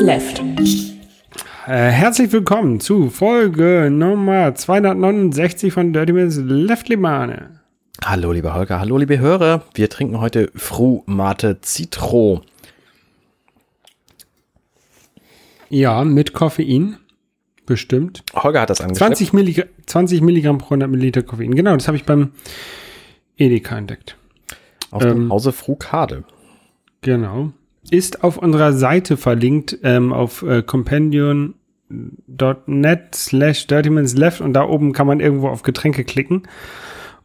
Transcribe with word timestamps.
Left. 0.00 0.42
Äh, 1.66 1.90
herzlich 1.90 2.32
willkommen 2.32 2.80
zu 2.80 3.10
Folge 3.10 3.90
Nummer 3.92 4.54
269 4.54 5.74
von 5.74 5.92
Dirty 5.92 6.14
Minutes 6.14 6.38
Left 6.38 6.88
Limane. 6.88 7.60
Hallo, 8.02 8.32
liebe 8.32 8.54
Holger, 8.54 8.80
hallo, 8.80 8.96
liebe 8.96 9.18
Hörer. 9.18 9.62
Wir 9.74 9.90
trinken 9.90 10.18
heute 10.18 10.50
Fru 10.54 11.02
Mate 11.04 11.58
Citro. 11.62 12.40
Ja, 15.68 16.02
mit 16.04 16.32
Koffein. 16.32 16.96
Bestimmt. 17.66 18.24
Holger 18.34 18.62
hat 18.62 18.70
das 18.70 18.80
angeschleppt. 18.80 19.16
20 19.18 19.32
Milligramm, 19.34 19.68
20 19.84 20.22
Milligramm 20.22 20.56
pro 20.56 20.68
100 20.68 20.88
Milliliter 20.88 21.22
Koffein. 21.22 21.54
Genau, 21.54 21.74
das 21.74 21.88
habe 21.88 21.98
ich 21.98 22.04
beim 22.04 22.32
Edeka 23.36 23.76
entdeckt. 23.76 24.16
Aus 24.90 25.02
dem 25.02 25.30
Hause 25.30 25.52
Frukade. 25.52 26.24
Genau. 27.02 27.52
Ist 27.90 28.24
auf 28.24 28.38
unserer 28.38 28.72
Seite 28.72 29.16
verlinkt 29.16 29.78
ähm, 29.82 30.12
auf 30.12 30.42
äh, 30.42 30.62
compendion.net 30.62 33.14
slash 33.14 33.66
left 33.68 34.40
und 34.40 34.52
da 34.52 34.64
oben 34.64 34.92
kann 34.92 35.06
man 35.06 35.20
irgendwo 35.20 35.48
auf 35.48 35.62
Getränke 35.62 36.04
klicken. 36.04 36.44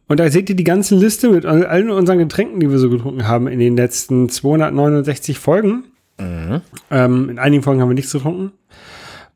Und 0.08 0.20
da 0.20 0.30
seht 0.30 0.48
ihr 0.50 0.56
die 0.56 0.64
ganze 0.64 0.94
Liste 0.94 1.30
mit 1.30 1.46
allen 1.46 1.90
unseren 1.90 2.18
Getränken, 2.18 2.60
die 2.60 2.70
wir 2.70 2.78
so 2.78 2.90
getrunken 2.90 3.26
haben 3.26 3.48
in 3.48 3.58
den 3.58 3.76
letzten 3.76 4.28
269 4.28 5.38
Folgen. 5.38 5.84
Ähm, 6.18 7.28
in 7.28 7.38
einigen 7.38 7.62
Folgen 7.62 7.80
haben 7.80 7.90
wir 7.90 7.94
nichts 7.94 8.12
getrunken. 8.12 8.52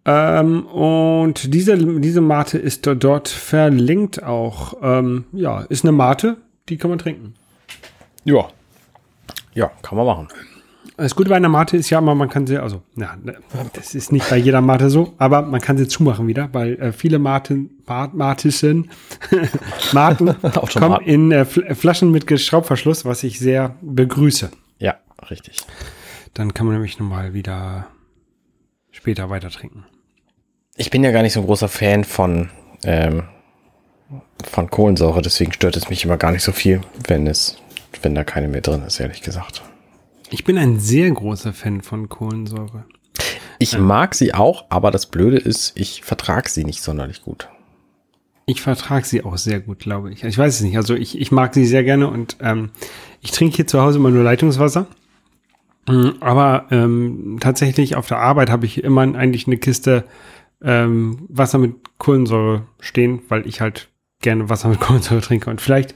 Ähm, 0.05 0.65
und 0.67 1.53
diese, 1.53 1.77
diese 1.77 2.21
Mate 2.21 2.59
ist 2.59 2.87
dort, 2.87 3.05
dort 3.05 3.29
verlinkt 3.29 4.23
auch. 4.23 4.75
Ähm, 4.83 5.25
ja, 5.33 5.61
ist 5.63 5.85
eine 5.85 5.93
Mate, 5.93 6.37
die 6.69 6.77
kann 6.77 6.91
man 6.91 6.99
trinken. 6.99 7.35
Ja. 8.25 8.49
Ja, 9.55 9.71
kann 9.83 9.99
man 9.99 10.07
machen. 10.07 10.29
Das 11.01 11.15
Gute 11.17 11.31
bei 11.31 11.37
einer 11.37 11.49
Mate 11.49 11.79
ist 11.79 11.89
ja 11.89 11.99
immer, 11.99 12.15
man 12.15 12.29
kann 12.29 12.47
sie, 12.47 12.59
also, 12.59 12.83
ja, 12.95 13.17
ne, 13.17 13.39
das 13.73 13.95
ist 13.95 14.13
nicht 14.13 14.29
bei 14.29 14.37
jeder 14.37 14.61
Mate 14.61 14.91
so, 14.91 15.15
aber 15.17 15.41
man 15.41 15.59
kann 15.59 15.79
sie 15.79 15.89
zumachen 15.89 16.27
wieder, 16.27 16.51
weil 16.53 16.75
äh, 16.75 16.93
viele 16.93 17.19
Matischen, 17.19 18.91
Maten 19.93 20.29
Automaten. 20.29 20.69
kommen 20.79 21.01
in 21.07 21.33
äh, 21.33 21.47
Fl- 21.47 21.75
Flaschen 21.75 22.11
mit 22.11 22.39
Schraubverschluss, 22.39 23.07
was 23.07 23.23
ich 23.23 23.39
sehr 23.39 23.77
begrüße. 23.81 24.51
Ja, 24.79 24.97
richtig. 25.31 25.65
Dann 26.35 26.53
kann 26.53 26.67
man 26.67 26.75
nämlich 26.75 26.99
nochmal 26.99 27.33
wieder 27.33 27.87
später 28.91 29.31
weiter 29.31 29.49
trinken. 29.49 29.87
Ich 30.77 30.91
bin 30.91 31.03
ja 31.03 31.13
gar 31.13 31.23
nicht 31.23 31.33
so 31.33 31.41
ein 31.41 31.47
großer 31.47 31.69
Fan 31.69 32.05
von, 32.05 32.51
ähm, 32.85 33.23
von 34.45 34.69
Kohlensäure, 34.69 35.23
deswegen 35.23 35.55
stört 35.55 35.77
es 35.77 35.89
mich 35.89 36.05
immer 36.05 36.19
gar 36.19 36.31
nicht 36.31 36.43
so 36.43 36.53
viel, 36.53 36.83
wenn 37.09 37.27
es, 37.27 37.57
wenn 38.03 38.15
da 38.15 38.23
keine 38.23 38.49
mehr 38.49 38.61
drin 38.61 38.83
ist, 38.83 39.01
ehrlich 39.01 39.23
gesagt. 39.23 39.63
Ich 40.31 40.45
bin 40.45 40.57
ein 40.59 40.79
sehr 40.79 41.11
großer 41.11 41.53
Fan 41.53 41.83
von 41.83 42.09
Kohlensäure. 42.09 42.85
Ich 43.59 43.77
mag 43.77 44.15
sie 44.15 44.33
auch, 44.33 44.67
aber 44.71 44.91
das 44.91 45.07
Blöde 45.07 45.37
ist, 45.37 45.79
ich 45.79 46.03
vertrage 46.03 46.49
sie 46.49 46.65
nicht 46.65 46.83
sonderlich 46.83 47.23
gut. 47.23 47.49
Ich 48.47 48.63
vertrage 48.63 49.05
sie 49.05 49.23
auch 49.25 49.37
sehr 49.37 49.61
gut, 49.61 49.81
glaube 49.81 50.13
ich. 50.13 50.25
Ich 50.25 50.39
weiß 50.39 50.55
es 50.55 50.61
nicht. 50.63 50.77
Also 50.77 50.95
ich, 50.95 51.21
ich 51.21 51.31
mag 51.31 51.53
sie 51.53 51.67
sehr 51.67 51.85
gerne 51.85 52.09
und 52.09 52.37
ähm, 52.41 52.71
ich 53.21 53.33
trinke 53.33 53.57
hier 53.57 53.67
zu 53.67 53.81
Hause 53.81 53.99
immer 53.99 54.11
nur 54.11 54.25
Leitungswasser. 54.25 54.87
Mm, 55.89 56.11
Aber 56.21 56.67
ähm, 56.71 57.39
tatsächlich 57.41 57.97
auf 57.97 58.07
der 58.07 58.19
Arbeit 58.19 58.51
habe 58.51 58.67
ich 58.67 58.83
immer 58.83 59.03
eigentlich 59.03 59.47
eine 59.47 59.57
Kiste 59.57 60.05
ähm, 60.63 61.27
Wasser 61.29 61.59
mit 61.59 61.75
Kohlensäure 61.99 62.67
stehen, 62.81 63.23
weil 63.29 63.47
ich 63.47 63.61
halt 63.61 63.89
gerne 64.21 64.49
Wasser 64.49 64.69
mit 64.69 64.81
Kohlensäure 64.81 65.21
trinke. 65.21 65.51
Und 65.51 65.61
vielleicht 65.61 65.95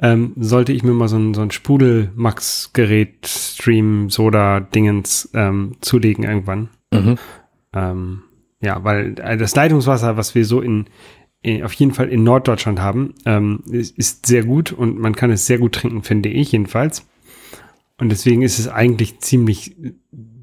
ähm, 0.00 0.32
sollte 0.36 0.72
ich 0.72 0.82
mir 0.82 0.92
mal 0.92 1.08
so 1.08 1.16
ein, 1.16 1.34
so 1.34 1.42
ein 1.42 1.50
Sprudel-Max-Gerät, 1.50 3.26
Stream, 3.26 4.10
Soda-Dingens 4.10 5.30
ähm, 5.34 5.76
zulegen 5.80 6.24
irgendwann. 6.24 6.68
Mhm. 6.92 7.18
Ähm, 7.72 8.22
ja, 8.60 8.82
weil 8.82 9.18
äh, 9.20 9.36
das 9.36 9.54
Leitungswasser, 9.54 10.16
was 10.16 10.34
wir 10.34 10.44
so 10.44 10.60
in, 10.60 10.86
in 11.42 11.62
auf 11.62 11.72
jeden 11.74 11.92
Fall 11.92 12.08
in 12.08 12.24
Norddeutschland 12.24 12.80
haben, 12.80 13.14
ähm, 13.26 13.62
ist, 13.70 13.96
ist 13.96 14.26
sehr 14.26 14.44
gut 14.44 14.72
und 14.72 14.98
man 14.98 15.14
kann 15.14 15.30
es 15.30 15.46
sehr 15.46 15.58
gut 15.58 15.74
trinken, 15.74 16.02
finde 16.02 16.28
ich 16.28 16.52
jedenfalls. 16.52 17.06
Und 17.98 18.10
deswegen 18.10 18.42
ist 18.42 18.58
es 18.58 18.68
eigentlich 18.68 19.20
ziemlich 19.20 19.76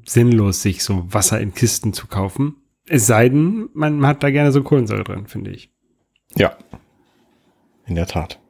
sinnlos, 0.06 0.62
sich 0.62 0.82
so 0.82 1.06
Wasser 1.12 1.40
in 1.40 1.54
Kisten 1.54 1.92
zu 1.92 2.06
kaufen. 2.06 2.56
Es 2.88 3.06
sei 3.06 3.28
denn, 3.28 3.68
man 3.74 4.04
hat 4.06 4.22
da 4.22 4.30
gerne 4.30 4.52
so 4.52 4.62
Kohlensäure 4.62 5.04
drin, 5.04 5.26
finde 5.26 5.50
ich. 5.50 5.70
Ja. 6.34 6.56
In 7.86 7.94
der 7.94 8.06
Tat. 8.06 8.41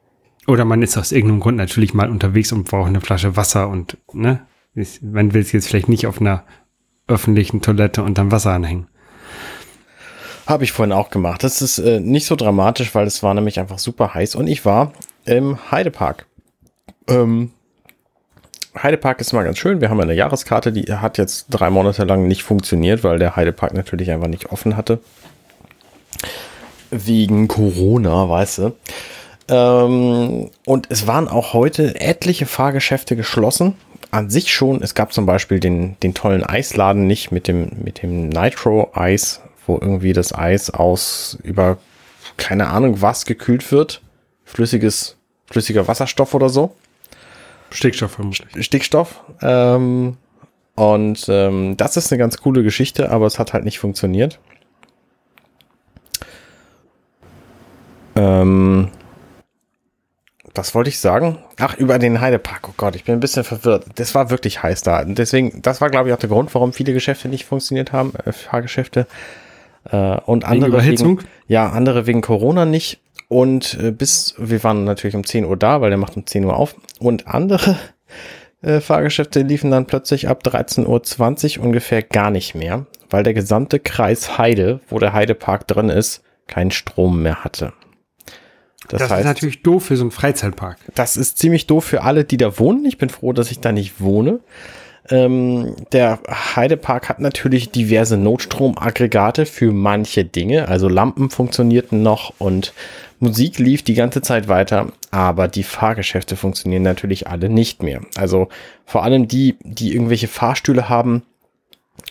Oder 0.47 0.65
man 0.65 0.81
ist 0.81 0.97
aus 0.97 1.11
irgendeinem 1.11 1.39
Grund 1.39 1.57
natürlich 1.57 1.93
mal 1.93 2.09
unterwegs 2.09 2.51
und 2.51 2.65
braucht 2.65 2.87
eine 2.87 3.01
Flasche 3.01 3.35
Wasser 3.35 3.69
und, 3.69 3.97
ne? 4.11 4.45
Man 5.01 5.33
will 5.33 5.41
es 5.41 5.51
jetzt 5.51 5.67
vielleicht 5.67 5.87
nicht 5.87 6.07
auf 6.07 6.19
einer 6.19 6.43
öffentlichen 7.07 7.61
Toilette 7.61 8.01
unterm 8.01 8.31
Wasser 8.31 8.51
anhängen. 8.51 8.87
Habe 10.47 10.63
ich 10.63 10.71
vorhin 10.71 10.91
auch 10.91 11.09
gemacht. 11.09 11.43
Das 11.43 11.61
ist 11.61 11.77
äh, 11.77 11.99
nicht 11.99 12.25
so 12.25 12.35
dramatisch, 12.35 12.93
weil 12.95 13.07
es 13.07 13.23
war 13.23 13.33
nämlich 13.33 13.59
einfach 13.59 13.79
super 13.79 14.13
heiß 14.13 14.35
und 14.35 14.47
ich 14.47 14.65
war 14.65 14.91
im 15.25 15.71
Heidepark. 15.71 16.25
Ähm, 17.07 17.51
Heidepark 18.75 19.21
ist 19.21 19.31
mal 19.33 19.43
ganz 19.43 19.59
schön. 19.59 19.79
Wir 19.79 19.89
haben 19.89 20.01
eine 20.01 20.15
Jahreskarte, 20.15 20.71
die 20.71 20.91
hat 20.91 21.17
jetzt 21.17 21.47
drei 21.49 21.69
Monate 21.69 22.03
lang 22.03 22.27
nicht 22.27 22.43
funktioniert, 22.43 23.03
weil 23.03 23.19
der 23.19 23.35
Heidepark 23.35 23.73
natürlich 23.73 24.11
einfach 24.11 24.27
nicht 24.27 24.51
offen 24.51 24.75
hatte. 24.75 24.99
Wegen 26.89 27.47
Corona, 27.47 28.27
weißt 28.27 28.57
du. 28.59 28.75
Ähm, 29.49 30.49
und 30.65 30.87
es 30.89 31.07
waren 31.07 31.27
auch 31.27 31.53
heute 31.53 31.99
etliche 31.99 32.45
Fahrgeschäfte 32.45 33.15
geschlossen. 33.15 33.75
An 34.11 34.29
sich 34.29 34.53
schon. 34.53 34.83
Es 34.83 34.93
gab 34.93 35.11
zum 35.11 35.25
Beispiel 35.25 35.59
den, 35.59 35.97
den 36.01 36.13
tollen 36.13 36.43
Eisladen 36.43 37.07
nicht 37.07 37.31
mit 37.31 37.47
dem, 37.47 37.71
mit 37.83 38.03
dem 38.03 38.29
Nitro-Eis, 38.29 39.41
wo 39.65 39.79
irgendwie 39.79 40.13
das 40.13 40.35
Eis 40.35 40.69
aus 40.69 41.37
über 41.43 41.77
keine 42.37 42.67
Ahnung 42.67 43.01
was 43.01 43.25
gekühlt 43.25 43.71
wird. 43.71 44.01
Flüssiges, 44.45 45.17
flüssiger 45.47 45.87
Wasserstoff 45.87 46.33
oder 46.35 46.49
so. 46.49 46.75
Stickstoff 47.71 48.11
vermutlich. 48.11 48.65
Stickstoff. 48.65 49.21
Ähm, 49.41 50.17
und 50.75 51.25
ähm, 51.27 51.77
das 51.77 51.97
ist 51.97 52.11
eine 52.11 52.19
ganz 52.19 52.37
coole 52.37 52.63
Geschichte, 52.63 53.11
aber 53.11 53.25
es 53.25 53.39
hat 53.39 53.53
halt 53.53 53.63
nicht 53.63 53.79
funktioniert. 53.79 54.39
Ähm, 58.15 58.89
was 60.55 60.75
wollte 60.75 60.89
ich 60.89 60.99
sagen? 60.99 61.39
Ach, 61.59 61.75
über 61.77 61.97
den 61.99 62.21
Heidepark. 62.21 62.69
Oh 62.69 62.73
Gott, 62.77 62.95
ich 62.95 63.03
bin 63.03 63.15
ein 63.15 63.19
bisschen 63.19 63.43
verwirrt. 63.43 63.85
Das 63.95 64.13
war 64.13 64.29
wirklich 64.29 64.61
heiß 64.61 64.81
da. 64.81 65.01
Und 65.01 65.17
Deswegen, 65.17 65.61
das 65.61 65.81
war, 65.81 65.89
glaube 65.89 66.09
ich, 66.09 66.15
auch 66.15 66.19
der 66.19 66.29
Grund, 66.29 66.53
warum 66.53 66.73
viele 66.73 66.93
Geschäfte 66.93 67.27
nicht 67.27 67.45
funktioniert 67.45 67.91
haben, 67.91 68.13
äh, 68.25 68.31
Fahrgeschäfte. 68.31 69.07
Äh, 69.89 70.17
und 70.25 70.45
andere 70.45 70.69
Überhitzung? 70.69 71.19
Wegen, 71.19 71.29
ja, 71.47 71.69
andere 71.69 72.05
wegen 72.05 72.21
Corona 72.21 72.65
nicht. 72.65 73.01
Und 73.29 73.79
äh, 73.81 73.91
bis, 73.91 74.35
wir 74.37 74.63
waren 74.63 74.83
natürlich 74.83 75.15
um 75.15 75.25
10 75.25 75.45
Uhr 75.45 75.57
da, 75.57 75.81
weil 75.81 75.89
der 75.89 75.97
macht 75.97 76.15
um 76.15 76.25
10 76.25 76.45
Uhr 76.45 76.55
auf. 76.55 76.75
Und 76.99 77.27
andere 77.27 77.77
äh, 78.61 78.79
Fahrgeschäfte 78.79 79.41
liefen 79.41 79.71
dann 79.71 79.87
plötzlich 79.87 80.27
ab 80.27 80.43
13.20 80.45 81.57
Uhr 81.57 81.65
ungefähr 81.65 82.03
gar 82.03 82.29
nicht 82.29 82.53
mehr, 82.53 82.85
weil 83.09 83.23
der 83.23 83.33
gesamte 83.33 83.79
Kreis 83.79 84.37
Heide, 84.37 84.81
wo 84.87 84.99
der 84.99 85.13
Heidepark 85.13 85.67
drin 85.67 85.89
ist, 85.89 86.23
keinen 86.45 86.71
Strom 86.71 87.23
mehr 87.23 87.43
hatte. 87.43 87.73
Das, 88.87 88.99
Das, 88.99 89.03
ist 89.03 89.15
heißt, 89.15 89.25
natürlich 89.25 89.63
doof 89.63 89.85
für 89.85 89.97
so 89.97 90.03
einen 90.03 90.11
Freizeitpark. 90.11 90.77
das 90.95 91.17
ist 91.17 91.37
ziemlich 91.37 91.67
doof 91.67 91.85
für 91.85 92.03
alle, 92.03 92.23
die 92.23 92.37
da 92.37 92.59
wohnen. 92.59 92.85
Ich 92.85 92.97
bin 92.97 93.09
froh, 93.09 93.33
dass 93.33 93.51
ich 93.51 93.59
da 93.59 93.71
nicht 93.71 94.01
wohne. 94.01 94.39
Ähm, 95.09 95.75
der 95.91 96.19
Heidepark 96.55 97.09
hat 97.09 97.19
natürlich 97.19 97.71
diverse 97.71 98.15
Notstromaggregate 98.17 99.45
für 99.45 99.71
manche 99.71 100.23
Dinge. 100.23 100.69
Also 100.69 100.87
Lampen 100.87 101.29
funktionierten 101.29 102.01
noch 102.01 102.33
und 102.39 102.73
Musik 103.19 103.59
lief 103.59 103.83
die 103.83 103.93
ganze 103.93 104.21
Zeit 104.21 104.47
weiter, 104.47 104.91
aber 105.11 105.47
die 105.47 105.63
Fahrgeschäfte 105.63 106.35
funktionieren 106.35 106.83
natürlich 106.83 107.27
alle 107.27 107.49
nicht 107.49 107.83
mehr. 107.83 108.01
Also 108.15 108.49
vor 108.85 109.03
allem 109.03 109.27
die, 109.27 109.55
die 109.61 109.93
irgendwelche 109.93 110.27
Fahrstühle 110.27 110.89
haben 110.89 111.23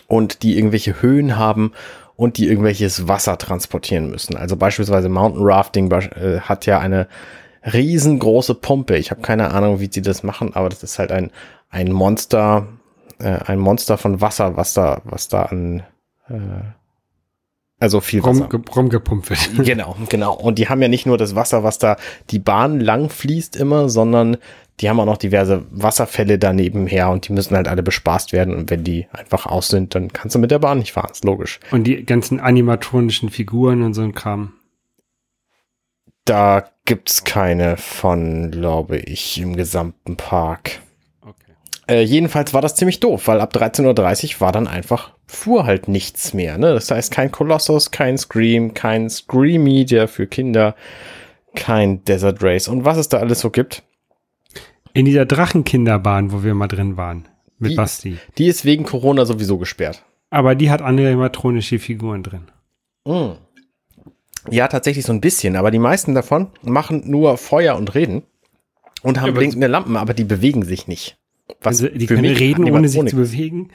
und 0.07 0.43
die 0.43 0.57
irgendwelche 0.57 1.01
Höhen 1.01 1.37
haben 1.37 1.71
und 2.15 2.37
die 2.37 2.47
irgendwelches 2.47 3.07
Wasser 3.07 3.37
transportieren 3.37 4.09
müssen. 4.09 4.37
Also 4.37 4.55
beispielsweise 4.55 5.09
Mountain 5.09 5.43
Rafting 5.43 5.91
äh, 5.91 6.39
hat 6.41 6.65
ja 6.65 6.79
eine 6.79 7.07
riesengroße 7.65 8.55
Pumpe. 8.55 8.97
Ich 8.97 9.11
habe 9.11 9.21
keine 9.21 9.51
Ahnung, 9.51 9.79
wie 9.79 9.89
sie 9.91 10.01
das 10.01 10.23
machen, 10.23 10.55
aber 10.55 10.69
das 10.69 10.83
ist 10.83 10.99
halt 10.99 11.11
ein, 11.11 11.31
ein 11.69 11.91
Monster, 11.91 12.67
äh, 13.19 13.39
ein 13.45 13.59
Monster 13.59 13.97
von 13.97 14.21
Wasser, 14.21 14.57
was 14.57 14.73
da, 14.73 15.01
was 15.05 15.27
da 15.27 15.43
an, 15.43 15.83
äh, 16.29 16.33
also 17.79 17.99
viel 17.99 18.23
Wasser. 18.23 18.49
Rum, 18.51 18.63
rumgepumpt 18.75 19.29
wird. 19.29 19.65
Genau, 19.65 19.95
genau. 20.07 20.33
Und 20.33 20.57
die 20.57 20.69
haben 20.69 20.81
ja 20.81 20.87
nicht 20.87 21.05
nur 21.05 21.17
das 21.17 21.35
Wasser, 21.35 21.63
was 21.63 21.79
da 21.79 21.97
die 22.29 22.39
Bahn 22.39 22.79
lang 22.79 23.09
fließt 23.09 23.55
immer, 23.55 23.89
sondern 23.89 24.37
die 24.79 24.89
haben 24.89 24.99
auch 24.99 25.05
noch 25.05 25.17
diverse 25.17 25.65
Wasserfälle 25.69 26.39
daneben 26.39 26.87
her 26.87 27.09
und 27.09 27.27
die 27.27 27.33
müssen 27.33 27.55
halt 27.55 27.67
alle 27.67 27.83
bespaßt 27.83 28.33
werden. 28.33 28.55
Und 28.55 28.69
wenn 28.69 28.83
die 28.83 29.07
einfach 29.11 29.45
aus 29.45 29.67
sind, 29.67 29.95
dann 29.95 30.11
kannst 30.11 30.35
du 30.35 30.39
mit 30.39 30.51
der 30.51 30.59
Bahn 30.59 30.79
nicht 30.79 30.93
fahren, 30.93 31.11
ist 31.11 31.23
logisch. 31.23 31.59
Und 31.71 31.85
die 31.85 32.05
ganzen 32.05 32.39
animatronischen 32.39 33.29
Figuren 33.29 33.83
und 33.83 33.93
so 33.93 34.01
ein 34.01 34.15
Kram. 34.15 34.53
Da 36.25 36.69
gibt's 36.85 37.23
keine 37.23 37.77
von, 37.77 38.49
glaube 38.49 38.97
ich, 38.97 39.39
im 39.39 39.55
gesamten 39.55 40.15
Park. 40.15 40.79
Okay. 41.21 41.53
Äh, 41.87 42.01
jedenfalls 42.01 42.53
war 42.53 42.61
das 42.61 42.75
ziemlich 42.75 42.99
doof, 42.99 43.27
weil 43.27 43.41
ab 43.41 43.53
13.30 43.53 44.35
Uhr 44.35 44.41
war 44.41 44.51
dann 44.51 44.67
einfach 44.67 45.13
fuhr 45.25 45.65
halt 45.65 45.87
nichts 45.87 46.33
mehr. 46.33 46.57
Ne? 46.57 46.73
Das 46.73 46.89
heißt, 46.91 47.11
kein 47.11 47.31
Colossus, 47.31 47.91
kein 47.91 48.17
Scream, 48.17 48.73
kein 48.73 49.09
Screamy, 49.09 49.85
der 49.85 50.07
für 50.07 50.27
Kinder, 50.27 50.75
kein 51.55 52.03
Desert 52.05 52.41
Race 52.41 52.67
und 52.67 52.85
was 52.85 52.97
es 52.97 53.09
da 53.09 53.17
alles 53.19 53.39
so 53.39 53.49
gibt. 53.49 53.83
In 54.93 55.05
dieser 55.05 55.25
Drachenkinderbahn, 55.25 56.31
wo 56.31 56.43
wir 56.43 56.53
mal 56.53 56.67
drin 56.67 56.97
waren, 56.97 57.27
mit 57.59 57.71
Die- 57.71 57.75
Basti. 57.75 58.17
Die 58.37 58.47
ist 58.47 58.65
wegen 58.65 58.83
Corona 58.83 59.25
sowieso 59.25 59.57
gesperrt. 59.57 60.03
Aber 60.29 60.55
die 60.55 60.69
hat 60.69 60.81
animatronische 60.81 61.79
Figuren 61.79 62.23
drin. 62.23 62.41
Mm. 63.05 63.33
Ja, 64.49 64.67
tatsächlich 64.67 65.05
so 65.05 65.13
ein 65.13 65.21
bisschen, 65.21 65.55
aber 65.55 65.71
die 65.71 65.79
meisten 65.79 66.13
davon 66.15 66.47
machen 66.63 67.03
nur 67.09 67.37
Feuer 67.37 67.75
und 67.77 67.95
reden 67.95 68.23
und 69.01 69.19
haben 69.21 69.29
aber- 69.29 69.39
blinkende 69.39 69.67
Lampen, 69.67 69.95
aber 69.95 70.13
die 70.13 70.23
bewegen 70.25 70.63
sich 70.63 70.87
nicht. 70.87 71.17
Was 71.61 71.81
Also, 71.81 71.87
die 71.89 72.07
für 72.07 72.15
können 72.15 72.29
mich 72.29 72.39
reden, 72.39 72.69
ohne 72.71 72.89
sich 72.89 73.05
zu 73.05 73.15
bewegen. 73.15 73.69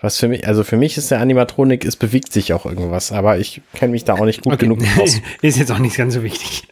Was 0.00 0.16
für 0.18 0.28
mich, 0.28 0.46
also 0.46 0.64
für 0.64 0.76
mich 0.78 0.96
ist 0.96 1.10
der 1.10 1.20
Animatronik, 1.20 1.84
es 1.84 1.96
bewegt 1.96 2.32
sich 2.32 2.52
auch 2.54 2.64
irgendwas, 2.64 3.12
aber 3.12 3.38
ich 3.38 3.60
kenne 3.74 3.92
mich 3.92 4.04
da 4.04 4.14
auch 4.14 4.24
nicht 4.24 4.42
gut 4.42 4.58
genug 4.58 4.78
aus. 4.98 5.20
Ist 5.42 5.58
jetzt 5.58 5.70
auch 5.70 5.78
nicht 5.78 5.96
ganz 5.96 6.14
so 6.14 6.22
wichtig. 6.22 6.66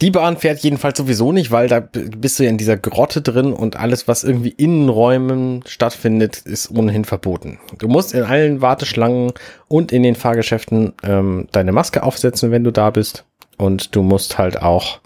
Die 0.00 0.10
Bahn 0.10 0.36
fährt 0.36 0.58
jedenfalls 0.58 0.98
sowieso 0.98 1.30
nicht, 1.30 1.52
weil 1.52 1.68
da 1.68 1.80
bist 1.80 2.38
du 2.38 2.44
ja 2.44 2.50
in 2.50 2.58
dieser 2.58 2.76
Grotte 2.76 3.22
drin 3.22 3.52
und 3.52 3.76
alles, 3.76 4.08
was 4.08 4.24
irgendwie 4.24 4.48
in 4.50 4.88
Räumen 4.88 5.62
stattfindet, 5.66 6.38
ist 6.38 6.70
ohnehin 6.70 7.04
verboten. 7.04 7.58
Du 7.78 7.86
musst 7.86 8.12
in 8.12 8.24
allen 8.24 8.60
Warteschlangen 8.60 9.32
und 9.68 9.92
in 9.92 10.02
den 10.02 10.16
Fahrgeschäften 10.16 10.94
ähm, 11.04 11.46
deine 11.52 11.72
Maske 11.72 12.02
aufsetzen, 12.02 12.50
wenn 12.50 12.64
du 12.64 12.72
da 12.72 12.90
bist. 12.90 13.24
Und 13.56 13.94
du 13.94 14.02
musst 14.02 14.36
halt 14.36 14.60
auch 14.60 14.98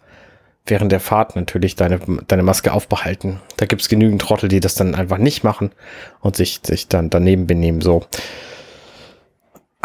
während 0.67 0.93
der 0.93 1.01
Fahrt 1.01 1.37
natürlich 1.37 1.77
deine, 1.77 2.01
deine 2.27 2.43
Maske 2.43 2.73
aufbehalten. 2.73 3.41
Da 3.57 3.67
gibt's 3.67 3.89
genügend 3.89 4.23
Trottel, 4.23 4.49
die 4.49 4.61
das 4.61 4.75
dann 4.75 4.95
einfach 4.95 5.19
nicht 5.19 5.45
machen 5.45 5.71
und 6.21 6.37
sich, 6.37 6.61
sich 6.63 6.89
dann 6.89 7.11
daneben 7.11 7.47
benehmen. 7.47 7.81
So. 7.81 8.05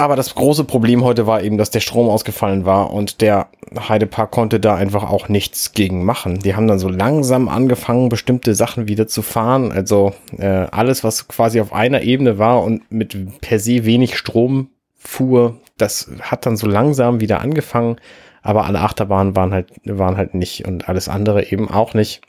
Aber 0.04 0.18
das 0.18 0.36
große 0.36 0.66
Problem 0.66 1.02
heute 1.06 1.28
war 1.28 1.44
eben, 1.44 1.58
dass 1.58 1.70
der 1.70 1.80
Strom 1.80 2.10
ausgefallen 2.10 2.66
war 2.66 2.92
und 2.92 3.22
der 3.22 3.48
Heidepark 3.88 4.32
konnte 4.32 4.60
da 4.60 4.76
einfach 4.76 5.10
auch 5.10 5.30
nichts 5.30 5.72
gegen 5.72 6.04
machen. 6.04 6.40
Die 6.40 6.58
haben 6.58 6.68
dann 6.68 6.78
so 6.78 6.90
langsam 6.90 7.48
angefangen, 7.48 8.10
bestimmte 8.10 8.54
Sachen 8.54 8.90
wieder 8.90 9.08
zu 9.08 9.22
fahren. 9.22 9.72
Also 9.72 10.12
äh, 10.38 10.68
alles, 10.72 11.06
was 11.06 11.30
quasi 11.30 11.62
auf 11.62 11.72
einer 11.72 12.02
Ebene 12.02 12.38
war 12.38 12.64
und 12.64 12.92
mit 12.92 13.40
per 13.40 13.60
se 13.60 13.86
wenig 13.86 14.18
Strom 14.18 14.72
fuhr, 14.94 15.56
das 15.78 16.12
hat 16.20 16.46
dann 16.46 16.58
so 16.58 16.68
langsam 16.68 17.22
wieder 17.22 17.40
angefangen. 17.40 17.96
Aber 18.42 18.66
alle 18.66 18.82
Achterbahnen 18.82 19.38
waren 19.38 19.54
halt, 19.54 19.72
waren 19.86 20.18
halt 20.18 20.34
nicht 20.34 20.68
und 20.68 20.90
alles 20.90 21.08
andere 21.08 21.50
eben 21.50 21.72
auch 21.72 21.94
nicht. 21.94 22.20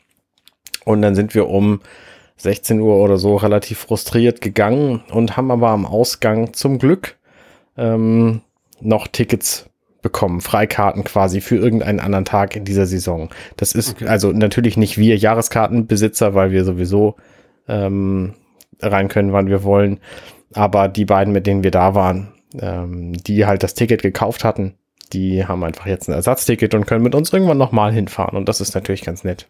Und 0.85 1.03
dann 1.03 1.17
sind 1.17 1.35
wir 1.35 1.49
um 1.49 1.81
16 2.37 2.79
Uhr 2.79 2.95
oder 2.99 3.17
so 3.17 3.35
relativ 3.35 3.79
frustriert 3.79 4.41
gegangen 4.41 5.03
und 5.11 5.37
haben 5.37 5.51
aber 5.51 5.71
am 5.71 5.87
Ausgang 5.87 6.53
zum 6.53 6.79
Glück 6.79 7.17
ähm, 7.77 8.43
noch 8.81 9.09
Tickets 9.09 9.69
bekommen, 10.03 10.41
Freikarten 10.41 11.03
quasi 11.03 11.41
für 11.41 11.57
irgendeinen 11.57 11.99
anderen 11.99 12.27
Tag 12.27 12.57
in 12.57 12.65
dieser 12.65 12.87
Saison. 12.87 13.31
Das 13.57 13.73
ist 13.73 13.97
Okay. 13.97 14.07
also 14.07 14.33
natürlich 14.33 14.77
nicht 14.77 14.99
wir 14.99 15.17
Jahreskartenbesitzer, 15.17 16.35
weil 16.35 16.51
wir 16.51 16.65
sowieso 16.65 17.17
ähm, 17.69 18.35
rein 18.81 19.09
können, 19.09 19.33
wann 19.33 19.49
wir 19.49 19.65
wollen. 19.65 20.01
Aber 20.53 20.89
die 20.89 21.07
beiden, 21.07 21.33
mit 21.33 21.47
denen 21.47 21.65
wir 21.65 21.71
da 21.71 21.95
waren, 21.95 22.35
ähm, 22.61 23.15
die 23.15 23.47
halt 23.47 23.63
das 23.63 23.75
Ticket 23.75 24.03
gekauft 24.03 24.45
hatten, 24.45 24.75
die 25.13 25.47
haben 25.47 25.65
einfach 25.65 25.87
jetzt 25.87 26.09
ein 26.09 26.15
Ersatzticket 26.15 26.75
und 26.75 26.87
können 26.87 27.03
mit 27.03 27.15
uns 27.15 27.33
irgendwann 27.33 27.59
nochmal 27.59 27.93
hinfahren. 27.93 28.37
Und 28.37 28.49
das 28.49 28.61
ist 28.61 28.75
natürlich 28.75 29.03
ganz 29.03 29.25
nett. 29.25 29.49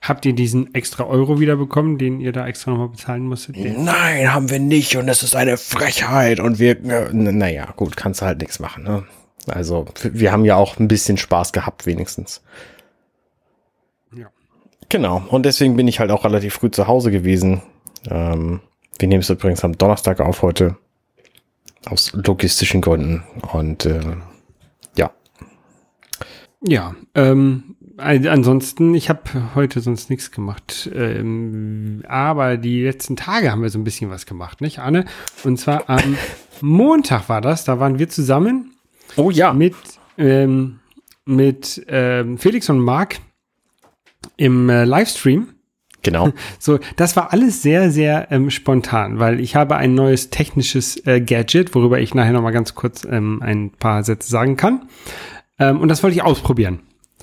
Habt 0.00 0.24
ihr 0.26 0.34
diesen 0.34 0.74
extra 0.74 1.04
Euro 1.04 1.40
wieder 1.40 1.56
bekommen, 1.56 1.98
den 1.98 2.20
ihr 2.20 2.32
da 2.32 2.46
extra 2.46 2.70
nochmal 2.70 2.88
bezahlen 2.88 3.26
musstet? 3.26 3.56
Nein, 3.56 4.32
haben 4.32 4.50
wir 4.50 4.58
nicht 4.58 4.96
und 4.96 5.06
das 5.06 5.22
ist 5.22 5.34
eine 5.36 5.56
Frechheit 5.56 6.40
und 6.40 6.58
wir, 6.58 6.78
naja, 7.12 7.72
gut, 7.76 7.96
kannst 7.96 8.20
du 8.20 8.26
halt 8.26 8.40
nichts 8.40 8.58
machen. 8.60 8.84
Ne? 8.84 9.04
Also 9.46 9.86
wir 10.02 10.32
haben 10.32 10.44
ja 10.44 10.56
auch 10.56 10.78
ein 10.78 10.88
bisschen 10.88 11.16
Spaß 11.18 11.52
gehabt 11.52 11.86
wenigstens. 11.86 12.42
Ja. 14.16 14.28
Genau, 14.88 15.22
und 15.28 15.44
deswegen 15.46 15.76
bin 15.76 15.88
ich 15.88 16.00
halt 16.00 16.10
auch 16.10 16.24
relativ 16.24 16.54
früh 16.54 16.70
zu 16.70 16.86
Hause 16.86 17.10
gewesen. 17.10 17.62
Ähm, 18.08 18.60
wir 18.98 19.08
nehmen 19.08 19.22
es 19.22 19.30
übrigens 19.30 19.64
am 19.64 19.76
Donnerstag 19.76 20.20
auf 20.20 20.42
heute. 20.42 20.76
Aus 21.86 22.12
logistischen 22.12 22.80
Gründen. 22.80 23.24
Und 23.52 23.86
äh, 23.86 24.16
ja, 24.96 25.10
Ja, 26.64 26.94
ähm, 27.16 27.74
ansonsten, 28.02 28.94
ich 28.94 29.08
habe 29.08 29.20
heute 29.54 29.80
sonst 29.80 30.10
nichts 30.10 30.30
gemacht. 30.30 30.90
Ähm, 30.94 32.02
aber 32.08 32.56
die 32.56 32.82
letzten 32.82 33.16
Tage 33.16 33.50
haben 33.50 33.62
wir 33.62 33.70
so 33.70 33.78
ein 33.78 33.84
bisschen 33.84 34.10
was 34.10 34.26
gemacht, 34.26 34.60
nicht, 34.60 34.78
Anne? 34.78 35.04
Und 35.44 35.58
zwar 35.58 35.88
am 35.88 36.16
Montag 36.60 37.28
war 37.28 37.40
das, 37.40 37.64
da 37.64 37.80
waren 37.80 37.98
wir 37.98 38.08
zusammen 38.08 38.72
Oh 39.16 39.30
ja. 39.30 39.52
mit, 39.52 39.74
ähm, 40.18 40.80
mit 41.24 41.84
ähm, 41.88 42.38
Felix 42.38 42.68
und 42.68 42.80
Marc 42.80 43.18
im 44.36 44.68
äh, 44.68 44.84
Livestream. 44.84 45.48
Genau. 46.02 46.32
So, 46.58 46.78
das 46.96 47.16
war 47.16 47.32
alles 47.32 47.62
sehr, 47.62 47.90
sehr 47.90 48.30
ähm, 48.30 48.50
spontan, 48.50 49.18
weil 49.18 49.40
ich 49.40 49.56
habe 49.56 49.76
ein 49.76 49.94
neues 49.94 50.30
technisches 50.30 50.96
äh, 51.06 51.20
Gadget, 51.20 51.74
worüber 51.74 52.00
ich 52.00 52.14
nachher 52.14 52.32
noch 52.32 52.42
mal 52.42 52.50
ganz 52.50 52.74
kurz 52.74 53.04
ähm, 53.04 53.40
ein 53.42 53.70
paar 53.70 54.02
Sätze 54.04 54.30
sagen 54.30 54.56
kann. 54.56 54.88
Ähm, 55.58 55.80
und 55.80 55.88
das 55.88 56.02
wollte 56.02 56.16
ich 56.16 56.22
ausprobieren. 56.22 56.80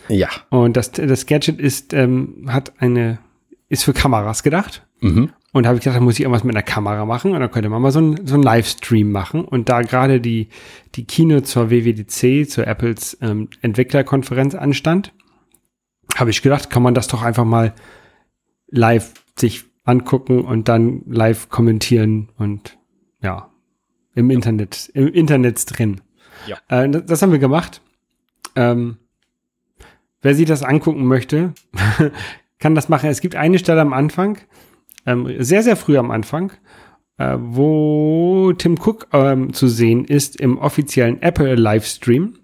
Ja. 0.09 0.29
Und 0.49 0.75
das, 0.75 0.91
das 0.91 1.25
Gadget 1.25 1.59
ist, 1.59 1.93
ähm, 1.93 2.47
hat 2.47 2.73
eine, 2.81 3.19
ist 3.67 3.83
für 3.83 3.93
Kameras 3.93 4.43
gedacht. 4.43 4.85
Mhm. 5.01 5.31
Und 5.51 5.63
da 5.63 5.69
habe 5.69 5.77
ich 5.77 5.83
gedacht, 5.83 5.97
da 5.97 6.03
muss 6.03 6.15
ich 6.15 6.21
irgendwas 6.21 6.43
mit 6.43 6.55
einer 6.55 6.63
Kamera 6.63 7.05
machen. 7.05 7.31
Und 7.31 7.39
dann 7.39 7.51
könnte 7.51 7.69
man 7.69 7.81
mal 7.81 7.91
so 7.91 7.99
einen 7.99 8.27
so 8.27 8.35
einen 8.35 8.43
Livestream 8.43 9.11
machen. 9.11 9.45
Und 9.45 9.69
da 9.69 9.81
gerade 9.81 10.19
die, 10.21 10.49
die 10.95 11.05
Kino 11.05 11.41
zur 11.41 11.71
WWDC, 11.71 12.49
zur 12.49 12.67
Apples 12.67 13.17
ähm, 13.21 13.49
Entwicklerkonferenz 13.61 14.55
anstand, 14.55 15.13
habe 16.15 16.29
ich 16.29 16.41
gedacht, 16.41 16.69
kann 16.69 16.83
man 16.83 16.93
das 16.93 17.07
doch 17.07 17.23
einfach 17.23 17.45
mal 17.45 17.73
live 18.67 19.13
sich 19.37 19.63
angucken 19.85 20.41
und 20.41 20.67
dann 20.67 21.01
live 21.07 21.49
kommentieren 21.49 22.29
und 22.37 22.77
ja, 23.21 23.49
im 24.13 24.29
Internet, 24.29 24.91
im 24.93 25.07
Internet 25.07 25.63
drin. 25.65 26.01
Ja. 26.45 26.57
Äh, 26.67 26.89
das, 26.89 27.05
das 27.05 27.21
haben 27.21 27.31
wir 27.31 27.39
gemacht. 27.39 27.81
Ähm, 28.55 28.97
wer 30.21 30.35
sich 30.35 30.45
das 30.45 30.63
angucken 30.63 31.05
möchte, 31.05 31.53
kann 32.59 32.75
das 32.75 32.89
machen. 32.89 33.09
Es 33.09 33.21
gibt 33.21 33.35
eine 33.35 33.59
Stelle 33.59 33.81
am 33.81 33.93
Anfang, 33.93 34.37
ähm, 35.05 35.27
sehr, 35.39 35.63
sehr 35.63 35.75
früh 35.75 35.97
am 35.97 36.11
Anfang, 36.11 36.51
äh, 37.17 37.37
wo 37.39 38.53
Tim 38.53 38.77
Cook 38.79 39.07
ähm, 39.13 39.53
zu 39.53 39.67
sehen 39.67 40.05
ist 40.05 40.39
im 40.39 40.57
offiziellen 40.57 41.21
Apple 41.21 41.55
Livestream. 41.55 42.35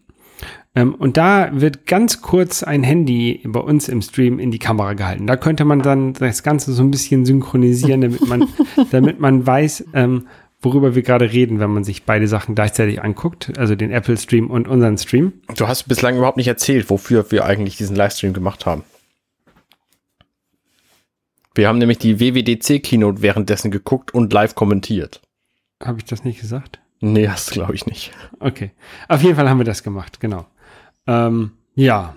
Ähm, 0.75 0.93
und 0.93 1.15
da 1.17 1.49
wird 1.53 1.85
ganz 1.85 2.21
kurz 2.21 2.61
ein 2.61 2.83
Handy 2.83 3.41
bei 3.45 3.61
uns 3.61 3.87
im 3.87 4.01
Stream 4.01 4.39
in 4.39 4.51
die 4.51 4.59
Kamera 4.59 4.93
gehalten. 4.93 5.25
Da 5.25 5.37
könnte 5.37 5.63
man 5.63 5.81
dann 5.81 6.13
das 6.13 6.43
Ganze 6.43 6.73
so 6.73 6.83
ein 6.83 6.91
bisschen 6.91 7.25
synchronisieren, 7.25 8.01
damit 8.01 8.27
man, 8.27 8.47
damit 8.91 9.19
man 9.19 9.47
weiß, 9.47 9.85
ähm, 9.93 10.27
worüber 10.65 10.95
wir 10.95 11.03
gerade 11.03 11.31
reden, 11.31 11.59
wenn 11.59 11.69
man 11.69 11.83
sich 11.83 12.03
beide 12.03 12.27
Sachen 12.27 12.55
gleichzeitig 12.55 13.01
anguckt, 13.01 13.57
also 13.57 13.75
den 13.75 13.91
Apple 13.91 14.17
Stream 14.17 14.49
und 14.49 14.67
unseren 14.67 14.97
Stream. 14.97 15.33
Du 15.55 15.67
hast 15.67 15.83
bislang 15.83 16.17
überhaupt 16.17 16.37
nicht 16.37 16.47
erzählt, 16.47 16.89
wofür 16.89 17.31
wir 17.31 17.45
eigentlich 17.45 17.77
diesen 17.77 17.95
Livestream 17.95 18.33
gemacht 18.33 18.65
haben. 18.65 18.83
Wir 21.53 21.69
haben 21.69 21.77
nämlich 21.77 21.99
die 21.99 22.19
WWDC-Keynote 22.19 23.21
währenddessen 23.21 23.71
geguckt 23.71 24.13
und 24.13 24.33
live 24.33 24.55
kommentiert. 24.55 25.21
Habe 25.81 25.99
ich 25.99 26.05
das 26.05 26.25
nicht 26.25 26.41
gesagt? 26.41 26.79
Nee, 26.99 27.27
das 27.27 27.51
glaube 27.51 27.75
ich 27.75 27.85
nicht. 27.85 28.11
Okay. 28.39 28.71
Auf 29.07 29.21
jeden 29.21 29.35
Fall 29.35 29.47
haben 29.49 29.59
wir 29.59 29.65
das 29.65 29.83
gemacht, 29.83 30.19
genau. 30.19 30.45
Ähm, 31.07 31.51
ja. 31.75 32.15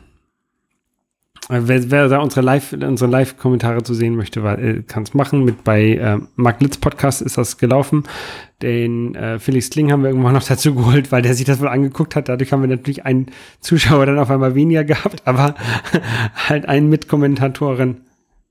Wer, 1.51 1.91
wer 1.91 2.09
da 2.09 2.19
unsere 2.19 2.43
Live, 2.43 2.75
unsere 2.75 3.11
Live-Kommentare 3.11 3.83
zu 3.83 3.95
sehen 3.95 4.17
möchte, 4.17 4.41
äh, 4.41 4.83
kann 4.83 5.05
es 5.05 5.15
machen. 5.15 5.45
Mit 5.45 5.65
bei 5.65 5.95
äh, 5.95 6.19
Mark 6.37 6.61
Litz 6.61 6.77
Podcast 6.77 7.23
ist 7.23 7.39
das 7.39 7.57
gelaufen. 7.57 8.05
Den 8.61 9.15
äh, 9.15 9.39
Felix 9.39 9.71
Kling 9.71 9.91
haben 9.91 10.03
wir 10.03 10.11
irgendwann 10.11 10.35
noch 10.35 10.43
dazu 10.47 10.75
geholt, 10.75 11.11
weil 11.11 11.23
der 11.23 11.35
sich 11.35 11.47
das 11.47 11.61
wohl 11.61 11.69
angeguckt 11.69 12.17
hat. 12.17 12.29
Dadurch 12.29 12.53
haben 12.53 12.61
wir 12.61 12.69
natürlich 12.69 13.07
einen 13.07 13.27
Zuschauer 13.61 14.05
dann 14.05 14.19
auf 14.19 14.31
einmal 14.31 14.55
weniger 14.55 14.85
gehabt, 14.85 15.23
aber 15.27 15.55
halt 16.49 16.69
einen 16.69 16.91
Mitkommentatoren 16.91 18.03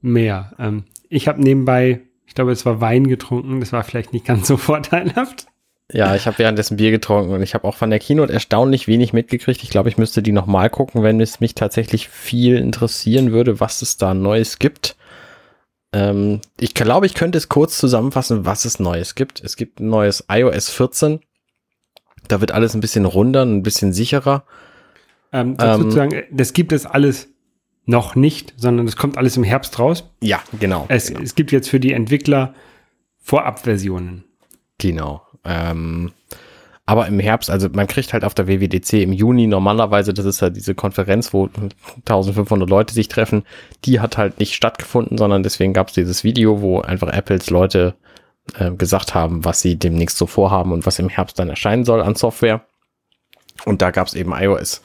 mehr. 0.01 0.53
Ähm, 0.57 0.85
ich 1.07 1.27
habe 1.27 1.41
nebenbei, 1.41 2.01
ich 2.25 2.33
glaube, 2.33 2.51
es 2.51 2.65
war 2.65 2.81
Wein 2.81 3.07
getrunken. 3.07 3.59
Das 3.59 3.73
war 3.73 3.83
vielleicht 3.83 4.11
nicht 4.13 4.25
ganz 4.25 4.47
so 4.47 4.57
vorteilhaft. 4.57 5.47
Ja, 5.93 6.15
ich 6.15 6.27
habe 6.27 6.37
währenddessen 6.39 6.75
Bier 6.77 6.91
getrunken 6.91 7.31
und 7.31 7.41
ich 7.41 7.53
habe 7.53 7.65
auch 7.65 7.75
von 7.75 7.89
der 7.89 7.99
Keynote 7.99 8.33
erstaunlich 8.33 8.87
wenig 8.87 9.13
mitgekriegt. 9.13 9.63
Ich 9.63 9.69
glaube, 9.69 9.87
ich 9.87 9.97
müsste 9.97 10.21
die 10.21 10.33
nochmal 10.33 10.69
gucken, 10.69 11.01
wenn 11.01 11.21
es 11.21 11.39
mich 11.39 11.55
tatsächlich 11.55 12.09
viel 12.09 12.57
interessieren 12.57 13.31
würde, 13.31 13.61
was 13.61 13.81
es 13.81 13.95
da 13.95 14.13
Neues 14.13 14.59
gibt. 14.59 14.97
Ähm, 15.93 16.41
ich 16.59 16.73
glaube, 16.73 17.05
ich 17.05 17.13
könnte 17.13 17.37
es 17.37 17.47
kurz 17.47 17.77
zusammenfassen, 17.77 18.45
was 18.45 18.65
es 18.65 18.79
Neues 18.79 19.15
gibt. 19.15 19.41
Es 19.41 19.55
gibt 19.55 19.79
ein 19.79 19.89
neues 19.89 20.25
iOS 20.29 20.69
14. 20.69 21.21
Da 22.27 22.41
wird 22.41 22.51
alles 22.51 22.73
ein 22.73 22.81
bisschen 22.81 23.05
runder, 23.05 23.45
ein 23.45 23.63
bisschen 23.63 23.93
sicherer. 23.93 24.43
Ähm, 25.31 25.55
Ähm, 25.59 25.91
sagen, 25.91 26.23
das 26.31 26.51
gibt 26.51 26.73
es 26.73 26.85
alles 26.85 27.29
noch 27.85 28.15
nicht, 28.15 28.53
sondern 28.57 28.85
es 28.87 28.97
kommt 28.97 29.17
alles 29.17 29.37
im 29.37 29.43
Herbst 29.43 29.79
raus. 29.79 30.03
Ja, 30.21 30.41
genau. 30.59 30.85
Es, 30.89 31.07
genau. 31.07 31.21
es 31.21 31.35
gibt 31.35 31.53
jetzt 31.53 31.69
für 31.69 31.79
die 31.79 31.93
Entwickler 31.93 32.53
Vorabversionen. 33.19 34.25
Genau. 34.77 35.21
Ähm, 35.47 36.11
aber 36.85 37.07
im 37.07 37.19
Herbst, 37.19 37.49
also 37.49 37.67
man 37.73 37.87
kriegt 37.87 38.13
halt 38.13 38.23
auf 38.23 38.33
der 38.33 38.47
WWDC 38.47 38.93
im 39.03 39.11
Juni 39.11 39.45
normalerweise, 39.45 40.13
das 40.13 40.25
ist 40.25 40.39
ja 40.39 40.49
diese 40.49 40.73
Konferenz, 40.73 41.33
wo 41.33 41.49
1500 42.05 42.69
Leute 42.69 42.93
sich 42.93 43.09
treffen, 43.09 43.43
die 43.83 43.99
hat 43.99 44.17
halt 44.17 44.39
nicht 44.39 44.55
stattgefunden, 44.55 45.17
sondern 45.17 45.43
deswegen 45.43 45.73
gab 45.73 45.89
es 45.89 45.95
dieses 45.95 46.23
Video, 46.23 46.61
wo 46.61 46.79
einfach 46.79 47.09
Apples 47.09 47.49
Leute 47.49 47.93
äh, 48.57 48.71
gesagt 48.71 49.13
haben, 49.13 49.43
was 49.43 49.61
sie 49.61 49.75
demnächst 49.75 50.17
so 50.17 50.27
vorhaben 50.27 50.71
und 50.71 50.85
was 50.85 50.97
im 50.99 51.09
Herbst 51.09 51.37
dann 51.39 51.49
erscheinen 51.49 51.83
soll 51.83 52.01
an 52.01 52.15
Software. 52.15 52.61
Und 53.65 53.81
da 53.81 53.91
gab 53.91 54.07
es 54.07 54.13
eben 54.13 54.31
iOS 54.33 54.81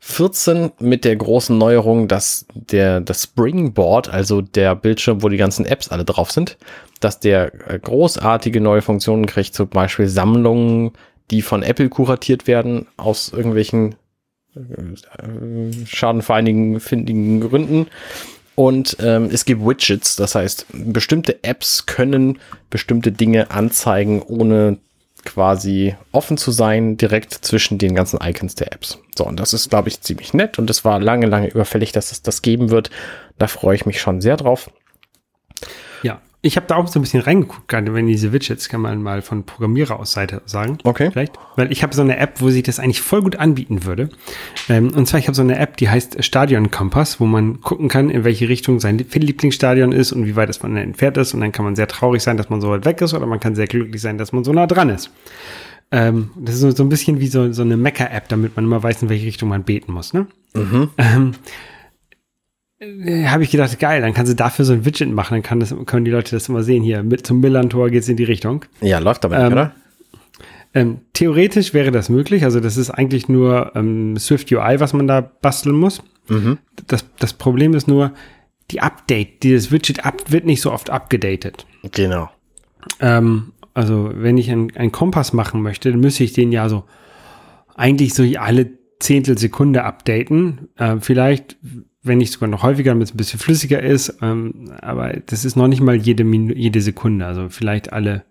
14 0.00 0.72
mit 0.78 1.04
der 1.04 1.16
großen 1.16 1.56
Neuerung, 1.56 2.08
dass 2.08 2.46
der 2.54 3.00
das 3.00 3.24
Springboard, 3.24 4.08
also 4.08 4.40
der 4.40 4.74
Bildschirm, 4.74 5.22
wo 5.22 5.28
die 5.28 5.36
ganzen 5.36 5.66
Apps 5.66 5.88
alle 5.88 6.04
drauf 6.04 6.30
sind, 6.30 6.56
dass 7.00 7.20
der 7.20 7.70
äh, 7.70 7.78
großartige 7.78 8.60
neue 8.60 8.82
Funktionen 8.82 9.26
kriegt, 9.26 9.54
zum 9.54 9.68
Beispiel 9.68 10.08
Sammlungen, 10.08 10.92
die 11.30 11.42
von 11.42 11.62
Apple 11.62 11.88
kuratiert 11.88 12.46
werden 12.46 12.86
aus 12.96 13.32
irgendwelchen 13.32 13.96
äh, 14.54 15.86
schadenfeinigen 15.86 16.80
findigen 16.80 17.40
Gründen. 17.40 17.86
Und 18.54 18.96
ähm, 19.00 19.28
es 19.32 19.44
gibt 19.44 19.64
Widgets, 19.64 20.16
das 20.16 20.34
heißt, 20.34 20.66
bestimmte 20.72 21.44
Apps 21.44 21.86
können 21.86 22.40
bestimmte 22.70 23.12
Dinge 23.12 23.52
anzeigen, 23.52 24.20
ohne 24.20 24.78
quasi 25.24 25.94
offen 26.10 26.38
zu 26.38 26.50
sein, 26.50 26.96
direkt 26.96 27.32
zwischen 27.34 27.78
den 27.78 27.94
ganzen 27.94 28.18
Icons 28.20 28.56
der 28.56 28.72
Apps. 28.72 28.98
So, 29.16 29.26
und 29.26 29.38
das 29.38 29.52
ist, 29.52 29.70
glaube 29.70 29.88
ich, 29.88 30.00
ziemlich 30.00 30.34
nett 30.34 30.58
und 30.58 30.70
es 30.70 30.84
war 30.84 30.98
lange, 30.98 31.26
lange 31.26 31.48
überfällig, 31.48 31.92
dass 31.92 32.10
es 32.10 32.22
das 32.22 32.42
geben 32.42 32.70
wird. 32.70 32.90
Da 33.38 33.46
freue 33.46 33.76
ich 33.76 33.86
mich 33.86 34.00
schon 34.00 34.20
sehr 34.20 34.36
drauf. 34.36 34.70
Ja, 36.02 36.20
ich 36.40 36.56
habe 36.56 36.66
da 36.68 36.76
auch 36.76 36.86
so 36.86 37.00
ein 37.00 37.02
bisschen 37.02 37.20
reingeguckt, 37.20 37.66
gerade 37.66 37.92
wenn 37.94 38.06
diese 38.06 38.32
Widgets, 38.32 38.68
kann 38.68 38.80
man 38.80 39.02
mal 39.02 39.22
von 39.22 39.42
Programmierer 39.44 39.98
aus 39.98 40.12
Seite 40.12 40.40
sagen. 40.46 40.78
Okay. 40.84 41.10
Vielleicht, 41.10 41.32
weil 41.56 41.72
ich 41.72 41.82
habe 41.82 41.94
so 41.94 42.02
eine 42.02 42.16
App, 42.16 42.40
wo 42.40 42.50
sich 42.50 42.62
das 42.62 42.78
eigentlich 42.78 43.00
voll 43.00 43.22
gut 43.22 43.36
anbieten 43.36 43.84
würde. 43.84 44.08
Ähm, 44.68 44.92
und 44.94 45.06
zwar, 45.06 45.18
ich 45.18 45.26
habe 45.26 45.34
so 45.34 45.42
eine 45.42 45.58
App, 45.58 45.76
die 45.78 45.88
heißt 45.88 46.22
Stadion 46.22 46.70
Kompass, 46.70 47.18
wo 47.18 47.26
man 47.26 47.60
gucken 47.60 47.88
kann, 47.88 48.08
in 48.08 48.22
welche 48.22 48.48
Richtung 48.48 48.78
sein 48.78 48.98
Lieblingsstadion 48.98 49.90
ist 49.90 50.12
und 50.12 50.26
wie 50.26 50.36
weit 50.36 50.48
es 50.48 50.58
von 50.58 50.76
entfernt 50.76 51.16
ist. 51.16 51.34
Und 51.34 51.40
dann 51.40 51.50
kann 51.50 51.64
man 51.64 51.74
sehr 51.74 51.88
traurig 51.88 52.22
sein, 52.22 52.36
dass 52.36 52.50
man 52.50 52.60
so 52.60 52.70
weit 52.70 52.84
weg 52.84 53.00
ist, 53.00 53.14
oder 53.14 53.26
man 53.26 53.40
kann 53.40 53.56
sehr 53.56 53.66
glücklich 53.66 54.00
sein, 54.00 54.16
dass 54.16 54.32
man 54.32 54.44
so 54.44 54.52
nah 54.52 54.68
dran 54.68 54.90
ist. 54.90 55.10
Ähm, 55.90 56.30
das 56.36 56.54
ist 56.54 56.60
so, 56.60 56.70
so 56.70 56.84
ein 56.84 56.88
bisschen 56.88 57.18
wie 57.18 57.26
so, 57.26 57.52
so 57.52 57.62
eine 57.62 57.76
Mecker-App, 57.76 58.28
damit 58.28 58.54
man 58.54 58.64
immer 58.64 58.80
weiß, 58.82 59.02
in 59.02 59.08
welche 59.08 59.26
Richtung 59.26 59.48
man 59.48 59.64
beten 59.64 59.92
muss. 59.92 60.12
Ne? 60.12 60.26
Mhm. 60.54 60.90
Ähm, 60.98 61.32
äh, 61.32 61.77
habe 62.80 63.42
ich 63.42 63.50
gedacht, 63.50 63.78
geil, 63.80 64.00
dann 64.00 64.14
kannst 64.14 64.30
du 64.30 64.36
dafür 64.36 64.64
so 64.64 64.72
ein 64.72 64.84
Widget 64.84 65.10
machen, 65.10 65.34
dann 65.34 65.42
kann 65.42 65.60
das, 65.60 65.74
können 65.86 66.04
die 66.04 66.10
Leute 66.10 66.36
das 66.36 66.48
immer 66.48 66.62
sehen. 66.62 66.82
Hier, 66.82 67.02
mit 67.02 67.26
zum 67.26 67.40
Millantor 67.40 67.90
geht 67.90 68.02
es 68.02 68.08
in 68.08 68.16
die 68.16 68.24
Richtung. 68.24 68.64
Ja, 68.80 68.98
läuft 68.98 69.24
aber 69.24 69.36
nicht, 69.36 69.46
Ähm, 69.46 69.52
oder? 69.52 69.72
Ähm, 70.74 70.98
theoretisch 71.12 71.74
wäre 71.74 71.90
das 71.90 72.08
möglich, 72.08 72.44
also 72.44 72.60
das 72.60 72.76
ist 72.76 72.90
eigentlich 72.90 73.28
nur 73.28 73.72
ähm, 73.74 74.16
Swift 74.18 74.52
UI, 74.52 74.78
was 74.78 74.92
man 74.92 75.06
da 75.08 75.20
basteln 75.20 75.74
muss. 75.74 76.02
Mhm. 76.28 76.58
Das, 76.86 77.04
das 77.18 77.32
Problem 77.32 77.74
ist 77.74 77.88
nur, 77.88 78.12
die 78.70 78.80
Update, 78.80 79.42
dieses 79.42 79.72
Widget 79.72 80.04
up, 80.04 80.30
wird 80.30 80.44
nicht 80.44 80.60
so 80.60 80.70
oft 80.72 80.90
abgedatet. 80.90 81.66
Genau. 81.92 82.30
Ähm, 83.00 83.52
also 83.74 84.10
wenn 84.14 84.36
ich 84.36 84.50
einen, 84.50 84.76
einen 84.76 84.92
Kompass 84.92 85.32
machen 85.32 85.62
möchte, 85.62 85.90
dann 85.90 86.00
müsste 86.00 86.22
ich 86.22 86.32
den 86.32 86.52
ja 86.52 86.68
so 86.68 86.84
eigentlich 87.74 88.12
so 88.12 88.24
alle 88.38 88.70
Zehntelsekunde 89.00 89.84
updaten. 89.84 90.68
Äh, 90.76 90.96
vielleicht, 91.00 91.56
wenn 92.02 92.18
nicht 92.18 92.32
sogar 92.32 92.48
noch 92.48 92.62
häufiger, 92.62 92.92
damit 92.92 93.08
es 93.08 93.14
ein 93.14 93.16
bisschen 93.16 93.40
flüssiger 93.40 93.82
ist. 93.82 94.18
Ähm, 94.22 94.72
aber 94.80 95.14
das 95.26 95.44
ist 95.44 95.56
noch 95.56 95.68
nicht 95.68 95.80
mal 95.80 95.96
jede, 95.96 96.24
Minu 96.24 96.54
jede 96.54 96.80
Sekunde. 96.80 97.26
Also 97.26 97.48
vielleicht 97.48 97.92
alle, 97.92 98.24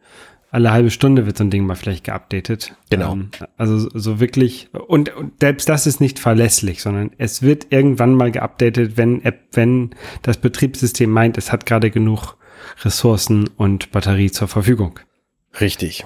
alle 0.51 0.71
halbe 0.71 0.89
Stunde 0.89 1.25
wird 1.25 1.37
so 1.37 1.43
ein 1.43 1.49
Ding 1.49 1.65
mal 1.65 1.75
vielleicht 1.75 2.05
geupdatet. 2.05 2.75
Genau. 2.89 3.13
Ähm, 3.13 3.29
also 3.57 3.89
so- 3.93 4.19
wirklich, 4.19 4.69
und, 4.87 5.15
und 5.15 5.33
selbst 5.41 5.67
das 5.67 5.85
ist 5.85 5.99
nicht 5.99 6.19
verlässlich, 6.19 6.81
sondern 6.81 7.11
es 7.17 7.41
wird 7.41 7.67
irgendwann 7.69 8.13
mal 8.13 8.31
geupdatet, 8.31 8.95
wenn 8.95 9.23
App, 9.23 9.47
wenn 9.53 9.91
das 10.21 10.37
Betriebssystem 10.37 11.09
meint, 11.09 11.37
es 11.37 11.51
hat 11.51 11.65
gerade 11.65 11.91
genug 11.91 12.35
Ressourcen 12.83 13.49
und 13.57 13.91
Batterie 13.91 14.31
zur 14.31 14.47
Verfügung. 14.47 14.99
Richtig. 15.59 16.05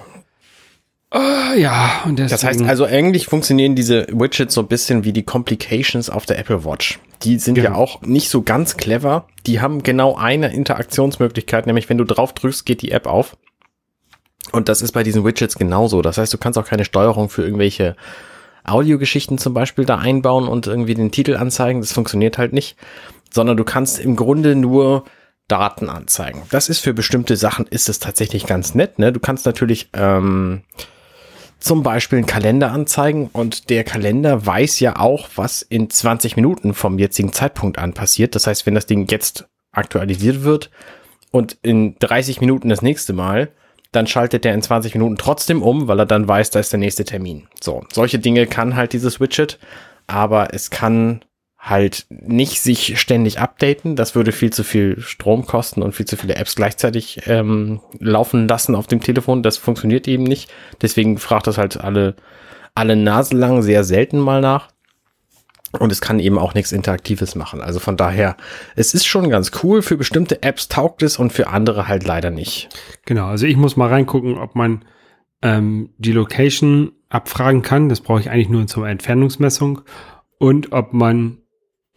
Ah, 1.12 1.54
ja, 1.54 2.00
und 2.06 2.18
deswegen, 2.18 2.30
Das 2.30 2.44
heißt 2.44 2.62
also, 2.62 2.84
eigentlich 2.86 3.26
funktionieren 3.26 3.74
diese 3.74 4.06
Widgets 4.08 4.54
so 4.54 4.62
ein 4.62 4.66
bisschen 4.68 5.04
wie 5.04 5.12
die 5.12 5.22
Complications 5.24 6.08
auf 6.08 6.24
der 6.24 6.38
Apple 6.38 6.64
Watch. 6.64 6.98
Die 7.22 7.38
sind 7.38 7.58
ja 7.58 7.64
Genau. 7.64 7.76
auch 7.78 8.00
nicht 8.02 8.30
so 8.30 8.42
ganz 8.42 8.76
clever. 8.78 9.26
Die 9.46 9.60
haben 9.60 9.82
genau 9.82 10.16
eine 10.16 10.52
Interaktionsmöglichkeit, 10.54 11.66
nämlich 11.66 11.88
wenn 11.90 11.98
du 11.98 12.04
drauf 12.04 12.32
drückst, 12.32 12.64
geht 12.64 12.80
die 12.80 12.92
App 12.92 13.06
auf. 13.06 13.36
Und 14.52 14.68
das 14.68 14.80
ist 14.80 14.92
bei 14.92 15.02
diesen 15.02 15.24
Widgets 15.24 15.56
genauso. 15.56 16.00
Das 16.02 16.16
heißt, 16.18 16.32
du 16.32 16.38
kannst 16.38 16.58
auch 16.58 16.66
keine 16.66 16.84
Steuerung 16.84 17.28
für 17.28 17.42
irgendwelche 17.42 17.94
Audiogeschichten 18.64 19.38
zum 19.38 19.54
Beispiel 19.54 19.84
da 19.84 19.98
einbauen 19.98 20.48
und 20.48 20.66
irgendwie 20.66 20.94
den 20.94 21.10
Titel 21.12 21.36
anzeigen. 21.36 21.80
Das 21.80 21.92
funktioniert 21.92 22.38
halt 22.38 22.52
nicht. 22.52 22.76
Sondern 23.32 23.56
du 23.56 23.64
kannst 23.64 23.98
im 23.98 24.16
Grunde 24.16 24.56
nur 24.56 25.04
Daten 25.48 25.88
anzeigen. 25.90 26.42
Das 26.50 26.68
ist 26.68 26.78
für 26.80 26.94
bestimmte 26.94 27.36
Sachen 27.36 27.66
ist 27.66 27.88
es 27.88 27.98
tatsächlich 27.98 28.46
ganz 28.46 28.74
nett. 28.74 28.98
Ne? 28.98 29.12
Du 29.12 29.20
kannst 29.20 29.44
natürlich 29.46 29.90
ähm, 29.92 30.62
zum 31.62 31.82
Beispiel 31.82 32.18
einen 32.18 32.26
Kalender 32.26 32.72
anzeigen 32.72 33.30
und 33.32 33.70
der 33.70 33.84
Kalender 33.84 34.44
weiß 34.44 34.80
ja 34.80 34.96
auch, 34.96 35.28
was 35.36 35.62
in 35.62 35.88
20 35.88 36.36
Minuten 36.36 36.74
vom 36.74 36.98
jetzigen 36.98 37.32
Zeitpunkt 37.32 37.78
an 37.78 37.94
passiert. 37.94 38.34
Das 38.34 38.46
heißt, 38.46 38.66
wenn 38.66 38.74
das 38.74 38.86
Ding 38.86 39.06
jetzt 39.08 39.48
aktualisiert 39.70 40.42
wird 40.42 40.70
und 41.30 41.56
in 41.62 41.96
30 41.98 42.40
Minuten 42.40 42.68
das 42.68 42.82
nächste 42.82 43.12
Mal, 43.12 43.50
dann 43.92 44.06
schaltet 44.06 44.44
der 44.44 44.54
in 44.54 44.62
20 44.62 44.94
Minuten 44.94 45.16
trotzdem 45.16 45.62
um, 45.62 45.86
weil 45.86 46.00
er 46.00 46.06
dann 46.06 46.26
weiß, 46.26 46.50
da 46.50 46.60
ist 46.60 46.72
der 46.72 46.80
nächste 46.80 47.04
Termin. 47.04 47.46
So, 47.60 47.84
solche 47.92 48.18
Dinge 48.18 48.46
kann 48.46 48.74
halt 48.74 48.92
dieses 48.92 49.20
Widget, 49.20 49.58
aber 50.06 50.54
es 50.54 50.70
kann 50.70 51.24
halt 51.62 52.06
nicht 52.10 52.60
sich 52.60 52.98
ständig 52.98 53.38
updaten. 53.38 53.94
Das 53.94 54.16
würde 54.16 54.32
viel 54.32 54.52
zu 54.52 54.64
viel 54.64 55.00
Strom 55.00 55.46
kosten 55.46 55.80
und 55.80 55.94
viel 55.94 56.06
zu 56.06 56.16
viele 56.16 56.34
Apps 56.34 56.56
gleichzeitig 56.56 57.22
ähm, 57.26 57.80
laufen 58.00 58.48
lassen 58.48 58.74
auf 58.74 58.88
dem 58.88 59.00
Telefon. 59.00 59.44
Das 59.44 59.58
funktioniert 59.58 60.08
eben 60.08 60.24
nicht. 60.24 60.52
Deswegen 60.82 61.18
fragt 61.18 61.46
das 61.46 61.58
halt 61.58 61.80
alle, 61.80 62.16
alle 62.74 62.96
Nase 62.96 63.36
lang 63.36 63.62
sehr 63.62 63.84
selten 63.84 64.18
mal 64.18 64.40
nach. 64.40 64.70
Und 65.78 65.92
es 65.92 66.00
kann 66.00 66.18
eben 66.18 66.36
auch 66.36 66.52
nichts 66.52 66.72
Interaktives 66.72 67.36
machen. 67.36 67.62
Also 67.62 67.78
von 67.78 67.96
daher, 67.96 68.36
es 68.74 68.92
ist 68.92 69.06
schon 69.06 69.30
ganz 69.30 69.52
cool. 69.62 69.82
Für 69.82 69.96
bestimmte 69.96 70.42
Apps 70.42 70.66
taugt 70.66 71.02
es 71.04 71.16
und 71.16 71.32
für 71.32 71.46
andere 71.46 71.86
halt 71.86 72.04
leider 72.04 72.30
nicht. 72.30 72.70
Genau, 73.06 73.28
also 73.28 73.46
ich 73.46 73.56
muss 73.56 73.76
mal 73.76 73.88
reingucken, 73.88 74.36
ob 74.36 74.56
man 74.56 74.84
ähm, 75.42 75.90
die 75.96 76.12
Location 76.12 76.90
abfragen 77.08 77.62
kann. 77.62 77.88
Das 77.88 78.00
brauche 78.00 78.20
ich 78.20 78.30
eigentlich 78.30 78.48
nur 78.48 78.66
zur 78.66 78.88
Entfernungsmessung. 78.88 79.82
Und 80.38 80.72
ob 80.72 80.92
man 80.92 81.38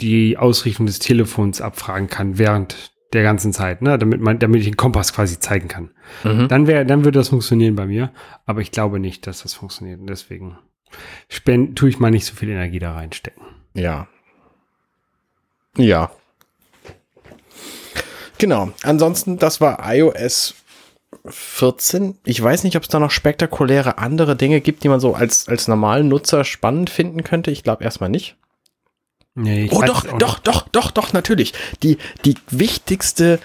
die 0.02 0.38
Ausrichtung 0.38 0.86
des 0.86 1.00
Telefons 1.00 1.62
abfragen 1.62 2.08
kann 2.08 2.38
während 2.38 2.94
der 3.14 3.24
ganzen 3.24 3.54
Zeit, 3.54 3.82
ne? 3.82 3.98
damit 3.98 4.20
man, 4.20 4.40
damit 4.40 4.60
ich 4.60 4.68
den 4.68 4.78
Kompass 4.78 5.14
quasi 5.14 5.40
zeigen 5.40 5.68
kann. 5.68 5.92
Mhm. 6.24 6.48
Dann 6.50 6.68
wäre, 6.68 6.86
dann 6.86 7.06
würde 7.06 7.20
das 7.20 7.30
funktionieren 7.30 7.75
bei 7.75 7.86
mir. 7.86 8.12
Aber 8.46 8.62
ich 8.62 8.72
glaube 8.72 9.00
nicht, 9.00 9.25
dass 9.25 9.44
das 9.44 9.54
funktioniert. 9.54 10.00
Und 10.02 10.08
deswegen 10.08 10.58
spend, 11.30 11.78
tue 11.78 11.90
ich 11.90 12.00
mal 12.00 12.12
nicht 12.12 12.25
so 12.25 12.36
viel 12.36 12.50
Energie 12.50 12.80
da 12.80 12.94
reinstecken. 12.94 13.44
Ja. 13.74 14.08
Ja. 15.78 16.12
Genau. 18.38 18.72
Ansonsten, 18.84 19.38
das 19.38 19.62
war 19.62 19.80
iOS 19.94 20.56
14. 21.25 22.18
Ich 22.25 22.42
weiß 22.42 22.64
nicht, 22.64 22.75
ob 22.75 22.84
es 22.84 22.90
da 22.90 23.00
noch 23.00 23.12
spektakuläre 23.12 23.98
andere 23.98 24.36
Dinge 24.36 24.62
gibt, 24.62 24.84
die 24.84 24.90
man 24.90 25.00
so 25.00 25.16
als, 25.16 25.48
als 25.48 25.68
normalen 25.68 26.10
Nutzer 26.10 26.44
spannend 26.44 26.90
finden 26.90 27.24
könnte. 27.24 27.52
Ich 27.52 27.64
glaube 27.64 27.84
erstmal 27.84 28.10
nicht. 28.10 28.36
Nee, 29.36 29.68
Oh, 29.72 29.82
doch, 29.86 30.06
doch, 30.18 30.39
doch, 30.39 30.68
doch, 30.70 30.92
doch, 30.92 31.13
natürlich. 31.13 31.54
Die, 31.84 31.98
die 32.24 32.36
wichtigste 32.50 33.39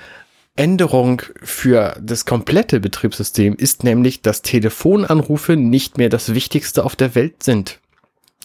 Änderung 0.56 1.23
für 1.42 1.97
das 2.00 2.25
komplette 2.25 2.80
Betriebssystem 2.80 3.54
ist 3.56 3.82
nämlich, 3.82 4.23
dass 4.23 4.42
Telefonanrufe 4.42 5.56
nicht 5.56 5.99
mehr 5.99 6.09
das 6.09 6.32
Wichtigste 6.35 6.85
auf 6.85 6.97
der 6.97 7.14
Welt 7.14 7.42
sind. 7.42 7.80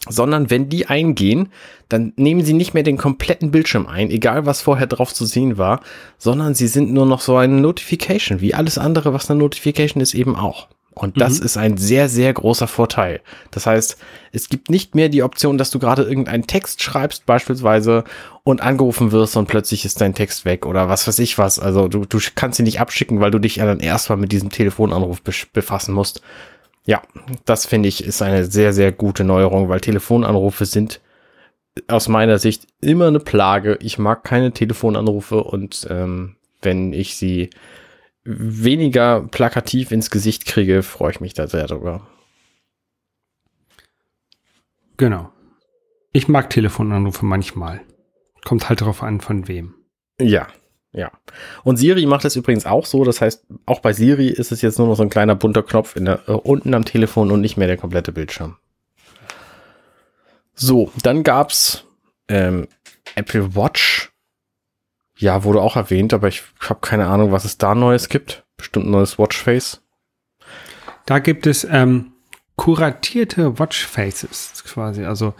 Sondern 0.08 0.50
wenn 0.50 0.68
die 0.68 0.86
eingehen, 0.86 1.48
dann 1.88 2.12
nehmen 2.16 2.44
sie 2.44 2.52
nicht 2.52 2.74
mehr 2.74 2.82
den 2.84 2.96
kompletten 2.96 3.50
Bildschirm 3.50 3.86
ein, 3.86 4.10
egal 4.10 4.46
was 4.46 4.60
vorher 4.60 4.86
drauf 4.86 5.12
zu 5.12 5.24
sehen 5.24 5.58
war, 5.58 5.80
sondern 6.18 6.54
sie 6.54 6.68
sind 6.68 6.92
nur 6.92 7.06
noch 7.06 7.20
so 7.20 7.36
eine 7.36 7.60
Notification, 7.60 8.40
wie 8.40 8.54
alles 8.54 8.78
andere, 8.78 9.12
was 9.12 9.30
eine 9.30 9.40
Notification 9.40 10.00
ist, 10.00 10.14
eben 10.14 10.36
auch. 10.36 10.68
Und 10.98 11.20
das 11.20 11.38
ist 11.40 11.58
ein 11.58 11.76
sehr, 11.76 12.08
sehr 12.08 12.32
großer 12.32 12.66
Vorteil. 12.66 13.20
Das 13.50 13.66
heißt, 13.66 13.98
es 14.32 14.48
gibt 14.48 14.70
nicht 14.70 14.94
mehr 14.94 15.10
die 15.10 15.22
Option, 15.22 15.58
dass 15.58 15.70
du 15.70 15.78
gerade 15.78 16.04
irgendeinen 16.04 16.46
Text 16.46 16.82
schreibst, 16.82 17.26
beispielsweise, 17.26 18.04
und 18.44 18.62
angerufen 18.62 19.12
wirst 19.12 19.36
und 19.36 19.46
plötzlich 19.46 19.84
ist 19.84 20.00
dein 20.00 20.14
Text 20.14 20.46
weg 20.46 20.64
oder 20.64 20.88
was 20.88 21.06
weiß 21.06 21.18
ich 21.18 21.36
was. 21.36 21.58
Also 21.58 21.88
du, 21.88 22.06
du 22.06 22.18
kannst 22.34 22.58
ihn 22.60 22.64
nicht 22.64 22.80
abschicken, 22.80 23.20
weil 23.20 23.30
du 23.30 23.38
dich 23.38 23.56
ja 23.56 23.66
dann 23.66 23.80
erstmal 23.80 24.16
mit 24.16 24.32
diesem 24.32 24.48
Telefonanruf 24.48 25.20
befassen 25.52 25.92
musst. 25.92 26.22
Ja, 26.86 27.02
das 27.44 27.66
finde 27.66 27.90
ich 27.90 28.02
ist 28.02 28.22
eine 28.22 28.46
sehr, 28.46 28.72
sehr 28.72 28.90
gute 28.90 29.22
Neuerung, 29.22 29.68
weil 29.68 29.82
Telefonanrufe 29.82 30.64
sind 30.64 31.02
aus 31.88 32.08
meiner 32.08 32.38
Sicht 32.38 32.68
immer 32.80 33.08
eine 33.08 33.20
Plage. 33.20 33.76
Ich 33.82 33.98
mag 33.98 34.24
keine 34.24 34.52
Telefonanrufe 34.52 35.44
und 35.44 35.86
ähm, 35.90 36.36
wenn 36.62 36.94
ich 36.94 37.18
sie 37.18 37.50
weniger 38.26 39.20
plakativ 39.20 39.92
ins 39.92 40.10
Gesicht 40.10 40.46
kriege, 40.46 40.82
freue 40.82 41.12
ich 41.12 41.20
mich 41.20 41.34
da 41.34 41.46
sehr 41.46 41.66
drüber. 41.66 42.06
Genau. 44.96 45.30
Ich 46.12 46.28
mag 46.28 46.50
Telefonanrufe 46.50 47.24
manchmal. 47.24 47.82
Kommt 48.44 48.68
halt 48.68 48.80
darauf 48.80 49.02
an, 49.02 49.20
von 49.20 49.48
wem. 49.48 49.74
Ja, 50.20 50.48
ja. 50.92 51.12
Und 51.62 51.76
Siri 51.76 52.06
macht 52.06 52.24
es 52.24 52.36
übrigens 52.36 52.64
auch 52.64 52.86
so. 52.86 53.04
Das 53.04 53.20
heißt, 53.20 53.46
auch 53.66 53.80
bei 53.80 53.92
Siri 53.92 54.28
ist 54.28 54.50
es 54.50 54.62
jetzt 54.62 54.78
nur 54.78 54.88
noch 54.88 54.96
so 54.96 55.02
ein 55.02 55.10
kleiner 55.10 55.34
bunter 55.34 55.62
Knopf 55.62 55.94
der, 55.94 56.26
äh, 56.26 56.32
unten 56.32 56.72
am 56.72 56.86
Telefon 56.86 57.30
und 57.30 57.42
nicht 57.42 57.56
mehr 57.56 57.66
der 57.66 57.76
komplette 57.76 58.12
Bildschirm. 58.12 58.56
So, 60.54 60.90
dann 61.02 61.22
gab's 61.22 61.84
ähm, 62.28 62.66
Apple 63.14 63.54
Watch. 63.54 64.10
Ja, 65.18 65.44
wurde 65.44 65.62
auch 65.62 65.76
erwähnt, 65.76 66.12
aber 66.12 66.28
ich 66.28 66.42
habe 66.60 66.80
keine 66.80 67.06
Ahnung, 67.06 67.32
was 67.32 67.44
es 67.44 67.58
da 67.58 67.74
Neues 67.74 68.08
gibt. 68.08 68.44
Bestimmt 68.56 68.86
ein 68.86 68.90
neues 68.90 69.18
Watchface. 69.18 69.82
Da 71.06 71.18
gibt 71.18 71.46
es 71.46 71.64
ähm, 71.64 72.12
kuratierte 72.56 73.58
Watchfaces 73.58 74.64
quasi. 74.66 75.04
Also 75.04 75.34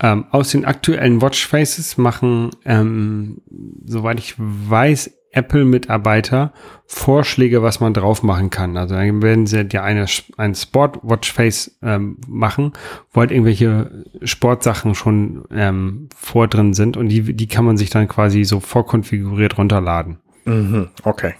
ähm, 0.00 0.26
aus 0.30 0.50
den 0.50 0.64
aktuellen 0.64 1.20
Watchfaces 1.20 1.98
machen, 1.98 2.50
ähm, 2.64 3.42
soweit 3.84 4.18
ich 4.18 4.34
weiß, 4.38 5.10
Apple-Mitarbeiter 5.32 6.52
Vorschläge, 6.86 7.62
was 7.62 7.78
man 7.78 7.94
drauf 7.94 8.22
machen 8.22 8.50
kann. 8.50 8.76
Also 8.76 8.96
dann 8.96 9.22
werden 9.22 9.46
sie 9.46 9.64
ja 9.72 9.84
eine, 9.84 10.06
ein 10.36 10.54
Sport-Watchface 10.54 11.78
ähm, 11.82 12.18
machen, 12.26 12.72
wo 13.12 13.20
halt 13.20 13.30
irgendwelche 13.30 14.04
Sportsachen 14.22 14.94
schon 14.94 15.44
ähm, 15.52 16.08
vor 16.16 16.48
drin 16.48 16.74
sind 16.74 16.96
und 16.96 17.08
die, 17.08 17.34
die 17.34 17.46
kann 17.46 17.64
man 17.64 17.76
sich 17.76 17.90
dann 17.90 18.08
quasi 18.08 18.44
so 18.44 18.58
vorkonfiguriert 18.58 19.56
runterladen. 19.56 20.18
Mhm, 20.44 20.90
okay. 21.04 21.34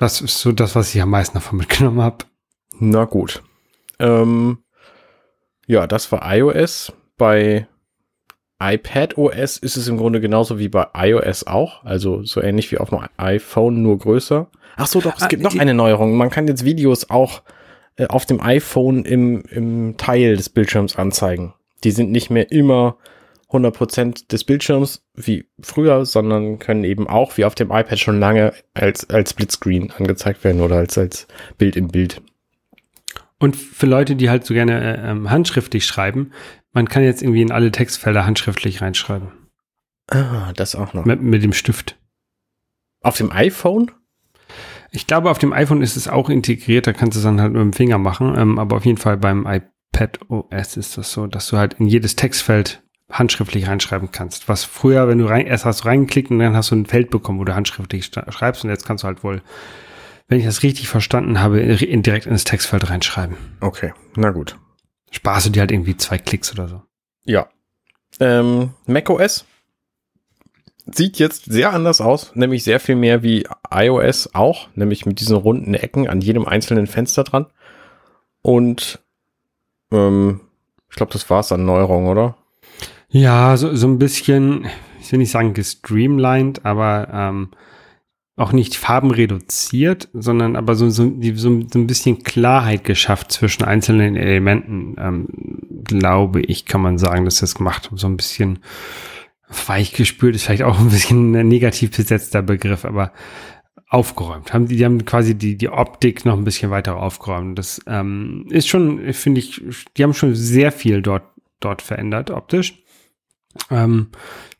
Das 0.00 0.22
ist 0.22 0.40
so 0.40 0.52
das, 0.52 0.74
was 0.74 0.94
ich 0.94 1.02
am 1.02 1.10
meisten 1.10 1.34
davon 1.34 1.58
mitgenommen 1.58 2.00
habe. 2.00 2.24
Na 2.78 3.04
gut. 3.04 3.42
Ähm, 3.98 4.58
ja, 5.66 5.86
das 5.86 6.10
war 6.12 6.22
iOS. 6.34 6.92
Bei 7.18 7.66
iPad 8.60 9.18
OS 9.18 9.58
ist 9.58 9.76
es 9.76 9.88
im 9.88 9.98
Grunde 9.98 10.20
genauso 10.20 10.58
wie 10.58 10.68
bei 10.68 10.86
iOS 10.94 11.46
auch. 11.46 11.84
Also 11.84 12.22
so 12.22 12.42
ähnlich 12.42 12.72
wie 12.72 12.78
auf 12.78 12.90
dem 12.90 13.00
iPhone, 13.16 13.82
nur 13.82 13.98
größer. 13.98 14.48
Ach 14.76 14.86
so, 14.86 15.00
doch, 15.00 15.16
es 15.16 15.22
ah, 15.24 15.28
gibt 15.28 15.42
noch 15.42 15.58
eine 15.58 15.74
Neuerung. 15.74 16.16
Man 16.16 16.30
kann 16.30 16.48
jetzt 16.48 16.64
Videos 16.64 17.10
auch 17.10 17.42
äh, 17.96 18.06
auf 18.06 18.26
dem 18.26 18.40
iPhone 18.40 19.04
im, 19.04 19.42
im 19.42 19.96
Teil 19.96 20.36
des 20.36 20.48
Bildschirms 20.48 20.96
anzeigen. 20.96 21.54
Die 21.84 21.90
sind 21.90 22.10
nicht 22.10 22.30
mehr 22.30 22.50
immer 22.50 22.96
100% 23.50 24.28
des 24.28 24.44
Bildschirms 24.44 25.02
wie 25.14 25.46
früher, 25.60 26.04
sondern 26.04 26.58
können 26.58 26.84
eben 26.84 27.06
auch 27.08 27.36
wie 27.36 27.44
auf 27.44 27.54
dem 27.54 27.70
iPad 27.70 27.98
schon 27.98 28.18
lange 28.18 28.52
als, 28.74 29.08
als 29.08 29.30
Splitscreen 29.30 29.92
angezeigt 29.92 30.44
werden 30.44 30.60
oder 30.60 30.76
als, 30.76 30.98
als 30.98 31.26
Bild 31.58 31.76
im 31.76 31.88
Bild. 31.88 32.22
Und 33.38 33.54
für 33.54 33.86
Leute, 33.86 34.16
die 34.16 34.30
halt 34.30 34.46
so 34.46 34.54
gerne 34.54 34.80
äh, 34.80 35.10
ähm, 35.10 35.30
handschriftlich 35.30 35.84
schreiben, 35.84 36.32
man 36.76 36.90
kann 36.90 37.02
jetzt 37.02 37.22
irgendwie 37.22 37.40
in 37.40 37.52
alle 37.52 37.72
Textfelder 37.72 38.26
handschriftlich 38.26 38.82
reinschreiben. 38.82 39.28
Ah, 40.10 40.52
das 40.54 40.74
auch 40.74 40.92
noch. 40.92 41.06
Mit, 41.06 41.22
mit 41.22 41.42
dem 41.42 41.54
Stift. 41.54 41.96
Auf 43.02 43.16
dem 43.16 43.32
iPhone? 43.32 43.90
Ich 44.90 45.06
glaube, 45.06 45.30
auf 45.30 45.38
dem 45.38 45.54
iPhone 45.54 45.80
ist 45.80 45.96
es 45.96 46.06
auch 46.06 46.28
integriert, 46.28 46.86
da 46.86 46.92
kannst 46.92 47.16
du 47.16 47.20
es 47.20 47.24
dann 47.24 47.40
halt 47.40 47.54
mit 47.54 47.62
dem 47.62 47.72
Finger 47.72 47.96
machen. 47.96 48.34
Ähm, 48.36 48.58
aber 48.58 48.76
auf 48.76 48.84
jeden 48.84 48.98
Fall 48.98 49.16
beim 49.16 49.46
iPad 49.46 50.20
OS 50.28 50.76
ist 50.76 50.98
das 50.98 51.12
so, 51.12 51.26
dass 51.26 51.48
du 51.48 51.56
halt 51.56 51.74
in 51.80 51.86
jedes 51.86 52.14
Textfeld 52.14 52.82
handschriftlich 53.10 53.68
reinschreiben 53.68 54.10
kannst. 54.12 54.46
Was 54.50 54.64
früher, 54.64 55.08
wenn 55.08 55.18
du 55.18 55.24
rein, 55.24 55.46
erst 55.46 55.64
hast 55.64 55.80
du 55.80 55.88
reingeklickt 55.88 56.30
und 56.30 56.40
dann 56.40 56.54
hast 56.54 56.72
du 56.72 56.76
ein 56.76 56.84
Feld 56.84 57.08
bekommen, 57.08 57.38
wo 57.38 57.44
du 57.44 57.54
handschriftlich 57.54 58.10
schreibst 58.28 58.64
und 58.64 58.70
jetzt 58.70 58.84
kannst 58.84 59.02
du 59.02 59.08
halt 59.08 59.24
wohl 59.24 59.40
wenn 60.28 60.40
ich 60.40 60.44
das 60.44 60.64
richtig 60.64 60.88
verstanden 60.88 61.40
habe, 61.40 61.64
direkt 61.76 62.26
ins 62.26 62.42
Textfeld 62.42 62.90
reinschreiben. 62.90 63.36
Okay, 63.60 63.92
na 64.16 64.30
gut. 64.30 64.58
Sparst 65.10 65.46
du 65.46 65.50
dir 65.50 65.60
halt 65.60 65.70
irgendwie 65.70 65.96
zwei 65.96 66.18
Klicks 66.18 66.52
oder 66.52 66.68
so. 66.68 66.82
Ja. 67.24 67.48
Ähm, 68.20 68.70
macOS 68.86 69.44
sieht 70.86 71.18
jetzt 71.18 71.46
sehr 71.46 71.72
anders 71.72 72.00
aus, 72.00 72.34
nämlich 72.34 72.64
sehr 72.64 72.80
viel 72.80 72.94
mehr 72.94 73.22
wie 73.22 73.46
iOS 73.70 74.34
auch, 74.34 74.68
nämlich 74.74 75.04
mit 75.04 75.20
diesen 75.20 75.36
runden 75.36 75.74
Ecken 75.74 76.08
an 76.08 76.20
jedem 76.20 76.46
einzelnen 76.46 76.86
Fenster 76.86 77.24
dran. 77.24 77.46
Und 78.42 79.00
ähm, 79.90 80.40
ich 80.88 80.96
glaube, 80.96 81.12
das 81.12 81.28
war's 81.28 81.50
an 81.50 81.64
Neuerungen, 81.64 82.08
oder? 82.08 82.36
Ja, 83.08 83.56
so, 83.56 83.74
so 83.74 83.88
ein 83.88 83.98
bisschen, 83.98 84.66
ich 85.00 85.10
will 85.10 85.18
nicht 85.18 85.32
sagen 85.32 85.54
gestreamlined, 85.54 86.64
aber 86.64 87.08
ähm, 87.12 87.50
auch 88.36 88.52
nicht 88.52 88.76
Farben 88.76 89.10
reduziert, 89.10 90.08
sondern 90.12 90.56
aber 90.56 90.74
so, 90.74 90.90
so, 90.90 91.10
so, 91.34 91.34
so 91.34 91.78
ein 91.78 91.86
bisschen 91.86 92.22
Klarheit 92.22 92.84
geschafft 92.84 93.32
zwischen 93.32 93.64
einzelnen 93.64 94.14
Elementen, 94.14 94.94
ähm, 94.98 95.26
glaube 95.84 96.42
ich, 96.42 96.66
kann 96.66 96.82
man 96.82 96.98
sagen, 96.98 97.24
dass 97.24 97.40
das 97.40 97.54
gemacht 97.54 97.90
So 97.94 98.06
ein 98.06 98.18
bisschen 98.18 98.58
weich 99.66 99.92
gespürt 99.92 100.34
ist 100.34 100.44
vielleicht 100.44 100.64
auch 100.64 100.78
ein 100.78 100.90
bisschen 100.90 101.34
ein 101.34 101.48
negativ 101.48 101.96
besetzter 101.96 102.42
Begriff, 102.42 102.84
aber 102.84 103.12
aufgeräumt. 103.88 104.52
Haben 104.52 104.66
die, 104.66 104.76
die 104.76 104.84
haben 104.84 105.04
quasi 105.04 105.34
die, 105.36 105.56
die 105.56 105.68
Optik 105.68 106.24
noch 106.24 106.36
ein 106.36 106.44
bisschen 106.44 106.70
weiter 106.70 106.96
aufgeräumt. 106.96 107.58
Das 107.58 107.80
ähm, 107.86 108.46
ist 108.50 108.68
schon, 108.68 109.12
finde 109.14 109.40
ich, 109.40 109.62
die 109.96 110.02
haben 110.02 110.12
schon 110.12 110.34
sehr 110.34 110.72
viel 110.72 111.00
dort, 111.00 111.24
dort 111.60 111.80
verändert 111.82 112.30
optisch. 112.30 112.82
Ähm, 113.70 114.08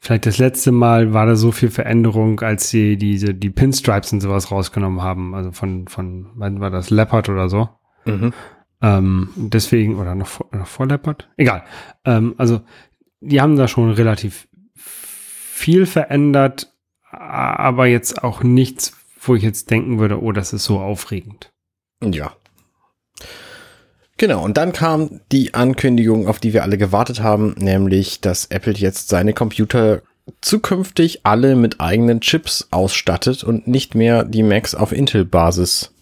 vielleicht 0.01 0.27
das 0.27 0.39
letzte 0.39 0.73
Mal 0.73 1.13
war 1.13 1.27
da 1.27 1.37
so 1.37 1.53
viel 1.53 1.71
Veränderung, 1.71 2.41
als 2.41 2.71
sie 2.71 2.97
diese, 2.97 3.35
die 3.35 3.51
Pinstripes 3.51 4.13
und 4.13 4.21
sowas 4.21 4.51
rausgenommen 4.51 5.03
haben. 5.03 5.35
Also 5.35 5.53
von, 5.53 5.89
von, 5.89 6.31
wann 6.35 6.61
war 6.61 6.71
das? 6.71 6.91
Leopard 6.91 7.29
oder 7.29 7.49
so. 7.49 7.69
Mhm. 8.05 8.33
Ähm, 8.83 9.31
deswegen, 9.37 9.97
oder 9.97 10.15
noch 10.15 10.27
vor, 10.27 10.47
noch 10.53 10.67
vor 10.67 10.87
Leopard? 10.87 11.29
Egal. 11.37 11.65
Ähm, 12.05 12.35
also, 12.39 12.61
die 13.21 13.41
haben 13.41 13.57
da 13.57 13.69
schon 13.69 13.91
relativ 13.91 14.49
viel 14.77 15.87
verändert, 15.87 16.73
aber 17.11 17.87
jetzt 17.87 18.23
auch 18.23 18.43
nichts, 18.43 18.97
wo 19.21 19.35
ich 19.35 19.43
jetzt 19.43 19.71
denken 19.71 19.99
würde, 19.99 20.23
oh, 20.23 20.33
das 20.33 20.53
ist 20.53 20.65
so 20.65 20.79
aufregend. 20.79 21.51
Ja, 22.05 22.33
Genau, 24.19 24.43
und 24.43 24.57
dann 24.57 24.73
kam 24.73 25.21
die 25.31 25.53
Ankündigung, 25.53 26.27
auf 26.27 26.39
die 26.39 26.55
wir 26.55 26.63
alle 26.63 26.79
gewartet 26.79 27.23
haben, 27.23 27.55
nämlich, 27.59 28.21
dass 28.21 28.47
Apple 28.47 28.73
jetzt 28.73 29.09
seine 29.09 29.35
Computer 29.35 30.03
zukünftig 30.41 31.21
alle 31.25 31.55
mit 31.55 31.81
eigenen 31.81 32.21
Chips 32.21 32.69
ausstattet 32.71 33.45
und 33.45 33.69
nicht 33.69 33.95
mehr 33.95 34.25
die 34.25 34.43
Macs 34.43 34.75
auf 34.75 34.93
Intel-Basis 34.93 35.93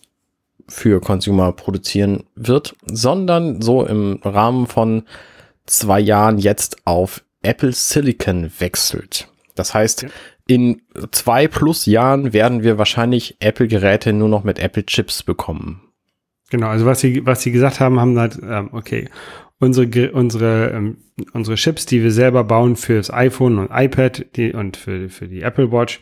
für 0.69 1.01
Consumer 1.01 1.53
produzieren 1.53 2.25
wird, 2.35 2.75
sondern 2.87 3.61
so 3.61 3.85
im 3.85 4.21
Rahmen 4.23 4.67
von 4.67 5.03
zwei 5.67 6.01
Jahren 6.01 6.39
jetzt 6.39 6.79
auf 6.87 7.23
Apple 7.43 7.73
Silicon 7.73 8.51
wechselt. 8.59 9.29
Das 9.55 9.75
heißt, 9.75 10.07
in 10.47 10.83
zwei 11.11 11.49
plus 11.49 11.87
Jahren 11.87 12.33
werden 12.33 12.63
wir 12.63 12.79
wahrscheinlich 12.79 13.37
Apple-Geräte 13.41 14.13
nur 14.13 14.29
noch 14.29 14.45
mit 14.45 14.59
Apple-Chips 14.59 15.23
bekommen. 15.23 15.84
Genau, 16.55 16.69
also 16.69 16.87
was 16.87 17.01
sie, 17.01 17.27
was 17.27 17.43
sie 17.43 17.51
gesagt 17.51 17.81
haben, 17.81 17.99
haben 17.99 18.17
halt, 18.17 18.39
ähm, 18.49 18.69
okay, 18.71 19.09
unsere, 19.59 20.13
unsere, 20.13 20.71
ähm, 20.71 20.99
unsere 21.33 21.57
Chips, 21.57 21.85
die 21.85 22.01
wir 22.01 22.13
selber 22.13 22.45
bauen 22.45 22.77
für 22.77 22.95
das 22.95 23.13
iPhone 23.13 23.59
und 23.59 23.71
iPad 23.73 24.25
die, 24.37 24.53
und 24.53 24.77
für, 24.77 25.09
für 25.09 25.27
die 25.27 25.43
Apple 25.43 25.73
Watch, 25.73 26.01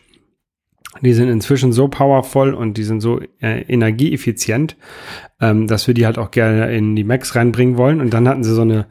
die 1.01 1.13
sind 1.13 1.29
inzwischen 1.29 1.71
so 1.71 1.87
powerful 1.87 2.53
und 2.53 2.77
die 2.77 2.83
sind 2.83 3.01
so 3.01 3.19
äh, 3.41 3.63
energieeffizient, 3.67 4.77
ähm, 5.41 5.65
dass 5.65 5.87
wir 5.87 5.95
die 5.95 6.05
halt 6.05 6.19
auch 6.19 6.29
gerne 6.29 6.71
in 6.71 6.95
die 6.95 7.03
Macs 7.03 7.33
reinbringen 7.33 7.75
wollen. 7.75 7.99
Und 7.99 8.13
dann 8.13 8.29
hatten 8.29 8.43
sie 8.43 8.53
so 8.53 8.61
eine, 8.61 8.85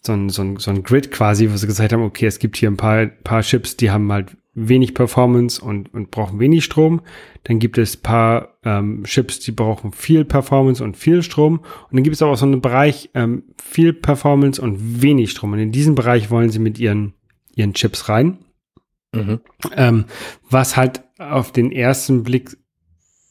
so 0.00 0.12
ein, 0.12 0.28
so 0.28 0.42
ein, 0.42 0.58
so 0.58 0.70
ein 0.70 0.84
Grid 0.84 1.10
quasi, 1.10 1.50
wo 1.50 1.56
sie 1.56 1.66
gesagt 1.66 1.92
haben, 1.92 2.04
okay, 2.04 2.26
es 2.26 2.38
gibt 2.38 2.56
hier 2.56 2.70
ein 2.70 2.76
paar, 2.76 3.06
paar 3.06 3.42
Chips, 3.42 3.76
die 3.76 3.90
haben 3.90 4.12
halt 4.12 4.36
wenig 4.66 4.94
Performance 4.94 5.62
und, 5.62 5.92
und 5.94 6.10
brauchen 6.10 6.40
wenig 6.40 6.64
Strom. 6.64 7.00
Dann 7.44 7.58
gibt 7.58 7.78
es 7.78 7.96
paar 7.96 8.58
ähm, 8.64 9.04
Chips, 9.04 9.40
die 9.40 9.52
brauchen 9.52 9.92
viel 9.92 10.24
Performance 10.24 10.82
und 10.82 10.96
viel 10.96 11.22
Strom. 11.22 11.58
Und 11.58 11.92
dann 11.92 12.02
gibt 12.02 12.14
es 12.14 12.22
aber 12.22 12.32
auch 12.32 12.36
so 12.36 12.46
einen 12.46 12.60
Bereich 12.60 13.10
ähm, 13.14 13.44
viel 13.62 13.92
Performance 13.92 14.60
und 14.60 15.02
wenig 15.02 15.30
Strom. 15.30 15.52
Und 15.52 15.58
in 15.58 15.72
diesen 15.72 15.94
Bereich 15.94 16.30
wollen 16.30 16.50
sie 16.50 16.58
mit 16.58 16.78
ihren, 16.78 17.14
ihren 17.54 17.74
Chips 17.74 18.08
rein. 18.08 18.38
Mhm. 19.14 19.40
Ähm, 19.74 20.04
was 20.50 20.76
halt 20.76 21.02
auf 21.18 21.52
den 21.52 21.72
ersten 21.72 22.22
Blick 22.22 22.56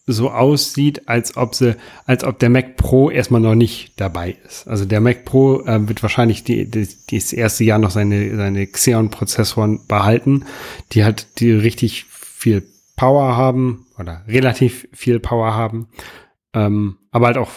so 0.07 0.31
aussieht, 0.31 1.09
als 1.09 1.35
ob 1.35 1.53
sie, 1.53 1.75
als 2.05 2.23
ob 2.23 2.39
der 2.39 2.49
Mac 2.49 2.77
Pro 2.77 3.09
erstmal 3.11 3.41
noch 3.41 3.55
nicht 3.55 3.91
dabei 3.97 4.37
ist. 4.45 4.65
Also 4.67 4.85
der 4.85 5.01
Mac 5.01 5.25
Pro 5.25 5.61
äh, 5.65 5.87
wird 5.87 6.01
wahrscheinlich 6.01 6.45
die, 6.45 6.65
die, 6.65 6.87
das 7.11 7.33
erste 7.33 7.65
Jahr 7.65 7.77
noch 7.77 7.91
seine, 7.91 8.35
seine 8.35 8.65
Xeon-Prozessoren 8.65 9.81
behalten, 9.87 10.45
die 10.93 11.03
halt, 11.03 11.39
die 11.39 11.51
richtig 11.51 12.05
viel 12.05 12.63
Power 12.95 13.35
haben 13.35 13.85
oder 13.99 14.23
relativ 14.27 14.87
viel 14.93 15.19
Power 15.19 15.53
haben, 15.53 15.89
ähm, 16.53 16.97
aber 17.11 17.27
halt 17.27 17.37
auch 17.37 17.51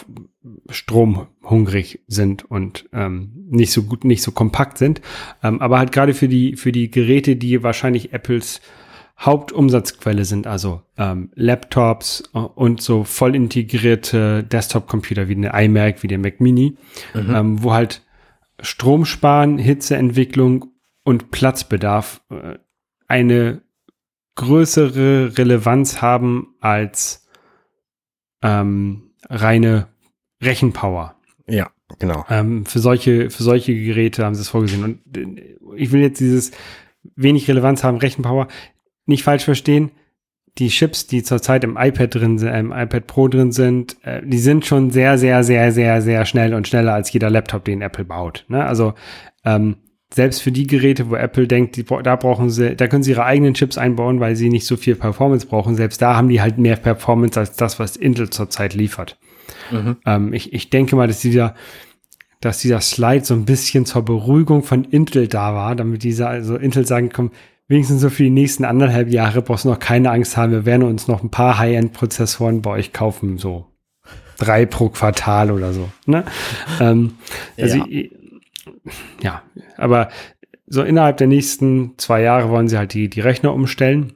stromhungrig 0.69 2.01
sind 2.07 2.49
und 2.49 2.89
ähm, 2.93 3.31
nicht 3.49 3.71
so 3.71 3.83
gut, 3.83 4.03
nicht 4.03 4.23
so 4.23 4.31
kompakt 4.31 4.77
sind. 4.77 5.01
Ähm, 5.41 5.61
aber 5.61 5.79
halt 5.79 5.91
gerade 5.91 6.13
für 6.13 6.27
die, 6.27 6.57
für 6.57 6.71
die 6.71 6.91
Geräte, 6.91 7.37
die 7.37 7.63
wahrscheinlich 7.63 8.11
Apples 8.11 8.59
Hauptumsatzquelle 9.21 10.25
sind 10.25 10.47
also 10.47 10.81
ähm, 10.97 11.31
Laptops 11.35 12.23
äh, 12.33 12.39
und 12.39 12.81
so 12.81 13.03
voll 13.03 13.35
integrierte 13.35 14.43
Desktop-Computer 14.43 15.27
wie 15.27 15.35
eine 15.35 15.51
iMac, 15.53 16.01
wie 16.03 16.07
der 16.07 16.17
Mac 16.17 16.39
Mini, 16.41 16.75
mhm. 17.13 17.35
ähm, 17.35 17.63
wo 17.63 17.73
halt 17.73 18.01
Strom 18.59 19.05
sparen, 19.05 19.57
Hitzeentwicklung 19.57 20.65
und 21.03 21.31
Platzbedarf 21.31 22.21
äh, 22.29 22.57
eine 23.07 23.61
größere 24.35 25.37
Relevanz 25.37 26.01
haben 26.01 26.55
als 26.59 27.27
ähm, 28.41 29.11
reine 29.29 29.87
Rechenpower. 30.41 31.15
Ja, 31.47 31.69
genau. 31.99 32.25
Ähm, 32.29 32.65
für 32.65 32.79
solche 32.79 33.29
für 33.29 33.43
solche 33.43 33.75
Geräte 33.75 34.25
haben 34.25 34.35
sie 34.35 34.41
es 34.41 34.49
vorgesehen. 34.49 34.83
Und 34.83 35.17
äh, 35.17 35.57
ich 35.75 35.91
will 35.91 36.01
jetzt 36.01 36.19
dieses 36.19 36.51
wenig 37.15 37.47
Relevanz 37.47 37.83
haben, 37.83 37.97
Rechenpower, 37.97 38.47
nicht 39.05 39.23
falsch 39.23 39.43
verstehen. 39.43 39.91
Die 40.57 40.67
Chips, 40.67 41.07
die 41.07 41.23
zurzeit 41.23 41.63
im 41.63 41.77
iPad 41.77 42.13
drin 42.13 42.37
sind, 42.37 42.53
im 42.53 42.71
iPad 42.71 43.07
Pro 43.07 43.27
drin 43.27 43.51
sind, 43.51 43.95
äh, 44.03 44.21
die 44.23 44.37
sind 44.37 44.65
schon 44.65 44.91
sehr, 44.91 45.17
sehr, 45.17 45.43
sehr, 45.43 45.71
sehr, 45.71 46.01
sehr 46.01 46.25
schnell 46.25 46.53
und 46.53 46.67
schneller 46.67 46.93
als 46.93 47.11
jeder 47.13 47.29
Laptop, 47.29 47.63
den 47.63 47.81
Apple 47.81 48.03
baut. 48.03 48.45
Ne? 48.49 48.65
Also 48.65 48.93
ähm, 49.45 49.77
selbst 50.13 50.41
für 50.41 50.51
die 50.51 50.67
Geräte, 50.67 51.09
wo 51.09 51.15
Apple 51.15 51.47
denkt, 51.47 51.77
die, 51.77 51.85
da 51.85 52.15
brauchen 52.17 52.49
sie, 52.49 52.75
da 52.75 52.87
können 52.87 53.03
sie 53.03 53.11
ihre 53.11 53.23
eigenen 53.23 53.53
Chips 53.53 53.77
einbauen, 53.77 54.19
weil 54.19 54.35
sie 54.35 54.49
nicht 54.49 54.65
so 54.65 54.75
viel 54.75 54.95
Performance 54.95 55.47
brauchen. 55.47 55.75
Selbst 55.75 56.01
da 56.01 56.15
haben 56.15 56.27
die 56.27 56.41
halt 56.41 56.57
mehr 56.57 56.75
Performance 56.75 57.39
als 57.39 57.55
das, 57.55 57.79
was 57.79 57.95
Intel 57.95 58.29
zurzeit 58.29 58.73
liefert. 58.73 59.17
Mhm. 59.71 59.97
Ähm, 60.05 60.33
ich, 60.33 60.51
ich 60.51 60.69
denke 60.69 60.97
mal, 60.97 61.07
dass 61.07 61.21
dieser, 61.21 61.55
dass 62.41 62.59
dieser 62.59 62.81
Slide 62.81 63.23
so 63.23 63.33
ein 63.33 63.45
bisschen 63.45 63.85
zur 63.85 64.03
Beruhigung 64.03 64.63
von 64.63 64.83
Intel 64.83 65.27
da 65.27 65.53
war, 65.53 65.75
damit 65.75 66.03
dieser, 66.03 66.27
also 66.27 66.57
Intel 66.57 66.85
sagen, 66.85 67.09
komm, 67.13 67.31
wenigstens 67.71 68.01
so 68.01 68.09
für 68.09 68.23
die 68.23 68.29
nächsten 68.29 68.65
anderthalb 68.65 69.09
Jahre 69.09 69.41
brauchst 69.41 69.63
du 69.63 69.69
noch 69.69 69.79
keine 69.79 70.11
Angst 70.11 70.35
haben, 70.35 70.51
wir 70.51 70.65
werden 70.65 70.83
uns 70.83 71.07
noch 71.07 71.23
ein 71.23 71.31
paar 71.31 71.57
High-End-Prozessoren 71.57 72.61
bei 72.61 72.71
euch 72.71 72.91
kaufen, 72.91 73.37
so 73.37 73.65
drei 74.37 74.65
pro 74.65 74.89
Quartal 74.89 75.51
oder 75.51 75.71
so. 75.71 75.89
Ne? 76.05 76.25
ähm, 76.81 77.13
also 77.57 77.77
ja. 77.77 77.85
Ich, 77.87 78.11
ja, 79.21 79.41
aber 79.77 80.09
so 80.67 80.83
innerhalb 80.83 81.17
der 81.17 81.27
nächsten 81.27 81.93
zwei 81.97 82.21
Jahre 82.21 82.49
wollen 82.49 82.67
sie 82.67 82.77
halt 82.77 82.93
die, 82.93 83.09
die 83.09 83.21
Rechner 83.21 83.53
umstellen. 83.53 84.13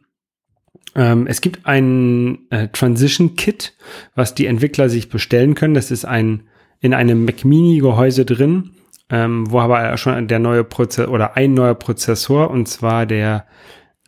Ähm, 0.95 1.25
es 1.25 1.41
gibt 1.41 1.65
ein 1.65 2.49
äh, 2.49 2.67
Transition 2.69 3.35
Kit, 3.35 3.73
was 4.15 4.35
die 4.35 4.47
Entwickler 4.47 4.89
sich 4.89 5.09
bestellen 5.09 5.55
können. 5.55 5.73
Das 5.73 5.91
ist 5.91 6.05
ein 6.05 6.43
in 6.81 6.93
einem 6.93 7.25
Mac 7.25 7.45
Mini 7.45 7.79
Gehäuse 7.79 8.25
drin, 8.25 8.71
ähm, 9.09 9.49
wo 9.49 9.59
aber 9.59 9.95
schon 9.97 10.27
der 10.27 10.39
neue 10.39 10.63
Prozessor 10.63 11.13
oder 11.13 11.37
ein 11.37 11.53
neuer 11.53 11.75
Prozessor 11.75 12.49
und 12.49 12.67
zwar 12.67 13.05
der 13.05 13.45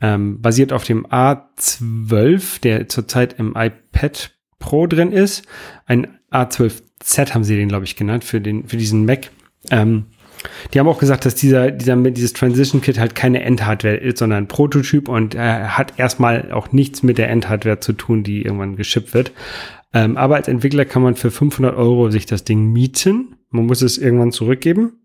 ähm, 0.01 0.41
basiert 0.41 0.73
auf 0.73 0.83
dem 0.83 1.05
A12, 1.07 2.61
der 2.61 2.87
zurzeit 2.87 3.33
im 3.39 3.55
iPad 3.55 4.31
Pro 4.59 4.87
drin 4.87 5.11
ist. 5.11 5.45
Ein 5.85 6.07
A12Z 6.31 7.33
haben 7.33 7.43
sie 7.43 7.55
den, 7.55 7.69
glaube 7.69 7.85
ich, 7.85 7.95
genannt 7.95 8.23
für 8.23 8.41
den 8.41 8.67
für 8.67 8.77
diesen 8.77 9.05
Mac. 9.05 9.29
Ähm, 9.69 10.07
die 10.73 10.79
haben 10.79 10.87
auch 10.87 10.99
gesagt, 10.99 11.25
dass 11.25 11.35
dieser, 11.35 11.71
dieser, 11.71 11.95
dieses 11.95 12.33
Transition 12.33 12.81
Kit 12.81 12.99
halt 12.99 13.15
keine 13.15 13.43
Endhardware 13.43 13.97
ist, 13.97 14.19
sondern 14.19 14.43
ein 14.43 14.47
Prototyp 14.47 15.09
und 15.09 15.35
äh, 15.35 15.39
hat 15.39 15.93
erstmal 15.97 16.51
auch 16.51 16.71
nichts 16.71 17.03
mit 17.03 17.17
der 17.17 17.29
Endhardware 17.29 17.79
zu 17.79 17.93
tun, 17.93 18.23
die 18.23 18.43
irgendwann 18.43 18.75
geschippt 18.75 19.13
wird. 19.13 19.31
Ähm, 19.93 20.17
aber 20.17 20.35
als 20.35 20.47
Entwickler 20.47 20.85
kann 20.85 21.01
man 21.01 21.15
für 21.15 21.31
500 21.31 21.75
Euro 21.75 22.09
sich 22.09 22.25
das 22.25 22.43
Ding 22.43 22.71
mieten. 22.71 23.36
Man 23.49 23.65
muss 23.65 23.81
es 23.81 23.97
irgendwann 23.97 24.31
zurückgeben. 24.31 24.99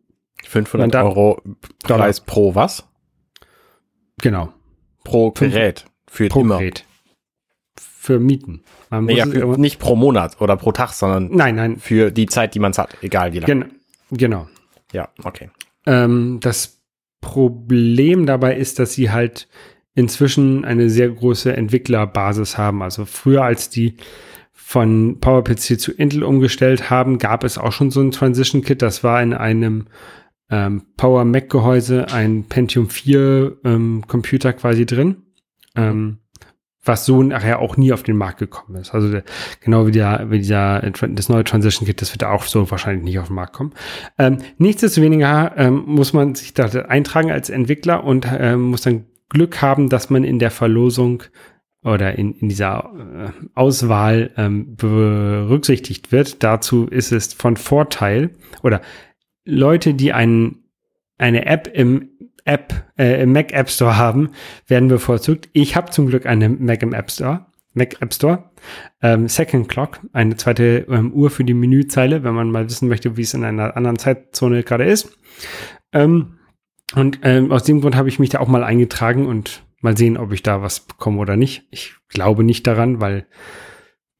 500 0.44 0.92
darf, 0.92 1.05
Euro 1.05 1.40
Preis 1.83 2.16
Dollar. 2.16 2.26
pro 2.26 2.55
was? 2.55 2.88
Genau. 4.20 4.52
Pro 5.05 5.31
Gerät. 5.31 5.87
Für 6.09 6.28
pro 6.28 6.40
immer. 6.40 6.59
Gerät. 6.59 6.85
Für 7.76 8.18
Mieten. 8.18 8.62
Nee, 8.90 9.16
ja, 9.16 9.26
für, 9.26 9.59
nicht 9.59 9.78
pro 9.78 9.94
Monat 9.94 10.40
oder 10.40 10.57
pro 10.57 10.72
Tag, 10.72 10.92
sondern 10.92 11.31
nein, 11.31 11.55
nein. 11.55 11.76
für 11.78 12.11
die 12.11 12.26
Zeit, 12.26 12.55
die 12.55 12.59
man 12.59 12.72
es 12.72 12.78
hat, 12.78 12.96
egal 13.00 13.33
wie 13.33 13.38
lange. 13.38 13.46
Gen 13.46 13.74
genau. 14.11 14.48
Ja, 14.92 15.09
okay. 15.22 15.50
Ähm, 15.87 16.38
das 16.40 16.83
Problem 17.20 18.26
dabei 18.26 18.57
ist, 18.57 18.78
dass 18.78 18.94
sie 18.94 19.11
halt 19.11 19.48
inzwischen 19.94 20.64
eine 20.64 20.90
sehr 20.90 21.09
große 21.09 21.57
Entwicklerbasis 21.57 22.59
haben. 22.59 22.83
Also 22.83 23.05
früher, 23.05 23.44
als 23.44 23.70
die 23.70 23.96
von 24.73 25.19
PowerPC 25.21 25.79
zu 25.79 25.93
Intel 25.93 26.23
umgestellt 26.23 26.89
haben, 26.89 27.19
gab 27.19 27.45
es 27.45 27.59
auch 27.59 27.73
schon 27.73 27.91
so 27.91 28.01
ein 28.01 28.11
Transition 28.11 28.63
Kit. 28.63 28.81
Das 28.81 29.05
war 29.05 29.23
in 29.23 29.35
einem 29.35 29.85
ähm, 30.51 30.85
Power 30.97 31.27
Mac 31.27 31.51
Gehäuse 31.51 32.07
ein 32.11 32.45
Pentium 32.45 32.89
4 32.89 33.59
ähm, 33.65 34.05
Computer 34.09 34.55
quasi 34.55 34.87
drin. 34.87 35.25
Ähm, 35.77 36.21
was 36.85 37.05
so 37.05 37.23
nachher 37.23 37.59
auch 37.59 37.77
nie 37.77 37.93
auf 37.93 38.03
den 38.03 38.17
Markt 38.17 38.39
gekommen 38.39 38.77
ist. 38.77 38.95
Also 38.95 39.13
der, 39.13 39.25
genau 39.61 39.87
wie 39.87 39.93
der, 39.93 40.31
wie 40.31 40.39
dieser 40.39 40.81
das 40.81 41.29
neue 41.29 41.45
Transition 41.45 41.87
Kit, 41.87 42.01
das 42.01 42.13
wird 42.13 42.25
auch 42.25 42.45
so 42.45 42.71
wahrscheinlich 42.71 43.05
nicht 43.05 43.19
auf 43.19 43.27
den 43.29 43.37
Markt 43.37 43.53
kommen. 43.53 43.75
Ähm, 44.19 44.39
nichtsdestoweniger 44.57 45.53
ähm, 45.57 45.85
muss 45.85 46.15
man 46.15 46.35
sich 46.35 46.55
da 46.55 46.65
eintragen 46.65 47.31
als 47.31 47.51
Entwickler 47.51 48.05
und 48.05 48.27
ähm, 48.27 48.63
muss 48.63 48.81
dann 48.81 49.05
Glück 49.29 49.61
haben, 49.61 49.91
dass 49.91 50.09
man 50.09 50.25
in 50.25 50.39
der 50.39 50.51
Verlosung 50.51 51.25
oder 51.85 52.16
in, 52.16 52.33
in 52.35 52.49
dieser 52.49 53.33
äh, 53.35 53.47
Auswahl 53.55 54.31
ähm, 54.37 54.77
berücksichtigt 54.77 56.12
wird. 56.12 56.42
Dazu 56.42 56.87
ist 56.87 57.12
es 57.12 57.33
von 57.33 57.57
Vorteil 57.57 58.31
oder 58.62 58.81
Leute, 59.45 59.95
die 59.95 60.12
einen, 60.12 60.64
eine 61.18 61.47
App 61.47 61.68
im 61.73 62.11
App, 62.45 62.85
äh, 62.99 63.23
im 63.23 63.33
Mac 63.33 63.53
App 63.53 63.71
Store 63.71 63.97
haben, 63.97 64.31
werden 64.66 64.88
bevorzugt. 64.88 65.49
Ich 65.53 65.77
habe 65.77 65.90
zum 65.90 66.07
Glück 66.07 66.27
eine 66.27 66.49
Mac 66.49 66.83
im 66.83 66.92
App 66.92 67.11
Store. 67.11 67.47
Mac 67.75 68.01
App 68.01 68.12
Store. 68.12 68.51
Ähm, 69.01 69.29
Second 69.29 69.68
Clock, 69.68 70.01
eine 70.12 70.37
zweite 70.37 70.87
ähm, 70.88 71.12
Uhr 71.12 71.31
für 71.31 71.45
die 71.45 71.55
Menüzeile, 71.55 72.23
wenn 72.23 72.35
man 72.35 72.51
mal 72.51 72.66
wissen 72.66 72.88
möchte, 72.88 73.16
wie 73.16 73.23
es 73.23 73.35
in 73.35 73.45
einer 73.45 73.77
anderen 73.77 73.99
Zeitzone 73.99 74.62
gerade 74.62 74.85
ist. 74.85 75.16
Ähm, 75.92 76.38
und 76.95 77.21
ähm, 77.23 77.51
aus 77.51 77.64
dem 77.64 77.81
Grund 77.81 77.97
habe 77.97 78.09
ich 78.09 78.18
mich 78.18 78.31
da 78.31 78.40
auch 78.40 78.49
mal 78.49 78.64
eingetragen 78.64 79.27
und 79.27 79.64
mal 79.83 79.97
sehen, 79.97 80.16
ob 80.16 80.33
ich 80.33 80.42
da 80.42 80.62
was 80.62 80.81
bekomme 80.81 81.18
oder 81.18 81.37
nicht. 81.37 81.64
Ich 81.71 81.95
glaube 82.09 82.45
nicht 82.45 82.66
daran, 82.66 83.01
weil 83.01 83.27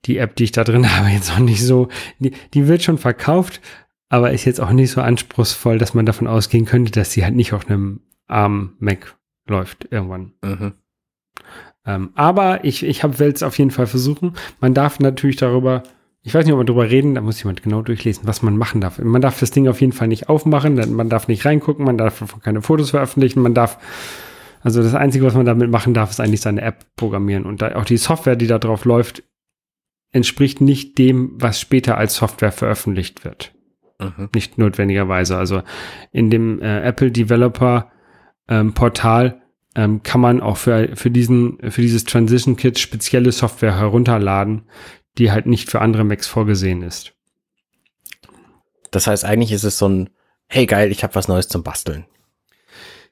die 0.05 0.18
App, 0.18 0.37
die 0.37 0.44
ich 0.44 0.53
da 0.53 0.64
drin 0.64 0.90
habe, 0.96 1.09
jetzt 1.09 1.33
auch 1.33 1.38
nicht 1.38 1.62
so, 1.62 1.88
die, 2.18 2.33
die 2.55 2.68
wird 2.68 2.83
schon 2.83 2.98
verkauft, 2.98 3.61
aber 4.09 4.33
ist 4.33 4.44
jetzt 4.44 4.61
auch 4.61 4.72
nicht 4.72 4.90
so 4.90 5.01
anspruchsvoll, 5.01 5.79
dass 5.79 5.94
man 5.94 6.07
davon 6.07 6.27
ausgehen 6.27 6.66
könnte, 6.66 6.92
dass 6.92 7.12
sie 7.12 7.25
halt 7.25 7.35
nicht 7.35 7.53
auf 7.53 7.68
einem 7.68 8.01
am 8.27 8.77
Mac 8.79 9.16
läuft 9.48 9.88
irgendwann. 9.90 10.33
Mhm. 10.42 10.72
Ähm, 11.85 12.11
aber 12.14 12.64
ich, 12.64 12.85
ich 12.85 13.03
will 13.03 13.33
es 13.33 13.42
auf 13.42 13.59
jeden 13.59 13.70
Fall 13.70 13.87
versuchen. 13.87 14.35
Man 14.61 14.75
darf 14.75 15.01
natürlich 15.01 15.37
darüber, 15.37 15.83
ich 16.22 16.35
weiß 16.35 16.44
nicht, 16.44 16.53
ob 16.53 16.59
man 16.59 16.66
darüber 16.66 16.88
reden, 16.88 17.14
da 17.14 17.20
muss 17.20 17.42
jemand 17.42 17.62
genau 17.62 17.83
durchlesen, 17.83 18.27
was 18.27 18.42
man 18.42 18.57
machen 18.57 18.81
darf. 18.81 18.98
Man 18.98 19.20
darf 19.20 19.40
das 19.40 19.51
Ding 19.51 19.66
auf 19.66 19.81
jeden 19.81 19.92
Fall 19.92 20.09
nicht 20.09 20.29
aufmachen, 20.29 20.75
man 20.94 21.09
darf 21.09 21.27
nicht 21.27 21.44
reingucken, 21.44 21.85
man 21.85 21.98
darf 21.98 22.22
keine 22.42 22.62
Fotos 22.62 22.90
veröffentlichen, 22.90 23.40
man 23.40 23.55
darf, 23.55 23.79
also 24.62 24.83
das 24.83 24.94
Einzige, 24.94 25.25
was 25.25 25.35
man 25.35 25.46
damit 25.46 25.70
machen 25.70 25.94
darf, 25.94 26.11
ist 26.11 26.20
eigentlich 26.20 26.40
seine 26.40 26.62
App 26.62 26.87
programmieren. 26.96 27.44
Und 27.44 27.62
da, 27.62 27.75
auch 27.75 27.85
die 27.85 27.96
Software, 27.96 28.37
die 28.37 28.46
da 28.46 28.59
drauf 28.59 28.85
läuft, 28.85 29.25
entspricht 30.12 30.61
nicht 30.61 30.98
dem, 30.98 31.33
was 31.35 31.61
später 31.61 31.98
als 31.98 32.14
Software 32.14 32.53
veröffentlicht 32.53 33.25
wird. 33.25 33.55
Mhm. 33.98 34.29
Nicht 34.35 34.59
notwendigerweise. 34.59 35.37
Also 35.37 35.62
in 36.12 36.31
dem 36.31 36.61
äh, 36.61 36.81
Apple 36.83 37.11
Developer 37.11 37.90
ähm, 38.48 38.75
Portal 38.75 39.42
ähm, 39.75 40.03
kann 40.03 40.20
man 40.20 40.40
auch 40.40 40.59
für, 40.59 40.94
für, 40.96 41.11
diesen, 41.11 41.59
für 41.70 41.81
dieses 41.81 42.05
Transition 42.05 42.57
Kit 42.57 42.79
spezielle 42.79 43.33
Software 43.33 43.79
herunterladen, 43.79 44.66
die 45.18 45.33
halt 45.33 45.46
nicht 45.46 45.70
für 45.70 45.81
andere 45.81 46.05
Macs 46.05 46.27
vorgesehen 46.27 46.83
ist. 46.83 47.14
Das 48.90 49.07
heißt, 49.07 49.25
eigentlich 49.25 49.53
ist 49.53 49.64
es 49.64 49.79
so 49.79 49.88
ein, 49.88 50.11
hey 50.46 50.66
geil, 50.66 50.90
ich 50.92 51.03
habe 51.03 51.14
was 51.14 51.29
Neues 51.29 51.48
zum 51.48 51.62
Basteln. 51.62 52.05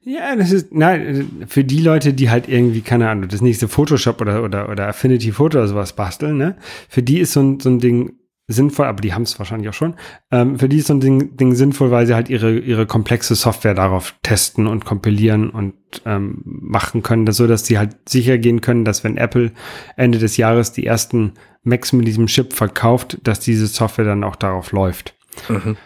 Ja, 0.02 0.34
das 0.34 0.50
ist, 0.50 0.72
nein, 0.72 1.46
für 1.46 1.62
die 1.62 1.80
Leute, 1.80 2.14
die 2.14 2.30
halt 2.30 2.48
irgendwie, 2.48 2.80
keine 2.80 3.10
Ahnung, 3.10 3.28
das 3.28 3.42
nächste 3.42 3.68
Photoshop 3.68 4.20
oder, 4.20 4.42
oder, 4.42 4.70
oder 4.70 4.88
Affinity 4.88 5.30
Photo 5.32 5.58
oder 5.58 5.68
sowas 5.68 5.94
basteln, 5.94 6.38
ne? 6.38 6.56
Für 6.88 7.02
die 7.02 7.20
ist 7.20 7.34
so 7.34 7.40
ein, 7.40 7.60
so 7.60 7.68
ein 7.68 7.80
Ding 7.80 8.14
sinnvoll, 8.48 8.86
aber 8.86 9.00
die 9.00 9.14
haben 9.14 9.22
es 9.22 9.38
wahrscheinlich 9.38 9.68
auch 9.68 9.74
schon. 9.74 9.94
Ähm, 10.30 10.58
für 10.58 10.68
die 10.68 10.78
ist 10.78 10.88
so 10.88 10.94
ein 10.94 11.00
Ding, 11.00 11.36
Ding, 11.36 11.54
sinnvoll, 11.54 11.90
weil 11.90 12.06
sie 12.06 12.14
halt 12.14 12.28
ihre, 12.30 12.58
ihre 12.58 12.86
komplexe 12.86 13.34
Software 13.34 13.74
darauf 13.74 14.14
testen 14.22 14.66
und 14.66 14.84
kompilieren 14.84 15.50
und 15.50 15.74
ähm, 16.06 16.42
machen 16.44 17.02
können, 17.02 17.30
so 17.30 17.46
dass 17.46 17.66
sie 17.66 17.78
halt 17.78 18.08
sicher 18.08 18.38
gehen 18.38 18.60
können, 18.60 18.84
dass 18.84 19.04
wenn 19.04 19.18
Apple 19.18 19.52
Ende 19.96 20.18
des 20.18 20.36
Jahres 20.36 20.72
die 20.72 20.86
ersten 20.86 21.34
Macs 21.62 21.92
mit 21.92 22.06
diesem 22.06 22.26
Chip 22.26 22.54
verkauft, 22.54 23.18
dass 23.22 23.40
diese 23.40 23.66
Software 23.66 24.06
dann 24.06 24.24
auch 24.24 24.36
darauf 24.36 24.72
läuft. 24.72 25.14
Mhm. 25.48 25.76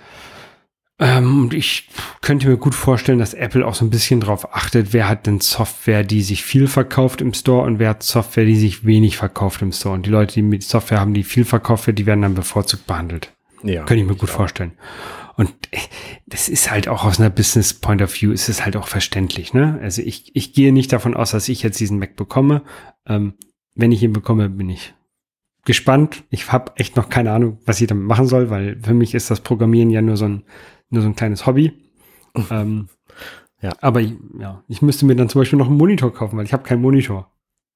Ähm, 1.00 1.42
und 1.42 1.54
ich 1.54 1.88
könnte 2.20 2.48
mir 2.48 2.56
gut 2.56 2.74
vorstellen, 2.74 3.18
dass 3.18 3.34
Apple 3.34 3.66
auch 3.66 3.74
so 3.74 3.84
ein 3.84 3.90
bisschen 3.90 4.20
drauf 4.20 4.54
achtet, 4.54 4.92
wer 4.92 5.08
hat 5.08 5.26
denn 5.26 5.40
Software, 5.40 6.04
die 6.04 6.22
sich 6.22 6.44
viel 6.44 6.68
verkauft 6.68 7.20
im 7.20 7.34
Store 7.34 7.66
und 7.66 7.78
wer 7.78 7.90
hat 7.90 8.02
Software, 8.02 8.44
die 8.44 8.56
sich 8.56 8.84
wenig 8.84 9.16
verkauft 9.16 9.60
im 9.62 9.72
Store. 9.72 9.94
Und 9.94 10.06
die 10.06 10.10
Leute, 10.10 10.34
die 10.34 10.42
mit 10.42 10.62
Software 10.62 11.00
haben, 11.00 11.14
die 11.14 11.24
viel 11.24 11.44
verkauft 11.44 11.86
wird, 11.86 11.98
die 11.98 12.06
werden 12.06 12.22
dann 12.22 12.34
bevorzugt 12.34 12.86
behandelt. 12.86 13.32
Ja. 13.64 13.84
Könnte 13.84 14.02
ich 14.02 14.08
mir 14.08 14.16
gut 14.16 14.30
vorstellen. 14.30 14.72
Und 15.36 15.50
äh, 15.72 15.78
das 16.26 16.48
ist 16.48 16.70
halt 16.70 16.86
auch 16.86 17.04
aus 17.04 17.18
einer 17.18 17.30
Business 17.30 17.74
Point 17.74 18.02
of 18.02 18.14
View, 18.20 18.30
ist 18.30 18.48
es 18.48 18.64
halt 18.64 18.76
auch 18.76 18.86
verständlich, 18.86 19.52
ne? 19.52 19.80
Also 19.82 20.00
ich, 20.02 20.30
ich 20.36 20.52
gehe 20.52 20.72
nicht 20.72 20.92
davon 20.92 21.14
aus, 21.14 21.32
dass 21.32 21.48
ich 21.48 21.62
jetzt 21.62 21.80
diesen 21.80 21.98
Mac 21.98 22.14
bekomme. 22.14 22.62
Ähm, 23.06 23.34
wenn 23.74 23.90
ich 23.90 24.02
ihn 24.02 24.12
bekomme, 24.12 24.48
bin 24.48 24.70
ich 24.70 24.94
gespannt. 25.64 26.24
Ich 26.30 26.52
habe 26.52 26.72
echt 26.76 26.96
noch 26.96 27.08
keine 27.08 27.32
Ahnung, 27.32 27.58
was 27.64 27.80
ich 27.80 27.88
damit 27.88 28.06
machen 28.06 28.26
soll, 28.26 28.50
weil 28.50 28.78
für 28.80 28.94
mich 28.94 29.14
ist 29.14 29.30
das 29.30 29.40
Programmieren 29.40 29.90
ja 29.90 30.02
nur 30.02 30.16
so 30.16 30.26
ein, 30.26 30.44
nur 30.90 31.02
so 31.02 31.08
ein 31.08 31.16
kleines 31.16 31.46
Hobby. 31.46 31.72
ähm, 32.50 32.88
ja. 33.60 33.72
Aber 33.80 34.00
ich, 34.00 34.12
ja, 34.38 34.62
ich 34.68 34.82
müsste 34.82 35.06
mir 35.06 35.16
dann 35.16 35.28
zum 35.28 35.40
Beispiel 35.40 35.58
noch 35.58 35.68
einen 35.68 35.78
Monitor 35.78 36.12
kaufen, 36.12 36.36
weil 36.36 36.44
ich 36.44 36.52
habe 36.52 36.64
keinen 36.64 36.82
Monitor. 36.82 37.30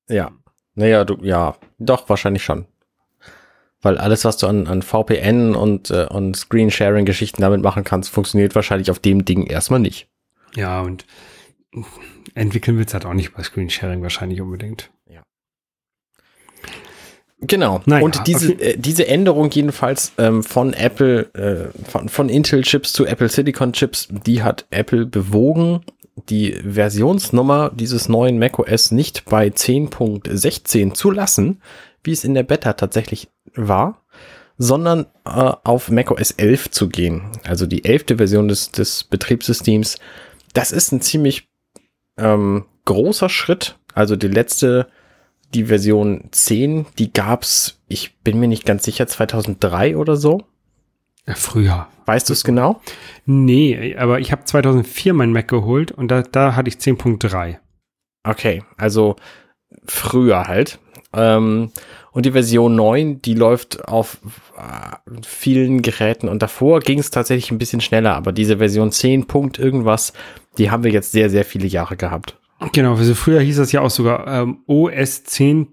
Ja. 0.09 0.33
Naja, 0.75 1.05
du, 1.05 1.17
ja, 1.23 1.57
doch, 1.79 2.09
wahrscheinlich 2.09 2.45
schon. 2.45 2.67
Weil 3.81 3.99
alles, 3.99 4.25
was 4.25 4.37
du 4.37 4.47
an, 4.47 4.67
an 4.67 4.83
VPN 4.83 5.55
und, 5.55 5.91
äh, 5.91 6.07
und 6.07 6.37
Screen-Sharing-Geschichten 6.37 7.43
damit 7.43 7.63
machen 7.63 7.85
kannst, 7.85 8.11
funktioniert 8.11 8.55
wahrscheinlich 8.55 8.91
auf 8.91 8.99
dem 8.99 9.25
Ding 9.25 9.47
erstmal 9.47 9.81
nicht. 9.81 10.09
Ja, 10.55 10.81
und 10.81 11.05
entwickeln 12.35 12.79
willst 12.79 12.93
du 12.93 12.95
halt 12.95 13.07
auch 13.07 13.15
nicht 13.15 13.35
bei 13.35 13.43
Screen-Sharing 13.43 14.03
wahrscheinlich 14.03 14.41
unbedingt. 14.41 14.91
Ja. 15.07 15.23
Genau. 17.41 17.81
Naja, 17.87 18.05
und 18.05 18.27
diese, 18.27 18.53
okay. 18.53 18.73
äh, 18.73 18.77
diese 18.77 19.07
Änderung 19.07 19.51
jedenfalls 19.51 20.13
ähm, 20.19 20.43
von 20.43 20.73
Apple, 20.73 21.33
äh, 21.35 21.89
von, 21.89 22.09
von 22.09 22.29
Intel-Chips 22.29 22.93
zu 22.93 23.07
Apple 23.07 23.29
Silicon-Chips, 23.29 24.09
die 24.27 24.43
hat 24.43 24.67
Apple 24.71 25.07
bewogen, 25.07 25.83
die 26.29 26.53
Versionsnummer 26.53 27.71
dieses 27.73 28.09
neuen 28.09 28.39
macOS 28.39 28.91
nicht 28.91 29.25
bei 29.27 29.49
10.16 29.49 30.95
zu 30.95 31.11
lassen, 31.13 31.61
wie 32.03 32.13
es 32.13 32.25
in 32.25 32.35
der 32.35 32.43
Beta 32.43 32.73
tatsächlich 32.73 33.29
war, 33.55 34.03
sondern 34.57 35.07
äh, 35.25 35.53
auf 35.63 35.91
macOS 35.91 36.33
11 36.33 36.71
zu 36.73 36.89
gehen. 36.89 37.23
Also 37.45 37.67
die 37.67 37.85
elfte 37.85 38.17
Version 38.17 38.49
des, 38.49 38.73
des 38.73 39.05
Betriebssystems. 39.05 39.99
Das 40.55 40.73
ist 40.73 40.91
ein 40.93 41.01
ziemlich 41.01 41.49
ähm, 42.17 42.65
großer 42.85 43.29
Schritt. 43.29 43.79
Also 43.95 44.17
die 44.17 44.29
letzte, 44.29 44.89
die 45.55 45.65
Version 45.65 46.29
10, 46.31 46.87
die 46.99 47.13
gab's, 47.13 47.79
ich 47.89 48.17
bin 48.19 48.39
mir 48.39 48.49
nicht 48.49 48.67
ganz 48.67 48.85
sicher, 48.85 49.07
2003 49.07 49.97
oder 49.97 50.17
so. 50.17 50.45
Ja, 51.27 51.35
früher. 51.35 51.89
Weißt 52.07 52.29
du 52.29 52.33
es 52.33 52.43
genau? 52.45 52.81
Nee, 53.27 53.97
aber 53.97 54.19
ich 54.21 54.33
habe 54.33 54.45
2004 54.45 55.13
mein 55.13 55.33
Mac 55.33 55.49
geholt 55.49 55.93
und 55.93 56.09
da, 56.09 56.23
da 56.23 56.57
hatte 56.57 56.69
ich 56.69 56.77
10.3. 56.77 57.57
Okay, 58.25 58.63
also 58.77 59.17
früher 59.85 60.45
halt. 60.49 60.79
Ähm, 61.13 61.71
und 62.13 62.27
die 62.27 62.33
Version 62.33 62.75
9, 62.75 63.23
die 63.23 63.35
läuft 63.35 63.87
auf 63.89 64.19
äh, 64.57 65.21
vielen 65.23 65.83
Geräten 65.83 66.29
und 66.29 66.43
davor 66.43 66.81
ging 66.81 66.99
es 66.99 67.11
tatsächlich 67.11 67.51
ein 67.51 67.59
bisschen 67.59 67.81
schneller, 67.81 68.15
aber 68.15 68.33
diese 68.33 68.59
Version 68.59 68.91
10 68.91 69.27
Punkt 69.27 69.59
irgendwas, 69.59 70.15
die 70.57 70.71
haben 70.71 70.85
wir 70.85 70.91
jetzt 70.91 71.13
sehr, 71.13 71.31
sehr 71.31 71.45
viele 71.45 71.67
Jahre 71.67 71.97
gehabt. 71.97 72.38
Genau, 72.73 72.95
also 72.95 73.15
früher 73.15 73.41
hieß 73.41 73.57
das 73.57 73.73
ja 73.73 73.81
auch 73.81 73.91
sogar 73.91 74.27
ähm, 74.27 74.65
OS 74.67 75.25
10, 75.25 75.69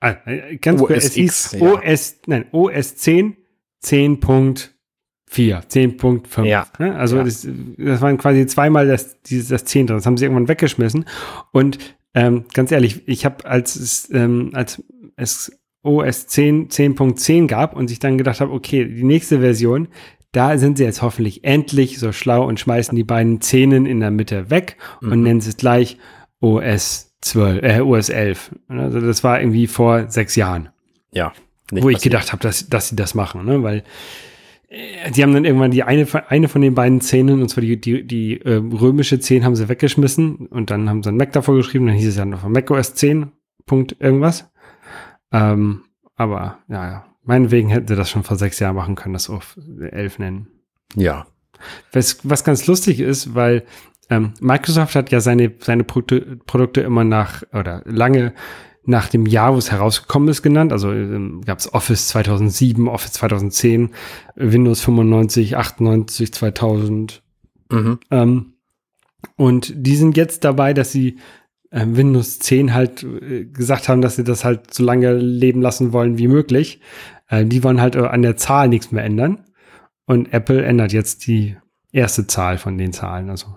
ah, 0.00 0.16
äh, 0.26 0.56
ganz 0.56 0.80
OS 0.80 0.88
kurz, 0.88 1.04
es 1.04 1.14
hieß 1.14 1.56
ja. 1.60 1.72
OS, 1.72 2.20
nein, 2.26 2.46
OS 2.50 2.96
10, 2.96 3.36
10.4, 3.84 4.72
10.5. 5.30 6.44
Ja. 6.44 6.66
Ne? 6.78 6.96
Also 6.96 7.18
ja. 7.18 7.24
Das, 7.24 7.46
das 7.78 8.00
waren 8.00 8.18
quasi 8.18 8.46
zweimal 8.46 8.88
das, 8.88 9.22
dieses, 9.22 9.48
das 9.48 9.64
10 9.64 9.86
drin. 9.86 9.96
Das 9.96 10.06
haben 10.06 10.16
sie 10.16 10.24
irgendwann 10.24 10.48
weggeschmissen. 10.48 11.04
Und 11.52 11.78
ähm, 12.14 12.46
ganz 12.52 12.72
ehrlich, 12.72 13.06
ich 13.06 13.24
habe 13.24 13.44
als 13.44 13.76
es, 13.76 14.10
ähm, 14.12 14.50
als 14.54 14.82
es 15.16 15.60
OS 15.82 16.26
10 16.26 16.68
10.10 16.70 17.46
gab 17.46 17.76
und 17.76 17.88
sich 17.88 17.98
dann 17.98 18.18
gedacht 18.18 18.40
habe, 18.40 18.52
okay, 18.52 18.86
die 18.86 19.04
nächste 19.04 19.40
Version, 19.40 19.88
da 20.34 20.58
sind 20.58 20.78
sie 20.78 20.84
jetzt 20.84 21.02
hoffentlich 21.02 21.44
endlich 21.44 21.98
so 21.98 22.12
schlau 22.12 22.46
und 22.46 22.60
schmeißen 22.60 22.96
die 22.96 23.04
beiden 23.04 23.40
Zähnen 23.40 23.86
in 23.86 24.00
der 24.00 24.10
Mitte 24.10 24.50
weg 24.50 24.76
mhm. 25.00 25.12
und 25.12 25.22
nennen 25.22 25.38
es 25.38 25.56
gleich 25.56 25.98
OS 26.40 27.14
12, 27.20 27.62
äh, 27.62 27.80
OS 27.80 28.08
11. 28.08 28.54
Also 28.68 29.00
das 29.00 29.24
war 29.24 29.40
irgendwie 29.40 29.66
vor 29.66 30.10
sechs 30.10 30.36
Jahren. 30.36 30.68
Ja. 31.12 31.32
Wo 31.70 31.76
passiert. 31.76 31.96
ich 31.96 32.02
gedacht 32.02 32.32
habe, 32.32 32.42
dass, 32.42 32.68
dass 32.68 32.88
sie 32.88 32.96
das 32.96 33.14
machen, 33.14 33.44
ne? 33.44 33.62
weil 33.62 33.84
äh, 34.68 35.10
die 35.10 35.22
haben 35.22 35.32
dann 35.32 35.44
irgendwann 35.44 35.70
die 35.70 35.82
eine, 35.82 36.06
eine 36.28 36.48
von 36.48 36.60
den 36.60 36.74
beiden 36.74 37.00
Zähnen, 37.00 37.40
und 37.40 37.48
zwar 37.48 37.62
die, 37.62 37.80
die, 37.80 38.06
die 38.06 38.40
äh, 38.42 38.56
römische 38.56 39.18
10 39.18 39.44
haben 39.44 39.56
sie 39.56 39.68
weggeschmissen 39.68 40.46
und 40.48 40.70
dann 40.70 40.88
haben 40.90 41.02
sie 41.02 41.10
ein 41.10 41.16
Mac 41.16 41.32
davor 41.32 41.54
geschrieben, 41.54 41.86
dann 41.86 41.96
hieß 41.96 42.08
es 42.08 42.16
ja 42.16 42.24
noch 42.24 42.46
Mac 42.48 42.70
OS 42.70 42.94
10, 42.94 43.32
Punkt 43.64 43.96
irgendwas. 44.00 44.50
Ähm, 45.32 45.84
aber 46.16 46.58
ja, 46.68 46.86
ja, 46.90 47.06
meinetwegen 47.24 47.68
hätten 47.68 47.88
sie 47.88 47.96
das 47.96 48.10
schon 48.10 48.22
vor 48.22 48.36
sechs 48.36 48.58
Jahren 48.58 48.76
machen 48.76 48.94
können, 48.94 49.14
das 49.14 49.30
auf 49.30 49.58
11 49.80 50.18
nennen. 50.18 50.48
Ja. 50.94 51.26
Was, 51.92 52.18
was 52.22 52.44
ganz 52.44 52.66
lustig 52.66 53.00
ist, 53.00 53.34
weil 53.34 53.64
ähm, 54.10 54.34
Microsoft 54.40 54.94
hat 54.94 55.10
ja 55.10 55.20
seine, 55.20 55.52
seine 55.60 55.84
Produkte, 55.84 56.38
Produkte 56.46 56.82
immer 56.82 57.04
nach, 57.04 57.42
oder 57.52 57.82
lange 57.86 58.34
nach 58.86 59.08
dem 59.08 59.26
Jahr, 59.26 59.54
wo 59.54 59.58
es 59.58 59.72
herausgekommen 59.72 60.28
ist, 60.28 60.42
genannt. 60.42 60.72
Also 60.72 60.92
ähm, 60.92 61.40
gab 61.44 61.58
es 61.58 61.72
Office 61.72 62.08
2007, 62.08 62.86
Office 62.86 63.12
2010, 63.12 63.90
Windows 64.36 64.82
95, 64.82 65.56
98, 65.56 66.32
2000. 66.32 67.22
Mhm. 67.70 67.98
Ähm, 68.10 68.52
und 69.36 69.72
die 69.74 69.96
sind 69.96 70.16
jetzt 70.16 70.44
dabei, 70.44 70.74
dass 70.74 70.92
sie 70.92 71.18
Windows 71.74 72.38
10 72.38 72.74
halt 72.74 73.02
äh, 73.02 73.44
gesagt 73.44 73.88
haben, 73.88 74.00
dass 74.00 74.16
sie 74.16 74.24
das 74.24 74.44
halt 74.44 74.72
so 74.72 74.84
lange 74.84 75.14
leben 75.14 75.60
lassen 75.60 75.92
wollen 75.92 76.18
wie 76.18 76.28
möglich. 76.28 76.80
Äh, 77.28 77.44
die 77.44 77.64
wollen 77.64 77.80
halt 77.80 77.96
äh, 77.96 78.00
an 78.00 78.22
der 78.22 78.36
Zahl 78.36 78.68
nichts 78.68 78.92
mehr 78.92 79.04
ändern. 79.04 79.44
Und 80.06 80.32
Apple 80.32 80.62
ändert 80.62 80.92
jetzt 80.92 81.26
die 81.26 81.56
erste 81.92 82.26
Zahl 82.26 82.58
von 82.58 82.78
den 82.78 82.92
Zahlen. 82.92 83.30
Also 83.30 83.56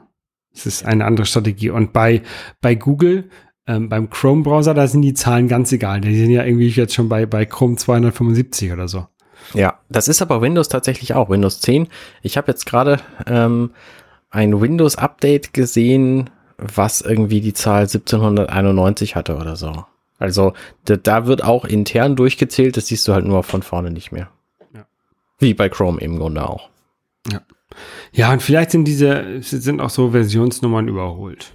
es 0.53 0.65
ist 0.65 0.85
eine 0.85 1.05
andere 1.05 1.25
Strategie. 1.25 1.69
Und 1.69 1.93
bei, 1.93 2.21
bei 2.61 2.75
Google 2.75 3.29
ähm, 3.67 3.89
beim 3.89 4.09
Chrome-Browser, 4.09 4.73
da 4.73 4.87
sind 4.87 5.01
die 5.01 5.13
Zahlen 5.13 5.47
ganz 5.47 5.71
egal. 5.71 6.01
Die 6.01 6.17
sind 6.17 6.31
ja 6.31 6.43
irgendwie 6.43 6.69
jetzt 6.69 6.93
schon 6.93 7.09
bei, 7.09 7.25
bei 7.25 7.45
Chrome 7.45 7.75
275 7.75 8.71
oder 8.71 8.87
so. 8.87 9.07
Ja, 9.53 9.79
das 9.89 10.07
ist 10.07 10.21
aber 10.21 10.41
Windows 10.41 10.69
tatsächlich 10.69 11.13
auch. 11.13 11.29
Windows 11.29 11.61
10. 11.61 11.87
Ich 12.21 12.37
habe 12.37 12.51
jetzt 12.51 12.65
gerade 12.65 12.99
ähm, 13.27 13.71
ein 14.29 14.59
Windows-Update 14.59 15.53
gesehen, 15.53 16.29
was 16.57 17.01
irgendwie 17.01 17.41
die 17.41 17.53
Zahl 17.53 17.83
1791 17.83 19.15
hatte 19.15 19.37
oder 19.37 19.55
so. 19.55 19.85
Also 20.19 20.53
da, 20.85 20.97
da 20.97 21.27
wird 21.27 21.43
auch 21.43 21.65
intern 21.65 22.15
durchgezählt, 22.15 22.77
das 22.77 22.87
siehst 22.87 23.07
du 23.07 23.13
halt 23.13 23.25
nur 23.25 23.43
von 23.43 23.61
vorne 23.61 23.91
nicht 23.91 24.11
mehr. 24.11 24.29
Ja. 24.73 24.85
Wie 25.39 25.53
bei 25.53 25.69
Chrome 25.69 26.01
im 26.01 26.17
Grunde 26.17 26.47
auch. 26.47 26.69
Ja. 27.31 27.41
Ja, 28.11 28.31
und 28.31 28.41
vielleicht 28.41 28.71
sind 28.71 28.85
diese, 28.85 29.41
sind 29.41 29.81
auch 29.81 29.89
so 29.89 30.11
Versionsnummern 30.11 30.87
überholt. 30.87 31.53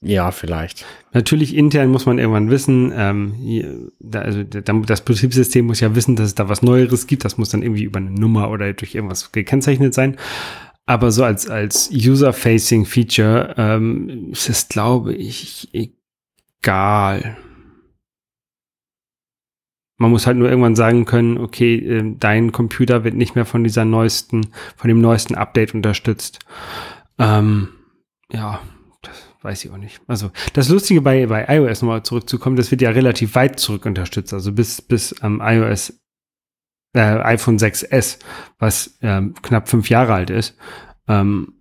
Ja, 0.00 0.30
vielleicht. 0.32 0.84
Natürlich 1.14 1.56
intern 1.56 1.88
muss 1.88 2.04
man 2.04 2.18
irgendwann 2.18 2.50
wissen, 2.50 2.92
ähm, 2.94 3.32
hier, 3.32 3.90
da, 3.98 4.20
also 4.20 4.42
das 4.42 5.00
Betriebssystem 5.00 5.64
muss 5.64 5.80
ja 5.80 5.94
wissen, 5.94 6.14
dass 6.14 6.26
es 6.26 6.34
da 6.34 6.50
was 6.50 6.60
Neueres 6.60 7.06
gibt. 7.06 7.24
Das 7.24 7.38
muss 7.38 7.48
dann 7.48 7.62
irgendwie 7.62 7.84
über 7.84 7.98
eine 7.98 8.10
Nummer 8.10 8.50
oder 8.50 8.70
durch 8.74 8.94
irgendwas 8.94 9.32
gekennzeichnet 9.32 9.94
sein. 9.94 10.18
Aber 10.86 11.10
so 11.10 11.24
als, 11.24 11.48
als 11.48 11.90
User-Facing 11.90 12.84
Feature 12.84 13.54
ähm, 13.56 14.32
ist 14.32 14.48
es, 14.50 14.68
glaube 14.68 15.14
ich, 15.14 15.68
egal. 15.72 17.38
Man 19.96 20.10
muss 20.10 20.26
halt 20.26 20.36
nur 20.36 20.48
irgendwann 20.48 20.76
sagen 20.76 21.06
können, 21.06 21.38
okay, 21.38 21.76
äh, 21.76 22.14
dein 22.18 22.52
Computer 22.52 23.04
wird 23.04 23.14
nicht 23.14 23.34
mehr 23.34 23.46
von 23.46 23.64
dieser 23.64 23.84
neuesten, 23.84 24.48
von 24.76 24.88
dem 24.88 25.00
neuesten 25.00 25.36
Update 25.36 25.74
unterstützt. 25.74 26.40
Ähm, 27.18 27.68
ja, 28.30 28.60
weiß 29.40 29.64
ich 29.64 29.70
auch 29.70 29.78
nicht. 29.78 30.00
Also 30.06 30.30
das 30.52 30.68
Lustige 30.68 31.00
bei, 31.00 31.26
bei 31.26 31.46
iOS 31.48 31.80
nochmal 31.80 32.02
zurückzukommen, 32.02 32.56
das 32.56 32.70
wird 32.70 32.82
ja 32.82 32.90
relativ 32.90 33.34
weit 33.36 33.60
zurück 33.60 33.86
unterstützt, 33.86 34.34
also 34.34 34.52
bis, 34.52 34.82
bis 34.82 35.14
ähm, 35.22 35.40
iOS 35.42 35.98
äh, 36.94 37.00
iPhone 37.00 37.58
6S, 37.58 38.18
was 38.58 38.98
ähm, 39.02 39.34
knapp 39.42 39.68
fünf 39.68 39.90
Jahre 39.90 40.14
alt 40.14 40.30
ist. 40.30 40.56
Ähm, 41.08 41.54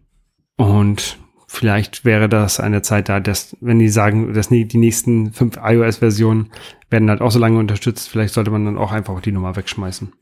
und 0.55 1.17
vielleicht 1.47 2.05
wäre 2.05 2.29
das 2.29 2.59
eine 2.59 2.81
Zeit 2.81 3.09
da, 3.09 3.19
dass, 3.19 3.57
wenn 3.59 3.79
die 3.79 3.89
sagen, 3.89 4.33
dass 4.33 4.49
die 4.49 4.65
nächsten 4.77 5.33
fünf 5.33 5.57
iOS-Versionen 5.61 6.51
werden 6.89 7.09
halt 7.09 7.21
auch 7.21 7.31
so 7.31 7.39
lange 7.39 7.59
unterstützt, 7.59 8.09
vielleicht 8.09 8.33
sollte 8.33 8.51
man 8.51 8.65
dann 8.65 8.77
auch 8.77 8.91
einfach 8.91 9.19
die 9.21 9.31
Nummer 9.31 9.55
wegschmeißen. 9.55 10.13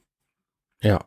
Ja, 0.82 1.00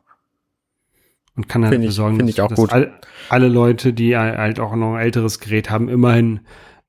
und 1.35 1.49
kann 1.49 1.61
dann 1.61 1.71
find 1.71 1.85
besorgen, 1.85 2.27
ich, 2.27 2.35
dass, 2.35 2.53
dass 2.53 2.69
all, 2.69 2.99
alle 3.29 3.47
Leute, 3.47 3.93
die 3.93 4.15
halt 4.15 4.59
auch 4.59 4.75
noch 4.75 4.95
ein 4.95 5.01
älteres 5.01 5.39
Gerät 5.39 5.69
haben, 5.69 5.89
immerhin 5.89 6.37
äh, 6.37 6.41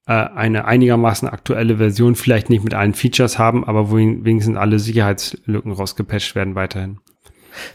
eine 0.06 0.66
einigermaßen 0.66 1.28
aktuelle 1.28 1.78
Version, 1.78 2.14
vielleicht 2.14 2.48
nicht 2.48 2.62
mit 2.62 2.74
allen 2.74 2.94
Features 2.94 3.38
haben, 3.38 3.64
aber 3.64 3.90
wo 3.90 3.96
wenigstens 3.96 4.56
alle 4.56 4.78
Sicherheitslücken 4.78 5.72
rausgepatcht 5.72 6.34
werden 6.36 6.54
weiterhin. 6.54 6.98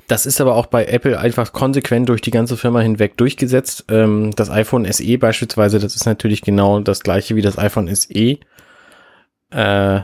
Das 0.08 0.26
ist 0.26 0.40
aber 0.40 0.56
auch 0.56 0.68
bei 0.68 0.86
Apple 0.86 1.20
einfach 1.20 1.54
konsequent 1.54 2.08
durch 2.08 2.22
die 2.22 2.32
ganze 2.32 2.56
Firma 2.56 2.80
hinweg 2.82 3.18
durchgesetzt. 3.18 3.86
Ähm, 3.90 4.32
das 4.36 4.50
iPhone 4.50 4.90
SE 4.92 5.18
beispielsweise, 5.18 5.80
das 5.80 5.96
ist 5.96 6.06
natürlich 6.06 6.42
genau 6.42 6.80
das 6.80 7.02
gleiche 7.02 7.36
wie 7.36 7.42
das 7.42 7.58
iPhone 7.58 7.94
SE. 7.94 8.38
Äh, 9.52 10.02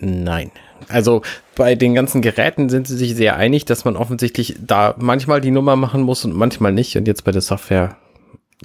nein, 0.00 0.50
Also 0.88 1.22
bei 1.54 1.74
den 1.74 1.94
ganzen 1.94 2.22
Geräten 2.22 2.70
sind 2.70 2.86
sie 2.86 2.96
sich 2.96 3.14
sehr 3.14 3.36
einig, 3.36 3.66
dass 3.66 3.84
man 3.84 3.96
offensichtlich 3.96 4.56
da 4.64 4.94
manchmal 4.98 5.40
die 5.40 5.50
Nummer 5.50 5.76
machen 5.76 6.02
muss 6.02 6.24
und 6.24 6.34
manchmal 6.34 6.72
nicht. 6.72 6.96
Und 6.96 7.06
jetzt 7.06 7.24
bei 7.24 7.32
der 7.32 7.42
Software 7.42 7.96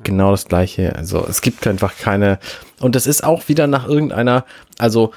genau 0.04 0.32
das 0.32 0.48
gleiche. 0.48 0.96
Also 0.96 1.26
es 1.28 1.42
gibt 1.42 1.68
einfach 1.68 1.98
keine. 1.98 2.40
Und 2.80 2.96
das 2.96 3.08
ist 3.08 3.24
auch 3.24 3.48
wieder 3.48 3.68
nach 3.68 3.88
irgendeiner, 3.88 4.46
also 4.78 5.12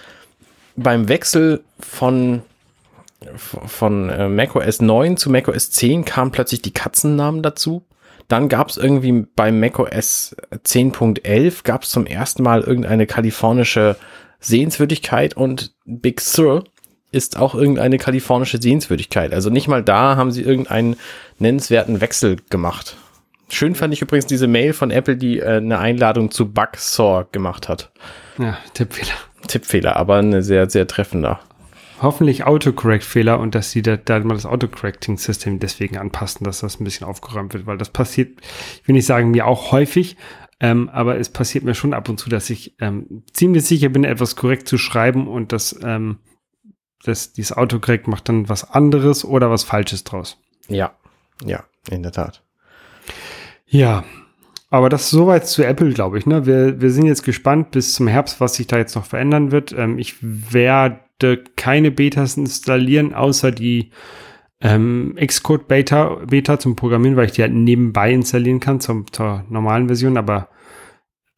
beim 0.76 1.08
Wechsel 1.08 1.62
von 1.78 2.42
von 3.66 4.08
äh, 4.08 4.28
macOS 4.28 4.80
9 4.80 5.16
zu 5.16 5.30
macOS 5.30 5.70
10 5.70 6.04
kamen 6.04 6.30
plötzlich 6.30 6.62
die 6.62 6.72
Katzennamen 6.72 7.42
dazu. 7.42 7.84
Dann 8.28 8.48
gab 8.48 8.70
es 8.70 8.76
irgendwie 8.76 9.26
bei 9.34 9.52
macOS 9.52 10.36
10.11 10.52 11.64
gab 11.64 11.82
es 11.82 11.90
zum 11.90 12.06
ersten 12.06 12.42
Mal 12.42 12.62
irgendeine 12.62 13.06
kalifornische 13.06 13.96
Sehenswürdigkeit 14.38 15.36
und 15.36 15.74
Big 15.84 16.20
Sur 16.20 16.64
ist 17.12 17.36
auch 17.36 17.54
irgendeine 17.54 17.98
kalifornische 17.98 18.62
Sehenswürdigkeit. 18.62 19.34
Also 19.34 19.50
nicht 19.50 19.68
mal 19.68 19.82
da 19.82 20.16
haben 20.16 20.30
sie 20.30 20.42
irgendeinen 20.42 20.96
nennenswerten 21.38 22.00
Wechsel 22.00 22.36
gemacht. 22.50 22.96
Schön 23.52 23.74
fand 23.74 23.92
ich 23.92 24.00
übrigens 24.00 24.26
diese 24.26 24.46
Mail 24.46 24.72
von 24.72 24.90
Apple, 24.90 25.16
die 25.16 25.40
äh, 25.40 25.56
eine 25.56 25.78
Einladung 25.78 26.30
zu 26.30 26.52
Bugsaw 26.52 27.26
gemacht 27.32 27.68
hat. 27.68 27.90
Ja, 28.38 28.56
Tippfehler. 28.74 29.14
Tippfehler, 29.48 29.96
aber 29.96 30.16
eine 30.16 30.42
sehr, 30.42 30.70
sehr 30.70 30.86
treffender. 30.86 31.40
Hoffentlich 32.00 32.44
Autocorrect-Fehler 32.44 33.38
und 33.38 33.54
dass 33.54 33.72
sie 33.72 33.82
da, 33.82 33.96
da 33.96 34.20
mal 34.20 34.34
das 34.34 34.46
Autocorrecting-System 34.46 35.58
deswegen 35.58 35.98
anpassen, 35.98 36.44
dass 36.44 36.60
das 36.60 36.80
ein 36.80 36.84
bisschen 36.84 37.06
aufgeräumt 37.06 37.52
wird, 37.52 37.66
weil 37.66 37.76
das 37.76 37.90
passiert, 37.90 38.40
ich 38.80 38.88
will 38.88 38.94
nicht 38.94 39.04
sagen 39.04 39.32
mir 39.32 39.46
auch 39.46 39.72
häufig, 39.72 40.16
ähm, 40.60 40.88
aber 40.88 41.18
es 41.18 41.28
passiert 41.28 41.64
mir 41.64 41.74
schon 41.74 41.92
ab 41.92 42.08
und 42.08 42.18
zu, 42.18 42.30
dass 42.30 42.48
ich 42.48 42.74
ähm, 42.80 43.24
ziemlich 43.32 43.64
sicher 43.66 43.90
bin, 43.90 44.04
etwas 44.04 44.36
korrekt 44.36 44.68
zu 44.68 44.78
schreiben 44.78 45.28
und 45.28 45.52
das, 45.52 45.78
ähm, 45.82 46.20
das 47.02 47.32
dieses 47.32 47.54
Autocorrect 47.54 48.08
macht 48.08 48.28
dann 48.28 48.48
was 48.48 48.70
anderes 48.70 49.24
oder 49.24 49.50
was 49.50 49.64
Falsches 49.64 50.04
draus. 50.04 50.38
Ja, 50.68 50.92
ja, 51.44 51.64
in 51.90 52.02
der 52.02 52.12
Tat. 52.12 52.42
Ja, 53.70 54.04
aber 54.68 54.88
das 54.88 55.10
soweit 55.10 55.46
zu 55.46 55.64
Apple, 55.64 55.92
glaube 55.92 56.18
ich. 56.18 56.26
Ne? 56.26 56.46
Wir, 56.46 56.80
wir 56.80 56.90
sind 56.90 57.06
jetzt 57.06 57.24
gespannt 57.24 57.70
bis 57.70 57.92
zum 57.92 58.06
Herbst, 58.06 58.40
was 58.40 58.54
sich 58.54 58.66
da 58.66 58.78
jetzt 58.78 58.94
noch 58.94 59.04
verändern 59.04 59.52
wird. 59.52 59.72
Ähm, 59.72 59.98
ich 59.98 60.16
werde 60.20 61.44
keine 61.56 61.90
Betas 61.90 62.36
installieren, 62.36 63.14
außer 63.14 63.52
die 63.52 63.90
ähm, 64.60 65.16
Xcode 65.16 65.66
Beta, 65.68 66.16
Beta 66.26 66.58
zum 66.58 66.76
Programmieren, 66.76 67.16
weil 67.16 67.26
ich 67.26 67.32
die 67.32 67.42
halt 67.42 67.52
nebenbei 67.52 68.12
installieren 68.12 68.60
kann 68.60 68.80
zum, 68.80 69.10
zur 69.12 69.44
normalen 69.48 69.86
Version. 69.86 70.16
Aber 70.16 70.48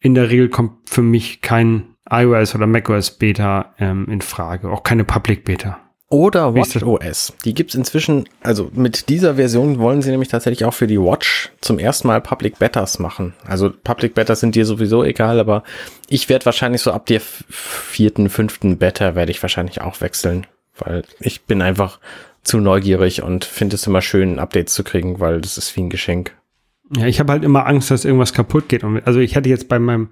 in 0.01 0.15
der 0.15 0.31
Regel 0.31 0.49
kommt 0.49 0.89
für 0.89 1.03
mich 1.03 1.41
kein 1.41 1.97
iOS 2.11 2.55
oder 2.55 2.67
macOS 2.67 3.19
Beta 3.19 3.75
ähm, 3.79 4.07
in 4.11 4.21
Frage. 4.21 4.71
Auch 4.71 4.83
keine 4.83 5.05
Public 5.05 5.45
Beta. 5.45 5.82
Oder 6.13 6.55
WatchOS. 6.55 7.33
Die 7.47 7.55
gibt's 7.55 7.75
inzwischen, 7.75 8.29
also 8.43 8.71
mit 8.75 9.09
dieser 9.09 9.37
Version 9.37 9.79
wollen 9.79 10.03
sie 10.03 10.11
nämlich 10.11 10.29
tatsächlich 10.29 10.67
auch 10.67 10.75
für 10.75 10.87
die 10.87 11.01
Watch 11.01 11.51
zum 11.63 11.79
ersten 11.79 12.07
Mal 12.07 12.21
Public 12.21 12.59
Betas 12.59 12.99
machen. 12.99 13.33
Also 13.47 13.71
Public 13.71 14.13
Betas 14.15 14.41
sind 14.41 14.55
dir 14.55 14.67
sowieso 14.67 15.05
egal, 15.05 15.41
aber 15.41 15.63
ich 16.11 16.29
werde 16.29 16.45
wahrscheinlich 16.45 16.83
so 16.83 16.93
ab 16.93 17.07
der 17.07 17.23
vierten, 17.23 18.29
fünften 18.29 18.77
Beta 18.77 19.15
werde 19.15 19.31
ich 19.31 19.41
wahrscheinlich 19.41 19.81
auch 19.81 20.03
wechseln, 20.03 20.47
weil 20.79 21.05
ich 21.19 21.45
bin 21.45 21.63
einfach 21.63 21.99
zu 22.43 22.59
neugierig 22.59 23.23
und 23.23 23.47
finde 23.47 23.77
es 23.77 23.87
immer 23.87 24.03
schön, 24.03 24.39
Updates 24.39 24.75
zu 24.75 24.85
kriegen, 24.85 25.19
weil 25.19 25.41
das 25.41 25.57
ist 25.57 25.75
wie 25.77 25.81
ein 25.81 25.89
Geschenk. 25.89 26.37
Ja, 26.95 27.07
ich 27.07 27.21
habe 27.21 27.33
halt 27.33 27.43
immer 27.43 27.67
Angst, 27.67 27.91
dass 27.91 28.05
irgendwas 28.05 28.35
kaputt 28.35 28.69
geht. 28.69 28.85
Also 28.85 29.21
ich 29.21 29.35
hatte 29.35 29.49
jetzt 29.49 29.67
bei 29.67 29.79
meinem 29.79 30.11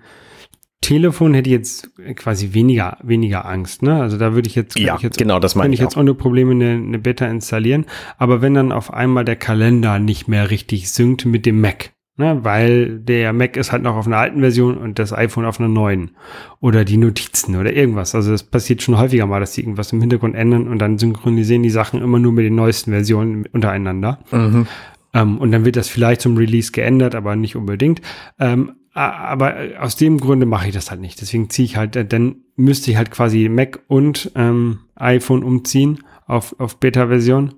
Telefon 0.80 1.34
hätte 1.34 1.50
ich 1.50 1.54
jetzt 1.54 1.90
quasi 2.16 2.54
weniger, 2.54 2.96
weniger 3.02 3.44
Angst, 3.46 3.82
ne? 3.82 4.00
Also 4.00 4.16
da 4.16 4.34
würde 4.34 4.48
ich 4.48 4.54
jetzt, 4.54 4.78
ja, 4.78 4.96
ich 4.96 5.02
jetzt, 5.02 5.18
genau, 5.18 5.38
das 5.38 5.54
meine 5.54 5.74
ich, 5.74 5.80
ich 5.80 5.84
jetzt 5.84 5.96
ohne 5.96 6.14
Probleme 6.14 6.52
eine, 6.52 6.70
eine 6.70 6.98
Beta 6.98 7.26
installieren. 7.26 7.84
Aber 8.16 8.40
wenn 8.40 8.54
dann 8.54 8.72
auf 8.72 8.92
einmal 8.92 9.24
der 9.24 9.36
Kalender 9.36 9.98
nicht 9.98 10.26
mehr 10.26 10.50
richtig 10.50 10.90
synkt 10.90 11.26
mit 11.26 11.44
dem 11.44 11.60
Mac, 11.60 11.92
ne? 12.16 12.38
Weil 12.44 12.98
der 12.98 13.34
Mac 13.34 13.58
ist 13.58 13.72
halt 13.72 13.82
noch 13.82 13.96
auf 13.96 14.06
einer 14.06 14.16
alten 14.16 14.40
Version 14.40 14.78
und 14.78 14.98
das 14.98 15.12
iPhone 15.12 15.44
auf 15.44 15.60
einer 15.60 15.68
neuen. 15.68 16.12
Oder 16.60 16.86
die 16.86 16.96
Notizen 16.96 17.56
oder 17.56 17.74
irgendwas. 17.74 18.14
Also 18.14 18.30
das 18.30 18.42
passiert 18.42 18.80
schon 18.80 18.96
häufiger 18.96 19.26
mal, 19.26 19.40
dass 19.40 19.52
die 19.52 19.60
irgendwas 19.60 19.92
im 19.92 20.00
Hintergrund 20.00 20.34
ändern 20.34 20.66
und 20.66 20.78
dann 20.78 20.96
synchronisieren 20.96 21.62
die 21.62 21.70
Sachen 21.70 22.00
immer 22.00 22.18
nur 22.18 22.32
mit 22.32 22.46
den 22.46 22.54
neuesten 22.54 22.92
Versionen 22.92 23.44
untereinander. 23.52 24.20
Mhm. 24.30 24.66
Ähm, 25.12 25.38
und 25.38 25.52
dann 25.52 25.64
wird 25.64 25.76
das 25.76 25.88
vielleicht 25.88 26.20
zum 26.22 26.36
Release 26.36 26.72
geändert, 26.72 27.14
aber 27.14 27.36
nicht 27.36 27.56
unbedingt. 27.56 28.00
Ähm, 28.38 28.72
aber 28.92 29.56
aus 29.78 29.96
dem 29.96 30.18
Grunde 30.18 30.46
mache 30.46 30.68
ich 30.68 30.74
das 30.74 30.90
halt 30.90 31.00
nicht. 31.00 31.20
Deswegen 31.20 31.48
ziehe 31.48 31.66
ich 31.66 31.76
halt, 31.76 31.96
äh, 31.96 32.04
dann 32.04 32.44
müsste 32.56 32.90
ich 32.90 32.96
halt 32.96 33.10
quasi 33.10 33.48
Mac 33.48 33.80
und 33.88 34.32
ähm, 34.34 34.80
iPhone 34.96 35.44
umziehen 35.44 36.04
auf, 36.26 36.58
auf 36.58 36.78
Beta-Version. 36.78 37.54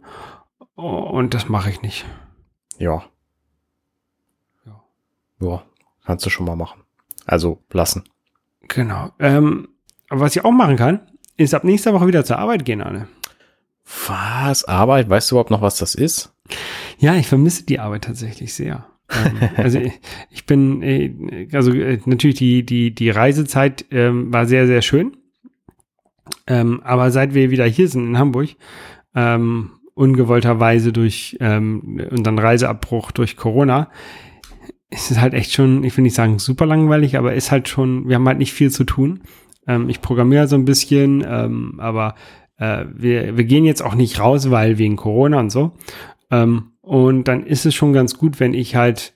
Und 0.74 1.34
das 1.34 1.48
mache 1.48 1.70
ich 1.70 1.82
nicht. 1.82 2.04
Ja. 2.78 3.04
Ja. 4.66 4.82
Ja, 5.40 5.62
kannst 6.04 6.26
du 6.26 6.30
schon 6.30 6.46
mal 6.46 6.56
machen. 6.56 6.82
Also 7.26 7.62
lassen. 7.70 8.04
Genau. 8.68 9.10
Ähm, 9.18 9.68
was 10.08 10.36
ich 10.36 10.44
auch 10.44 10.52
machen 10.52 10.76
kann, 10.76 11.00
ist 11.36 11.54
ab 11.54 11.64
nächster 11.64 11.94
Woche 11.94 12.06
wieder 12.06 12.24
zur 12.24 12.38
Arbeit 12.38 12.64
gehen, 12.64 12.82
Anne. 12.82 13.08
Was? 14.06 14.64
Arbeit? 14.64 15.08
Weißt 15.08 15.30
du 15.30 15.34
überhaupt 15.34 15.50
noch, 15.50 15.62
was 15.62 15.78
das 15.78 15.94
ist? 15.94 16.34
Ja, 16.98 17.14
ich 17.14 17.26
vermisse 17.26 17.64
die 17.64 17.80
Arbeit 17.80 18.04
tatsächlich 18.04 18.54
sehr. 18.54 18.86
Ähm, 19.12 19.48
also 19.56 19.80
ich 20.30 20.46
bin, 20.46 20.82
äh, 20.82 21.48
also 21.52 21.72
äh, 21.72 21.98
natürlich 22.04 22.36
die, 22.36 22.64
die, 22.64 22.94
die 22.94 23.10
Reisezeit 23.10 23.84
ähm, 23.90 24.32
war 24.32 24.46
sehr, 24.46 24.66
sehr 24.66 24.82
schön. 24.82 25.16
Ähm, 26.46 26.80
aber 26.84 27.10
seit 27.10 27.34
wir 27.34 27.50
wieder 27.50 27.66
hier 27.66 27.88
sind 27.88 28.06
in 28.06 28.18
Hamburg, 28.18 28.50
ähm, 29.14 29.70
ungewollterweise 29.94 30.92
durch 30.92 31.36
ähm, 31.40 32.00
unseren 32.10 32.38
Reiseabbruch 32.38 33.12
durch 33.12 33.36
Corona, 33.36 33.90
ist 34.90 35.10
es 35.10 35.20
halt 35.20 35.34
echt 35.34 35.52
schon, 35.52 35.84
ich 35.84 35.96
will 35.96 36.02
nicht 36.02 36.14
sagen 36.14 36.38
super 36.38 36.66
langweilig, 36.66 37.16
aber 37.16 37.34
ist 37.34 37.50
halt 37.50 37.68
schon, 37.68 38.08
wir 38.08 38.16
haben 38.16 38.28
halt 38.28 38.38
nicht 38.38 38.52
viel 38.52 38.70
zu 38.70 38.84
tun. 38.84 39.20
Ähm, 39.66 39.88
ich 39.88 40.00
programmiere 40.00 40.48
so 40.48 40.56
ein 40.56 40.64
bisschen, 40.64 41.24
aber 41.78 42.14
äh, 42.58 42.84
wir, 42.94 43.36
wir 43.36 43.44
gehen 43.44 43.64
jetzt 43.64 43.82
auch 43.82 43.94
nicht 43.94 44.20
raus, 44.20 44.50
weil 44.50 44.78
wegen 44.78 44.96
Corona 44.96 45.40
und 45.40 45.50
so. 45.50 45.72
Ähm, 46.30 46.71
und 46.82 47.24
dann 47.24 47.46
ist 47.46 47.64
es 47.64 47.74
schon 47.74 47.92
ganz 47.92 48.18
gut, 48.18 48.40
wenn 48.40 48.54
ich 48.54 48.76
halt 48.76 49.14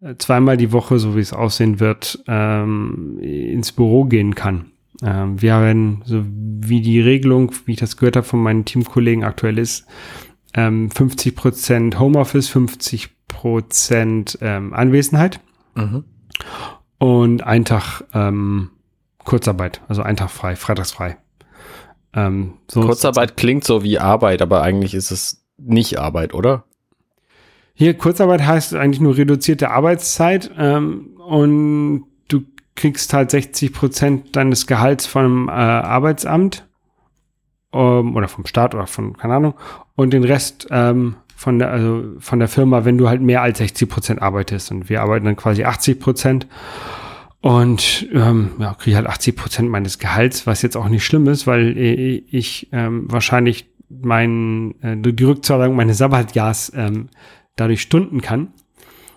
äh, 0.00 0.14
zweimal 0.18 0.56
die 0.56 0.72
Woche, 0.72 0.98
so 0.98 1.16
wie 1.16 1.20
es 1.20 1.32
aussehen 1.32 1.80
wird, 1.80 2.22
ähm, 2.28 3.18
ins 3.20 3.72
Büro 3.72 4.04
gehen 4.04 4.34
kann. 4.34 4.66
Ähm, 5.02 5.40
wir 5.40 5.54
haben, 5.54 6.02
so 6.04 6.22
wie 6.26 6.80
die 6.82 7.00
Regelung, 7.00 7.52
wie 7.64 7.72
ich 7.72 7.78
das 7.78 7.96
gehört 7.96 8.16
habe 8.16 8.26
von 8.26 8.42
meinen 8.42 8.64
Teamkollegen 8.64 9.24
aktuell 9.24 9.58
ist, 9.58 9.86
ähm, 10.54 10.90
50 10.90 11.34
Prozent 11.34 11.98
Homeoffice, 11.98 12.48
50 12.48 13.10
Prozent 13.26 14.38
ähm, 14.40 14.74
Anwesenheit 14.74 15.40
mhm. 15.74 16.04
und 16.98 17.42
ein 17.44 17.64
Tag 17.64 18.02
ähm, 18.12 18.70
Kurzarbeit, 19.24 19.82
also 19.88 20.02
ein 20.02 20.16
Tag 20.16 20.30
frei, 20.30 20.56
freitagsfrei. 20.56 21.16
Ähm, 22.14 22.54
so 22.70 22.80
Kurzarbeit 22.80 23.36
klingt 23.36 23.64
so 23.64 23.82
wie 23.82 23.98
Arbeit, 23.98 24.42
aber 24.42 24.62
eigentlich 24.62 24.94
ist 24.94 25.10
es 25.10 25.44
nicht 25.58 25.98
Arbeit, 25.98 26.34
oder? 26.34 26.64
Hier, 27.80 27.94
Kurzarbeit 27.94 28.44
heißt 28.44 28.74
eigentlich 28.74 29.00
nur 29.00 29.16
reduzierte 29.16 29.70
Arbeitszeit 29.70 30.50
ähm, 30.58 31.10
und 31.24 32.06
du 32.26 32.40
kriegst 32.74 33.14
halt 33.14 33.30
60 33.30 33.72
Prozent 33.72 34.34
deines 34.34 34.66
Gehalts 34.66 35.06
vom 35.06 35.48
äh, 35.48 35.52
Arbeitsamt 35.52 36.66
ähm, 37.72 38.16
oder 38.16 38.26
vom 38.26 38.46
Staat 38.46 38.74
oder 38.74 38.88
von, 38.88 39.16
keine 39.16 39.34
Ahnung, 39.34 39.54
und 39.94 40.12
den 40.12 40.24
Rest 40.24 40.66
ähm, 40.72 41.18
von 41.36 41.60
der, 41.60 41.70
also 41.70 42.16
von 42.18 42.40
der 42.40 42.48
Firma, 42.48 42.84
wenn 42.84 42.98
du 42.98 43.08
halt 43.08 43.22
mehr 43.22 43.42
als 43.42 43.58
60 43.58 43.88
Prozent 43.88 44.22
arbeitest. 44.22 44.72
Und 44.72 44.88
wir 44.88 45.00
arbeiten 45.00 45.26
dann 45.26 45.36
quasi 45.36 45.62
80 45.62 46.00
Prozent. 46.00 46.48
Und 47.42 48.08
ähm, 48.12 48.54
ja, 48.58 48.74
kriege 48.74 48.96
halt 48.96 49.06
80 49.06 49.36
Prozent 49.36 49.70
meines 49.70 50.00
Gehalts, 50.00 50.48
was 50.48 50.62
jetzt 50.62 50.76
auch 50.76 50.88
nicht 50.88 51.04
schlimm 51.04 51.28
ist, 51.28 51.46
weil 51.46 51.78
ich 51.78 52.70
ähm, 52.72 53.04
wahrscheinlich 53.06 53.68
mein, 53.88 54.74
äh, 54.82 54.96
die 54.96 55.24
Rückzahlung 55.24 55.76
meines 55.76 55.98
Sabbatjahrs 55.98 56.72
ähm, 56.74 57.08
dadurch 57.60 57.82
stunden 57.82 58.20
kann. 58.20 58.48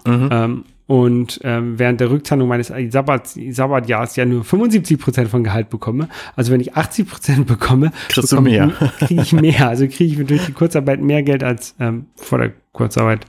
Mhm. 0.06 0.30
Ähm, 0.32 0.64
und 0.92 1.40
ähm, 1.46 1.80
während 1.80 2.02
der 2.02 2.12
Rückzahlung 2.12 2.50
meines 2.50 2.74
Sabbat, 2.90 3.28
Sabbatjahrs 3.28 4.18
ja 4.18 4.26
nur 4.26 4.44
75 4.44 5.00
Prozent 5.00 5.30
von 5.30 5.42
Gehalt 5.42 5.70
bekomme. 5.70 6.10
Also 6.36 6.52
wenn 6.52 6.60
ich 6.60 6.76
80 6.76 7.08
Prozent 7.08 7.48
bekomme, 7.48 7.94
kriegst 8.10 8.34
du 8.34 8.42
mehr. 8.42 8.74
Kriege 9.00 9.22
ich 9.22 9.32
mehr. 9.32 9.70
Also 9.70 9.88
kriege 9.88 10.22
ich 10.22 10.28
durch 10.28 10.46
die 10.48 10.52
Kurzarbeit 10.52 11.00
mehr 11.00 11.24
Geld 11.24 11.46
als 11.46 11.76
ähm, 11.80 12.08
vor 12.18 12.40
der 12.40 12.52
Kurzarbeit. 12.74 13.26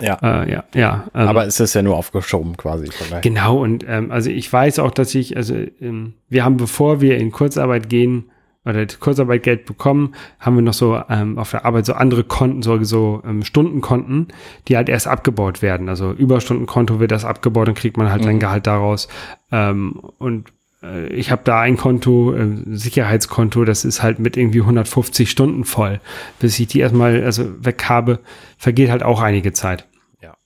Ja. 0.00 0.18
Äh, 0.22 0.50
ja, 0.50 0.64
ja. 0.74 1.04
Ähm, 1.14 1.28
Aber 1.28 1.46
es 1.46 1.60
ist 1.60 1.74
ja 1.74 1.82
nur 1.82 1.96
aufgeschoben 1.96 2.56
quasi. 2.56 2.88
Genau. 3.22 3.62
Und 3.62 3.84
ähm, 3.86 4.10
also 4.10 4.30
ich 4.30 4.52
weiß 4.52 4.80
auch, 4.80 4.90
dass 4.90 5.14
ich, 5.14 5.36
also 5.36 5.54
ähm, 5.80 6.14
wir 6.28 6.44
haben, 6.44 6.56
bevor 6.56 7.00
wir 7.00 7.16
in 7.18 7.30
Kurzarbeit 7.30 7.88
gehen, 7.88 8.24
oder 8.64 8.86
Kurzarbeitgeld 8.86 9.66
bekommen, 9.66 10.14
haben 10.38 10.56
wir 10.56 10.62
noch 10.62 10.74
so 10.74 11.00
ähm, 11.08 11.38
auf 11.38 11.50
der 11.50 11.64
Arbeit 11.64 11.86
so 11.86 11.92
andere 11.94 12.24
Konten, 12.24 12.62
so, 12.62 12.82
so 12.82 13.22
ähm, 13.26 13.44
Stundenkonten, 13.44 14.28
die 14.68 14.76
halt 14.76 14.88
erst 14.88 15.06
abgebaut 15.06 15.62
werden. 15.62 15.88
Also 15.88 16.12
Überstundenkonto 16.12 17.00
wird 17.00 17.10
das 17.10 17.24
abgebaut 17.24 17.68
und 17.68 17.74
kriegt 17.74 17.96
man 17.96 18.10
halt 18.10 18.22
mhm. 18.22 18.28
ein 18.28 18.40
Gehalt 18.40 18.66
daraus. 18.66 19.08
Ähm, 19.52 20.00
und 20.18 20.52
äh, 20.82 21.08
ich 21.08 21.30
habe 21.30 21.42
da 21.44 21.60
ein 21.60 21.76
Konto, 21.76 22.34
äh, 22.34 22.46
Sicherheitskonto, 22.66 23.64
das 23.64 23.84
ist 23.84 24.02
halt 24.02 24.18
mit 24.18 24.36
irgendwie 24.36 24.60
150 24.60 25.30
Stunden 25.30 25.64
voll. 25.64 26.00
Bis 26.38 26.58
ich 26.58 26.68
die 26.68 26.80
erstmal 26.80 27.22
also 27.22 27.64
weg 27.64 27.84
habe, 27.88 28.20
vergeht 28.56 28.90
halt 28.90 29.02
auch 29.02 29.20
einige 29.20 29.52
Zeit. 29.52 29.86
Ja. 30.22 30.36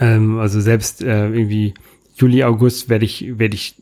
Ähm, 0.00 0.38
also 0.38 0.60
selbst 0.60 1.02
äh, 1.02 1.28
irgendwie 1.28 1.74
Juli, 2.16 2.42
August 2.42 2.88
werde 2.88 3.04
ich, 3.04 3.38
werde 3.38 3.54
ich 3.54 3.80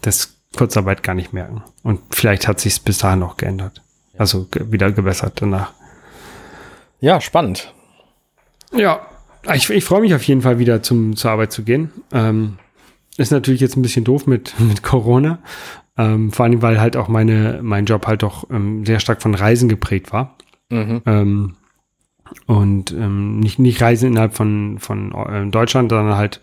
das 0.00 0.39
Kurzarbeit 0.56 1.02
gar 1.02 1.14
nicht 1.14 1.32
merken. 1.32 1.62
Und 1.82 2.00
vielleicht 2.10 2.48
hat 2.48 2.60
sich 2.60 2.82
bis 2.82 2.98
dahin 2.98 3.20
noch 3.20 3.36
geändert. 3.36 3.82
Also 4.18 4.48
wieder 4.52 4.92
gebessert 4.92 5.34
danach. 5.36 5.72
Ja, 7.00 7.20
spannend. 7.20 7.72
Ja, 8.72 9.00
ich, 9.54 9.70
ich 9.70 9.84
freue 9.84 10.02
mich 10.02 10.14
auf 10.14 10.22
jeden 10.24 10.42
Fall 10.42 10.58
wieder 10.58 10.82
zum, 10.82 11.16
zur 11.16 11.30
Arbeit 11.30 11.52
zu 11.52 11.62
gehen. 11.62 11.90
Ähm, 12.12 12.58
ist 13.16 13.32
natürlich 13.32 13.60
jetzt 13.60 13.76
ein 13.76 13.82
bisschen 13.82 14.04
doof 14.04 14.26
mit, 14.26 14.54
mit 14.60 14.82
Corona. 14.82 15.38
Ähm, 15.96 16.32
vor 16.32 16.44
allem, 16.44 16.62
weil 16.62 16.80
halt 16.80 16.96
auch 16.96 17.08
meine, 17.08 17.60
mein 17.62 17.84
Job 17.84 18.06
halt 18.06 18.22
doch 18.22 18.48
ähm, 18.50 18.84
sehr 18.84 19.00
stark 19.00 19.22
von 19.22 19.34
Reisen 19.34 19.68
geprägt 19.68 20.12
war. 20.12 20.36
Mhm. 20.70 21.02
Ähm, 21.06 21.56
und 22.46 22.92
ähm, 22.92 23.40
nicht, 23.40 23.58
nicht 23.58 23.80
Reisen 23.80 24.10
innerhalb 24.10 24.34
von, 24.34 24.78
von 24.78 25.12
äh, 25.12 25.50
Deutschland, 25.50 25.90
sondern 25.90 26.16
halt 26.16 26.40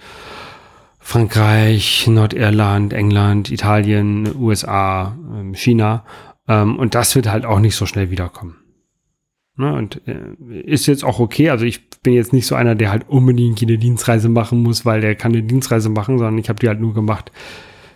Frankreich, 1.08 2.05
Nordirland, 2.08 2.91
England, 2.91 3.49
Italien, 3.49 4.30
USA, 4.38 5.18
ähm, 5.34 5.53
China. 5.55 6.03
Ähm, 6.49 6.78
und 6.78 6.95
das 6.95 7.16
wird 7.16 7.32
halt 7.32 7.45
auch 7.45 7.62
nicht 7.62 7.78
so 7.78 7.86
schnell 7.86 8.12
wiederkommen. 8.12 8.58
Ne, 9.55 9.74
und 9.74 10.01
äh, 10.05 10.36
ist 10.66 10.86
jetzt 10.86 11.05
auch 11.05 11.22
okay. 11.22 11.49
Also 11.49 11.64
ich 11.64 11.89
bin 12.01 12.12
jetzt 12.12 12.34
nicht 12.34 12.45
so 12.45 12.55
einer, 12.55 12.76
der 12.76 12.91
halt 12.91 13.08
unbedingt 13.08 13.62
jede 13.62 13.78
Dienstreise 13.78 14.28
machen 14.28 14.62
muss, 14.62 14.86
weil 14.86 14.99
der 14.99 15.16
kann 15.16 15.32
eine 15.32 15.43
Dienstreise 15.43 15.88
machen, 15.88 16.18
sondern 16.18 16.39
ich 16.39 16.49
habe 16.49 16.60
die 16.60 16.68
halt 16.68 16.82
nur 16.82 16.93
gemacht, 16.93 17.32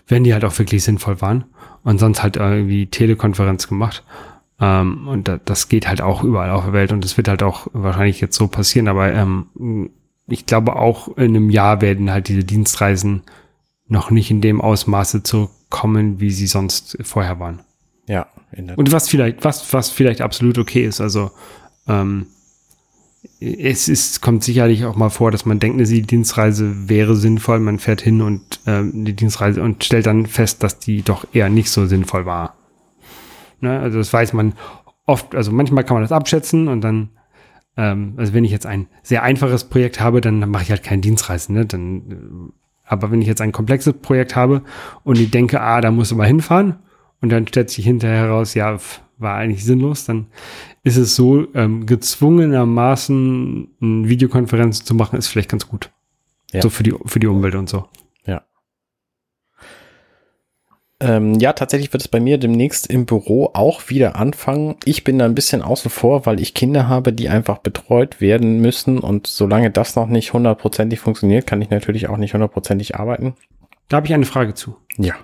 wenn 0.07 0.23
die 0.23 0.33
halt 0.33 0.45
auch 0.45 0.57
wirklich 0.57 0.81
sinnvoll 0.81 1.19
waren. 1.19 1.43
Und 1.83 1.99
sonst 1.99 2.23
halt 2.23 2.37
irgendwie 2.37 2.87
Telekonferenz 2.87 3.67
gemacht. 3.67 4.05
Ähm, 4.61 5.09
und 5.09 5.27
da, 5.27 5.37
das 5.43 5.67
geht 5.67 5.85
halt 5.85 6.01
auch 6.01 6.23
überall 6.23 6.51
auf 6.51 6.63
der 6.63 6.73
Welt 6.73 6.93
und 6.93 7.03
das 7.03 7.17
wird 7.17 7.27
halt 7.27 7.43
auch 7.43 7.67
wahrscheinlich 7.73 8.21
jetzt 8.21 8.37
so 8.37 8.47
passieren. 8.47 8.87
Aber 8.87 9.11
ich 10.27 10.45
glaube 10.45 10.75
auch 10.75 11.09
in 11.17 11.35
einem 11.35 11.49
Jahr 11.49 11.81
werden 11.81 12.11
halt 12.11 12.27
diese 12.27 12.43
Dienstreisen 12.43 13.23
noch 13.87 14.11
nicht 14.11 14.31
in 14.31 14.41
dem 14.41 14.61
Ausmaße 14.61 15.23
zurückkommen, 15.23 16.19
wie 16.19 16.31
sie 16.31 16.47
sonst 16.47 16.97
vorher 17.01 17.39
waren. 17.39 17.61
Ja, 18.07 18.27
und 18.75 18.91
was 18.91 19.09
vielleicht, 19.09 19.43
was, 19.43 19.73
was 19.73 19.89
vielleicht 19.89 20.21
absolut 20.21 20.57
okay 20.57 20.85
ist. 20.85 21.01
Also 21.01 21.31
ähm, 21.87 22.27
es 23.39 23.87
ist, 23.87 24.21
kommt 24.21 24.43
sicherlich 24.43 24.85
auch 24.85 24.95
mal 24.95 25.09
vor, 25.09 25.31
dass 25.31 25.45
man 25.45 25.59
denkt, 25.59 25.79
die 25.87 26.01
Dienstreise 26.01 26.89
wäre 26.89 27.15
sinnvoll. 27.15 27.59
Man 27.59 27.79
fährt 27.79 28.01
hin 28.01 28.21
und 28.21 28.59
ähm, 28.65 29.05
die 29.05 29.13
Dienstreise 29.13 29.61
und 29.61 29.83
stellt 29.83 30.05
dann 30.05 30.25
fest, 30.25 30.63
dass 30.63 30.79
die 30.79 31.01
doch 31.01 31.25
eher 31.33 31.49
nicht 31.49 31.69
so 31.69 31.85
sinnvoll 31.85 32.25
war. 32.25 32.55
Ne? 33.61 33.79
Also 33.79 33.99
das 33.99 34.11
weiß 34.11 34.33
man 34.33 34.53
oft, 35.05 35.35
also 35.35 35.51
manchmal 35.51 35.83
kann 35.83 35.95
man 35.95 36.03
das 36.03 36.11
abschätzen 36.11 36.67
und 36.67 36.81
dann, 36.81 37.09
ähm, 37.77 38.13
also 38.17 38.33
wenn 38.33 38.43
ich 38.43 38.51
jetzt 38.51 38.65
ein 38.65 38.87
sehr 39.03 39.23
einfaches 39.23 39.65
Projekt 39.65 39.99
habe, 39.99 40.21
dann, 40.21 40.39
mache 40.49 40.63
ich 40.63 40.71
halt 40.71 40.83
keine 40.83 41.01
Dienstreisen. 41.01 41.55
Ne? 41.55 41.65
Dann, 41.65 42.01
äh, 42.11 42.51
aber 42.85 43.11
wenn 43.11 43.21
ich 43.21 43.27
jetzt 43.27 43.41
ein 43.41 43.51
komplexes 43.51 43.93
Projekt 43.93 44.35
habe 44.35 44.63
und 45.03 45.17
ich 45.17 45.31
denke, 45.31 45.61
ah, 45.61 45.81
da 45.81 45.91
muss 45.91 46.09
du 46.09 46.15
mal 46.15 46.27
hinfahren 46.27 46.79
und 47.21 47.31
dann 47.31 47.47
stellt 47.47 47.69
sich 47.69 47.85
hinterher 47.85 48.17
heraus, 48.17 48.53
ja, 48.53 48.77
war 49.17 49.35
eigentlich 49.35 49.63
sinnlos, 49.63 50.05
dann 50.05 50.27
ist 50.83 50.97
es 50.97 51.15
so, 51.15 51.47
ähm, 51.53 51.85
gezwungenermaßen 51.85 53.69
eine 53.79 54.09
Videokonferenz 54.09 54.83
zu 54.83 54.95
machen, 54.95 55.17
ist 55.17 55.27
vielleicht 55.27 55.49
ganz 55.49 55.67
gut. 55.67 55.91
Ja. 56.51 56.61
So 56.61 56.69
für 56.69 56.83
die, 56.83 56.93
für 57.05 57.19
die 57.19 57.27
Umwelt 57.27 57.55
und 57.55 57.69
so. 57.69 57.87
Ja. 58.25 58.43
Ähm, 61.01 61.39
ja, 61.39 61.53
tatsächlich 61.53 61.91
wird 61.91 62.03
es 62.03 62.07
bei 62.07 62.19
mir 62.19 62.37
demnächst 62.37 62.87
im 62.87 63.05
Büro 63.05 63.49
auch 63.53 63.89
wieder 63.89 64.15
anfangen. 64.15 64.75
Ich 64.85 65.03
bin 65.03 65.17
da 65.17 65.25
ein 65.25 65.35
bisschen 65.35 65.63
außen 65.63 65.89
vor, 65.89 66.25
weil 66.25 66.39
ich 66.39 66.53
Kinder 66.53 66.87
habe, 66.87 67.11
die 67.11 67.27
einfach 67.27 67.57
betreut 67.57 68.21
werden 68.21 68.61
müssen. 68.61 68.99
Und 68.99 69.27
solange 69.27 69.71
das 69.71 69.95
noch 69.95 70.07
nicht 70.07 70.31
hundertprozentig 70.31 70.99
funktioniert, 70.99 71.47
kann 71.47 71.61
ich 71.61 71.71
natürlich 71.71 72.07
auch 72.07 72.17
nicht 72.17 72.33
hundertprozentig 72.33 72.95
arbeiten. 72.95 73.33
Da 73.89 73.97
habe 73.97 74.07
ich 74.07 74.13
eine 74.13 74.25
Frage 74.25 74.53
zu. 74.53 74.77
Ja 74.97 75.15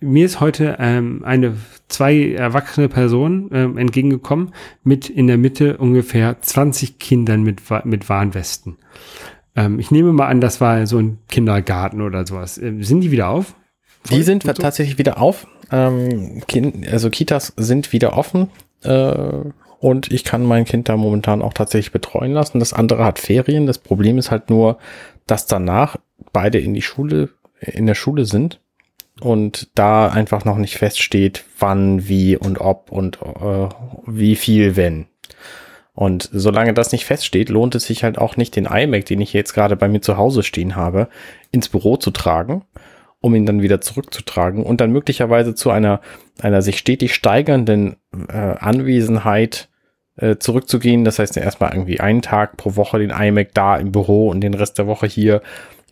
mir 0.00 0.24
ist 0.24 0.40
heute 0.40 0.76
ähm, 0.78 1.22
eine 1.24 1.56
zwei 1.88 2.32
erwachsene 2.32 2.88
Personen 2.88 3.50
ähm, 3.52 3.78
entgegengekommen 3.78 4.52
mit 4.84 5.10
in 5.10 5.26
der 5.26 5.38
Mitte 5.38 5.78
ungefähr 5.78 6.40
20 6.40 6.98
Kindern 6.98 7.42
mit 7.42 7.62
mit 7.84 8.08
Warnwesten. 8.08 8.76
Ähm, 9.56 9.78
ich 9.78 9.90
nehme 9.90 10.12
mal 10.12 10.28
an, 10.28 10.40
das 10.40 10.60
war 10.60 10.86
so 10.86 10.98
ein 10.98 11.18
Kindergarten 11.28 12.00
oder 12.00 12.26
sowas. 12.26 12.58
Ähm, 12.58 12.82
sind 12.82 13.00
die 13.00 13.10
wieder 13.10 13.28
auf? 13.28 13.54
Die 14.10 14.22
sind 14.22 14.44
so? 14.44 14.52
tatsächlich 14.52 14.98
wieder 14.98 15.20
auf. 15.20 15.46
Ähm, 15.70 16.42
kind, 16.46 16.88
also 16.88 17.10
Kitas 17.10 17.52
sind 17.56 17.92
wieder 17.92 18.16
offen. 18.16 18.50
Äh, 18.82 19.50
und 19.80 20.10
ich 20.10 20.24
kann 20.24 20.44
mein 20.44 20.64
Kind 20.64 20.88
da 20.88 20.96
momentan 20.96 21.42
auch 21.42 21.52
tatsächlich 21.52 21.92
betreuen 21.92 22.32
lassen. 22.32 22.58
Das 22.58 22.72
andere 22.72 23.04
hat 23.04 23.18
Ferien. 23.18 23.66
Das 23.66 23.78
Problem 23.78 24.18
ist 24.18 24.30
halt 24.30 24.50
nur, 24.50 24.78
dass 25.26 25.46
danach 25.46 25.96
beide 26.32 26.58
in 26.58 26.74
die 26.74 26.82
Schule, 26.82 27.30
in 27.60 27.86
der 27.86 27.94
Schule 27.94 28.24
sind 28.24 28.60
und 29.20 29.68
da 29.74 30.08
einfach 30.08 30.44
noch 30.44 30.58
nicht 30.58 30.76
feststeht, 30.76 31.44
wann, 31.58 32.08
wie 32.08 32.36
und 32.36 32.60
ob 32.60 32.90
und 32.90 33.18
äh, 33.22 33.68
wie 34.06 34.36
viel, 34.36 34.76
wenn. 34.76 35.06
Und 35.94 36.28
solange 36.32 36.74
das 36.74 36.92
nicht 36.92 37.04
feststeht, 37.04 37.48
lohnt 37.48 37.74
es 37.74 37.84
sich 37.84 38.04
halt 38.04 38.18
auch 38.18 38.36
nicht, 38.36 38.54
den 38.54 38.66
iMac, 38.66 39.04
den 39.06 39.20
ich 39.20 39.32
jetzt 39.32 39.52
gerade 39.52 39.74
bei 39.76 39.88
mir 39.88 40.00
zu 40.00 40.16
Hause 40.16 40.44
stehen 40.44 40.76
habe, 40.76 41.08
ins 41.50 41.68
Büro 41.68 41.96
zu 41.96 42.12
tragen, 42.12 42.62
um 43.20 43.34
ihn 43.34 43.46
dann 43.46 43.62
wieder 43.62 43.80
zurückzutragen 43.80 44.62
und 44.62 44.80
dann 44.80 44.92
möglicherweise 44.92 45.54
zu 45.54 45.70
einer, 45.70 46.00
einer 46.40 46.62
sich 46.62 46.78
stetig 46.78 47.14
steigernden 47.14 47.96
äh, 48.28 48.32
Anwesenheit 48.36 49.68
äh, 50.16 50.36
zurückzugehen. 50.36 51.04
Das 51.04 51.18
heißt, 51.18 51.36
erstmal 51.36 51.72
irgendwie 51.72 52.00
einen 52.00 52.22
Tag 52.22 52.56
pro 52.56 52.76
Woche 52.76 52.98
den 52.98 53.10
iMac 53.10 53.54
da 53.54 53.76
im 53.76 53.92
Büro 53.92 54.28
und 54.28 54.40
den 54.40 54.54
Rest 54.54 54.78
der 54.78 54.86
Woche 54.86 55.06
hier 55.06 55.42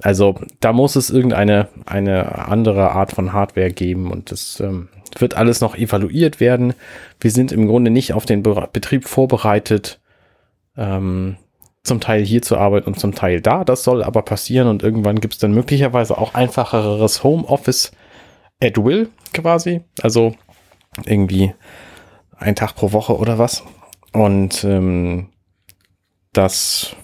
also 0.02 0.38
da 0.60 0.72
muss 0.72 0.96
es 0.96 1.10
irgendeine 1.10 1.68
eine 1.86 2.46
andere 2.48 2.92
Art 2.92 3.12
von 3.12 3.32
Hardware 3.32 3.70
geben 3.70 4.10
und 4.10 4.30
das 4.30 4.60
ähm, 4.60 4.88
wird 5.18 5.34
alles 5.34 5.60
noch 5.60 5.74
evaluiert 5.74 6.40
werden. 6.40 6.74
Wir 7.20 7.30
sind 7.30 7.52
im 7.52 7.66
Grunde 7.66 7.90
nicht 7.90 8.12
auf 8.12 8.26
den 8.26 8.42
Be 8.42 8.68
Betrieb 8.72 9.08
vorbereitet, 9.08 10.00
ähm, 10.76 11.36
zum 11.86 12.00
Teil 12.00 12.24
hier 12.24 12.42
zu 12.42 12.56
arbeiten 12.56 12.88
und 12.88 12.98
zum 12.98 13.14
Teil 13.14 13.40
da. 13.40 13.64
Das 13.64 13.82
soll 13.84 14.02
aber 14.02 14.22
passieren 14.22 14.68
und 14.68 14.82
irgendwann 14.82 15.20
gibt 15.20 15.34
es 15.34 15.40
dann 15.40 15.52
möglicherweise 15.52 16.18
auch 16.18 16.34
einfacheres 16.34 17.22
Homeoffice 17.22 17.92
at 18.62 18.76
will 18.76 19.08
quasi. 19.32 19.82
Also 20.02 20.34
irgendwie 21.04 21.52
ein 22.36 22.56
Tag 22.56 22.74
pro 22.74 22.92
Woche 22.92 23.16
oder 23.16 23.38
was. 23.38 23.62
Und 24.12 24.64
ähm, 24.64 25.28
das 26.32 26.96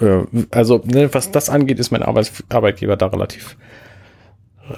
äh, 0.00 0.24
also 0.50 0.82
ne, 0.84 1.12
was 1.12 1.30
das 1.30 1.48
angeht, 1.48 1.78
ist 1.78 1.90
mein 1.90 2.02
Arbeits 2.02 2.44
Arbeitgeber 2.48 2.96
da 2.96 3.06
relativ 3.06 3.56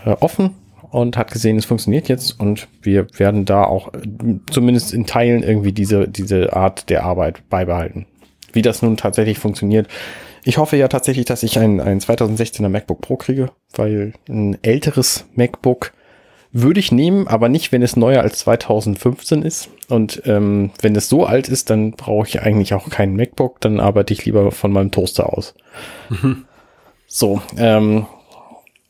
äh, 0.05 0.11
offen 0.11 0.55
und 0.91 1.17
hat 1.17 1.31
gesehen, 1.31 1.57
es 1.57 1.65
funktioniert 1.65 2.09
jetzt 2.09 2.39
und 2.39 2.69
wir 2.83 3.07
werden 3.19 3.45
da 3.45 3.65
auch 3.65 3.93
äh, 3.95 4.01
zumindest 4.51 4.93
in 4.93 5.07
Teilen 5.07 5.43
irgendwie 5.43 5.73
diese, 5.73 6.09
diese 6.09 6.55
Art 6.55 6.91
der 6.91 7.05
Arbeit 7.05 7.49
beibehalten. 7.49 8.07
Wie 8.53 8.63
das 8.63 8.83
nun 8.83 8.97
tatsächlich 8.97 9.39
funktioniert. 9.39 9.89
Ich 10.45 10.59
hoffe 10.59 10.77
ja 10.77 10.89
tatsächlich, 10.89 11.27
dass 11.27 11.43
ich 11.43 11.59
ein, 11.59 11.81
ein 11.81 12.01
2016er 12.01 12.69
MacBook 12.69 13.01
Pro 13.01 13.17
kriege, 13.17 13.51
weil 13.75 14.15
ein 14.29 14.59
älteres 14.63 15.27
MacBook 15.35 15.93
würde 16.53 16.81
ich 16.81 16.91
nehmen, 16.91 17.29
aber 17.29 17.49
nicht, 17.49 17.71
wenn 17.71 17.83
es 17.83 17.97
neuer 17.97 18.23
als 18.23 18.41
2015 18.41 19.43
ist. 19.43 19.69
Und 19.89 20.23
ähm, 20.25 20.71
wenn 20.81 20.97
es 20.97 21.09
so 21.09 21.25
alt 21.25 21.49
ist, 21.49 21.71
dann 21.71 21.93
brauche 21.93 22.27
ich 22.27 22.43
eigentlich 22.43 22.75
auch 22.75 22.91
keinen 22.91 23.17
MacBook, 23.17 23.61
dann 23.61 23.79
arbeite 23.79 24.13
ich 24.13 24.25
lieber 24.25 24.51
von 24.51 24.73
meinem 24.73 24.91
Toaster 24.91 25.33
aus. 25.33 25.55
Mhm. 26.09 26.45
So, 27.07 27.43
ähm, 27.57 28.07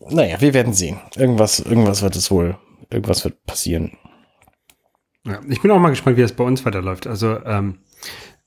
naja, 0.08 0.40
wir 0.40 0.54
werden 0.54 0.72
sehen. 0.72 1.00
Irgendwas, 1.16 1.60
irgendwas 1.60 2.02
wird 2.02 2.16
es 2.16 2.30
wohl, 2.30 2.56
irgendwas 2.90 3.24
wird 3.24 3.44
passieren. 3.46 3.92
Ja, 5.26 5.40
ich 5.48 5.60
bin 5.60 5.70
auch 5.70 5.78
mal 5.78 5.90
gespannt, 5.90 6.16
wie 6.16 6.22
es 6.22 6.32
bei 6.32 6.44
uns 6.44 6.64
weiterläuft. 6.64 7.06
Also, 7.06 7.38
ähm, 7.44 7.78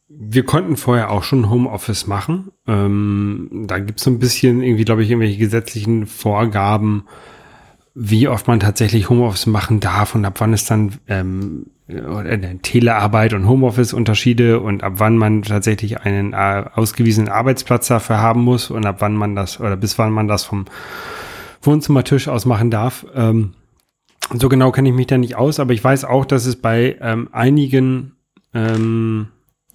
wir 0.08 0.43
konnten 0.43 0.78
vorher 0.78 1.12
auch 1.12 1.24
schon 1.24 1.49
Homeoffice 1.49 2.08
machen. 2.08 2.51
Ähm, 2.68 3.66
da 3.68 3.80
gibt 3.80 3.99
es 3.99 4.06
so 4.06 4.12
ein 4.12 4.20
bisschen 4.20 4.62
irgendwie, 4.62 4.86
glaube 4.86 5.04
ich, 5.04 5.10
irgendwelche 5.10 5.38
gesetzlichen 5.38 6.06
Vorgaben, 6.06 7.06
wie 7.95 8.28
oft 8.28 8.47
man 8.47 8.60
tatsächlich 8.60 9.10
Homeoffice 9.10 9.45
machen 9.45 9.80
darf 9.80 10.16
und 10.16 10.26
ab 10.26 10.36
wann 10.39 10.54
es 10.54 10.66
dann 10.66 10.93
ähm, 11.08 11.68
äh, 11.88 12.56
Telearbeit 12.62 13.34
und 13.34 13.47
Homeoffice-Unterschiede 13.47 14.60
und 14.60 14.84
ab 14.84 14.93
wann 14.97 15.18
man 15.18 15.43
tatsächlich 15.43 15.99
einen 16.01 16.34
äh, 16.34 16.66
ausgewiesenen 16.74 17.30
Arbeitsplatz 17.30 17.88
dafür 17.88 18.20
haben 18.20 18.41
muss 18.41 18.72
und 18.72 18.86
ab 18.86 18.97
wann 18.99 19.16
man 19.16 19.36
das 19.36 19.60
oder 19.60 19.78
bis 19.78 19.97
wann 19.99 20.12
man 20.12 20.28
das 20.28 20.43
vom 20.43 20.66
Wohnzimmertisch 21.62 22.28
aus 22.28 22.45
machen 22.45 22.72
darf. 22.72 23.06
Ähm, 23.16 23.54
so 24.34 24.49
genau 24.49 24.72
kenne 24.72 24.89
ich 24.89 24.95
mich 24.95 25.08
da 25.08 25.18
nicht 25.18 25.36
aus, 25.36 25.60
aber 25.60 25.74
ich 25.74 25.84
weiß 25.84 26.06
auch, 26.06 26.26
dass 26.26 26.45
es 26.45 26.56
bei 26.56 26.97
ähm, 27.01 27.30
einigen 27.32 28.14
ähm, 28.54 29.28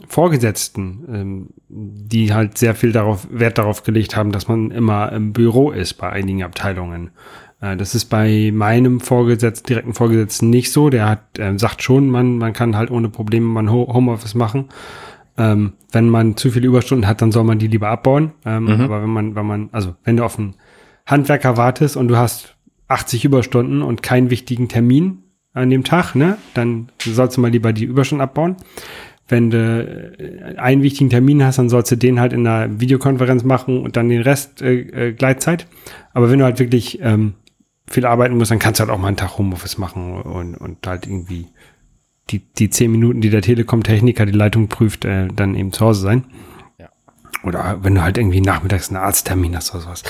Vorgesetzten, 0.09 1.05
ähm, 1.13 1.49
die 1.69 2.33
halt 2.33 2.59
sehr 2.59 2.75
viel 2.75 2.93
darauf 2.93 3.29
Wert 3.31 3.59
darauf 3.59 3.83
gelegt 3.83 4.17
haben, 4.17 4.33
dass 4.33 4.49
man 4.49 4.71
immer 4.71 5.13
im 5.13 5.33
Büro 5.33 5.71
ist 5.71 5.95
bei 5.95 6.11
einigen 6.11 6.43
Abteilungen 6.43 7.11
Äh, 7.61 7.77
das 7.77 7.95
ist 7.95 8.07
bei 8.07 8.51
meinem 8.55 9.01
Vorgesetzten, 9.01 9.67
direkten 9.67 9.95
Vorgesetzten 9.95 10.51
nicht 10.51 10.73
so. 10.73 10.91
Der 10.91 11.09
hat, 11.09 11.39
äh, 11.39 11.59
sagt 11.59 11.83
schon, 11.83 12.09
man, 12.09 12.39
man 12.39 12.53
kann 12.53 12.77
halt 12.77 12.91
ohne 12.91 13.09
Probleme 13.09 13.47
mal 13.47 13.69
Homeoffice 13.69 14.35
machen. 14.35 14.69
Ähm, 15.37 15.75
wenn 15.93 16.09
man 16.09 16.37
zu 16.37 16.51
viele 16.51 16.67
Überstunden 16.67 17.07
hat, 17.07 17.23
dann 17.23 17.33
soll 17.33 17.45
man 17.45 17.59
die 17.59 17.69
lieber 17.69 17.89
abbauen. 17.89 18.33
Ähm, 18.45 18.65
mhm. 18.65 18.81
Aber 18.81 19.03
wenn 19.03 19.11
man, 19.11 19.35
wenn 19.35 19.47
man, 19.47 19.69
also 19.73 19.95
wenn 20.05 20.17
du 20.17 20.25
auf 20.25 20.39
einen 20.39 20.55
Handwerker 21.07 21.57
wartest 21.57 21.97
und 21.97 22.09
du 22.09 22.17
hast 22.17 22.57
80 22.89 23.25
Überstunden 23.25 23.83
und 23.83 24.03
keinen 24.03 24.31
wichtigen 24.31 24.69
Termin 24.69 25.23
an 25.53 25.71
dem 25.71 25.85
Tag, 25.85 26.15
ne, 26.15 26.39
dann 26.55 26.89
sollst 26.99 27.37
du 27.37 27.41
mal 27.41 27.51
lieber 27.51 27.73
die 27.73 27.85
Überstunden 27.85 28.23
abbauen. 28.23 28.57
Wenn 29.29 29.51
du 29.51 30.17
äh, 30.19 30.57
einen 30.57 30.83
wichtigen 30.83 31.11
Termin 31.11 31.45
hast, 31.45 31.59
dann 31.59 31.69
sollst 31.69 31.93
du 31.93 31.97
den 31.97 32.19
halt 32.19 32.33
in 32.33 32.47
einer 32.47 32.81
Videokonferenz 32.81 33.45
machen 33.45 33.83
und 33.83 33.97
dann 33.97 34.09
den 34.09 34.23
Rest 34.23 34.63
äh, 34.63 34.81
äh, 35.09 35.13
Gleitzeit. 35.13 35.67
Aber 36.15 36.31
wenn 36.31 36.39
du 36.39 36.45
halt 36.45 36.59
wirklich 36.59 36.99
ähm, 37.03 37.35
viel 37.87 38.07
arbeiten 38.07 38.37
musst, 38.37 38.51
dann 38.51 38.59
kannst 38.59 38.81
du 38.81 38.85
halt 38.85 38.91
auch 38.91 38.99
mal 38.99 39.09
einen 39.09 39.17
Tag 39.17 39.39
Homeoffice 39.39 39.79
machen 39.79 40.21
und, 40.23 40.55
und 40.55 40.87
halt 40.87 41.07
irgendwie 41.07 41.47
die, 42.31 42.41
die 42.41 42.71
zehn 42.71 42.91
Minuten, 42.91 43.21
die 43.21 43.31
der 43.31 43.43
Telekom-Techniker 43.43 44.27
die 44.27 44.33
Leitung 44.33 44.69
prüft, 44.69 45.05
äh, 45.05 45.29
dann 45.29 45.55
eben 45.55 45.73
zu 45.73 45.85
Hause 45.85 46.03
sein. 46.03 46.25
Ja. 46.79 46.89
Oder 47.45 47.79
wenn 47.83 47.95
du 47.95 48.03
halt 48.03 48.19
irgendwie 48.19 48.41
nachmittags 48.41 48.89
einen 48.89 48.99
Arzttermin 48.99 49.57
hast 49.57 49.75
oder 49.75 49.85
sowas. 49.85 50.03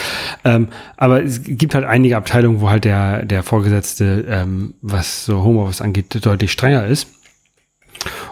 Ähm, 0.44 0.68
aber 0.96 1.22
es 1.22 1.42
gibt 1.44 1.74
halt 1.74 1.84
einige 1.84 2.16
Abteilungen, 2.16 2.60
wo 2.60 2.70
halt 2.70 2.84
der, 2.84 3.24
der 3.24 3.42
Vorgesetzte, 3.42 4.26
ähm, 4.28 4.74
was 4.82 5.24
so 5.24 5.42
Homeoffice 5.42 5.80
angeht, 5.80 6.24
deutlich 6.24 6.52
strenger 6.52 6.86
ist. 6.86 7.08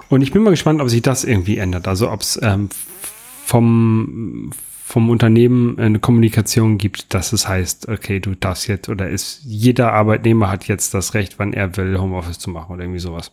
Und 0.08 0.22
ich 0.22 0.32
bin 0.32 0.42
mal 0.42 0.50
gespannt, 0.50 0.80
ob 0.80 0.88
sich 0.88 1.02
das 1.02 1.24
irgendwie 1.24 1.58
ändert. 1.58 1.88
Also 1.88 2.10
ob 2.10 2.20
es 2.20 2.38
ähm, 2.42 2.68
vom, 3.44 4.50
vom 4.84 5.10
Unternehmen 5.10 5.78
eine 5.78 5.98
Kommunikation 5.98 6.78
gibt, 6.78 7.14
dass 7.14 7.32
es 7.32 7.48
heißt, 7.48 7.88
okay, 7.88 8.20
du 8.20 8.34
darfst 8.34 8.68
jetzt 8.68 8.88
oder 8.88 9.08
ist 9.08 9.40
jeder 9.44 9.92
Arbeitnehmer 9.92 10.50
hat 10.50 10.68
jetzt 10.68 10.94
das 10.94 11.14
Recht, 11.14 11.38
wann 11.38 11.52
er 11.52 11.76
will, 11.76 11.98
Homeoffice 11.98 12.38
zu 12.38 12.50
machen 12.50 12.72
oder 12.72 12.82
irgendwie 12.82 13.00
sowas. 13.00 13.32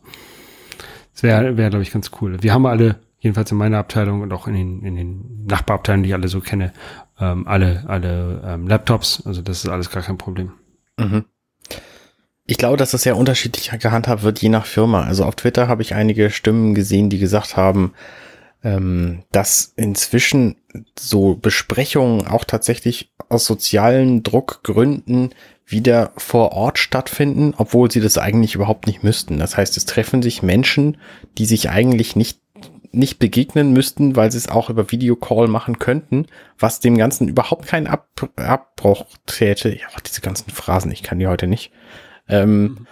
Das 1.13 1.23
wäre, 1.23 1.57
wär, 1.57 1.69
glaube 1.69 1.83
ich, 1.83 1.91
ganz 1.91 2.11
cool. 2.21 2.41
Wir 2.41 2.53
haben 2.53 2.65
alle, 2.65 2.99
jedenfalls 3.19 3.51
in 3.51 3.57
meiner 3.57 3.77
Abteilung 3.77 4.21
und 4.21 4.33
auch 4.33 4.47
in 4.47 4.55
den, 4.55 4.81
in 4.83 4.95
den 4.95 5.45
Nachbarabteilungen, 5.47 6.03
die 6.03 6.09
ich 6.09 6.15
alle 6.15 6.27
so 6.27 6.41
kenne, 6.41 6.73
ähm, 7.19 7.47
alle, 7.47 7.83
alle 7.87 8.41
ähm, 8.45 8.67
Laptops. 8.67 9.25
Also 9.25 9.41
das 9.41 9.63
ist 9.63 9.69
alles 9.69 9.89
gar 9.89 10.03
kein 10.03 10.17
Problem. 10.17 10.53
Mhm. 10.99 11.25
Ich 12.45 12.57
glaube, 12.57 12.77
dass 12.77 12.91
das 12.91 13.03
sehr 13.03 13.17
unterschiedlich 13.17 13.71
gehandhabt 13.79 14.23
wird, 14.23 14.41
je 14.41 14.49
nach 14.49 14.65
Firma. 14.65 15.03
Also 15.03 15.23
auf 15.23 15.35
Twitter 15.35 15.67
habe 15.67 15.81
ich 15.81 15.95
einige 15.95 16.29
Stimmen 16.29 16.75
gesehen, 16.75 17.09
die 17.09 17.19
gesagt 17.19 17.55
haben, 17.55 17.93
ähm, 18.63 19.23
dass 19.31 19.73
inzwischen 19.75 20.55
so 20.97 21.35
Besprechungen 21.35 22.27
auch 22.27 22.43
tatsächlich 22.43 23.13
aus 23.29 23.45
sozialen 23.45 24.23
Druckgründen 24.23 25.33
wieder 25.65 26.11
vor 26.17 26.51
Ort 26.51 26.79
stattfinden, 26.79 27.53
obwohl 27.57 27.89
sie 27.89 28.01
das 28.01 28.17
eigentlich 28.17 28.55
überhaupt 28.55 28.87
nicht 28.87 29.03
müssten. 29.03 29.39
Das 29.39 29.55
heißt, 29.55 29.77
es 29.77 29.85
treffen 29.85 30.21
sich 30.21 30.43
Menschen, 30.43 30.97
die 31.37 31.45
sich 31.45 31.69
eigentlich 31.69 32.15
nicht 32.15 32.39
nicht 32.95 33.17
begegnen 33.17 33.73
müssten, 33.73 34.15
weil 34.15 34.31
sie 34.31 34.37
es 34.37 34.47
auch 34.47 34.69
über 34.69 34.91
Videocall 34.91 35.47
machen 35.47 35.79
könnten, 35.79 36.27
was 36.59 36.79
dem 36.79 36.95
Ganzen 36.95 37.27
überhaupt 37.27 37.65
keinen 37.65 37.87
Ab 37.87 38.07
Abbruch 38.35 39.05
täte. 39.25 39.69
Ja, 39.69 39.87
diese 40.05 40.21
ganzen 40.21 40.51
Phrasen, 40.51 40.91
ich 40.91 41.01
kann 41.01 41.17
die 41.17 41.25
heute 41.25 41.47
nicht. 41.47 41.71
Ähm, 42.27 42.61
mhm. 42.61 42.87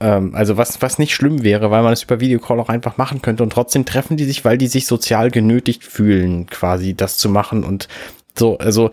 ähm, 0.00 0.34
also 0.34 0.56
was, 0.56 0.80
was 0.82 0.98
nicht 0.98 1.14
schlimm 1.14 1.42
wäre, 1.42 1.70
weil 1.70 1.82
man 1.82 1.92
es 1.92 2.04
über 2.04 2.20
Videocall 2.20 2.60
auch 2.60 2.68
einfach 2.68 2.96
machen 2.96 3.22
könnte 3.22 3.42
und 3.42 3.50
trotzdem 3.50 3.84
treffen 3.84 4.16
die 4.16 4.24
sich, 4.24 4.44
weil 4.44 4.58
die 4.58 4.68
sich 4.68 4.86
sozial 4.86 5.30
genötigt 5.30 5.84
fühlen, 5.84 6.46
quasi 6.46 6.94
das 6.94 7.18
zu 7.18 7.28
machen 7.28 7.64
und 7.64 7.88
so, 8.38 8.58
also 8.58 8.90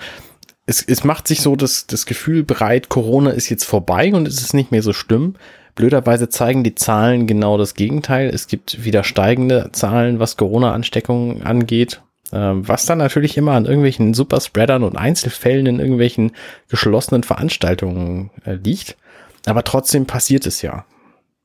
es, 0.66 0.82
es 0.82 1.04
macht 1.04 1.28
sich 1.28 1.42
so 1.42 1.56
das, 1.56 1.88
das 1.88 2.06
Gefühl 2.06 2.44
bereit, 2.44 2.90
Corona 2.90 3.32
ist 3.32 3.50
jetzt 3.50 3.66
vorbei 3.66 4.14
und 4.14 4.28
es 4.28 4.42
ist 4.42 4.54
nicht 4.54 4.72
mehr 4.72 4.82
so 4.82 4.94
schlimm. 4.94 5.36
Blöderweise 5.76 6.30
zeigen 6.30 6.64
die 6.64 6.76
Zahlen 6.76 7.28
genau 7.28 7.58
das 7.58 7.74
Gegenteil. 7.74 8.30
Es 8.30 8.48
gibt 8.48 8.86
wieder 8.86 9.04
steigende 9.04 9.70
Zahlen, 9.72 10.20
was 10.20 10.38
Corona-Ansteckungen 10.38 11.44
angeht. 11.44 12.02
Ähm, 12.32 12.68
was 12.68 12.86
dann 12.86 13.00
natürlich 13.00 13.38
immer 13.38 13.54
an 13.54 13.66
irgendwelchen 13.66 14.14
Superspreadern 14.14 14.84
und 14.84 14.96
Einzelfällen 14.96 15.66
in 15.66 15.80
irgendwelchen 15.80 16.32
geschlossenen 16.70 17.24
Veranstaltungen 17.24 18.32
äh, 18.46 18.54
liegt. 18.54 18.98
Aber 19.46 19.64
trotzdem 19.64 20.06
passiert 20.06 20.46
es 20.46 20.62
ja. 20.62 20.86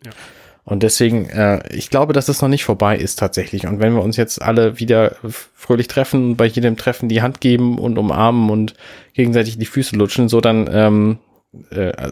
ja. 0.05 0.12
Und 0.68 0.82
deswegen, 0.82 1.30
äh, 1.30 1.66
ich 1.74 1.88
glaube, 1.88 2.12
dass 2.12 2.28
es 2.28 2.42
noch 2.42 2.49
nicht 2.51 2.64
vorbei 2.64 2.94
ist 2.94 3.18
tatsächlich. 3.18 3.66
Und 3.66 3.80
wenn 3.80 3.94
wir 3.94 4.03
uns 4.03 4.18
jetzt 4.18 4.42
alle 4.42 4.78
wieder 4.78 5.16
fröhlich 5.55 5.88
treffen, 5.88 6.36
bei 6.36 6.44
jedem 6.44 6.76
Treffen 6.76 7.09
die 7.09 7.22
Hand 7.22 7.40
geben 7.40 7.78
und 7.78 7.96
umarmen 7.96 8.51
und 8.51 8.74
gegenseitig 9.14 9.57
die 9.57 9.64
Füße 9.64 9.96
lutschen, 9.96 10.28
so 10.28 10.42
dann, 10.42 10.68
ähm, 10.70 11.18
äh, 11.70 12.11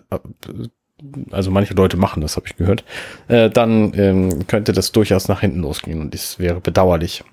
also 1.30 1.50
manche 1.50 1.74
Leute 1.74 1.98
machen 1.98 2.22
das, 2.22 2.36
habe 2.36 2.46
ich 2.46 2.56
gehört, 2.56 2.82
äh, 3.28 3.50
dann 3.50 3.92
ähm, 3.94 4.46
könnte 4.46 4.72
das 4.72 4.90
durchaus 4.90 5.28
nach 5.28 5.42
hinten 5.42 5.60
losgehen 5.60 6.00
und 6.00 6.14
das 6.14 6.38
wäre 6.38 6.58
bedauerlich. 6.60 7.24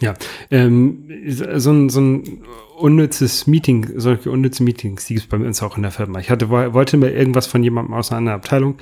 Ja, 0.00 0.14
ähm, 0.50 1.04
so 1.26 1.70
ein, 1.70 1.88
so 1.88 2.00
ein 2.00 2.42
unnützes 2.76 3.46
Meeting, 3.46 3.88
solche 3.96 4.30
unnütze 4.30 4.62
Meetings, 4.62 5.06
die 5.06 5.14
gibt 5.14 5.26
es 5.26 5.30
bei 5.30 5.44
uns 5.44 5.62
auch 5.62 5.76
in 5.76 5.82
der 5.82 5.92
Firma. 5.92 6.18
Ich 6.18 6.30
hatte, 6.30 6.50
wollte 6.50 6.96
mir 6.96 7.10
irgendwas 7.10 7.46
von 7.46 7.62
jemandem 7.62 7.94
aus 7.94 8.10
einer 8.10 8.32
Abteilung, 8.32 8.76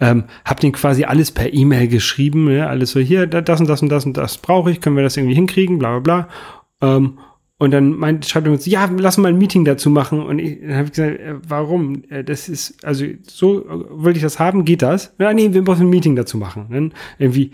ähm, 0.00 0.24
hab 0.44 0.60
den 0.60 0.72
quasi 0.72 1.04
alles 1.04 1.30
per 1.30 1.52
E-Mail 1.52 1.86
geschrieben, 1.88 2.50
ja, 2.50 2.66
alles 2.66 2.90
so 2.90 3.00
hier, 3.00 3.26
das 3.26 3.60
und 3.60 3.68
das 3.68 3.82
und 3.82 3.90
das 3.90 4.04
und 4.04 4.16
das 4.16 4.38
brauche 4.38 4.70
ich, 4.70 4.80
können 4.80 4.96
wir 4.96 5.04
das 5.04 5.16
irgendwie 5.16 5.34
hinkriegen, 5.34 5.78
bla 5.78 5.98
bla 5.98 6.26
bla. 6.80 6.96
Ähm, 6.96 7.18
und 7.58 7.72
dann 7.72 7.90
meint, 7.90 8.24
schreibt 8.24 8.46
er 8.46 8.54
uns, 8.54 8.64
ja, 8.64 8.88
lass 8.96 9.18
mal 9.18 9.28
ein 9.28 9.36
Meeting 9.36 9.66
dazu 9.66 9.90
machen. 9.90 10.22
Und 10.22 10.38
ich, 10.38 10.60
dann 10.62 10.76
habe 10.76 10.84
ich 10.84 10.92
gesagt, 10.92 11.20
äh, 11.20 11.34
warum? 11.46 12.02
Äh, 12.08 12.24
das 12.24 12.48
ist, 12.48 12.82
also 12.86 13.04
so 13.22 13.60
äh, 13.60 13.84
wollte 13.90 14.16
ich 14.16 14.22
das 14.22 14.38
haben, 14.38 14.64
geht 14.64 14.80
das? 14.80 15.14
Ja, 15.18 15.34
nee, 15.34 15.52
wir 15.52 15.60
müssen 15.60 15.82
ein 15.82 15.90
Meeting 15.90 16.16
dazu 16.16 16.38
machen. 16.38 16.68
Dann 16.70 16.94
irgendwie 17.18 17.50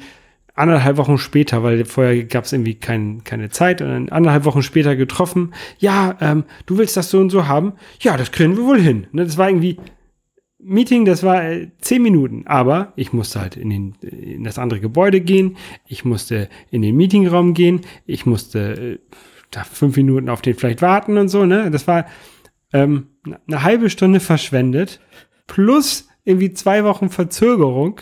anderthalb 0.57 0.96
Wochen 0.96 1.18
später, 1.18 1.62
weil 1.62 1.84
vorher 1.84 2.24
gab 2.24 2.44
es 2.44 2.52
irgendwie 2.52 2.74
kein, 2.74 3.22
keine 3.24 3.50
Zeit 3.50 3.82
und 3.82 3.88
dann 3.88 4.09
anderthalb 4.09 4.44
Wochen 4.44 4.62
später 4.62 4.96
getroffen, 4.96 5.54
ja, 5.78 6.16
ähm, 6.20 6.44
du 6.64 6.78
willst 6.78 6.96
das 6.96 7.11
so 7.11 7.20
und 7.20 7.30
so 7.30 7.46
haben? 7.46 7.74
Ja, 8.00 8.16
das 8.16 8.32
kriegen 8.32 8.57
wir 8.57 8.64
wohl 8.64 8.80
hin. 8.80 9.07
Ne, 9.12 9.24
das 9.24 9.38
war 9.38 9.48
irgendwie 9.48 9.76
Meeting, 10.59 11.04
das 11.04 11.22
war 11.22 11.44
äh, 11.44 11.68
zehn 11.80 12.02
Minuten, 12.02 12.46
aber 12.46 12.94
ich 12.96 13.12
musste 13.12 13.40
halt 13.40 13.57
in, 13.57 13.70
den, 13.70 13.94
in 14.00 14.44
das 14.44 14.59
andere 14.59 14.80
Gebäude 14.80 15.20
gehen, 15.20 15.57
ich 15.86 16.04
musste 16.04 16.48
in 16.70 16.82
den 16.82 16.96
Meetingraum 16.96 17.54
gehen, 17.54 17.82
ich 18.07 18.26
musste 18.26 18.59
äh, 18.59 18.98
da 19.50 19.62
fünf 19.62 19.96
Minuten 19.96 20.28
auf 20.28 20.42
den 20.42 20.54
vielleicht 20.54 20.82
warten 20.82 21.18
und 21.18 21.28
so, 21.28 21.44
ne? 21.44 21.70
Das 21.70 21.86
war 21.86 22.07
ähm, 22.72 23.09
eine 23.46 23.62
halbe 23.62 23.90
Stunde 23.90 24.20
verschwendet, 24.20 25.00
plus 25.46 26.09
irgendwie 26.24 26.52
zwei 26.52 26.82
Wochen 26.82 27.11
Verzögerung, 27.11 28.00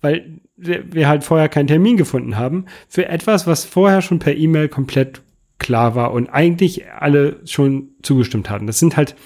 weil 0.00 0.40
wir 0.58 1.08
halt 1.08 1.24
vorher 1.24 1.48
keinen 1.48 1.68
Termin 1.68 1.96
gefunden 1.96 2.36
haben, 2.36 2.66
für 2.88 3.08
etwas, 3.08 3.46
was 3.46 3.64
vorher 3.64 4.02
schon 4.02 4.18
per 4.18 4.36
E-Mail 4.36 4.68
komplett 4.68 5.22
klar 5.58 5.94
war 5.94 6.12
und 6.12 6.28
eigentlich 6.28 6.90
alle 6.90 7.40
schon 7.44 7.90
zugestimmt 8.02 8.50
hatten. 8.50 8.66
Das 8.66 8.78
sind 8.78 8.96
halt 8.96 9.16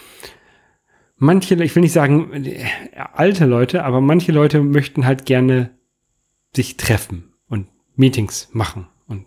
manche, 1.16 1.54
ich 1.62 1.74
will 1.74 1.82
nicht 1.82 1.92
sagen 1.92 2.44
äh, 2.44 2.64
alte 3.14 3.46
Leute, 3.46 3.84
aber 3.84 4.00
manche 4.00 4.32
Leute 4.32 4.62
möchten 4.62 5.06
halt 5.06 5.24
gerne 5.24 5.70
sich 6.54 6.76
treffen 6.76 7.32
und 7.48 7.68
Meetings 7.96 8.48
machen. 8.52 8.88
Und 9.06 9.26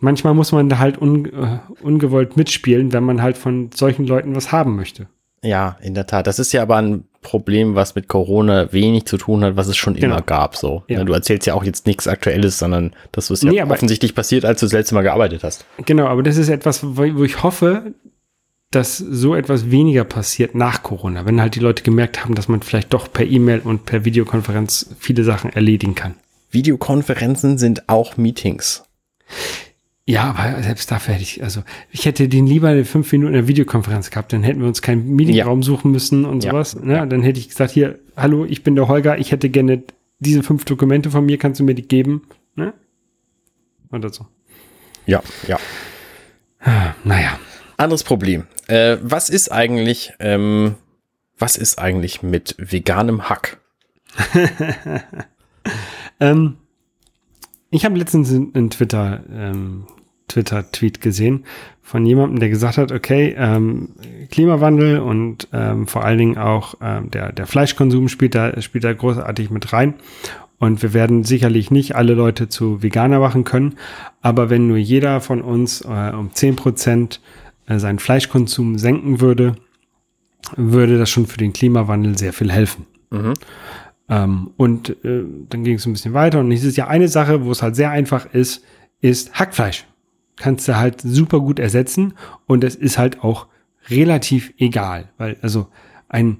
manchmal 0.00 0.34
muss 0.34 0.52
man 0.52 0.68
da 0.68 0.78
halt 0.78 1.00
un, 1.00 1.26
uh, 1.26 1.58
ungewollt 1.82 2.36
mitspielen, 2.36 2.92
wenn 2.92 3.04
man 3.04 3.22
halt 3.22 3.38
von 3.38 3.70
solchen 3.72 4.06
Leuten 4.06 4.36
was 4.36 4.52
haben 4.52 4.76
möchte. 4.76 5.08
Ja, 5.42 5.76
in 5.82 5.94
der 5.94 6.06
Tat. 6.06 6.26
Das 6.26 6.38
ist 6.38 6.52
ja 6.52 6.62
aber 6.62 6.76
ein 6.76 7.04
Problem, 7.24 7.74
was 7.74 7.96
mit 7.96 8.06
Corona 8.06 8.72
wenig 8.72 9.06
zu 9.06 9.16
tun 9.16 9.42
hat, 9.42 9.56
was 9.56 9.66
es 9.66 9.76
schon 9.76 9.94
genau. 9.94 10.14
immer 10.14 10.22
gab. 10.22 10.54
So, 10.54 10.84
ja. 10.86 10.98
Ne, 10.98 11.04
du 11.04 11.12
erzählst 11.12 11.48
ja 11.48 11.54
auch 11.54 11.64
jetzt 11.64 11.88
nichts 11.88 12.06
Aktuelles, 12.06 12.58
sondern 12.58 12.94
das 13.10 13.30
ist 13.30 13.42
ja 13.42 13.50
nee, 13.50 13.62
offensichtlich 13.62 14.14
passiert, 14.14 14.44
als 14.44 14.60
du 14.60 14.66
das 14.66 14.72
letzte 14.72 14.94
Mal 14.94 15.02
gearbeitet 15.02 15.42
hast. 15.42 15.66
Genau, 15.84 16.06
aber 16.06 16.22
das 16.22 16.36
ist 16.36 16.48
etwas, 16.48 16.80
wo 16.84 17.24
ich 17.24 17.42
hoffe, 17.42 17.94
dass 18.70 18.98
so 18.98 19.34
etwas 19.34 19.70
weniger 19.70 20.04
passiert 20.04 20.54
nach 20.54 20.82
Corona, 20.82 21.26
wenn 21.26 21.40
halt 21.40 21.54
die 21.54 21.60
Leute 21.60 21.82
gemerkt 21.82 22.24
haben, 22.24 22.34
dass 22.34 22.48
man 22.48 22.62
vielleicht 22.62 22.92
doch 22.92 23.12
per 23.12 23.26
E-Mail 23.26 23.60
und 23.60 23.86
per 23.86 24.04
Videokonferenz 24.04 24.90
viele 24.98 25.24
Sachen 25.24 25.52
erledigen 25.52 25.94
kann. 25.94 26.14
Videokonferenzen 26.50 27.58
sind 27.58 27.88
auch 27.88 28.16
Meetings. 28.16 28.84
Ja, 30.06 30.34
aber 30.36 30.62
selbst 30.62 30.90
dafür 30.90 31.14
hätte 31.14 31.22
ich, 31.22 31.42
also 31.42 31.62
ich 31.90 32.04
hätte 32.04 32.28
den 32.28 32.46
lieber 32.46 32.68
eine 32.68 32.84
fünf 32.84 33.10
Minuten 33.10 33.32
in 33.32 33.40
der 33.40 33.48
Videokonferenz 33.48 34.10
gehabt, 34.10 34.34
dann 34.34 34.42
hätten 34.42 34.60
wir 34.60 34.68
uns 34.68 34.82
keinen 34.82 35.16
Meetingraum 35.16 35.60
ja. 35.60 35.64
suchen 35.64 35.92
müssen 35.92 36.26
und 36.26 36.42
sowas. 36.42 36.74
Ja. 36.74 36.84
Ne? 36.84 37.08
Dann 37.08 37.22
hätte 37.22 37.40
ich 37.40 37.48
gesagt, 37.48 37.70
hier, 37.70 37.98
hallo, 38.16 38.44
ich 38.44 38.62
bin 38.62 38.74
der 38.74 38.88
Holger, 38.88 39.18
ich 39.18 39.32
hätte 39.32 39.48
gerne 39.48 39.82
diese 40.18 40.42
fünf 40.42 40.66
Dokumente 40.66 41.10
von 41.10 41.24
mir, 41.24 41.38
kannst 41.38 41.60
du 41.60 41.64
mir 41.64 41.74
die 41.74 41.88
geben? 41.88 42.22
Ne? 42.54 42.74
Oder 43.92 44.12
so. 44.12 44.26
Ja, 45.06 45.22
ja. 45.48 45.58
Naja. 47.04 47.38
Anderes 47.76 48.04
Problem. 48.04 48.46
Äh, 48.68 48.98
was 49.02 49.28
ist 49.28 49.50
eigentlich, 49.50 50.12
ähm, 50.20 50.76
was 51.38 51.56
ist 51.56 51.78
eigentlich 51.78 52.22
mit 52.22 52.54
veganem 52.58 53.28
Hack? 53.28 53.58
ähm, 56.20 56.56
ich 57.70 57.84
habe 57.84 57.98
letztens 57.98 58.30
einen 58.30 58.70
Twitter, 58.70 59.24
ähm, 59.30 59.86
Twitter-Tweet 60.28 61.00
gesehen 61.00 61.44
von 61.82 62.06
jemandem, 62.06 62.40
der 62.40 62.48
gesagt 62.48 62.78
hat, 62.78 62.92
okay, 62.92 63.34
ähm, 63.36 63.90
Klimawandel 64.30 65.00
und 65.00 65.48
ähm, 65.52 65.86
vor 65.86 66.02
allen 66.02 66.18
Dingen 66.18 66.38
auch 66.38 66.76
ähm, 66.80 67.10
der, 67.10 67.30
der 67.30 67.46
Fleischkonsum 67.46 68.08
spielt 68.08 68.34
da, 68.34 68.60
spielt 68.62 68.84
da 68.84 68.92
großartig 68.94 69.50
mit 69.50 69.72
rein. 69.72 69.94
Und 70.58 70.82
wir 70.82 70.94
werden 70.94 71.24
sicherlich 71.24 71.70
nicht 71.70 71.94
alle 71.94 72.14
Leute 72.14 72.48
zu 72.48 72.82
Veganer 72.82 73.18
machen 73.18 73.44
können, 73.44 73.74
aber 74.22 74.48
wenn 74.48 74.66
nur 74.66 74.78
jeder 74.78 75.20
von 75.20 75.42
uns 75.42 75.82
äh, 75.82 76.12
um 76.14 76.32
zehn 76.32 76.56
Prozent 76.56 77.20
äh, 77.66 77.78
seinen 77.78 77.98
Fleischkonsum 77.98 78.78
senken 78.78 79.20
würde, 79.20 79.56
würde 80.56 80.98
das 80.98 81.10
schon 81.10 81.26
für 81.26 81.38
den 81.38 81.52
Klimawandel 81.52 82.16
sehr 82.16 82.32
viel 82.32 82.50
helfen. 82.50 82.86
Mhm. 83.10 83.34
Ähm, 84.08 84.50
und 84.56 84.90
äh, 85.04 85.24
dann 85.50 85.64
ging 85.64 85.74
es 85.74 85.86
ein 85.86 85.92
bisschen 85.92 86.14
weiter 86.14 86.40
und 86.40 86.50
es 86.50 86.64
ist 86.64 86.76
ja 86.78 86.86
eine 86.88 87.08
Sache, 87.08 87.44
wo 87.44 87.50
es 87.50 87.62
halt 87.62 87.76
sehr 87.76 87.90
einfach 87.90 88.32
ist, 88.32 88.64
ist 89.02 89.34
Hackfleisch. 89.34 89.84
Kannst 90.36 90.66
du 90.68 90.76
halt 90.76 91.00
super 91.00 91.40
gut 91.40 91.58
ersetzen 91.58 92.14
und 92.46 92.64
es 92.64 92.74
ist 92.74 92.98
halt 92.98 93.22
auch 93.22 93.46
relativ 93.88 94.52
egal, 94.58 95.10
weil 95.18 95.36
also 95.42 95.68
ein 96.08 96.38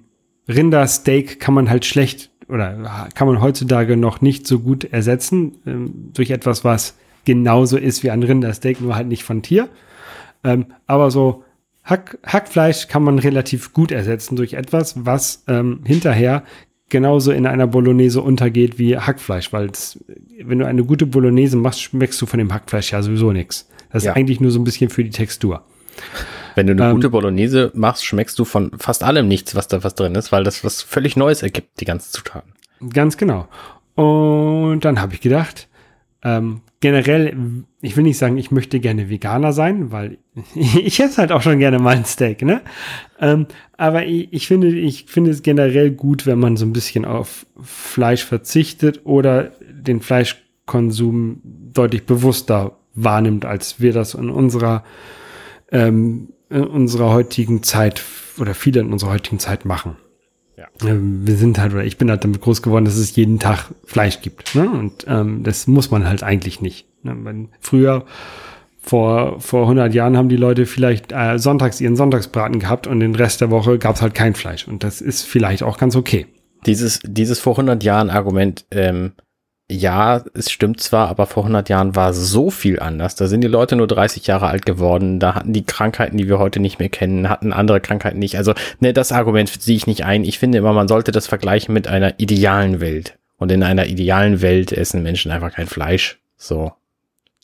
Rindersteak 0.48 1.40
kann 1.40 1.54
man 1.54 1.70
halt 1.70 1.84
schlecht 1.84 2.30
oder 2.48 3.08
kann 3.14 3.28
man 3.28 3.40
heutzutage 3.40 3.96
noch 3.96 4.20
nicht 4.20 4.46
so 4.46 4.60
gut 4.60 4.84
ersetzen 4.84 5.58
ähm, 5.66 6.10
durch 6.12 6.30
etwas, 6.30 6.64
was 6.64 6.96
genauso 7.24 7.76
ist 7.78 8.02
wie 8.02 8.10
ein 8.10 8.22
Rindersteak, 8.22 8.80
nur 8.80 8.94
halt 8.94 9.08
nicht 9.08 9.24
von 9.24 9.42
Tier. 9.42 9.68
Ähm, 10.42 10.66
aber 10.86 11.10
so 11.10 11.44
Hack, 11.82 12.18
Hackfleisch 12.24 12.88
kann 12.88 13.02
man 13.02 13.18
relativ 13.18 13.72
gut 13.72 13.90
ersetzen 13.92 14.36
durch 14.36 14.54
etwas, 14.54 15.04
was 15.04 15.44
ähm, 15.48 15.80
hinterher 15.84 16.44
genauso 16.88 17.32
in 17.32 17.46
einer 17.46 17.66
Bolognese 17.66 18.20
untergeht 18.20 18.78
wie 18.78 18.96
Hackfleisch, 18.98 19.52
weil 19.52 19.70
wenn 20.42 20.58
du 20.58 20.66
eine 20.66 20.84
gute 20.84 21.06
Bolognese 21.06 21.56
machst, 21.56 21.82
schmeckst 21.82 22.20
du 22.20 22.26
von 22.26 22.38
dem 22.38 22.52
Hackfleisch 22.52 22.92
ja 22.92 23.02
sowieso 23.02 23.32
nichts. 23.32 23.68
Das 23.94 24.02
ja. 24.02 24.10
ist 24.10 24.16
eigentlich 24.16 24.40
nur 24.40 24.50
so 24.50 24.58
ein 24.58 24.64
bisschen 24.64 24.90
für 24.90 25.04
die 25.04 25.10
Textur. 25.10 25.62
Wenn 26.56 26.66
du 26.66 26.72
eine 26.72 26.86
ähm, 26.86 26.96
gute 26.96 27.10
Bolognese 27.10 27.70
machst, 27.74 28.04
schmeckst 28.04 28.36
du 28.40 28.44
von 28.44 28.72
fast 28.76 29.04
allem 29.04 29.28
nichts, 29.28 29.54
was 29.54 29.68
da 29.68 29.84
was 29.84 29.94
drin 29.94 30.16
ist, 30.16 30.32
weil 30.32 30.42
das 30.42 30.64
was 30.64 30.82
völlig 30.82 31.14
Neues 31.16 31.44
ergibt, 31.44 31.80
die 31.80 31.84
ganzen 31.84 32.12
Zutaten. 32.12 32.52
Ganz 32.92 33.16
genau. 33.16 33.46
Und 33.94 34.80
dann 34.80 35.00
habe 35.00 35.14
ich 35.14 35.20
gedacht, 35.20 35.68
ähm, 36.24 36.62
generell, 36.80 37.36
ich 37.82 37.96
will 37.96 38.02
nicht 38.02 38.18
sagen, 38.18 38.36
ich 38.36 38.50
möchte 38.50 38.80
gerne 38.80 39.08
Veganer 39.10 39.52
sein, 39.52 39.92
weil 39.92 40.18
ich 40.56 40.98
esse 40.98 41.18
halt 41.18 41.30
auch 41.30 41.42
schon 41.42 41.60
gerne 41.60 41.78
mal 41.78 41.96
ein 41.96 42.04
Steak, 42.04 42.42
ne? 42.42 42.62
Ähm, 43.20 43.46
aber 43.76 44.06
ich, 44.06 44.32
ich, 44.32 44.48
finde, 44.48 44.74
ich 44.76 45.04
finde 45.04 45.30
es 45.30 45.44
generell 45.44 45.92
gut, 45.92 46.26
wenn 46.26 46.40
man 46.40 46.56
so 46.56 46.66
ein 46.66 46.72
bisschen 46.72 47.04
auf 47.04 47.46
Fleisch 47.62 48.24
verzichtet 48.24 49.02
oder 49.04 49.52
den 49.70 50.00
Fleischkonsum 50.00 51.40
deutlich 51.44 52.06
bewusster 52.06 52.76
wahrnimmt, 52.94 53.44
als 53.44 53.80
wir 53.80 53.92
das 53.92 54.14
in 54.14 54.30
unserer 54.30 54.84
ähm, 55.70 56.28
in 56.50 56.64
unserer 56.64 57.10
heutigen 57.10 57.62
Zeit 57.62 58.02
oder 58.38 58.54
viele 58.54 58.80
in 58.80 58.92
unserer 58.92 59.10
heutigen 59.10 59.38
Zeit 59.38 59.64
machen. 59.64 59.96
Ja. 60.56 60.66
Wir 60.80 61.36
sind 61.36 61.58
halt, 61.58 61.72
oder 61.72 61.84
ich 61.84 61.98
bin 61.98 62.10
halt 62.10 62.22
damit 62.22 62.40
groß 62.40 62.62
geworden, 62.62 62.84
dass 62.84 62.96
es 62.96 63.16
jeden 63.16 63.38
Tag 63.38 63.70
Fleisch 63.84 64.20
gibt. 64.20 64.54
Ne? 64.54 64.68
Und 64.68 65.04
ähm, 65.08 65.42
das 65.42 65.66
muss 65.66 65.90
man 65.90 66.06
halt 66.06 66.22
eigentlich 66.22 66.60
nicht. 66.60 66.86
Ne? 67.02 67.48
Früher, 67.60 68.04
vor, 68.78 69.40
vor 69.40 69.62
100 69.62 69.92
Jahren, 69.94 70.16
haben 70.16 70.28
die 70.28 70.36
Leute 70.36 70.66
vielleicht 70.66 71.12
äh, 71.12 71.38
sonntags 71.38 71.80
ihren 71.80 71.96
Sonntagsbraten 71.96 72.60
gehabt 72.60 72.86
und 72.86 73.00
den 73.00 73.16
Rest 73.16 73.40
der 73.40 73.50
Woche 73.50 73.78
gab 73.78 73.96
es 73.96 74.02
halt 74.02 74.14
kein 74.14 74.34
Fleisch. 74.34 74.68
Und 74.68 74.84
das 74.84 75.00
ist 75.00 75.22
vielleicht 75.22 75.62
auch 75.62 75.78
ganz 75.78 75.96
okay. 75.96 76.26
Dieses, 76.66 77.00
dieses 77.02 77.40
vor 77.40 77.54
100 77.54 77.82
Jahren 77.82 78.10
Argument 78.10 78.64
ähm, 78.70 79.12
ja, 79.70 80.22
es 80.34 80.50
stimmt 80.50 80.80
zwar, 80.80 81.08
aber 81.08 81.26
vor 81.26 81.44
100 81.44 81.70
Jahren 81.70 81.96
war 81.96 82.12
so 82.12 82.50
viel 82.50 82.80
anders. 82.80 83.14
Da 83.14 83.28
sind 83.28 83.40
die 83.40 83.48
Leute 83.48 83.76
nur 83.76 83.86
30 83.86 84.26
Jahre 84.26 84.48
alt 84.48 84.66
geworden. 84.66 85.20
Da 85.20 85.34
hatten 85.34 85.54
die 85.54 85.64
Krankheiten, 85.64 86.18
die 86.18 86.28
wir 86.28 86.38
heute 86.38 86.60
nicht 86.60 86.78
mehr 86.78 86.90
kennen, 86.90 87.30
hatten 87.30 87.52
andere 87.52 87.80
Krankheiten 87.80 88.18
nicht. 88.18 88.36
Also, 88.36 88.52
ne, 88.80 88.92
das 88.92 89.10
Argument 89.10 89.48
sehe 89.48 89.76
ich 89.76 89.86
nicht 89.86 90.04
ein. 90.04 90.24
Ich 90.24 90.38
finde 90.38 90.58
immer, 90.58 90.74
man 90.74 90.88
sollte 90.88 91.12
das 91.12 91.26
vergleichen 91.26 91.72
mit 91.72 91.88
einer 91.88 92.20
idealen 92.20 92.80
Welt. 92.80 93.18
Und 93.38 93.50
in 93.50 93.62
einer 93.62 93.86
idealen 93.86 94.42
Welt 94.42 94.70
essen 94.70 95.02
Menschen 95.02 95.32
einfach 95.32 95.52
kein 95.52 95.66
Fleisch. 95.66 96.18
So. 96.36 96.72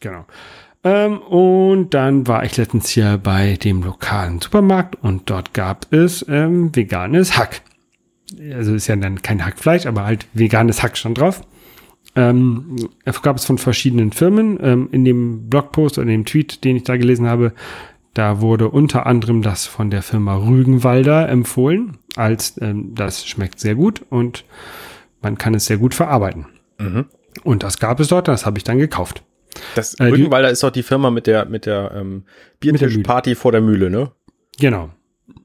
Genau. 0.00 0.26
Ähm, 0.84 1.18
und 1.18 1.94
dann 1.94 2.26
war 2.26 2.44
ich 2.44 2.56
letztens 2.56 2.90
hier 2.90 3.18
bei 3.18 3.56
dem 3.56 3.82
lokalen 3.82 4.40
Supermarkt 4.40 4.96
und 5.02 5.28
dort 5.28 5.52
gab 5.52 5.92
es 5.92 6.24
ähm, 6.28 6.74
veganes 6.74 7.36
Hack. 7.36 7.62
Also 8.54 8.74
ist 8.74 8.86
ja 8.86 8.96
dann 8.96 9.20
kein 9.22 9.44
Hackfleisch, 9.44 9.86
aber 9.86 10.04
halt 10.04 10.26
veganes 10.32 10.82
Hack 10.82 10.96
schon 10.96 11.14
drauf. 11.14 11.42
Ähm, 12.20 12.88
gab 13.22 13.36
es 13.36 13.44
von 13.44 13.58
verschiedenen 13.58 14.12
Firmen. 14.12 14.58
Ähm, 14.62 14.88
in 14.92 15.04
dem 15.04 15.48
Blogpost 15.48 15.98
oder 15.98 16.06
in 16.06 16.12
dem 16.12 16.24
Tweet, 16.24 16.64
den 16.64 16.76
ich 16.76 16.84
da 16.84 16.96
gelesen 16.96 17.26
habe, 17.26 17.52
da 18.14 18.40
wurde 18.40 18.68
unter 18.68 19.06
anderem 19.06 19.42
das 19.42 19.66
von 19.66 19.90
der 19.90 20.02
Firma 20.02 20.36
Rügenwalder 20.36 21.28
empfohlen, 21.28 21.98
als 22.16 22.60
ähm, 22.60 22.94
das 22.94 23.26
schmeckt 23.26 23.60
sehr 23.60 23.74
gut 23.74 24.02
und 24.10 24.44
man 25.22 25.38
kann 25.38 25.54
es 25.54 25.66
sehr 25.66 25.78
gut 25.78 25.94
verarbeiten. 25.94 26.46
Mhm. 26.78 27.06
Und 27.44 27.62
das 27.62 27.78
gab 27.78 28.00
es 28.00 28.08
dort, 28.08 28.28
das 28.28 28.46
habe 28.46 28.58
ich 28.58 28.64
dann 28.64 28.78
gekauft. 28.78 29.22
Das 29.74 29.94
äh, 29.94 30.04
Rügenwalder 30.04 30.50
ist 30.50 30.62
doch 30.62 30.70
die 30.70 30.82
Firma 30.82 31.10
mit 31.10 31.26
der 31.26 31.46
mit 31.46 31.66
der 31.66 31.92
ähm, 31.94 32.24
Biertischparty 32.60 33.34
vor 33.34 33.52
der 33.52 33.60
Mühle, 33.60 33.90
ne? 33.90 34.10
Genau. 34.58 34.90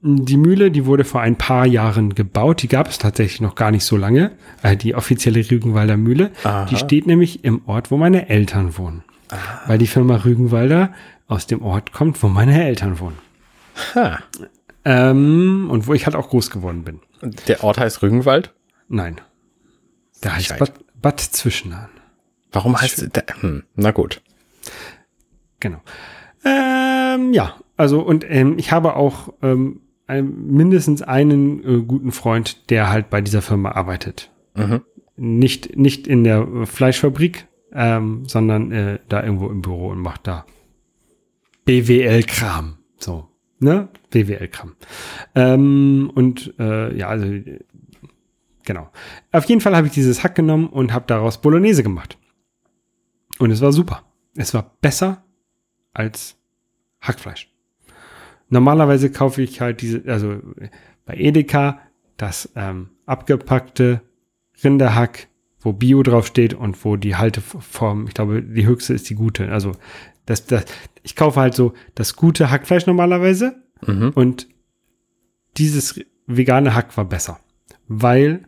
Die 0.01 0.37
Mühle, 0.37 0.71
die 0.71 0.85
wurde 0.85 1.03
vor 1.03 1.21
ein 1.21 1.35
paar 1.35 1.65
Jahren 1.65 2.13
gebaut. 2.13 2.61
Die 2.61 2.67
gab 2.67 2.87
es 2.87 2.97
tatsächlich 2.97 3.41
noch 3.41 3.55
gar 3.55 3.71
nicht 3.71 3.85
so 3.85 3.97
lange. 3.97 4.31
Äh, 4.61 4.77
die 4.77 4.95
offizielle 4.95 5.39
Rügenwalder 5.49 5.97
Mühle. 5.97 6.31
Aha. 6.43 6.65
Die 6.65 6.77
steht 6.77 7.07
nämlich 7.07 7.43
im 7.43 7.61
Ort, 7.65 7.91
wo 7.91 7.97
meine 7.97 8.29
Eltern 8.29 8.77
wohnen. 8.77 9.03
Aha. 9.29 9.61
Weil 9.67 9.77
die 9.77 9.87
Firma 9.87 10.17
Rügenwalder 10.17 10.93
aus 11.27 11.47
dem 11.47 11.61
Ort 11.61 11.91
kommt, 11.91 12.21
wo 12.21 12.27
meine 12.27 12.65
Eltern 12.65 12.99
wohnen. 12.99 13.17
Ha. 13.95 14.19
Ähm, 14.85 15.67
und 15.71 15.87
wo 15.87 15.93
ich 15.93 16.05
halt 16.05 16.15
auch 16.15 16.29
groß 16.29 16.51
geworden 16.51 16.83
bin. 16.83 16.99
Der 17.47 17.63
Ort 17.63 17.79
heißt 17.79 18.01
Rügenwald? 18.03 18.53
Nein. 18.87 19.19
Der 20.23 20.35
heißt 20.35 20.57
Bad, 20.59 20.73
Bad 21.01 21.19
Zwischenahn. 21.19 21.89
Warum 22.51 22.79
heißt 22.79 23.15
der? 23.15 23.25
Hm, 23.41 23.63
na 23.75 23.91
gut. 23.91 24.21
Genau. 25.59 25.81
Ähm, 26.45 27.33
ja, 27.33 27.55
also 27.77 28.01
und 28.01 28.25
ähm, 28.29 28.55
ich 28.57 28.71
habe 28.71 28.95
auch 28.95 29.33
ähm, 29.41 29.81
ein, 30.07 30.47
mindestens 30.47 31.01
einen 31.01 31.63
äh, 31.63 31.81
guten 31.83 32.11
Freund, 32.11 32.69
der 32.69 32.89
halt 32.89 33.09
bei 33.09 33.21
dieser 33.21 33.41
Firma 33.41 33.71
arbeitet. 33.71 34.31
Mhm. 34.55 34.81
Nicht, 35.17 35.75
nicht 35.77 36.07
in 36.07 36.23
der 36.23 36.65
Fleischfabrik, 36.65 37.47
ähm, 37.73 38.25
sondern 38.27 38.71
äh, 38.71 38.99
da 39.09 39.23
irgendwo 39.23 39.49
im 39.49 39.61
Büro 39.61 39.89
und 39.89 39.99
macht 39.99 40.27
da 40.27 40.45
BWL-Kram. 41.65 42.77
So, 42.97 43.29
ne? 43.59 43.89
BWL-Kram. 44.11 44.75
Ähm, 45.33 46.11
und 46.13 46.53
äh, 46.59 46.95
ja, 46.95 47.07
also 47.07 47.27
genau. 48.63 48.89
Auf 49.31 49.45
jeden 49.45 49.61
Fall 49.61 49.75
habe 49.75 49.87
ich 49.87 49.93
dieses 49.93 50.23
Hack 50.23 50.35
genommen 50.35 50.67
und 50.67 50.93
habe 50.93 51.05
daraus 51.07 51.41
Bolognese 51.41 51.83
gemacht. 51.83 52.17
Und 53.39 53.51
es 53.51 53.61
war 53.61 53.71
super. 53.71 54.03
Es 54.35 54.53
war 54.53 54.77
besser 54.81 55.23
als 55.93 56.37
Hackfleisch. 57.01 57.54
Normalerweise 58.49 59.11
kaufe 59.11 59.41
ich 59.41 59.61
halt 59.61 59.81
diese, 59.81 60.03
also 60.07 60.39
bei 61.05 61.15
Edeka 61.15 61.79
das 62.17 62.51
ähm, 62.55 62.89
abgepackte 63.05 64.01
Rinderhack, 64.63 65.27
wo 65.59 65.73
Bio 65.73 66.03
draufsteht 66.03 66.53
und 66.53 66.83
wo 66.85 66.95
die 66.95 67.15
Halteform, 67.15 68.07
ich 68.07 68.13
glaube, 68.13 68.41
die 68.41 68.65
höchste 68.65 68.93
ist 68.93 69.09
die 69.09 69.15
gute. 69.15 69.51
Also 69.51 69.73
das, 70.25 70.45
das, 70.45 70.65
ich 71.03 71.15
kaufe 71.15 71.39
halt 71.39 71.53
so 71.53 71.73
das 71.95 72.15
gute 72.15 72.51
Hackfleisch 72.51 72.85
normalerweise 72.85 73.55
mhm. 73.85 74.11
und 74.15 74.47
dieses 75.57 75.99
vegane 76.27 76.75
Hack 76.75 76.95
war 76.97 77.05
besser, 77.05 77.39
weil 77.87 78.45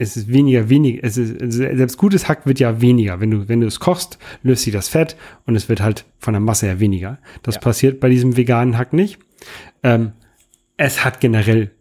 es 0.00 0.16
ist 0.16 0.32
weniger, 0.32 0.70
weniger, 0.70 1.04
es 1.04 1.18
ist, 1.18 1.36
selbst 1.52 1.98
gutes 1.98 2.26
Hack 2.26 2.46
wird 2.46 2.58
ja 2.58 2.80
weniger. 2.80 3.20
Wenn 3.20 3.30
du, 3.30 3.48
wenn 3.50 3.60
du 3.60 3.66
es 3.66 3.80
kochst, 3.80 4.18
löst 4.42 4.62
sich 4.62 4.72
das 4.72 4.88
Fett 4.88 5.14
und 5.44 5.56
es 5.56 5.68
wird 5.68 5.82
halt 5.82 6.06
von 6.18 6.32
der 6.32 6.40
Masse 6.40 6.66
her 6.66 6.80
weniger. 6.80 7.18
Das 7.42 7.56
ja. 7.56 7.60
passiert 7.60 8.00
bei 8.00 8.08
diesem 8.08 8.34
veganen 8.38 8.78
Hack 8.78 8.94
nicht. 8.94 9.18
Ähm, 9.82 10.12
es 10.78 11.04
hat 11.04 11.20
generell 11.20 11.72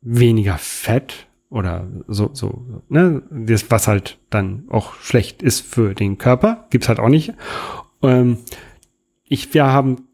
weniger 0.00 0.58
Fett 0.58 1.28
oder 1.50 1.86
so, 2.08 2.30
so, 2.32 2.82
ne, 2.88 3.22
das, 3.30 3.70
was 3.70 3.86
halt 3.86 4.18
dann 4.28 4.64
auch 4.70 4.94
schlecht 4.96 5.40
ist 5.40 5.60
für 5.60 5.94
den 5.94 6.18
Körper, 6.18 6.66
gibt's 6.70 6.88
halt 6.88 6.98
auch 6.98 7.08
nicht. 7.08 7.32
Ähm, 8.02 8.38
ich, 9.22 9.54
wir 9.54 9.66
haben 9.66 10.08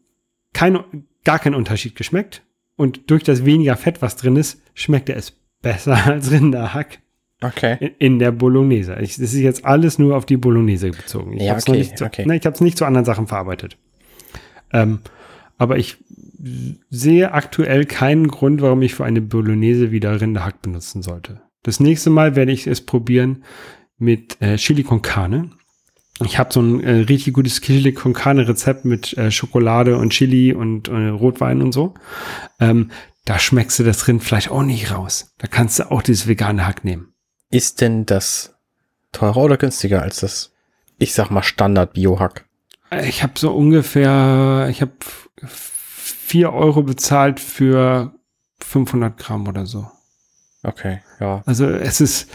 kein, 0.53 0.77
gar 1.23 1.39
keinen 1.39 1.55
Unterschied 1.55 1.95
geschmeckt 1.95 2.43
und 2.75 3.09
durch 3.09 3.23
das 3.23 3.43
weniger 3.43 3.75
Fett, 3.75 4.03
was 4.03 4.17
drin 4.17 4.35
ist, 4.35 4.61
schmeckt 4.75 5.09
es 5.09 5.31
besser 5.63 5.95
als 6.05 6.29
Rinderhack. 6.29 6.99
Okay. 7.41 7.77
In, 7.79 7.91
in 7.99 8.19
der 8.19 8.31
Bolognese. 8.31 8.97
Ich, 9.01 9.17
das 9.17 9.33
ist 9.33 9.35
jetzt 9.35 9.65
alles 9.65 9.99
nur 9.99 10.15
auf 10.15 10.25
die 10.25 10.37
Bolognese 10.37 10.91
bezogen. 10.91 11.33
Ich 11.33 11.43
ja, 11.43 11.49
habe 11.49 11.59
es 11.59 11.67
okay, 11.67 11.77
nicht, 11.77 11.97
zu, 11.97 12.05
okay. 12.05 12.25
ne, 12.25 12.37
ich 12.37 12.61
nicht 12.61 12.77
zu 12.77 12.85
anderen 12.85 13.05
Sachen 13.05 13.27
verarbeitet. 13.27 13.77
Ähm, 14.71 14.99
aber 15.57 15.77
ich 15.77 15.97
sehe 16.89 17.31
aktuell 17.33 17.85
keinen 17.85 18.27
Grund, 18.27 18.61
warum 18.61 18.81
ich 18.81 18.93
für 18.93 19.05
eine 19.05 19.21
Bolognese 19.21 19.91
wieder 19.91 20.19
Rinderhack 20.19 20.61
benutzen 20.61 21.01
sollte. 21.01 21.41
Das 21.63 21.79
nächste 21.79 22.09
Mal 22.09 22.35
werde 22.35 22.51
ich 22.51 22.67
es 22.67 22.81
probieren 22.81 23.43
mit 23.97 24.41
äh, 24.41 24.57
Chili 24.57 24.83
con 24.83 25.01
Carne. 25.01 25.49
Ich 26.23 26.37
habe 26.39 26.53
so 26.53 26.61
ein 26.61 26.81
äh, 26.81 26.91
richtig 27.01 27.33
gutes 27.33 27.59
Chili 27.61 27.91
con 27.93 28.13
Carne 28.13 28.47
Rezept 28.47 28.85
mit 28.85 29.17
äh, 29.17 29.31
Schokolade 29.31 29.97
und 29.97 30.11
Chili 30.11 30.53
und 30.53 30.87
äh, 30.87 31.07
Rotwein 31.07 31.61
und 31.61 31.73
so. 31.73 31.95
Ähm, 32.59 32.91
da 33.25 33.39
schmeckst 33.39 33.79
du 33.79 33.83
das 33.83 34.07
Rindfleisch 34.07 34.49
auch 34.49 34.63
nicht 34.63 34.91
raus. 34.91 35.33
Da 35.39 35.47
kannst 35.47 35.79
du 35.79 35.91
auch 35.91 36.03
dieses 36.03 36.27
vegane 36.27 36.67
Hack 36.67 36.85
nehmen. 36.85 37.14
Ist 37.55 37.79
denn 37.79 38.05
das 38.05 38.53
teurer 39.13 39.37
oder 39.37 39.55
günstiger 39.55 40.01
als 40.01 40.19
das, 40.19 40.51
ich 40.97 41.13
sag 41.13 41.29
mal, 41.29 41.41
Standard-Bio-Hack? 41.41 42.43
Ich 43.05 43.23
habe 43.23 43.39
so 43.39 43.49
ungefähr, 43.53 44.67
ich 44.69 44.81
habe 44.81 44.91
vier 45.45 46.51
Euro 46.51 46.83
bezahlt 46.83 47.39
für 47.39 48.13
500 48.59 49.17
Gramm 49.17 49.47
oder 49.47 49.65
so. 49.65 49.89
Okay, 50.63 50.99
ja. 51.21 51.43
Also 51.45 51.65
es 51.67 52.01
ist 52.01 52.29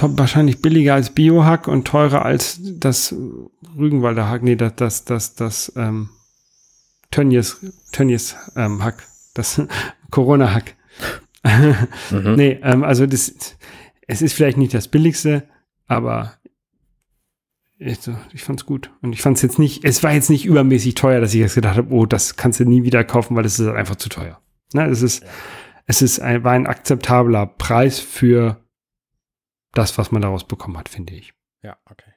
wahrscheinlich 0.00 0.60
billiger 0.60 0.94
als 0.94 1.10
Biohack 1.10 1.68
und 1.68 1.86
teurer 1.86 2.24
als 2.24 2.58
das 2.60 3.14
Rügenwalder 3.78 4.28
Hack. 4.28 4.42
Nee, 4.42 4.56
das, 4.56 4.74
das, 4.74 5.04
das, 5.04 5.34
das 5.36 5.72
ähm, 5.76 6.08
Tönnies, 7.12 7.58
Tönnies 7.92 8.34
ähm, 8.56 8.82
Hack. 8.82 9.04
Das 9.34 9.62
Corona-Hack. 10.10 10.74
Mhm. 12.10 12.34
Nee, 12.34 12.58
ähm, 12.62 12.84
also 12.84 13.06
das, 13.06 13.56
es 14.06 14.22
ist 14.22 14.32
vielleicht 14.32 14.58
nicht 14.58 14.74
das 14.74 14.88
billigste, 14.88 15.48
aber 15.86 16.34
ich, 17.78 17.98
ich 18.32 18.42
fand's 18.42 18.64
gut. 18.64 18.90
Und 19.02 19.12
ich 19.12 19.22
fand's 19.22 19.42
jetzt 19.42 19.58
nicht, 19.58 19.84
es 19.84 20.02
war 20.02 20.12
jetzt 20.12 20.30
nicht 20.30 20.46
übermäßig 20.46 20.94
teuer, 20.94 21.20
dass 21.20 21.34
ich 21.34 21.40
jetzt 21.40 21.54
gedacht 21.54 21.76
habe, 21.76 21.92
oh, 21.92 22.06
das 22.06 22.36
kannst 22.36 22.60
du 22.60 22.64
nie 22.64 22.84
wieder 22.84 23.04
kaufen, 23.04 23.36
weil 23.36 23.44
es 23.44 23.58
ist 23.58 23.68
einfach 23.68 23.96
zu 23.96 24.08
teuer. 24.08 24.40
Ne, 24.72 24.86
es 24.86 25.02
ist, 25.02 25.22
ja. 25.22 25.28
es 25.86 26.02
ist 26.02 26.20
ein, 26.20 26.42
war 26.42 26.52
ein 26.52 26.66
akzeptabler 26.66 27.46
Preis 27.46 27.98
für 28.00 28.64
das, 29.72 29.98
was 29.98 30.10
man 30.10 30.22
daraus 30.22 30.46
bekommen 30.46 30.78
hat, 30.78 30.88
finde 30.88 31.14
ich. 31.14 31.34
Ja, 31.62 31.76
okay. 31.90 32.12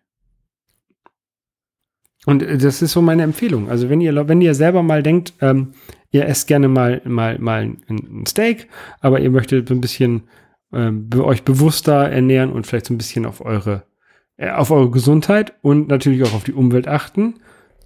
Und 2.29 2.43
äh, 2.43 2.57
das 2.59 2.83
ist 2.83 2.91
so 2.91 3.01
meine 3.01 3.23
Empfehlung. 3.23 3.69
Also 3.69 3.89
wenn 3.89 4.01
ihr, 4.01 4.27
wenn 4.27 4.39
ihr 4.39 4.53
selber 4.53 4.83
mal 4.83 5.01
denkt, 5.01 5.33
ähm, 5.41 5.69
ihr 6.11 6.27
esst 6.27 6.47
gerne 6.47 6.67
mal, 6.67 7.01
mal, 7.03 7.39
mal 7.39 7.75
ein, 7.87 8.23
Steak, 8.27 8.67
aber 9.01 9.19
ihr 9.19 9.31
möchtet 9.31 9.71
ein 9.71 9.81
bisschen 9.81 10.23
ähm, 10.71 11.09
euch 11.17 11.43
bewusster 11.43 12.07
ernähren 12.09 12.51
und 12.51 12.67
vielleicht 12.67 12.85
so 12.85 12.93
ein 12.93 12.99
bisschen 12.99 13.25
auf 13.25 13.43
eure, 13.43 13.83
äh, 14.37 14.51
auf 14.51 14.69
eure 14.69 14.91
Gesundheit 14.91 15.53
und 15.63 15.87
natürlich 15.87 16.21
auch 16.23 16.35
auf 16.35 16.43
die 16.43 16.53
Umwelt 16.53 16.87
achten, 16.87 17.35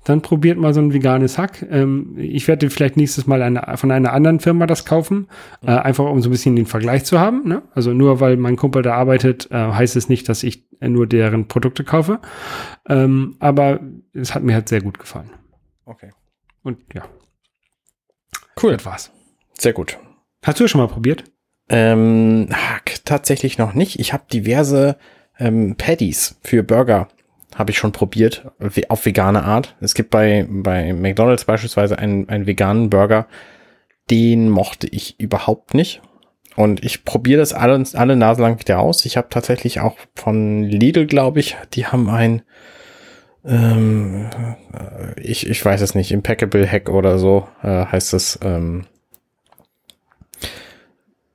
dann 0.03 0.21
probiert 0.21 0.57
mal 0.57 0.73
so 0.73 0.81
ein 0.81 0.91
veganes 0.91 1.37
Hack. 1.37 1.65
Ähm, 1.71 2.15
ich 2.17 2.49
werde 2.49 2.69
vielleicht 2.69 2.97
nächstes 2.97 3.25
Mal 3.25 3.41
eine, 3.41 3.77
von 3.77 3.91
einer 3.91 4.11
anderen 4.11 4.41
Firma 4.41 4.67
das 4.67 4.83
kaufen, 4.83 5.27
äh, 5.65 5.71
einfach 5.71 6.03
um 6.05 6.21
so 6.21 6.27
ein 6.27 6.31
bisschen 6.33 6.57
den 6.57 6.65
Vergleich 6.65 7.05
zu 7.05 7.17
haben. 7.17 7.47
Ne? 7.47 7.61
Also 7.73 7.93
nur 7.93 8.19
weil 8.19 8.35
mein 8.35 8.57
Kumpel 8.57 8.81
da 8.81 8.95
arbeitet, 8.95 9.49
äh, 9.51 9.55
heißt 9.55 9.95
es 9.95 10.09
nicht, 10.09 10.27
dass 10.27 10.43
ich 10.43 10.65
nur 10.89 11.07
deren 11.07 11.47
Produkte 11.47 11.83
kaufe. 11.83 12.19
Ähm, 12.87 13.35
aber 13.39 13.79
es 14.13 14.33
hat 14.35 14.43
mir 14.43 14.53
halt 14.53 14.69
sehr 14.69 14.81
gut 14.81 14.99
gefallen. 14.99 15.31
Okay. 15.85 16.11
Und 16.63 16.79
ja. 16.93 17.03
Cool. 18.61 18.73
Das 18.73 18.85
war's. 18.85 19.11
Sehr 19.57 19.73
gut. 19.73 19.97
Hast 20.43 20.59
du 20.59 20.67
schon 20.67 20.81
mal 20.81 20.87
probiert? 20.87 21.23
Ähm, 21.69 22.49
tatsächlich 23.05 23.57
noch 23.57 23.73
nicht. 23.73 23.99
Ich 23.99 24.13
habe 24.13 24.23
diverse 24.31 24.97
ähm, 25.39 25.75
Patties 25.77 26.37
für 26.41 26.63
Burger 26.63 27.07
habe 27.55 27.71
ich 27.71 27.77
schon 27.77 27.91
probiert, 27.91 28.51
auf 28.89 29.05
vegane 29.05 29.43
Art. 29.43 29.75
Es 29.79 29.93
gibt 29.93 30.09
bei, 30.09 30.47
bei 30.49 30.93
McDonald's 30.93 31.45
beispielsweise 31.45 31.97
einen, 31.99 32.27
einen 32.29 32.47
veganen 32.47 32.89
Burger, 32.89 33.27
den 34.09 34.49
mochte 34.49 34.87
ich 34.87 35.19
überhaupt 35.19 35.73
nicht. 35.73 36.01
Und 36.55 36.83
ich 36.83 37.03
probiere 37.03 37.39
das 37.39 37.53
alle, 37.53 37.83
alle 37.93 38.15
Nase 38.15 38.41
lang 38.41 38.59
wieder 38.59 38.79
aus. 38.79 39.05
Ich 39.05 39.17
habe 39.17 39.27
tatsächlich 39.29 39.79
auch 39.79 39.97
von 40.15 40.63
Lidl, 40.63 41.07
glaube 41.07 41.39
ich, 41.39 41.57
die 41.73 41.87
haben 41.87 42.09
ein, 42.09 42.43
ähm, 43.45 44.29
ich, 45.17 45.49
ich 45.49 45.63
weiß 45.63 45.81
es 45.81 45.95
nicht, 45.95 46.11
Impeccable 46.11 46.69
Hack 46.69 46.89
oder 46.89 47.17
so 47.17 47.47
äh, 47.63 47.85
heißt 47.85 48.13
es. 48.13 48.39
Ähm, 48.43 48.85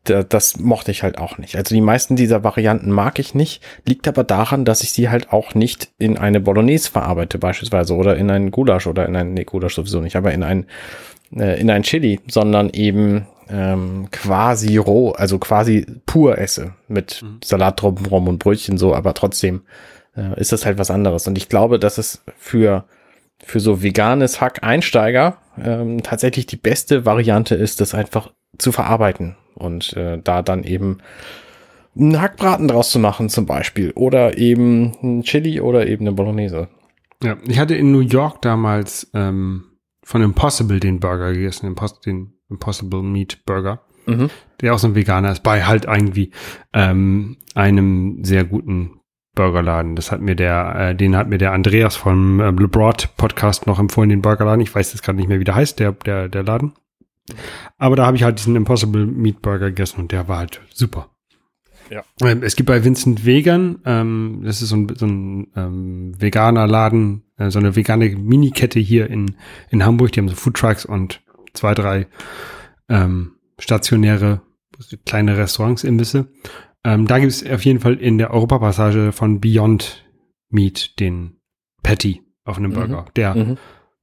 das 0.04 0.58
mochte 0.58 0.90
ich 0.90 1.02
halt 1.02 1.18
auch 1.18 1.38
nicht. 1.38 1.56
Also 1.56 1.74
die 1.74 1.80
meisten 1.80 2.16
dieser 2.16 2.42
Varianten 2.44 2.90
mag 2.90 3.18
ich 3.18 3.34
nicht, 3.34 3.62
liegt 3.86 4.08
aber 4.08 4.24
daran, 4.24 4.64
dass 4.64 4.82
ich 4.82 4.92
sie 4.92 5.10
halt 5.10 5.32
auch 5.32 5.54
nicht 5.54 5.90
in 5.98 6.16
eine 6.16 6.40
Bolognese 6.40 6.90
verarbeite 6.90 7.38
beispielsweise 7.38 7.94
oder 7.94 8.16
in 8.16 8.30
einen 8.30 8.50
Gulasch 8.50 8.86
oder 8.86 9.06
in 9.06 9.16
ein, 9.16 9.34
nee, 9.34 9.44
Gulasch 9.44 9.74
sowieso 9.74 10.00
nicht, 10.00 10.16
aber 10.16 10.32
in 10.32 10.42
ein, 10.42 10.66
äh, 11.36 11.60
in 11.60 11.70
ein 11.70 11.82
Chili, 11.82 12.20
sondern 12.26 12.70
eben 12.70 13.26
ähm, 13.50 14.08
quasi 14.10 14.76
roh, 14.76 15.10
also 15.10 15.38
quasi 15.38 15.86
pur 16.06 16.38
esse 16.38 16.74
mit 16.88 17.22
mhm. 17.22 17.40
Salat 17.42 17.80
drumherum 17.80 18.28
und 18.28 18.38
Brötchen 18.38 18.78
so, 18.78 18.94
aber 18.94 19.14
trotzdem 19.14 19.62
äh, 20.16 20.38
ist 20.40 20.52
das 20.52 20.66
halt 20.66 20.78
was 20.78 20.90
anderes. 20.90 21.26
Und 21.26 21.38
ich 21.38 21.48
glaube, 21.48 21.78
dass 21.78 21.98
es 21.98 22.22
für 22.36 22.84
für 23.44 23.60
so 23.60 23.82
veganes 23.82 24.40
Hack-Einsteiger 24.40 25.38
ähm, 25.62 26.02
tatsächlich 26.02 26.46
die 26.46 26.56
beste 26.56 27.04
Variante 27.04 27.54
ist, 27.54 27.80
das 27.80 27.94
einfach 27.94 28.32
zu 28.58 28.72
verarbeiten 28.72 29.36
und 29.54 29.92
äh, 29.96 30.20
da 30.22 30.42
dann 30.42 30.64
eben 30.64 30.98
einen 31.96 32.20
Hackbraten 32.20 32.68
draus 32.68 32.90
zu 32.90 32.98
machen 32.98 33.28
zum 33.28 33.46
Beispiel 33.46 33.92
oder 33.92 34.38
eben 34.38 34.94
ein 35.02 35.22
Chili 35.22 35.60
oder 35.60 35.86
eben 35.86 36.06
eine 36.06 36.14
Bolognese. 36.14 36.68
Ja, 37.22 37.36
ich 37.46 37.58
hatte 37.58 37.74
in 37.74 37.90
New 37.90 38.00
York 38.00 38.42
damals 38.42 39.10
ähm, 39.14 39.64
von 40.02 40.22
Impossible 40.22 40.80
den 40.80 41.00
Burger 41.00 41.32
gegessen, 41.32 41.74
den 42.04 42.37
Impossible 42.50 43.02
Meat 43.02 43.44
Burger, 43.44 43.80
mhm. 44.06 44.30
der 44.60 44.74
auch 44.74 44.78
so 44.78 44.88
ein 44.88 44.94
Veganer 44.94 45.32
ist, 45.32 45.42
bei 45.42 45.64
halt 45.64 45.84
irgendwie 45.84 46.32
ähm, 46.72 47.36
einem 47.54 48.24
sehr 48.24 48.44
guten 48.44 49.00
Burgerladen. 49.34 49.94
Das 49.94 50.10
hat 50.10 50.20
mir 50.20 50.34
der, 50.34 50.74
äh, 50.76 50.94
den 50.96 51.16
hat 51.16 51.28
mir 51.28 51.38
der 51.38 51.52
Andreas 51.52 51.96
vom 51.96 52.40
äh, 52.40 52.50
Blue 52.50 52.68
Broad 52.68 53.16
Podcast 53.16 53.66
noch 53.66 53.78
empfohlen, 53.78 54.10
den 54.10 54.22
Burgerladen. 54.22 54.60
Ich 54.60 54.74
weiß 54.74 54.92
jetzt 54.92 55.02
gerade 55.02 55.16
nicht 55.16 55.28
mehr, 55.28 55.38
wie 55.38 55.44
der 55.44 55.54
heißt, 55.54 55.78
der, 55.78 55.92
der, 55.92 56.28
der 56.28 56.42
Laden. 56.42 56.72
Aber 57.76 57.94
da 57.94 58.06
habe 58.06 58.16
ich 58.16 58.22
halt 58.22 58.38
diesen 58.38 58.56
Impossible 58.56 59.06
Meat 59.06 59.42
Burger 59.42 59.66
gegessen 59.66 60.00
und 60.00 60.12
der 60.12 60.28
war 60.28 60.38
halt 60.38 60.60
super. 60.72 61.10
Ja. 61.90 62.02
Ähm, 62.22 62.42
es 62.42 62.56
gibt 62.56 62.66
bei 62.66 62.84
Vincent 62.84 63.24
Vegan, 63.24 63.78
ähm, 63.84 64.40
das 64.44 64.60
ist 64.60 64.70
so 64.70 64.76
ein, 64.76 64.88
so 64.94 65.06
ein 65.06 65.48
ähm, 65.56 66.12
veganer 66.18 66.66
Laden, 66.66 67.22
äh, 67.36 67.50
so 67.50 67.58
eine 67.58 67.76
vegane 67.76 68.10
Minikette 68.10 68.80
hier 68.80 69.08
in, 69.08 69.36
in 69.70 69.84
Hamburg. 69.84 70.12
Die 70.12 70.20
haben 70.20 70.28
so 70.28 70.34
Food 70.34 70.54
Trucks 70.54 70.84
und 70.84 71.22
zwei, 71.58 71.74
drei 71.74 72.06
ähm, 72.88 73.36
stationäre 73.58 74.42
kleine 75.04 75.36
Restaurants, 75.36 75.84
Imbisse. 75.84 76.28
Ähm, 76.84 77.06
da 77.06 77.18
gibt 77.18 77.32
es 77.32 77.48
auf 77.48 77.64
jeden 77.64 77.80
Fall 77.80 77.94
in 77.94 78.18
der 78.18 78.30
Europapassage 78.30 79.12
von 79.12 79.40
Beyond 79.40 80.08
Meat 80.50 80.98
den 81.00 81.40
Patty 81.82 82.22
auf 82.44 82.58
einem 82.58 82.70
mhm. 82.70 82.74
Burger. 82.74 83.06
Der 83.16 83.34
mhm. 83.34 83.58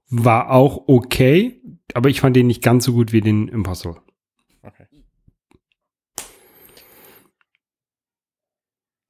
war 0.10 0.52
auch 0.52 0.84
okay, 0.88 1.62
aber 1.94 2.10
ich 2.10 2.20
fand 2.20 2.36
den 2.36 2.48
nicht 2.48 2.62
ganz 2.62 2.86
so 2.86 2.94
gut 2.94 3.14
wie 3.14 3.22
den 3.22 3.48
Impossible. 3.48 4.02
Okay. 4.62 4.86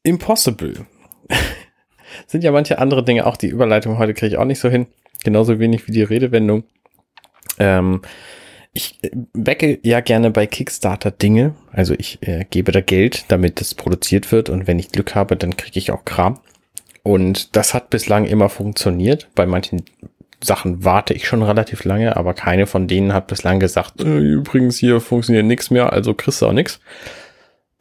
Impossible. 0.04 0.86
Sind 2.28 2.44
ja 2.44 2.52
manche 2.52 2.78
andere 2.78 3.04
Dinge 3.04 3.26
auch. 3.26 3.38
Die 3.38 3.48
Überleitung 3.48 3.98
heute 3.98 4.14
kriege 4.14 4.28
ich 4.28 4.38
auch 4.38 4.46
nicht 4.46 4.60
so 4.60 4.70
hin. 4.70 4.86
Genauso 5.24 5.58
wenig 5.58 5.88
wie 5.88 5.92
die 5.92 6.04
Redewendung. 6.04 6.66
Ähm, 7.60 8.02
ich 8.74 9.00
wecke 9.34 9.80
ja 9.84 10.02
gerne 10.02 10.32
bei 10.32 10.48
Kickstarter 10.48 11.12
Dinge. 11.12 11.56
Also 11.72 11.94
ich 11.98 12.20
äh, 12.22 12.46
gebe 12.50 12.72
da 12.72 12.82
Geld, 12.82 13.26
damit 13.30 13.62
das 13.62 13.74
produziert 13.74 14.32
wird. 14.32 14.50
Und 14.50 14.68
wenn 14.68 14.80
ich 14.80 14.92
Glück 14.92 15.16
habe, 15.16 15.38
dann 15.38 15.56
kriege 15.56 15.80
ich 15.80 15.92
auch 15.92 16.04
Kram. 16.04 16.40
Und 17.04 17.56
das 17.56 17.74
hat 17.74 17.90
bislang 17.90 18.26
immer 18.26 18.50
funktioniert. 18.50 19.30
Bei 19.36 19.46
manchen 19.46 19.84
Sachen 20.44 20.84
warte 20.84 21.14
ich 21.14 21.28
schon 21.28 21.44
relativ 21.44 21.84
lange, 21.84 22.18
aber 22.18 22.34
keine 22.34 22.68
von 22.68 22.88
denen 22.88 23.14
hat 23.14 23.28
bislang 23.28 23.60
gesagt, 23.60 24.02
äh, 24.02 24.18
übrigens 24.18 24.78
hier 24.78 25.00
funktioniert 25.00 25.46
nichts 25.46 25.72
mehr, 25.72 25.94
also 25.94 26.14
kriegst 26.14 26.42
du 26.42 26.48
auch 26.48 26.54
nichts. 26.54 26.80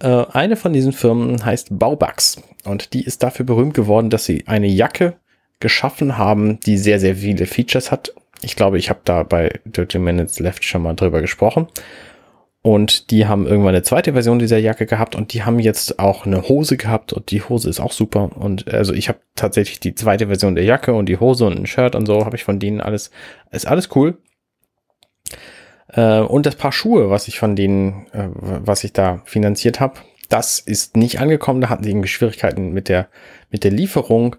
Äh, 0.00 0.24
eine 0.32 0.56
von 0.56 0.72
diesen 0.72 0.92
Firmen 0.92 1.44
heißt 1.44 1.78
Baubugs 1.78 2.42
und 2.64 2.92
die 2.92 3.04
ist 3.04 3.22
dafür 3.22 3.46
berühmt 3.46 3.74
geworden, 3.74 4.10
dass 4.10 4.24
sie 4.24 4.44
eine 4.46 4.66
Jacke 4.66 5.14
geschaffen 5.60 6.18
haben, 6.18 6.60
die 6.60 6.78
sehr, 6.78 7.00
sehr 7.00 7.16
viele 7.16 7.46
Features 7.46 7.90
hat. 7.90 8.12
Ich 8.44 8.56
glaube, 8.56 8.78
ich 8.78 8.90
habe 8.90 9.00
da 9.04 9.22
bei 9.22 9.60
Dirty 9.64 9.98
Minutes 9.98 10.38
Left 10.38 10.64
schon 10.64 10.82
mal 10.82 10.94
drüber 10.94 11.20
gesprochen. 11.20 11.68
Und 12.62 13.10
die 13.10 13.26
haben 13.26 13.46
irgendwann 13.46 13.74
eine 13.74 13.82
zweite 13.82 14.14
Version 14.14 14.38
dieser 14.38 14.56
Jacke 14.56 14.86
gehabt 14.86 15.14
und 15.14 15.34
die 15.34 15.42
haben 15.42 15.58
jetzt 15.58 15.98
auch 15.98 16.24
eine 16.24 16.48
Hose 16.48 16.78
gehabt 16.78 17.12
und 17.12 17.30
die 17.30 17.42
Hose 17.42 17.68
ist 17.68 17.78
auch 17.78 17.92
super. 17.92 18.30
Und 18.36 18.72
also 18.72 18.94
ich 18.94 19.10
habe 19.10 19.18
tatsächlich 19.34 19.80
die 19.80 19.94
zweite 19.94 20.28
Version 20.28 20.54
der 20.54 20.64
Jacke 20.64 20.94
und 20.94 21.06
die 21.06 21.20
Hose 21.20 21.44
und 21.44 21.58
ein 21.58 21.66
Shirt 21.66 21.94
und 21.94 22.06
so 22.06 22.24
habe 22.24 22.36
ich 22.36 22.44
von 22.44 22.58
denen 22.58 22.80
alles. 22.80 23.10
Ist 23.50 23.66
alles 23.66 23.90
cool. 23.94 24.16
Äh, 25.88 26.20
und 26.20 26.46
das 26.46 26.56
Paar 26.56 26.72
Schuhe, 26.72 27.10
was 27.10 27.28
ich 27.28 27.38
von 27.38 27.54
denen, 27.54 28.06
äh, 28.12 28.28
was 28.32 28.82
ich 28.82 28.94
da 28.94 29.20
finanziert 29.26 29.80
habe, 29.80 30.00
das 30.30 30.58
ist 30.58 30.96
nicht 30.96 31.20
angekommen. 31.20 31.60
Da 31.60 31.68
hatten 31.68 31.84
sie 31.84 32.08
Schwierigkeiten 32.08 32.72
mit 32.72 32.88
der, 32.88 33.08
mit 33.50 33.64
der 33.64 33.72
Lieferung 33.72 34.36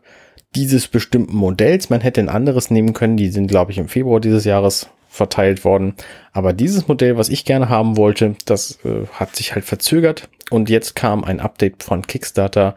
dieses 0.56 0.88
bestimmten 0.88 1.36
Modells. 1.36 1.90
Man 1.90 2.02
hätte 2.02 2.22
ein 2.22 2.30
anderes 2.30 2.72
nehmen 2.72 2.94
können. 2.94 3.18
Die 3.18 3.30
sind, 3.30 3.48
glaube 3.48 3.72
ich, 3.72 3.78
im 3.78 3.88
Februar 3.88 4.20
dieses 4.20 4.46
Jahres 4.46 4.90
verteilt 5.10 5.64
worden. 5.64 5.96
Aber 6.34 6.54
dieses 6.54 6.88
Modell, 6.88 7.18
was 7.18 7.30
ich 7.30 7.46
gerne 7.46 7.70
haben 7.70 7.98
wollte, 7.98 8.36
das 8.46 8.80
äh, 8.84 9.08
hat 9.14 9.36
sich 9.36 9.56
halt 9.56 9.66
verzögert 9.66 10.30
und 10.50 10.70
jetzt 10.70 10.96
kam 10.96 11.24
ein 11.24 11.40
Update 11.40 11.84
von 11.84 12.06
Kickstarter, 12.06 12.76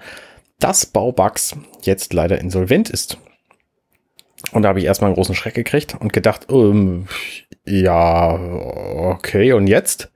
dass 0.60 0.86
Baubugs 0.86 1.56
jetzt 1.82 2.12
leider 2.12 2.40
insolvent 2.40 2.90
ist. 2.90 3.18
Und 4.52 4.62
da 4.62 4.68
habe 4.68 4.78
ich 4.78 4.84
erstmal 4.84 5.08
einen 5.08 5.16
großen 5.16 5.34
Schreck 5.34 5.54
gekriegt 5.54 5.96
und 5.98 6.12
gedacht, 6.12 6.46
ähm, 6.50 7.08
ja, 7.64 8.34
okay, 8.34 9.52
und 9.52 9.66
jetzt? 9.66 10.10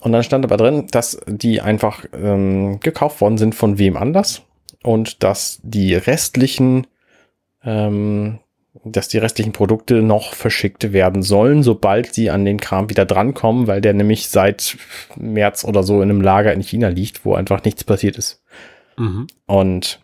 Und 0.00 0.12
dann 0.12 0.24
stand 0.24 0.44
aber 0.44 0.56
drin, 0.56 0.88
dass 0.90 1.20
die 1.26 1.60
einfach 1.60 2.04
ähm, 2.12 2.80
gekauft 2.80 3.20
worden 3.20 3.38
sind 3.38 3.54
von 3.54 3.78
wem 3.78 3.96
anders 3.96 4.42
und 4.82 5.22
dass 5.22 5.60
die 5.62 5.94
restlichen, 5.94 6.86
ähm, 7.62 8.38
dass 8.84 9.08
die 9.08 9.18
restlichen 9.18 9.52
Produkte 9.52 10.02
noch 10.02 10.34
verschickt 10.34 10.92
werden 10.92 11.22
sollen, 11.22 11.62
sobald 11.62 12.14
sie 12.14 12.30
an 12.30 12.44
den 12.44 12.60
Kram 12.60 12.88
wieder 12.90 13.04
drankommen, 13.04 13.66
weil 13.66 13.80
der 13.80 13.94
nämlich 13.94 14.28
seit 14.28 14.76
März 15.16 15.64
oder 15.64 15.82
so 15.82 15.96
in 16.02 16.10
einem 16.10 16.20
Lager 16.20 16.52
in 16.52 16.62
China 16.62 16.88
liegt, 16.88 17.24
wo 17.24 17.34
einfach 17.34 17.64
nichts 17.64 17.84
passiert 17.84 18.16
ist. 18.16 18.42
Mhm. 18.96 19.26
Und 19.46 20.00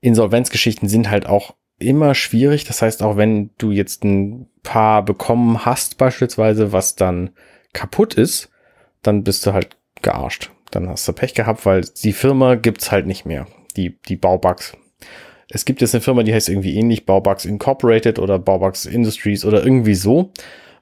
Insolvenzgeschichten 0.00 0.88
sind 0.88 1.10
halt 1.10 1.26
auch 1.26 1.54
immer 1.78 2.14
schwierig. 2.14 2.64
Das 2.64 2.82
heißt, 2.82 3.02
auch 3.02 3.16
wenn 3.16 3.50
du 3.58 3.70
jetzt 3.70 4.04
ein 4.04 4.48
paar 4.62 5.04
bekommen 5.04 5.64
hast, 5.64 5.98
beispielsweise, 5.98 6.72
was 6.72 6.94
dann 6.94 7.30
kaputt 7.72 8.14
ist, 8.14 8.50
dann 9.02 9.24
bist 9.24 9.46
du 9.46 9.52
halt 9.52 9.76
gearscht. 10.02 10.50
Dann 10.70 10.88
hast 10.88 11.06
du 11.06 11.12
Pech 11.12 11.34
gehabt, 11.34 11.66
weil 11.66 11.84
die 12.02 12.12
Firma 12.12 12.54
gibt's 12.54 12.92
halt 12.92 13.06
nicht 13.06 13.26
mehr. 13.26 13.46
Die, 13.76 13.98
die 14.08 14.16
Baubugs. 14.16 14.76
Es 15.48 15.64
gibt 15.64 15.80
jetzt 15.80 15.94
eine 15.94 16.00
Firma, 16.00 16.22
die 16.22 16.32
heißt 16.32 16.48
irgendwie 16.48 16.76
ähnlich 16.76 17.06
Baubugs 17.06 17.44
Incorporated 17.44 18.18
oder 18.18 18.38
Baubugs 18.38 18.86
Industries 18.86 19.44
oder 19.44 19.64
irgendwie 19.64 19.94
so, 19.94 20.30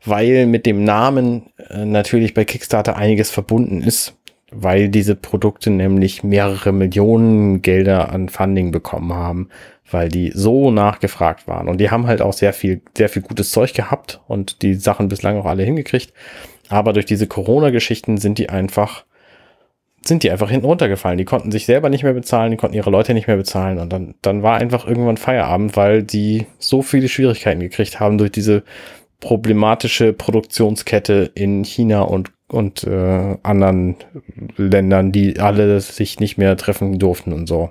weil 0.05 0.47
mit 0.47 0.67
dem 0.67 0.85
Namen 0.85 1.51
äh, 1.71 1.85
natürlich 1.85 2.35
bei 2.35 2.45
Kickstarter 2.45 2.97
einiges 2.97 3.31
verbunden 3.31 3.83
ist, 3.83 4.15
weil 4.51 4.89
diese 4.89 5.15
Produkte 5.15 5.71
nämlich 5.71 6.23
mehrere 6.23 6.73
Millionen 6.73 7.63
Gelder 7.63 8.11
an 8.11 8.29
Funding 8.29 8.71
bekommen 8.71 9.13
haben, 9.13 9.49
weil 9.91 10.09
die 10.09 10.33
so 10.35 10.71
nachgefragt 10.71 11.47
waren. 11.47 11.69
Und 11.69 11.79
die 11.79 11.91
haben 11.91 12.07
halt 12.07 12.23
auch 12.23 12.33
sehr 12.33 12.53
viel, 12.53 12.81
sehr 12.97 13.09
viel 13.09 13.23
gutes 13.23 13.51
Zeug 13.51 13.75
gehabt 13.75 14.21
und 14.29 14.63
die 14.63 14.75
Sachen 14.75 15.09
bislang 15.09 15.39
auch 15.39 15.47
alle 15.47 15.65
hingekriegt. 15.65 16.13
Aber 16.69 16.93
durch 16.93 17.07
diese 17.07 17.27
Corona-Geschichten 17.27 18.19
sind 18.19 18.39
die 18.39 18.51
einfach, 18.51 19.05
sind 20.09 20.23
die 20.23 20.31
einfach 20.31 20.51
hinten 20.51 20.67
runtergefallen. 20.67 21.19
Die 21.19 21.25
konnten 21.25 21.53
sich 21.53 21.67
selber 21.67 21.91
nicht 21.91 22.03
mehr 22.03 22.15
bezahlen, 22.15 22.51
die 22.51 22.57
konnten 22.57 22.77
ihre 22.77 22.91
Leute 22.91 23.15
nicht 23.15 23.27
mehr 23.27 23.37
bezahlen. 23.37 23.79
Und 23.79 23.93
dann, 23.93 24.15
dann 24.23 24.43
war 24.43 24.57
einfach 24.57 24.87
irgendwann 24.87 25.17
Feierabend, 25.17 25.77
weil 25.77 26.03
die 26.03 26.47
so 26.59 26.83
viele 26.83 27.09
Schwierigkeiten 27.09 27.61
gekriegt 27.61 28.01
haben 28.01 28.19
durch 28.19 28.33
diese 28.33 28.63
problematische 29.21 30.13
Produktionskette 30.13 31.31
in 31.35 31.65
China 31.65 32.03
und, 32.03 32.31
und 32.49 32.85
äh, 32.85 33.37
anderen 33.43 33.97
Ländern, 34.57 35.13
die 35.13 35.39
alle 35.41 35.81
sich 35.81 36.21
nicht 36.21 36.39
mehr 36.39 36.57
treffen 36.57 36.99
durften 36.99 37.33
und 37.33 37.47
so. 37.47 37.71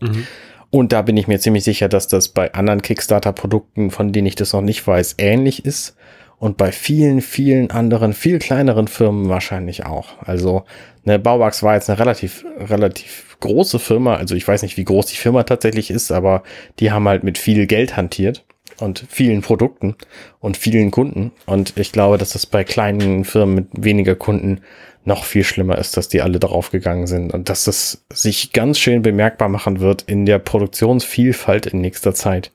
Mhm. 0.00 0.26
Und 0.70 0.92
da 0.92 1.02
bin 1.02 1.18
ich 1.18 1.28
mir 1.28 1.38
ziemlich 1.38 1.64
sicher, 1.64 1.88
dass 1.88 2.08
das 2.08 2.28
bei 2.28 2.54
anderen 2.54 2.80
Kickstarter-Produkten, 2.80 3.90
von 3.90 4.12
denen 4.12 4.26
ich 4.26 4.36
das 4.36 4.54
noch 4.54 4.62
nicht 4.62 4.86
weiß, 4.86 5.16
ähnlich 5.18 5.66
ist 5.66 5.96
und 6.38 6.56
bei 6.56 6.72
vielen, 6.72 7.20
vielen 7.20 7.70
anderen, 7.70 8.14
viel 8.14 8.38
kleineren 8.38 8.88
Firmen 8.88 9.28
wahrscheinlich 9.28 9.84
auch. 9.84 10.18
Also, 10.24 10.64
ne, 11.04 11.18
Bauwachs 11.18 11.62
war 11.62 11.74
jetzt 11.74 11.88
eine 11.90 11.98
relativ, 11.98 12.44
relativ 12.58 13.36
große 13.40 13.78
Firma. 13.78 14.16
Also 14.16 14.34
ich 14.34 14.46
weiß 14.46 14.62
nicht, 14.62 14.76
wie 14.76 14.84
groß 14.84 15.06
die 15.06 15.16
Firma 15.16 15.42
tatsächlich 15.42 15.90
ist, 15.90 16.12
aber 16.12 16.42
die 16.78 16.90
haben 16.92 17.08
halt 17.08 17.24
mit 17.24 17.38
viel 17.38 17.66
Geld 17.66 17.96
hantiert 17.96 18.44
und 18.78 19.04
vielen 19.08 19.42
Produkten 19.42 19.96
und 20.40 20.56
vielen 20.56 20.90
Kunden. 20.90 21.32
Und 21.46 21.76
ich 21.76 21.92
glaube, 21.92 22.18
dass 22.18 22.30
das 22.30 22.46
bei 22.46 22.64
kleinen 22.64 23.24
Firmen 23.24 23.54
mit 23.54 23.66
weniger 23.72 24.14
Kunden 24.14 24.60
noch 25.04 25.24
viel 25.24 25.42
schlimmer 25.42 25.78
ist, 25.78 25.96
dass 25.96 26.08
die 26.08 26.22
alle 26.22 26.38
darauf 26.38 26.70
gegangen 26.70 27.08
sind 27.08 27.34
und 27.34 27.48
dass 27.48 27.64
das 27.64 28.04
sich 28.12 28.52
ganz 28.52 28.78
schön 28.78 29.02
bemerkbar 29.02 29.48
machen 29.48 29.80
wird 29.80 30.02
in 30.02 30.26
der 30.26 30.38
Produktionsvielfalt 30.38 31.66
in 31.66 31.80
nächster 31.80 32.14
Zeit 32.14 32.52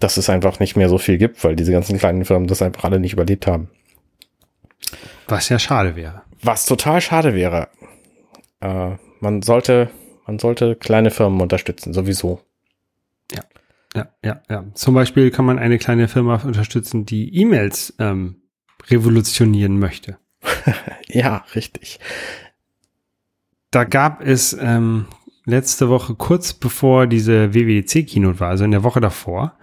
dass 0.00 0.16
es 0.16 0.30
einfach 0.30 0.60
nicht 0.60 0.76
mehr 0.76 0.88
so 0.88 0.98
viel 0.98 1.18
gibt, 1.18 1.42
weil 1.44 1.56
diese 1.56 1.72
ganzen 1.72 1.98
kleinen 1.98 2.24
Firmen 2.24 2.48
das 2.48 2.62
einfach 2.62 2.84
alle 2.84 3.00
nicht 3.00 3.12
überlebt 3.12 3.46
haben. 3.46 3.68
Was 5.26 5.48
ja 5.48 5.58
schade 5.58 5.96
wäre. 5.96 6.22
Was 6.42 6.66
total 6.66 7.00
schade 7.00 7.34
wäre. 7.34 7.68
Äh, 8.60 8.96
man 9.20 9.42
sollte, 9.42 9.90
man 10.26 10.38
sollte 10.38 10.76
kleine 10.76 11.10
Firmen 11.10 11.40
unterstützen, 11.40 11.92
sowieso. 11.92 12.40
Ja, 13.32 13.42
ja, 13.94 14.08
ja, 14.24 14.42
ja. 14.48 14.64
Zum 14.74 14.94
Beispiel 14.94 15.30
kann 15.30 15.44
man 15.44 15.58
eine 15.58 15.78
kleine 15.78 16.08
Firma 16.08 16.36
unterstützen, 16.44 17.04
die 17.04 17.34
E-Mails 17.34 17.94
ähm, 17.98 18.42
revolutionieren 18.88 19.78
möchte. 19.78 20.18
ja, 21.08 21.44
richtig. 21.54 21.98
Da 23.70 23.84
gab 23.84 24.22
es 24.22 24.56
ähm, 24.58 25.06
letzte 25.44 25.88
Woche, 25.88 26.14
kurz 26.14 26.52
bevor 26.52 27.06
diese 27.06 27.54
WWDC-Keynote 27.54 28.40
war, 28.40 28.48
also 28.50 28.64
in 28.64 28.70
der 28.70 28.84
Woche 28.84 29.00
davor, 29.00 29.58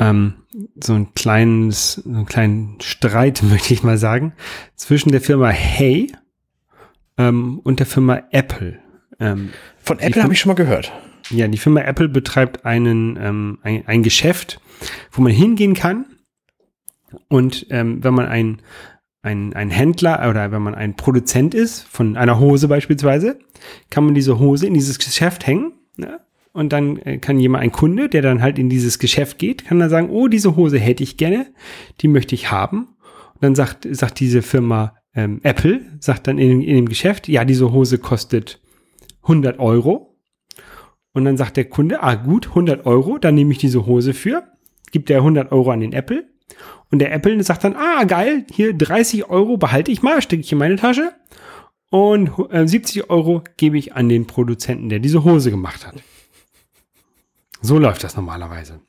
ähm, 0.00 0.34
so 0.82 0.94
ein 0.94 1.14
kleines, 1.14 1.94
so 1.94 2.10
einen 2.10 2.26
kleinen 2.26 2.80
Streit, 2.80 3.42
möchte 3.48 3.72
ich 3.72 3.84
mal 3.84 3.98
sagen, 3.98 4.32
zwischen 4.74 5.12
der 5.12 5.20
Firma 5.20 5.48
Hey 5.50 6.12
ähm, 7.18 7.60
und 7.60 7.78
der 7.78 7.86
Firma 7.86 8.22
Apple. 8.32 8.78
Ähm, 9.20 9.50
Von 9.82 10.00
Apple 10.00 10.22
habe 10.22 10.32
ich 10.32 10.40
schon 10.40 10.50
mal 10.50 10.54
gehört. 10.54 10.90
Ja, 11.28 11.46
die 11.46 11.58
Firma 11.58 11.82
Apple 11.82 12.08
betreibt 12.08 12.64
einen, 12.64 13.16
ähm, 13.20 13.58
ein, 13.62 13.86
ein 13.86 14.02
Geschäft, 14.02 14.60
wo 15.12 15.22
man 15.22 15.30
hingehen 15.30 15.74
kann 15.74 16.06
und 17.28 17.66
ähm, 17.70 18.02
wenn 18.02 18.14
man 18.14 18.26
ein, 18.26 18.62
ein, 19.22 19.52
ein 19.54 19.70
Händler 19.70 20.28
oder 20.28 20.50
wenn 20.50 20.62
man 20.62 20.74
ein 20.74 20.96
Produzent 20.96 21.54
ist, 21.54 21.82
von 21.82 22.16
einer 22.16 22.40
Hose 22.40 22.68
beispielsweise, 22.68 23.38
kann 23.90 24.04
man 24.04 24.14
diese 24.14 24.38
Hose 24.38 24.66
in 24.66 24.74
dieses 24.74 24.98
Geschäft 24.98 25.46
hängen. 25.46 25.72
Ne? 25.96 26.20
Und 26.52 26.72
dann 26.72 26.96
äh, 26.98 27.18
kann 27.18 27.38
jemand, 27.38 27.62
ein 27.62 27.72
Kunde, 27.72 28.08
der 28.08 28.22
dann 28.22 28.42
halt 28.42 28.58
in 28.58 28.68
dieses 28.68 28.98
Geschäft 28.98 29.38
geht, 29.38 29.66
kann 29.66 29.78
dann 29.78 29.90
sagen, 29.90 30.10
oh, 30.10 30.28
diese 30.28 30.56
Hose 30.56 30.78
hätte 30.78 31.02
ich 31.02 31.16
gerne, 31.16 31.46
die 32.00 32.08
möchte 32.08 32.34
ich 32.34 32.50
haben. 32.50 32.88
Und 33.34 33.42
dann 33.42 33.54
sagt, 33.54 33.86
sagt 33.90 34.20
diese 34.20 34.42
Firma 34.42 34.96
ähm, 35.14 35.40
Apple, 35.42 35.80
sagt 36.00 36.26
dann 36.26 36.38
in, 36.38 36.62
in 36.62 36.76
dem 36.76 36.88
Geschäft, 36.88 37.28
ja, 37.28 37.44
diese 37.44 37.72
Hose 37.72 37.98
kostet 37.98 38.60
100 39.22 39.58
Euro. 39.58 40.18
Und 41.12 41.24
dann 41.24 41.36
sagt 41.36 41.56
der 41.56 41.64
Kunde, 41.64 42.02
ah 42.02 42.14
gut, 42.14 42.48
100 42.48 42.86
Euro, 42.86 43.18
dann 43.18 43.34
nehme 43.34 43.52
ich 43.52 43.58
diese 43.58 43.86
Hose 43.86 44.14
für, 44.14 44.44
gibt 44.92 45.08
der 45.08 45.18
100 45.18 45.52
Euro 45.52 45.70
an 45.70 45.80
den 45.80 45.92
Apple 45.92 46.30
und 46.90 46.98
der 46.98 47.12
Apple 47.12 47.42
sagt 47.42 47.64
dann, 47.64 47.76
ah, 47.76 48.04
geil, 48.04 48.44
hier 48.52 48.74
30 48.74 49.30
Euro 49.30 49.56
behalte 49.56 49.92
ich 49.92 50.02
mal, 50.02 50.20
stecke 50.20 50.42
ich 50.42 50.52
in 50.52 50.58
meine 50.58 50.76
Tasche. 50.76 51.12
Und 51.90 52.30
äh, 52.50 52.66
70 52.66 53.10
Euro 53.10 53.42
gebe 53.56 53.78
ich 53.78 53.94
an 53.94 54.08
den 54.08 54.26
Produzenten, 54.26 54.88
der 54.88 54.98
diese 54.98 55.24
Hose 55.24 55.50
gemacht 55.50 55.86
hat. 55.86 55.94
So 57.60 57.78
läuft 57.78 58.04
das 58.04 58.16
normalerweise. 58.16 58.80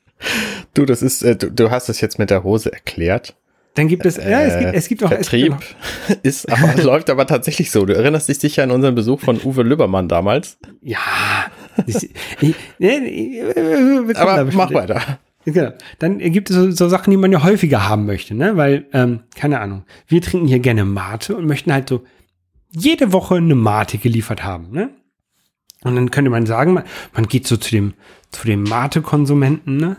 Du, 0.74 0.86
das 0.86 1.02
ist, 1.02 1.24
äh, 1.24 1.36
du, 1.36 1.52
du 1.52 1.72
hast 1.72 1.90
es 1.90 2.02
jetzt 2.02 2.20
mit 2.20 2.30
der 2.30 2.44
Hose 2.44 2.72
erklärt. 2.72 3.36
Dann 3.74 3.88
gibt 3.88 4.06
es, 4.06 4.18
äh, 4.18 4.30
ja, 4.30 4.42
es 4.42 4.60
gibt, 4.60 4.74
es 4.74 4.88
gibt 4.90 5.04
auch 5.04 5.10
Vertrieb 5.10 5.56
es 6.24 6.44
ist 6.46 6.52
aber 6.52 6.82
läuft 6.84 7.10
aber 7.10 7.26
tatsächlich 7.26 7.72
so. 7.72 7.86
Du 7.86 7.96
erinnerst 7.96 8.28
dich 8.28 8.40
sicher 8.40 8.64
an 8.64 8.72
unseren 8.72 8.96
Besuch 8.96 9.22
von 9.22 9.40
Uwe 9.42 9.64
Lübbermann 9.64 10.10
damals. 10.10 10.58
Ja. 10.82 10.98
Ich, 11.88 12.10
ich, 12.42 12.56
ich, 12.80 14.18
aber 14.18 14.46
mach 14.52 14.74
weiter. 14.74 15.20
Genau. 15.46 15.72
Dann 16.00 16.20
gibt 16.20 16.50
es 16.50 16.56
so, 16.56 16.70
so, 16.72 16.90
Sachen, 16.90 17.12
die 17.12 17.18
man 17.18 17.32
ja 17.32 17.44
häufiger 17.44 17.88
haben 17.88 18.06
möchte, 18.06 18.36
ne? 18.36 18.58
Weil, 18.58 18.86
ähm, 18.94 19.22
keine 19.36 19.60
Ahnung, 19.60 19.86
wir 20.08 20.22
trinken 20.22 20.48
hier 20.48 20.60
gerne 20.60 20.86
Mate 20.86 21.36
und 21.36 21.48
möchten 21.48 21.74
halt 21.74 21.90
so 21.90 22.04
jede 22.70 23.12
Woche 23.12 23.36
eine 23.36 23.56
Mate 23.56 23.98
geliefert 23.98 24.44
haben, 24.44 24.72
ne? 24.72 24.92
Und 25.84 25.96
dann 25.96 26.12
könnte 26.12 26.30
man 26.30 26.46
sagen, 26.46 26.74
man, 26.74 26.84
man 27.14 27.28
geht 27.28 27.48
so 27.48 27.58
zu 27.58 27.72
dem, 27.72 27.94
zu 28.30 28.46
dem 28.46 28.64
Mate-Konsumenten, 28.64 29.78
ne? 29.78 29.98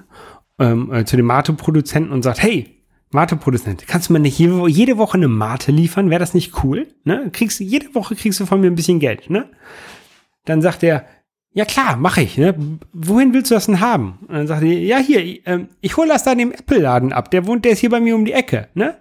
Ähm, 0.59 0.93
äh, 0.93 1.05
zu 1.05 1.16
dem 1.16 1.26
Mate-Produzenten 1.26 2.12
und 2.12 2.22
sagt, 2.22 2.43
hey, 2.43 2.83
Mate-Produzent, 3.11 3.87
kannst 3.87 4.09
du 4.09 4.14
mir 4.14 4.20
nicht 4.20 4.39
jede, 4.39 4.99
Woche 4.99 5.16
eine 5.16 5.28
Mate 5.28 5.70
liefern? 5.72 6.09
Wäre 6.09 6.20
das 6.20 6.35
nicht 6.35 6.62
cool? 6.64 6.89
Ne? 7.05 7.30
Kriegst, 7.33 7.61
jede 7.61 7.95
Woche 7.95 8.14
kriegst 8.16 8.41
du 8.41 8.47
von 8.47 8.61
mir 8.61 8.68
ein 8.68 8.74
bisschen 8.74 9.01
Geld, 9.01 9.28
ne? 9.28 9.49
Dann 10.45 10.62
sagt 10.62 10.83
er, 10.83 11.05
ja 11.53 11.64
klar, 11.64 11.97
mache 11.97 12.22
ich. 12.22 12.39
Ne? 12.39 12.55
Wohin 12.93 13.35
willst 13.35 13.51
du 13.51 13.55
das 13.55 13.66
denn 13.66 13.80
haben? 13.80 14.18
Und 14.22 14.35
dann 14.35 14.47
sagt 14.47 14.62
er, 14.62 14.68
ja 14.68 14.99
hier, 14.99 15.20
äh, 15.47 15.66
ich 15.80 15.97
hole 15.97 16.09
das 16.09 16.24
da 16.24 16.33
in 16.33 16.39
dem 16.39 16.53
Apple-Laden 16.53 17.12
ab. 17.12 17.30
Der 17.30 17.47
wohnt, 17.47 17.64
der 17.64 17.72
ist 17.72 17.80
hier 17.80 17.91
bei 17.91 18.01
mir 18.01 18.16
um 18.16 18.24
die 18.24 18.33
Ecke. 18.33 18.68
Ne? 18.74 18.97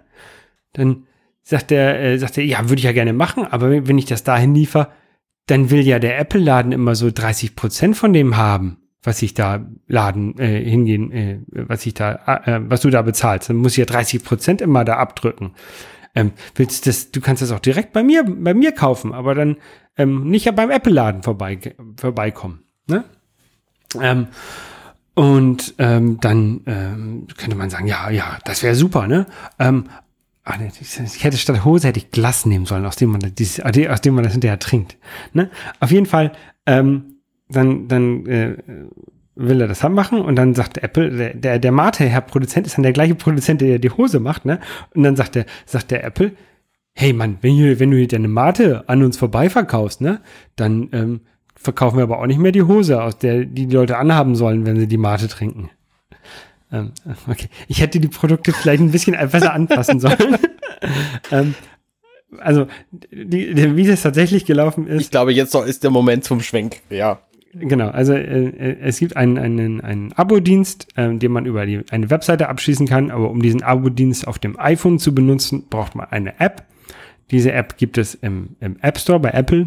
Dann 0.74 1.06
sagt 1.42 1.72
er, 1.72 2.00
äh, 2.00 2.18
sagt 2.18 2.36
er, 2.38 2.44
ja, 2.44 2.68
würde 2.68 2.80
ich 2.80 2.84
ja 2.84 2.92
gerne 2.92 3.12
machen, 3.12 3.46
aber 3.46 3.86
wenn 3.88 3.98
ich 3.98 4.04
das 4.04 4.24
dahin 4.24 4.54
liefere, 4.54 4.88
dann 5.46 5.70
will 5.70 5.80
ja 5.80 5.98
der 5.98 6.18
Apple-Laden 6.18 6.72
immer 6.72 6.94
so 6.94 7.10
30 7.10 7.56
Prozent 7.56 7.96
von 7.96 8.12
dem 8.12 8.36
haben, 8.36 8.78
was 9.02 9.22
ich 9.22 9.34
da 9.34 9.66
Laden 9.88 10.38
äh, 10.38 10.62
hingehen, 10.62 11.10
äh, 11.12 11.38
was 11.50 11.84
ich 11.86 11.94
da, 11.94 12.42
äh, 12.44 12.60
was 12.68 12.82
du 12.82 12.90
da 12.90 13.02
bezahlst. 13.02 13.50
Dann 13.50 13.56
muss 13.56 13.72
ich 13.72 13.78
ja 13.78 13.84
30 13.84 14.24
Prozent 14.24 14.60
immer 14.60 14.84
da 14.84 14.96
abdrücken. 14.96 15.52
Ähm, 16.14 16.32
willst 16.54 16.86
das, 16.86 17.10
du 17.10 17.20
kannst 17.20 17.42
das 17.42 17.52
auch 17.52 17.58
direkt 17.58 17.92
bei 17.92 18.02
mir, 18.02 18.24
bei 18.24 18.54
mir 18.54 18.72
kaufen, 18.72 19.12
aber 19.12 19.34
dann 19.34 19.56
ähm, 19.96 20.28
nicht 20.28 20.44
ja 20.44 20.52
beim 20.52 20.70
Apple-Laden 20.70 21.22
vorbei, 21.22 21.58
vorbeikommen. 21.96 22.62
Ne? 22.86 23.04
Ähm, 24.00 24.28
und 25.14 25.74
ähm, 25.78 26.18
dann 26.20 26.62
ähm, 26.66 27.26
könnte 27.36 27.56
man 27.56 27.70
sagen, 27.70 27.86
ja, 27.86 28.10
ja, 28.10 28.38
das 28.44 28.62
wäre 28.62 28.74
super, 28.74 29.06
ne? 29.06 29.26
Ähm, 29.58 29.84
ah, 30.44 30.56
ich 30.80 31.24
hätte 31.24 31.36
statt 31.36 31.64
Hose 31.64 31.88
hätte 31.88 31.98
ich 31.98 32.10
Glas 32.10 32.46
nehmen 32.46 32.66
sollen, 32.66 32.86
aus 32.86 32.96
dem 32.96 33.10
man 33.10 33.20
das, 33.20 33.60
aus 33.60 34.00
dem 34.00 34.14
man 34.14 34.24
das 34.24 34.32
hinterher 34.32 34.58
trinkt. 34.58 34.96
Ne? 35.32 35.50
Auf 35.80 35.90
jeden 35.90 36.06
Fall, 36.06 36.32
ähm, 36.66 37.16
dann, 37.48 37.88
dann 37.88 38.26
äh, 38.26 38.56
will 39.34 39.60
er 39.60 39.68
das 39.68 39.82
haben 39.82 39.94
machen 39.94 40.20
und 40.20 40.36
dann 40.36 40.54
sagt 40.54 40.78
Apple, 40.78 41.10
der, 41.10 41.34
der, 41.34 41.58
der 41.58 41.72
Mate-Herr-Produzent 41.72 42.66
ist 42.66 42.76
dann 42.76 42.82
der 42.82 42.92
gleiche 42.92 43.14
Produzent, 43.14 43.60
der 43.60 43.78
die 43.78 43.90
Hose 43.90 44.20
macht, 44.20 44.44
ne? 44.44 44.60
Und 44.94 45.02
dann 45.02 45.16
sagt 45.16 45.34
der, 45.34 45.46
sagt 45.64 45.90
der 45.90 46.04
Apple, 46.04 46.32
hey 46.94 47.12
Mann, 47.12 47.38
wenn, 47.40 47.54
hier, 47.54 47.80
wenn 47.80 47.90
du 47.90 47.96
hier 47.96 48.08
deine 48.08 48.28
Mate 48.28 48.88
an 48.88 49.02
uns 49.02 49.16
vorbei 49.16 49.48
verkaufst, 49.48 50.00
ne, 50.00 50.20
dann 50.56 50.88
ähm, 50.92 51.20
verkaufen 51.56 51.96
wir 51.96 52.02
aber 52.02 52.18
auch 52.18 52.26
nicht 52.26 52.40
mehr 52.40 52.52
die 52.52 52.62
Hose, 52.62 53.02
aus 53.02 53.18
der 53.18 53.44
die, 53.44 53.66
die 53.66 53.74
Leute 53.74 53.96
anhaben 53.98 54.34
sollen, 54.34 54.66
wenn 54.66 54.78
sie 54.78 54.88
die 54.88 54.98
Mate 54.98 55.28
trinken. 55.28 55.70
Ähm, 56.72 56.92
okay, 57.28 57.48
ich 57.68 57.80
hätte 57.80 58.00
die 58.00 58.08
Produkte 58.08 58.52
vielleicht 58.52 58.80
ein 58.80 58.90
bisschen 58.90 59.16
besser 59.30 59.52
anpassen 59.52 60.00
sollen. 60.00 60.38
ähm, 61.30 61.54
also, 62.38 62.66
die, 62.90 63.54
die, 63.54 63.76
wie 63.76 63.86
das 63.86 64.02
tatsächlich 64.02 64.46
gelaufen 64.46 64.86
ist. 64.86 65.02
Ich 65.02 65.10
glaube, 65.10 65.32
jetzt 65.32 65.54
ist 65.54 65.84
der 65.84 65.90
Moment 65.90 66.24
zum 66.24 66.40
Schwenk, 66.40 66.80
ja. 66.88 67.20
Genau, 67.54 67.88
also 67.88 68.14
äh, 68.14 68.48
äh, 68.48 68.78
es 68.80 68.98
gibt 68.98 69.14
einen, 69.16 69.36
einen, 69.36 69.82
einen 69.82 70.12
Abo-Dienst, 70.14 70.88
äh, 70.96 71.14
den 71.14 71.32
man 71.32 71.44
über 71.44 71.66
die, 71.66 71.82
eine 71.90 72.08
Webseite 72.08 72.48
abschließen 72.48 72.88
kann, 72.88 73.10
aber 73.10 73.30
um 73.30 73.42
diesen 73.42 73.62
Abo-Dienst 73.62 74.26
auf 74.26 74.38
dem 74.38 74.58
iPhone 74.58 74.98
zu 74.98 75.14
benutzen, 75.14 75.64
braucht 75.68 75.94
man 75.94 76.06
eine 76.10 76.40
App. 76.40 76.64
Diese 77.30 77.52
App 77.52 77.76
gibt 77.76 77.98
es 77.98 78.14
im, 78.14 78.56
im 78.60 78.76
App 78.80 78.98
Store 78.98 79.20
bei 79.20 79.30
Apple. 79.30 79.66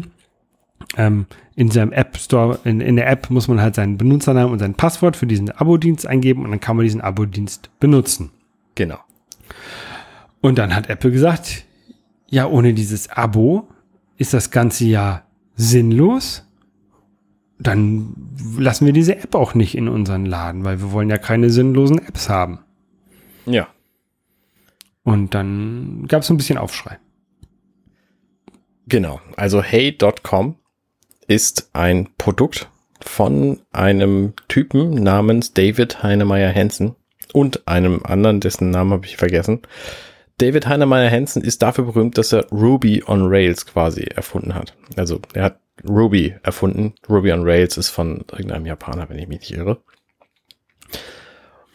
Ähm, 0.96 1.26
in 1.56 1.70
seinem 1.70 1.92
App 1.92 2.16
Store, 2.18 2.60
in, 2.64 2.80
in 2.80 2.96
der 2.96 3.08
App 3.08 3.30
muss 3.30 3.48
man 3.48 3.60
halt 3.60 3.74
seinen 3.74 3.98
Benutzernamen 3.98 4.52
und 4.52 4.58
sein 4.58 4.74
Passwort 4.74 5.16
für 5.16 5.26
diesen 5.26 5.50
Abo-Dienst 5.50 6.06
eingeben 6.06 6.44
und 6.44 6.50
dann 6.50 6.60
kann 6.60 6.76
man 6.76 6.84
diesen 6.84 7.00
Abo-Dienst 7.00 7.70
benutzen. 7.80 8.30
Genau. 8.74 8.98
Und 10.40 10.58
dann 10.58 10.74
hat 10.74 10.88
Apple 10.88 11.10
gesagt, 11.10 11.64
ja, 12.28 12.46
ohne 12.46 12.74
dieses 12.74 13.08
Abo 13.10 13.68
ist 14.18 14.34
das 14.34 14.50
ganze 14.50 14.84
Jahr 14.84 15.24
sinnlos 15.54 16.46
dann 17.58 18.14
lassen 18.58 18.86
wir 18.86 18.92
diese 18.92 19.16
App 19.16 19.34
auch 19.34 19.54
nicht 19.54 19.76
in 19.76 19.88
unseren 19.88 20.26
Laden, 20.26 20.64
weil 20.64 20.80
wir 20.80 20.92
wollen 20.92 21.08
ja 21.08 21.18
keine 21.18 21.50
sinnlosen 21.50 21.98
Apps 21.98 22.28
haben. 22.28 22.60
Ja. 23.46 23.68
Und 25.04 25.34
dann 25.34 26.06
gab 26.08 26.22
es 26.22 26.30
ein 26.30 26.36
bisschen 26.36 26.58
Aufschrei. 26.58 26.98
Genau. 28.88 29.20
Also 29.36 29.62
hey.com 29.62 30.56
ist 31.28 31.70
ein 31.72 32.08
Produkt 32.18 32.68
von 33.00 33.60
einem 33.72 34.34
Typen 34.48 34.94
namens 34.94 35.52
David 35.52 36.02
Heinemeier 36.02 36.54
Hansen 36.54 36.96
und 37.32 37.68
einem 37.68 38.02
anderen, 38.04 38.40
dessen 38.40 38.70
Namen 38.70 38.92
habe 38.92 39.06
ich 39.06 39.16
vergessen. 39.16 39.62
David 40.38 40.66
Heinemeier 40.66 41.10
Hansen 41.10 41.42
ist 41.42 41.62
dafür 41.62 41.84
berühmt, 41.84 42.18
dass 42.18 42.32
er 42.32 42.46
Ruby 42.50 43.02
on 43.06 43.26
Rails 43.26 43.66
quasi 43.66 44.02
erfunden 44.02 44.54
hat. 44.54 44.74
Also 44.96 45.20
er 45.32 45.44
hat 45.44 45.60
Ruby 45.88 46.34
erfunden. 46.42 46.94
Ruby 47.08 47.32
on 47.32 47.42
Rails 47.42 47.76
ist 47.76 47.88
von 47.88 48.24
irgendeinem 48.32 48.66
Japaner, 48.66 49.08
wenn 49.08 49.18
ich 49.18 49.28
mich 49.28 49.40
nicht 49.40 49.52
irre. 49.52 49.78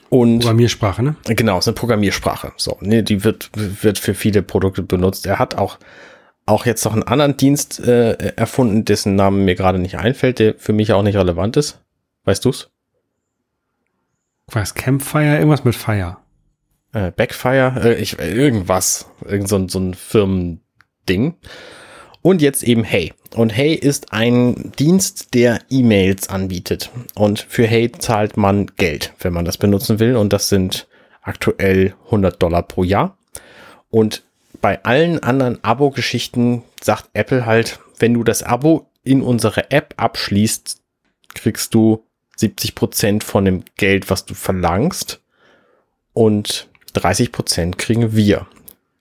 Und 0.10 0.40
Programmiersprache, 0.40 1.02
ne? 1.02 1.16
Genau, 1.26 1.60
ist 1.60 1.68
eine 1.68 1.76
Programmiersprache. 1.76 2.52
So, 2.58 2.78
ne, 2.82 3.02
die 3.02 3.24
wird 3.24 3.50
wird 3.54 3.98
für 3.98 4.14
viele 4.14 4.42
Produkte 4.42 4.84
benutzt. 4.84 5.26
Er 5.26 5.40
hat 5.40 5.56
auch 5.56 5.78
auch 6.46 6.66
jetzt 6.66 6.84
noch 6.86 6.94
einen 6.94 7.04
anderen 7.04 7.38
Dienst 7.38 7.80
äh, 7.80 8.14
erfunden, 8.36 8.86
dessen 8.86 9.16
Namen 9.16 9.46
mir 9.46 9.56
gerade 9.56 9.80
nicht 9.80 9.98
einfällt, 9.98 10.40
der 10.40 10.56
für 10.56 10.74
mich 10.74 10.92
auch 10.94 11.04
nicht 11.04 11.16
relevant 11.16 11.58
ist. 11.58 11.82
Weißt 12.24 12.44
du's? 12.46 12.72
Was 14.48 14.74
Campfire, 14.74 15.38
irgendwas 15.38 15.64
mit 15.64 15.76
Fire. 15.76 16.18
Äh, 16.94 17.12
Backfire, 17.12 17.82
äh, 17.84 17.94
ich 17.96 18.20
irgendwas, 18.20 19.10
irgend 19.26 19.48
so, 19.48 19.68
so 19.68 19.80
ein 19.80 19.94
Firmending. 19.94 21.36
Und 22.22 22.42
jetzt 22.42 22.64
eben 22.64 22.84
Hey. 22.84 23.14
Und 23.34 23.56
Hey 23.56 23.74
ist 23.74 24.12
ein 24.12 24.74
Dienst, 24.78 25.34
der 25.34 25.60
E-Mails 25.70 26.28
anbietet. 26.30 26.92
Und 27.16 27.40
für 27.40 27.66
Hey 27.66 27.92
zahlt 27.92 28.36
man 28.36 28.68
Geld, 28.76 29.14
wenn 29.20 29.34
man 29.34 29.46
das 29.46 29.58
benutzen 29.58 30.00
will. 30.00 30.18
Und 30.18 30.34
das 30.34 30.50
sind 30.50 30.88
aktuell 31.22 31.96
100 32.06 32.42
Dollar 32.42 32.64
pro 32.64 32.84
Jahr. 32.84 33.18
Und 33.90 34.24
bei 34.62 34.84
allen 34.84 35.22
anderen 35.22 35.64
Abo-Geschichten 35.64 36.64
sagt 36.82 37.10
Apple 37.14 37.46
halt, 37.46 37.80
wenn 38.00 38.14
du 38.14 38.24
das 38.24 38.44
Abo 38.44 38.88
in 39.04 39.22
unsere 39.22 39.72
App 39.72 39.96
abschließt, 39.98 40.82
kriegst 41.34 41.74
du 41.74 42.06
70 42.38 42.76
Prozent 42.76 43.24
von 43.24 43.46
dem 43.46 43.64
Geld, 43.78 44.10
was 44.10 44.26
du 44.26 44.34
verlangst. 44.34 45.22
Und 46.14 46.68
30 46.94 47.32
Prozent 47.32 47.78
kriegen 47.78 48.16
wir. 48.16 48.48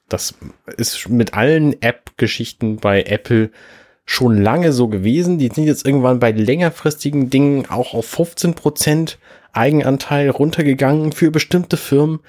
Das 0.09 0.35
ist 0.77 1.09
mit 1.09 1.35
allen 1.35 1.81
App-Geschichten 1.83 2.77
bei 2.77 3.03
Apple 3.03 3.51
schon 4.05 4.43
lange 4.43 4.73
so 4.73 4.89
gewesen. 4.89 5.39
Die 5.39 5.49
sind 5.49 5.65
jetzt 5.65 5.87
irgendwann 5.87 6.19
bei 6.19 6.33
längerfristigen 6.33 7.31
Dingen 7.31 7.67
auch 7.71 7.95
auf 7.95 8.07
15 8.07 8.55
Prozent 8.55 9.19
Eigenanteil 9.53 10.31
runtergegangen 10.31 11.13
für 11.13 11.31
bestimmte 11.31 11.77
Firmen. 11.77 12.21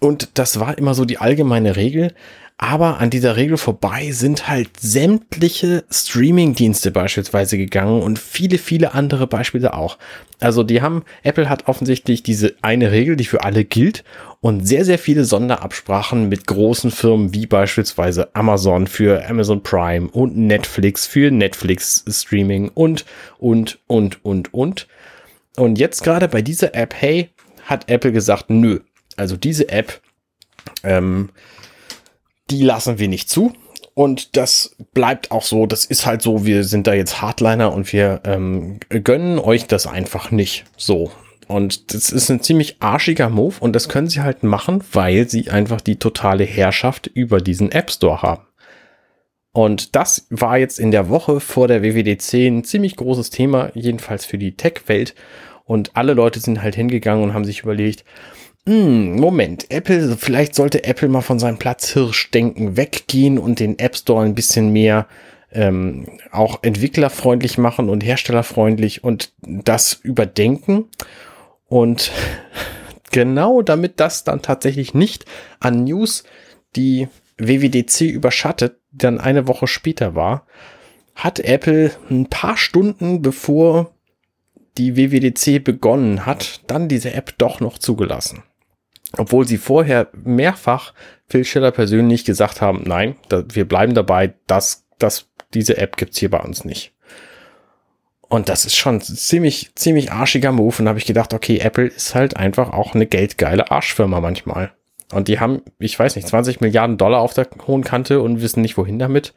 Und 0.00 0.30
das 0.38 0.60
war 0.60 0.76
immer 0.78 0.94
so 0.94 1.04
die 1.04 1.18
allgemeine 1.18 1.76
Regel. 1.76 2.14
Aber 2.56 2.98
an 3.00 3.10
dieser 3.10 3.36
Regel 3.36 3.56
vorbei 3.56 4.12
sind 4.12 4.48
halt 4.48 4.78
sämtliche 4.78 5.84
Streaming-Dienste 5.90 6.92
beispielsweise 6.92 7.58
gegangen 7.58 8.00
und 8.00 8.16
viele, 8.16 8.58
viele 8.58 8.94
andere 8.94 9.26
Beispiele 9.26 9.74
auch. 9.74 9.98
Also 10.38 10.62
die 10.62 10.80
haben, 10.80 11.02
Apple 11.24 11.48
hat 11.48 11.66
offensichtlich 11.66 12.22
diese 12.22 12.54
eine 12.62 12.92
Regel, 12.92 13.16
die 13.16 13.24
für 13.24 13.42
alle 13.42 13.64
gilt 13.64 14.04
und 14.40 14.68
sehr, 14.68 14.84
sehr 14.84 15.00
viele 15.00 15.24
Sonderabsprachen 15.24 16.28
mit 16.28 16.46
großen 16.46 16.92
Firmen 16.92 17.34
wie 17.34 17.46
beispielsweise 17.46 18.34
Amazon 18.36 18.86
für 18.86 19.28
Amazon 19.28 19.62
Prime 19.62 20.08
und 20.08 20.36
Netflix 20.36 21.08
für 21.08 21.32
Netflix 21.32 22.04
Streaming 22.08 22.68
und, 22.68 23.04
und, 23.38 23.80
und, 23.88 24.24
und, 24.24 24.54
und. 24.54 24.86
Und 25.56 25.78
jetzt 25.80 26.04
gerade 26.04 26.28
bei 26.28 26.40
dieser 26.40 26.74
App, 26.76 26.94
hey, 26.96 27.30
hat 27.64 27.90
Apple 27.90 28.12
gesagt, 28.12 28.48
nö. 28.48 28.80
Also 29.16 29.36
diese 29.36 29.68
App, 29.70 30.00
ähm, 30.84 31.30
die 32.50 32.62
lassen 32.62 32.98
wir 32.98 33.08
nicht 33.08 33.30
zu. 33.30 33.52
Und 33.94 34.36
das 34.36 34.76
bleibt 34.92 35.30
auch 35.30 35.42
so. 35.42 35.66
Das 35.66 35.84
ist 35.84 36.04
halt 36.04 36.20
so, 36.20 36.44
wir 36.44 36.64
sind 36.64 36.86
da 36.86 36.94
jetzt 36.94 37.22
Hardliner 37.22 37.72
und 37.72 37.92
wir 37.92 38.20
ähm, 38.24 38.80
gönnen 38.88 39.38
euch 39.38 39.66
das 39.66 39.86
einfach 39.86 40.30
nicht. 40.30 40.64
So. 40.76 41.12
Und 41.46 41.94
das 41.94 42.10
ist 42.10 42.30
ein 42.30 42.40
ziemlich 42.40 42.76
arschiger 42.80 43.28
Move 43.28 43.54
und 43.60 43.74
das 43.74 43.88
können 43.88 44.08
sie 44.08 44.20
halt 44.20 44.42
machen, 44.42 44.82
weil 44.92 45.28
sie 45.28 45.50
einfach 45.50 45.80
die 45.80 45.96
totale 45.96 46.44
Herrschaft 46.44 47.06
über 47.06 47.40
diesen 47.40 47.70
App 47.70 47.90
Store 47.90 48.22
haben. 48.22 48.42
Und 49.52 49.94
das 49.94 50.26
war 50.30 50.58
jetzt 50.58 50.80
in 50.80 50.90
der 50.90 51.08
Woche 51.08 51.38
vor 51.38 51.68
der 51.68 51.82
WWDC 51.82 52.48
ein 52.48 52.64
ziemlich 52.64 52.96
großes 52.96 53.30
Thema, 53.30 53.70
jedenfalls 53.74 54.24
für 54.24 54.38
die 54.38 54.56
Tech-Welt. 54.56 55.14
Und 55.64 55.96
alle 55.96 56.14
Leute 56.14 56.40
sind 56.40 56.60
halt 56.60 56.74
hingegangen 56.74 57.22
und 57.22 57.34
haben 57.34 57.44
sich 57.44 57.60
überlegt, 57.60 58.04
hm, 58.66 59.16
Moment, 59.16 59.70
Apple, 59.70 60.16
vielleicht 60.16 60.54
sollte 60.54 60.84
Apple 60.84 61.08
mal 61.08 61.20
von 61.20 61.38
seinem 61.38 61.58
Platzhirschdenken 61.58 62.78
weggehen 62.78 63.38
und 63.38 63.60
den 63.60 63.78
App 63.78 63.94
Store 63.94 64.24
ein 64.24 64.34
bisschen 64.34 64.72
mehr 64.72 65.06
ähm, 65.52 66.06
auch 66.32 66.62
entwicklerfreundlich 66.62 67.58
machen 67.58 67.90
und 67.90 68.02
herstellerfreundlich 68.02 69.04
und 69.04 69.32
das 69.42 69.92
überdenken. 69.92 70.86
Und 71.68 72.10
genau 73.10 73.60
damit 73.60 74.00
das 74.00 74.24
dann 74.24 74.40
tatsächlich 74.40 74.94
nicht 74.94 75.26
an 75.60 75.84
News 75.84 76.24
die 76.74 77.08
WWDC 77.36 78.02
überschattet, 78.02 78.78
dann 78.92 79.20
eine 79.20 79.46
Woche 79.46 79.66
später 79.66 80.14
war, 80.14 80.46
hat 81.14 81.38
Apple 81.38 81.90
ein 82.10 82.28
paar 82.28 82.56
Stunden 82.56 83.20
bevor 83.20 83.92
die 84.78 84.96
WWDC 84.96 85.62
begonnen 85.62 86.26
hat, 86.26 86.62
dann 86.66 86.88
diese 86.88 87.12
App 87.12 87.34
doch 87.38 87.60
noch 87.60 87.78
zugelassen. 87.78 88.42
Obwohl 89.16 89.46
sie 89.46 89.58
vorher 89.58 90.08
mehrfach 90.12 90.92
Phil 91.26 91.44
Schiller 91.44 91.70
persönlich 91.70 92.24
gesagt 92.24 92.60
haben, 92.60 92.82
nein, 92.84 93.16
da, 93.28 93.44
wir 93.48 93.66
bleiben 93.66 93.94
dabei, 93.94 94.34
dass, 94.46 94.86
dass 94.98 95.28
diese 95.52 95.76
App 95.78 95.96
gibt's 95.96 96.18
hier 96.18 96.30
bei 96.30 96.40
uns 96.40 96.64
nicht. 96.64 96.92
Und 98.28 98.48
das 98.48 98.64
ist 98.64 98.74
schon 98.74 99.00
ziemlich, 99.00 99.72
ziemlich 99.74 100.10
arschiger 100.10 100.50
Move. 100.50 100.74
Und 100.78 100.86
da 100.86 100.88
habe 100.90 100.98
ich 100.98 101.06
gedacht, 101.06 101.34
okay, 101.34 101.58
Apple 101.58 101.86
ist 101.86 102.14
halt 102.14 102.36
einfach 102.36 102.72
auch 102.72 102.94
eine 102.94 103.06
geldgeile 103.06 103.70
Arschfirma 103.70 104.20
manchmal. 104.20 104.72
Und 105.12 105.28
die 105.28 105.38
haben, 105.38 105.62
ich 105.78 105.98
weiß 105.98 106.16
nicht, 106.16 106.26
20 106.26 106.60
Milliarden 106.60 106.96
Dollar 106.96 107.20
auf 107.20 107.34
der 107.34 107.48
hohen 107.66 107.84
Kante 107.84 108.20
und 108.20 108.40
wissen 108.40 108.62
nicht, 108.62 108.76
wohin 108.76 108.98
damit. 108.98 109.34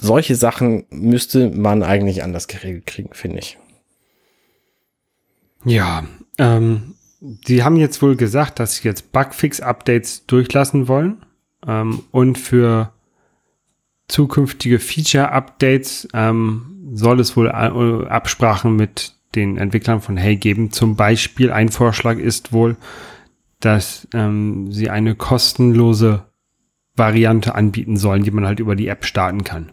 Solche 0.00 0.34
Sachen 0.34 0.84
müsste 0.90 1.48
man 1.48 1.82
eigentlich 1.82 2.22
anders 2.22 2.48
geregelt 2.48 2.84
kriegen, 2.86 3.14
finde 3.14 3.38
ich. 3.38 3.56
Ja, 5.64 6.04
ähm, 6.38 6.95
Sie 7.44 7.64
haben 7.64 7.76
jetzt 7.76 8.02
wohl 8.02 8.16
gesagt, 8.16 8.58
dass 8.58 8.76
Sie 8.76 8.88
jetzt 8.88 9.12
Bugfix-Updates 9.12 10.26
durchlassen 10.26 10.88
wollen 10.88 11.24
ähm, 11.66 12.02
und 12.10 12.38
für 12.38 12.92
zukünftige 14.08 14.78
Feature-Updates 14.78 16.08
ähm, 16.12 16.90
soll 16.92 17.20
es 17.20 17.36
wohl 17.36 17.48
äh, 17.48 18.06
Absprachen 18.08 18.76
mit 18.76 19.14
den 19.34 19.58
Entwicklern 19.58 20.00
von 20.00 20.16
Hey 20.16 20.36
geben. 20.36 20.70
Zum 20.70 20.96
Beispiel 20.96 21.50
ein 21.50 21.68
Vorschlag 21.68 22.18
ist 22.18 22.52
wohl, 22.52 22.76
dass 23.60 24.06
ähm, 24.14 24.72
sie 24.72 24.90
eine 24.90 25.14
kostenlose 25.14 26.24
Variante 26.94 27.54
anbieten 27.54 27.96
sollen, 27.96 28.22
die 28.22 28.30
man 28.30 28.46
halt 28.46 28.60
über 28.60 28.76
die 28.76 28.88
App 28.88 29.04
starten 29.04 29.44
kann. 29.44 29.72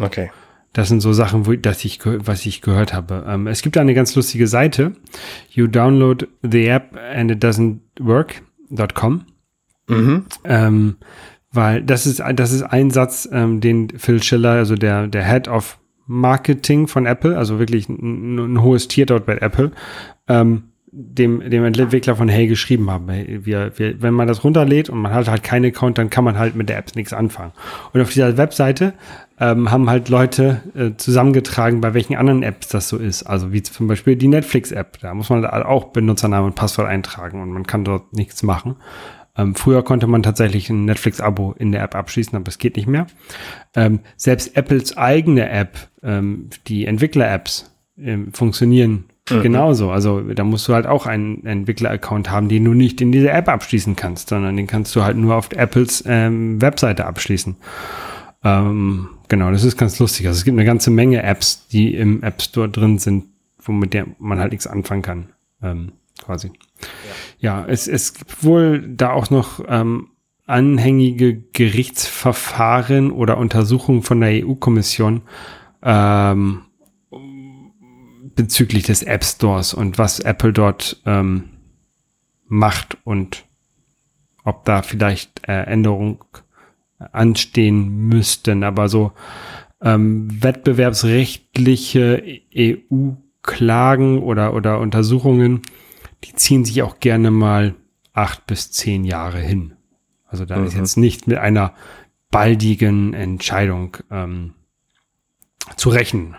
Okay. 0.00 0.30
Das 0.72 0.88
sind 0.88 1.00
so 1.00 1.12
Sachen, 1.12 1.46
wo, 1.46 1.52
dass 1.54 1.84
ich, 1.84 2.00
was 2.04 2.46
ich 2.46 2.62
gehört 2.62 2.94
habe. 2.94 3.24
Ähm, 3.28 3.46
es 3.46 3.62
gibt 3.62 3.76
eine 3.76 3.94
ganz 3.94 4.14
lustige 4.14 4.46
Seite. 4.46 4.92
You 5.50 5.66
download 5.66 6.28
the 6.42 6.66
app 6.66 6.96
and 7.14 7.30
it 7.30 7.44
doesn't 7.44 7.78
work.com. 8.00 9.24
Mhm. 9.88 10.24
Ähm, 10.44 10.96
weil 11.52 11.82
das 11.82 12.06
ist, 12.06 12.22
das 12.34 12.52
ist 12.52 12.62
ein 12.62 12.90
Satz, 12.90 13.28
ähm, 13.30 13.60
den 13.60 13.90
Phil 13.98 14.22
Schiller, 14.22 14.52
also 14.52 14.74
der, 14.74 15.06
der 15.06 15.24
Head 15.24 15.48
of 15.48 15.78
Marketing 16.06 16.88
von 16.88 17.06
Apple, 17.06 17.36
also 17.36 17.58
wirklich 17.58 17.88
ein, 17.88 18.36
ein 18.38 18.62
hohes 18.62 18.88
Tier 18.88 19.06
dort 19.06 19.26
bei 19.26 19.36
Apple, 19.36 19.72
ähm, 20.28 20.64
dem, 20.94 21.48
dem 21.48 21.64
Entwickler 21.64 22.16
von 22.16 22.28
Hey 22.28 22.46
geschrieben 22.46 22.90
haben. 22.90 23.08
Wir, 23.08 23.78
wir, 23.78 24.02
wenn 24.02 24.12
man 24.12 24.28
das 24.28 24.44
runterlädt 24.44 24.90
und 24.90 24.98
man 24.98 25.12
hat 25.12 25.28
halt 25.28 25.42
keinen 25.42 25.66
Account, 25.66 25.96
dann 25.96 26.10
kann 26.10 26.24
man 26.24 26.38
halt 26.38 26.54
mit 26.54 26.68
der 26.68 26.78
App 26.78 26.94
nichts 26.94 27.14
anfangen. 27.14 27.52
Und 27.92 28.00
auf 28.02 28.12
dieser 28.12 28.36
Webseite 28.36 28.92
ähm, 29.42 29.72
haben 29.72 29.90
halt 29.90 30.08
Leute 30.08 30.60
äh, 30.76 30.96
zusammengetragen, 30.96 31.80
bei 31.80 31.94
welchen 31.94 32.14
anderen 32.14 32.44
Apps 32.44 32.68
das 32.68 32.88
so 32.88 32.96
ist. 32.96 33.24
Also 33.24 33.52
wie 33.52 33.60
zum 33.60 33.88
Beispiel 33.88 34.14
die 34.14 34.28
Netflix-App. 34.28 35.00
Da 35.00 35.14
muss 35.14 35.30
man 35.30 35.44
auch 35.44 35.86
Benutzername 35.86 36.46
und 36.46 36.54
Passwort 36.54 36.86
eintragen 36.86 37.42
und 37.42 37.50
man 37.50 37.66
kann 37.66 37.84
dort 37.84 38.12
nichts 38.12 38.44
machen. 38.44 38.76
Ähm, 39.36 39.56
früher 39.56 39.82
konnte 39.82 40.06
man 40.06 40.22
tatsächlich 40.22 40.70
ein 40.70 40.84
Netflix-Abo 40.84 41.56
in 41.58 41.72
der 41.72 41.82
App 41.82 41.96
abschließen, 41.96 42.36
aber 42.36 42.46
es 42.48 42.58
geht 42.58 42.76
nicht 42.76 42.86
mehr. 42.86 43.08
Ähm, 43.74 43.98
selbst 44.16 44.56
Apples 44.56 44.96
eigene 44.96 45.48
App, 45.48 45.76
ähm, 46.04 46.50
die 46.68 46.86
Entwickler-Apps, 46.86 47.74
ähm, 47.98 48.32
funktionieren 48.32 49.06
mhm. 49.28 49.42
genauso. 49.42 49.90
Also 49.90 50.20
da 50.20 50.44
musst 50.44 50.68
du 50.68 50.74
halt 50.74 50.86
auch 50.86 51.06
einen 51.06 51.44
Entwickler-Account 51.44 52.30
haben, 52.30 52.48
den 52.48 52.64
du 52.64 52.74
nicht 52.74 53.00
in 53.00 53.10
diese 53.10 53.30
App 53.30 53.48
abschließen 53.48 53.96
kannst, 53.96 54.28
sondern 54.28 54.56
den 54.56 54.68
kannst 54.68 54.94
du 54.94 55.02
halt 55.02 55.16
nur 55.16 55.34
auf 55.34 55.50
Apples 55.50 56.04
ähm, 56.06 56.62
Webseite 56.62 57.06
abschließen. 57.06 57.56
Ähm, 58.44 59.08
genau, 59.28 59.50
das 59.50 59.64
ist 59.64 59.76
ganz 59.76 59.98
lustig. 59.98 60.26
Also 60.26 60.38
es 60.38 60.44
gibt 60.44 60.56
eine 60.56 60.64
ganze 60.64 60.90
Menge 60.90 61.22
Apps, 61.22 61.68
die 61.68 61.94
im 61.94 62.22
App 62.22 62.42
Store 62.42 62.68
drin 62.68 62.98
sind, 62.98 63.26
womit 63.58 63.94
der 63.94 64.06
man 64.18 64.38
halt 64.38 64.52
nichts 64.52 64.66
anfangen 64.66 65.02
kann, 65.02 65.28
ähm, 65.62 65.92
quasi. 66.20 66.50
Ja, 67.38 67.60
ja 67.60 67.66
es, 67.66 67.86
es 67.86 68.14
gibt 68.14 68.44
wohl 68.44 68.80
da 68.88 69.12
auch 69.12 69.30
noch 69.30 69.60
ähm, 69.68 70.08
anhängige 70.46 71.36
Gerichtsverfahren 71.52 73.10
oder 73.12 73.38
Untersuchungen 73.38 74.02
von 74.02 74.20
der 74.20 74.44
EU-Kommission 74.44 75.22
ähm, 75.82 76.62
bezüglich 78.34 78.84
des 78.84 79.02
App 79.02 79.24
Stores 79.24 79.74
und 79.74 79.98
was 79.98 80.20
Apple 80.20 80.52
dort 80.52 81.00
ähm, 81.06 81.50
macht 82.46 82.98
und 83.04 83.44
ob 84.44 84.64
da 84.64 84.82
vielleicht 84.82 85.46
äh, 85.48 85.62
Änderungen 85.62 86.18
anstehen 87.12 88.08
müssten. 88.08 88.64
Aber 88.64 88.88
so 88.88 89.12
ähm, 89.82 90.28
wettbewerbsrechtliche 90.42 92.40
EU-Klagen 92.56 94.22
oder, 94.22 94.54
oder 94.54 94.78
Untersuchungen, 94.80 95.62
die 96.24 96.34
ziehen 96.34 96.64
sich 96.64 96.82
auch 96.82 97.00
gerne 97.00 97.30
mal 97.30 97.74
acht 98.12 98.46
bis 98.46 98.70
zehn 98.70 99.04
Jahre 99.04 99.40
hin. 99.40 99.74
Also 100.26 100.44
da 100.44 100.58
mhm. 100.58 100.66
ist 100.66 100.74
jetzt 100.74 100.96
nicht 100.96 101.26
mit 101.26 101.38
einer 101.38 101.74
baldigen 102.30 103.14
Entscheidung 103.14 103.96
ähm, 104.10 104.54
zu 105.76 105.90
rechnen. 105.90 106.36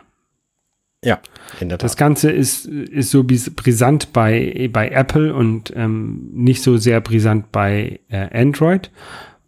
Ja, 1.03 1.19
in 1.59 1.69
der 1.69 1.77
Tat. 1.77 1.83
Das 1.83 1.97
Ganze 1.97 2.31
ist, 2.31 2.65
ist 2.65 3.11
so 3.11 3.23
brisant 3.25 4.13
bei, 4.13 4.69
bei 4.71 4.89
Apple 4.89 5.33
und 5.33 5.73
ähm, 5.75 6.29
nicht 6.33 6.63
so 6.63 6.77
sehr 6.77 7.01
brisant 7.01 7.51
bei 7.51 7.99
äh, 8.07 8.29
Android 8.39 8.89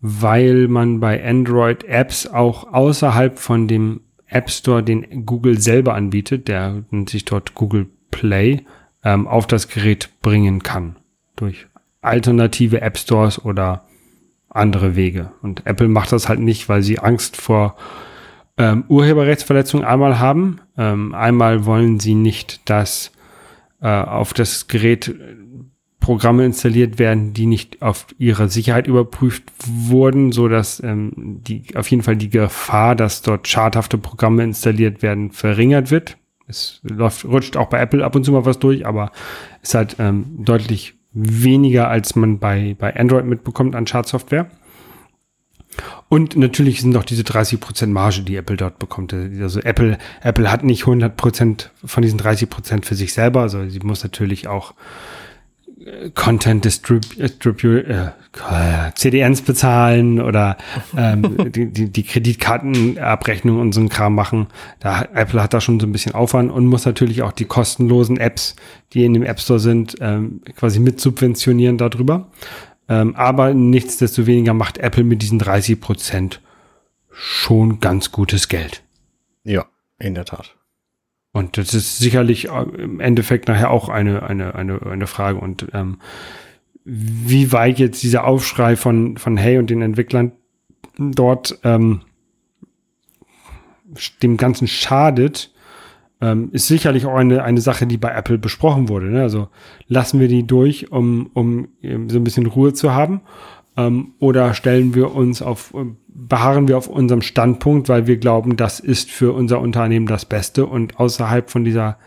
weil 0.08 0.68
man 0.68 0.99
bei 0.99 1.28
Android 1.28 1.84
Apps 1.86 2.28
auch 2.28 2.72
außerhalb 2.72 3.39
von 3.39 3.68
dem 3.68 4.01
App 4.28 4.51
Store, 4.51 4.84
den 4.84 5.26
Google 5.26 5.60
selber 5.60 5.95
anbietet, 5.95 6.47
der 6.47 6.84
nennt 6.91 7.10
sich 7.10 7.26
dort 7.26 7.56
Google 7.56 7.88
Play, 8.12 8.66
ähm, 9.03 9.28
auf 9.28 9.47
das 9.47 9.68
Gerät 9.68 10.10
bringen 10.22 10.62
kann. 10.62 10.97
Durch 11.36 11.66
alternative 12.01 12.82
App 12.82 12.99
Stores 12.99 13.43
oder 13.43 13.86
andere 14.49 14.95
Wege. 14.95 15.32
Und 15.41 15.66
Apple 15.66 15.88
macht 15.88 16.12
das 16.12 16.30
halt 16.30 16.39
nicht, 16.39 16.70
weil 16.70 16.84
sie 16.84 16.99
Angst 16.99 17.36
vor 17.36 17.76
ähm, 18.58 18.84
Urheberrechtsverletzungen 18.88 19.88
einmal 19.88 20.20
haben. 20.20 20.62
Ähm, 20.78 21.16
einmal 21.16 21.66
wollen 21.66 21.99
sie 21.99 22.14
nicht, 22.14 22.70
dass 22.70 23.12
äh, 23.82 23.88
auf 23.88 24.36
das 24.36 24.68
Gerät 24.68 25.16
Programme 26.06 26.45
installiert 26.45 26.99
werden, 26.99 27.34
die 27.34 27.47
nicht 27.47 27.82
auf 27.82 28.06
ihre 28.20 28.47
Sicherheit 28.47 28.86
überprüft 28.86 29.43
wurden, 29.66 30.32
so 30.32 30.47
dass 30.47 30.80
ähm, 30.84 31.41
die 31.41 31.64
auf 31.76 31.89
jeden 31.89 32.03
Fall 32.03 32.16
die 32.16 32.30
Gefahr, 32.30 32.95
dass 32.95 33.24
dort 33.24 33.47
schadhafte 33.47 33.97
Programme 33.97 34.43
installiert 34.43 35.01
werden, 35.01 35.32
verringert 35.32 35.89
wird. 35.89 36.18
Es 36.47 36.80
läuft, 36.84 37.26
rutscht 37.26 37.58
auch 37.58 37.70
bei 37.70 37.80
Apple 37.80 38.06
ab 38.06 38.16
und 38.16 38.24
zu 38.24 38.32
mal 38.32 38.45
was 38.45 38.60
durch, 38.60 38.86
aber 38.86 39.12
ist 39.64 39.74
halt 39.74 39.95
ähm, 39.97 40.26
deutlich 40.45 40.93
weniger, 41.14 41.89
als 41.89 42.16
man 42.16 42.38
bei, 42.38 42.76
bei 42.78 42.95
Android 42.95 43.26
mitbekommt 43.26 43.76
an 43.76 43.88
Schadsoftware. 43.88 44.45
Und 46.08 46.36
natürlich 46.36 46.82
sind 46.82 46.91
noch 46.91 47.03
diese 47.03 47.24
30% 47.24 47.88
Marge, 47.88 48.22
die 48.22 48.36
Apple 48.36 48.58
dort 48.58 48.78
bekommt. 48.78 49.12
Also 49.12 49.60
Apple, 49.60 49.97
Apple 50.22 50.51
hat 50.51 50.64
nicht 50.64 50.84
100% 50.84 51.70
von 51.84 52.03
diesen 52.03 52.20
30% 52.20 52.86
für 52.86 52.93
sich 52.93 53.12
selber. 53.14 53.41
Also 53.41 53.68
sie 53.68 53.80
muss 53.80 54.03
natürlich 54.03 54.47
auch 54.47 54.76
Content 56.15 56.65
Distrib 56.65 57.03
Distribu 57.15 57.77
äh, 57.77 58.11
CDNs 58.95 59.41
bezahlen 59.41 60.19
oder 60.19 60.57
ähm, 60.97 61.51
die, 61.51 61.71
die, 61.71 61.89
die 61.89 62.03
Kreditkartenabrechnung 62.03 63.59
und 63.59 63.73
so 63.73 63.81
ein 63.81 63.89
Kram 63.89 64.15
machen. 64.15 64.47
Da 64.79 65.03
Apple 65.13 65.41
hat 65.41 65.53
da 65.53 65.61
schon 65.61 65.79
so 65.79 65.86
ein 65.86 65.91
bisschen 65.91 66.15
Aufwand 66.15 66.51
und 66.51 66.65
muss 66.65 66.86
natürlich 66.86 67.21
auch 67.21 67.31
die 67.31 67.45
kostenlosen 67.45 68.17
Apps, 68.17 68.55
die 68.93 69.05
in 69.05 69.13
dem 69.13 69.23
App 69.23 69.39
Store 69.39 69.59
sind, 69.59 69.95
ähm, 70.01 70.41
quasi 70.55 70.79
mit 70.79 70.99
subventionieren 70.99 71.77
darüber. 71.77 72.29
Ähm, 72.89 73.15
aber 73.15 73.53
nichtsdestoweniger 73.53 74.53
macht 74.53 74.77
Apple 74.79 75.03
mit 75.03 75.21
diesen 75.21 75.39
30 75.39 75.79
Prozent 75.79 76.41
schon 77.11 77.79
ganz 77.79 78.11
gutes 78.11 78.47
Geld. 78.47 78.83
Ja, 79.43 79.65
in 79.99 80.15
der 80.15 80.25
Tat. 80.25 80.55
Und 81.36 81.57
das 81.57 81.73
ist 81.73 81.97
sicherlich 81.97 82.47
äh, 82.47 82.61
im 82.77 83.01
Endeffekt 83.01 83.49
nachher 83.49 83.69
auch 83.69 83.89
eine, 83.89 84.23
eine, 84.23 84.55
eine, 84.55 84.81
eine 84.83 85.05
Frage. 85.05 85.38
Und 85.38 85.67
ähm, 85.73 85.97
wie 86.86 87.51
weit 87.51 87.77
jetzt 87.77 88.03
dieser 88.03 88.23
Aufschrei 88.23 88.77
von, 88.77 89.17
von 89.17 89.36
Hey 89.36 89.57
und 89.57 89.69
den 89.69 89.81
Entwicklern 89.81 90.31
dort 90.97 91.59
ähm, 91.65 92.03
dem 94.23 94.38
Ganzen 94.38 94.69
schadet, 94.69 95.53
ähm, 96.21 96.51
ist 96.53 96.67
sicherlich 96.67 97.05
auch 97.05 97.15
eine, 97.15 97.43
eine 97.43 97.59
Sache, 97.59 97.86
die 97.86 97.97
bei 97.97 98.11
Apple 98.11 98.38
besprochen 98.38 98.88
wurde. 98.88 99.07
Ne? 99.07 99.21
Also 99.21 99.49
lassen 99.89 100.21
wir 100.21 100.29
die 100.29 100.47
durch, 100.47 100.89
um, 100.93 101.31
um 101.33 101.67
so 102.07 102.17
ein 102.17 102.23
bisschen 102.23 102.45
Ruhe 102.45 102.71
zu 102.71 102.93
haben. 102.93 103.19
Ähm, 103.78 104.13
oder 104.19 104.53
stellen 104.53 104.95
wir 104.95 105.13
uns 105.13 105.41
auf, 105.41 105.73
beharren 106.07 106.67
wir 106.67 106.78
auf 106.78 106.87
unserem 106.87 107.21
Standpunkt, 107.21 107.89
weil 107.89 108.08
wir 108.08 108.17
glauben, 108.17 108.55
das 108.55 108.79
ist 108.79 109.12
für 109.12 109.33
unser 109.33 109.59
Unternehmen 109.59 110.08
das 110.08 110.25
Beste 110.25 110.66
und 110.66 111.00
außerhalb 111.00 111.50
von 111.50 111.66
dieser 111.66 111.97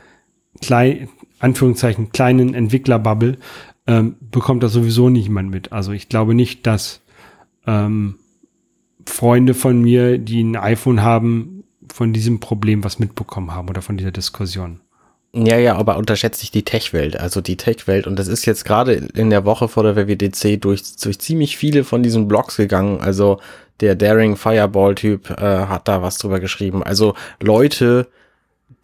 kleinen, 0.61 1.09
Anführungszeichen, 1.39 2.11
kleinen 2.11 2.55
Entwicklerbubble 2.55 3.39
ähm, 3.87 4.17
bekommt 4.21 4.63
das 4.63 4.73
sowieso 4.73 5.09
niemand 5.09 5.51
mit. 5.51 5.73
Also 5.73 5.93
ich 5.93 6.09
glaube 6.09 6.35
nicht, 6.35 6.67
dass 6.67 7.01
ähm, 7.67 8.17
Freunde 9.07 9.55
von 9.55 9.81
mir, 9.81 10.19
die 10.19 10.43
ein 10.43 10.57
iPhone 10.57 11.03
haben, 11.03 11.65
von 11.91 12.13
diesem 12.13 12.41
Problem 12.41 12.85
was 12.85 12.99
mitbekommen 12.99 13.53
haben 13.53 13.69
oder 13.69 13.83
von 13.83 13.97
dieser 13.97 14.11
Diskussion. 14.11 14.81
Ja, 15.35 15.59
ja, 15.59 15.77
aber 15.77 15.99
unterschätzt 15.99 16.41
nicht 16.41 16.55
die 16.55 16.65
Tech-Welt. 16.65 17.19
Also 17.19 17.41
die 17.41 17.57
Tech-Welt, 17.57 18.07
und 18.07 18.19
das 18.19 18.29
ist 18.29 18.47
jetzt 18.47 18.65
gerade 18.65 18.95
in 18.95 19.31
der 19.31 19.45
Woche 19.45 19.69
vor 19.69 19.83
der 19.83 19.95
WWDC 19.95 20.61
durch, 20.61 20.97
durch 20.97 21.19
ziemlich 21.19 21.57
viele 21.57 21.85
von 21.85 22.03
diesen 22.03 22.29
Blogs 22.29 22.57
gegangen. 22.57 23.01
Also 23.01 23.39
der 23.81 23.95
Daring 23.95 24.37
Fireball-Typ 24.37 25.31
äh, 25.31 25.35
hat 25.67 25.87
da 25.87 26.03
was 26.03 26.19
drüber 26.19 26.41
geschrieben. 26.41 26.83
Also 26.83 27.15
Leute, 27.41 28.09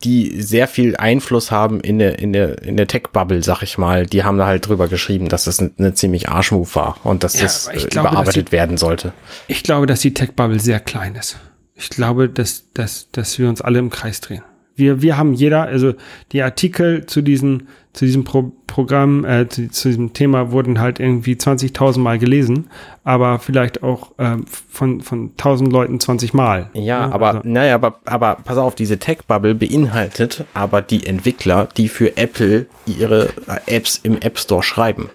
die 0.03 0.43
sehr 0.43 0.69
viel 0.69 0.97
Einfluss 0.97 1.51
haben 1.51 1.81
in 1.81 1.99
der, 1.99 2.19
in 2.19 2.35
der, 2.35 2.63
in 2.63 2.77
der 2.77 2.87
Tech-Bubble, 2.87 3.43
sag 3.43 3.63
ich 3.63 3.79
mal, 3.79 4.05
die 4.05 4.23
haben 4.23 4.37
da 4.37 4.47
halt 4.47 4.69
drüber 4.69 4.89
geschrieben, 4.89 5.29
dass 5.29 5.45
das 5.45 5.61
eine, 5.61 5.71
eine 5.79 5.95
ziemlich 5.95 6.29
Arschmove 6.29 6.77
war 6.77 6.99
und 7.05 7.25
dass 7.25 7.35
ja, 7.35 7.43
das 7.43 7.69
äh, 7.69 7.79
glaube, 7.89 8.11
überarbeitet 8.11 8.49
die, 8.49 8.53
werden 8.53 8.77
sollte. 8.77 9.15
Ich 9.49 9.63
glaube, 9.63 9.87
dass 9.87 10.01
die 10.01 10.13
Tech-Bubble 10.13 10.61
sehr 10.61 10.81
klein 10.81 11.15
ist. 11.15 11.39
Ich 11.75 11.89
glaube, 11.89 12.29
dass, 12.29 12.71
dass, 12.75 13.09
dass 13.13 13.39
wir 13.39 13.49
uns 13.49 13.63
alle 13.63 13.79
im 13.79 13.89
Kreis 13.89 14.21
drehen. 14.21 14.43
Wir, 14.77 15.03
wir 15.03 15.17
haben 15.17 15.35
jeder, 15.35 15.63
also 15.63 15.95
die 16.33 16.43
Artikel 16.43 17.07
zu 17.07 17.23
diesen, 17.23 17.69
zu 17.93 18.05
diesem 18.05 18.25
Pro 18.25 18.53
Programm, 18.67 19.25
äh, 19.25 19.49
zu, 19.49 19.71
zu, 19.71 19.87
diesem 19.87 20.15
Thema 20.15 20.51
wurden 20.51 20.81
halt 20.81 20.99
irgendwie 20.99 21.35
20.000 21.35 22.01
Mal 22.01 22.19
gelesen, 22.19 22.69
aber 23.05 23.39
vielleicht 23.39 23.85
auch 23.85 24.11
ähm, 24.19 24.47
von, 24.49 25.01
von 25.01 25.31
1.000 25.37 25.71
Leuten 25.71 26.01
20 26.01 26.35
Mal. 26.35 26.71
Ja, 26.73 26.83
ja 26.83 27.11
aber, 27.13 27.37
also. 27.37 27.41
naja, 27.45 27.77
aber, 27.77 28.01
aber 28.05 28.39
pass 28.45 28.59
auf, 28.59 28.75
diese 28.75 28.99
Tech-Bubble 28.99 29.55
beinhaltet 29.55 30.45
aber 30.55 30.83
die 30.83 31.07
Entwickler, 31.07 31.69
die 31.77 31.89
für 31.89 32.17
Apple 32.17 32.67
ihre 32.87 33.29
Apps 33.67 34.01
im 34.03 34.21
App 34.21 34.41
Store 34.41 34.65
schreiben. 34.65 35.09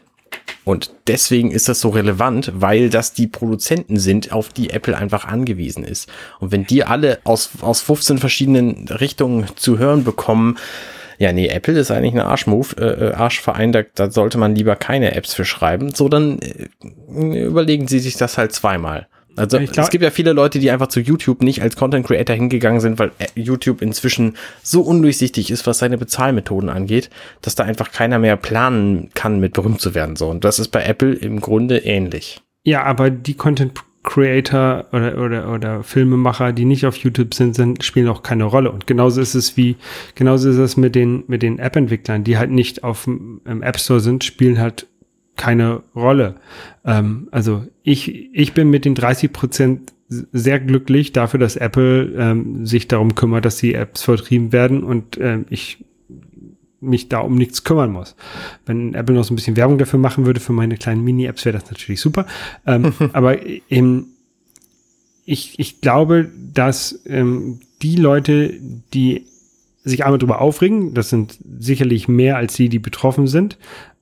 Und 0.70 0.92
deswegen 1.08 1.50
ist 1.50 1.68
das 1.68 1.82
so 1.82 1.90
relevant, 1.90 2.52
weil 2.54 2.92
das 2.92 3.14
die 3.14 3.26
Produzenten 3.26 3.98
sind, 3.98 4.32
auf 4.32 4.50
die 4.50 4.70
Apple 4.70 4.96
einfach 4.96 5.26
angewiesen 5.26 5.84
ist. 5.84 6.08
Und 6.40 6.52
wenn 6.52 6.64
die 6.64 6.84
alle 6.84 7.18
aus, 7.24 7.50
aus 7.62 7.82
15 7.82 8.20
verschiedenen 8.20 8.88
Richtungen 8.88 9.48
zu 9.56 9.80
hören 9.80 10.04
bekommen, 10.04 10.60
ja, 11.18 11.34
nee, 11.34 11.48
Apple 11.48 11.80
ist 11.80 11.90
eigentlich 11.90 12.14
ein 12.14 12.20
Arschmove, 12.20 12.76
äh, 12.78 13.08
äh, 13.08 13.14
Arschverein, 13.14 13.72
da, 13.72 13.82
da 13.96 14.12
sollte 14.12 14.38
man 14.38 14.54
lieber 14.54 14.76
keine 14.76 15.16
Apps 15.16 15.34
für 15.34 15.44
schreiben. 15.44 15.96
So, 15.96 16.08
dann 16.08 16.38
äh, 16.38 17.46
überlegen 17.46 17.88
sie 17.88 17.98
sich 17.98 18.18
das 18.18 18.38
halt 18.38 18.52
zweimal. 18.52 19.08
Also 19.36 19.58
glaub, 19.58 19.78
es 19.78 19.90
gibt 19.90 20.04
ja 20.04 20.12
viele 20.12 20.34
Leute, 20.34 20.60
die 20.60 20.72
einfach 20.72 20.88
zu 20.88 21.00
YouTube 21.00 21.42
nicht 21.42 21.62
als 21.62 21.76
Content 21.76 22.06
Creator 22.06 22.36
hingegangen 22.36 22.82
sind, 22.82 23.00
weil 23.00 23.12
äh, 23.20 23.28
YouTube 23.36 23.82
inzwischen 23.82 24.36
so 24.64 24.82
undurchsichtig 24.82 25.52
ist, 25.52 25.66
was 25.68 25.80
seine 25.80 25.98
Bezahlmethoden 25.98 26.70
angeht, 26.70 27.10
dass 27.42 27.56
da 27.56 27.64
einfach 27.64 27.92
keiner 27.92 28.20
mehr 28.20 28.38
planen 28.38 29.10
kann, 29.14 29.40
mit 29.40 29.54
berühmt 29.54 29.82
zu 29.82 29.96
werden. 29.96 30.16
So 30.16 30.30
und 30.30 30.44
das 30.44 30.60
ist 30.60 30.70
bei 30.70 30.84
Apple 30.84 31.14
im 31.14 31.40
Grunde 31.40 31.78
ähnlich. 31.80 32.42
Ja, 32.64 32.84
aber 32.84 33.10
die 33.10 33.36
Content 33.36 33.74
Creator 34.04 34.86
oder, 34.92 35.18
oder, 35.18 35.54
oder 35.54 35.84
Filmemacher, 35.84 36.54
die 36.54 36.66
nicht 36.66 36.86
auf 36.86 36.96
YouTube 36.96 37.34
sind, 37.34 37.56
sind, 37.56 37.84
spielen 37.84 38.08
auch 38.08 38.24
keine 38.24 38.46
Rolle. 38.46 38.72
Und 38.72 38.88
genauso 38.88 39.22
ist 39.22 39.36
es 39.36 39.58
wie, 39.58 39.76
genauso 40.16 40.50
ist 40.50 40.58
es 40.58 40.78
mit 40.78 40.96
den, 40.96 41.24
mit 41.28 41.44
den 41.44 41.60
App-Entwicklern, 41.60 42.24
die 42.24 42.38
halt 42.38 42.50
nicht 42.50 42.84
auf 42.84 43.04
dem 43.04 43.42
App 43.62 43.80
Store 43.80 44.00
sind, 44.00 44.24
spielen 44.24 44.60
halt 44.60 44.88
keine 45.40 45.84
Rolle. 45.96 46.36
Ähm, 46.86 47.30
also 47.32 47.66
ich, 47.82 48.30
ich 48.36 48.54
bin 48.54 48.70
mit 48.70 48.84
den 48.86 48.94
30 48.94 49.32
Prozent 49.32 49.94
sehr 50.10 50.60
glücklich 50.60 51.14
dafür, 51.14 51.40
dass 51.40 51.56
Apple 51.56 52.14
ähm, 52.18 52.66
sich 52.66 52.88
darum 52.88 53.16
kümmert, 53.16 53.46
dass 53.46 53.58
die 53.58 53.74
Apps 53.74 54.04
vertrieben 54.04 54.52
werden 54.52 54.84
und 54.84 55.18
ähm, 55.20 55.46
ich 55.50 55.86
mich 56.82 57.10
da 57.10 57.20
um 57.20 57.36
nichts 57.36 57.64
kümmern 57.64 57.92
muss. 57.92 58.16
Wenn 58.66 58.94
Apple 58.94 59.16
noch 59.16 59.24
so 59.24 59.34
ein 59.34 59.36
bisschen 59.38 59.56
Werbung 59.56 59.78
dafür 59.78 60.00
machen 60.00 60.26
würde 60.26 60.40
für 60.40 60.54
meine 60.54 60.78
kleinen 60.78 61.04
Mini-Apps, 61.04 61.46
wäre 61.46 61.58
das 61.58 61.70
natürlich 61.72 62.02
super. 62.02 62.26
Ähm, 62.66 62.94
aber 63.14 63.46
eben, 63.70 64.08
ich, 65.26 65.58
ich 65.58 65.80
glaube, 65.80 66.30
dass 66.54 67.02
ähm, 67.06 67.60
die 67.82 67.96
Leute, 67.96 68.54
die 68.94 69.26
sich 69.84 70.04
einmal 70.04 70.20
darüber 70.20 70.42
aufregen, 70.42 70.94
das 70.94 71.10
sind 71.10 71.38
sicherlich 71.60 72.08
mehr 72.08 72.38
als 72.38 72.54
die, 72.54 72.70
die 72.70 72.80
betroffen 72.80 73.28
sind. 73.28 73.58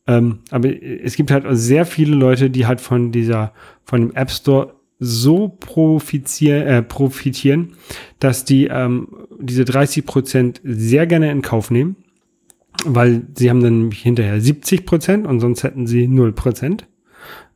Ähm, 0.07 0.39
aber 0.51 0.69
es 0.81 1.15
gibt 1.15 1.31
halt 1.31 1.45
sehr 1.51 1.85
viele 1.85 2.15
Leute, 2.15 2.49
die 2.49 2.65
halt 2.65 2.81
von 2.81 3.11
dieser, 3.11 3.53
von 3.83 4.01
dem 4.01 4.15
App 4.15 4.31
Store 4.31 4.75
so 4.99 5.49
profitieren, 5.49 6.65
äh, 6.65 6.81
profitieren 6.81 7.73
dass 8.19 8.45
die 8.45 8.65
ähm, 8.65 9.09
diese 9.39 9.63
30 9.63 10.05
Prozent 10.05 10.61
sehr 10.63 11.05
gerne 11.05 11.29
in 11.29 11.43
Kauf 11.43 11.69
nehmen 11.69 11.97
weil 12.85 13.23
sie 13.35 13.49
haben 13.49 13.61
dann 13.61 13.91
hinterher 13.91 14.39
70 14.39 14.85
Prozent 14.85 15.27
und 15.27 15.39
sonst 15.39 15.63
hätten 15.63 15.87
sie 15.87 16.07
0 16.07 16.33
Prozent. 16.33 16.87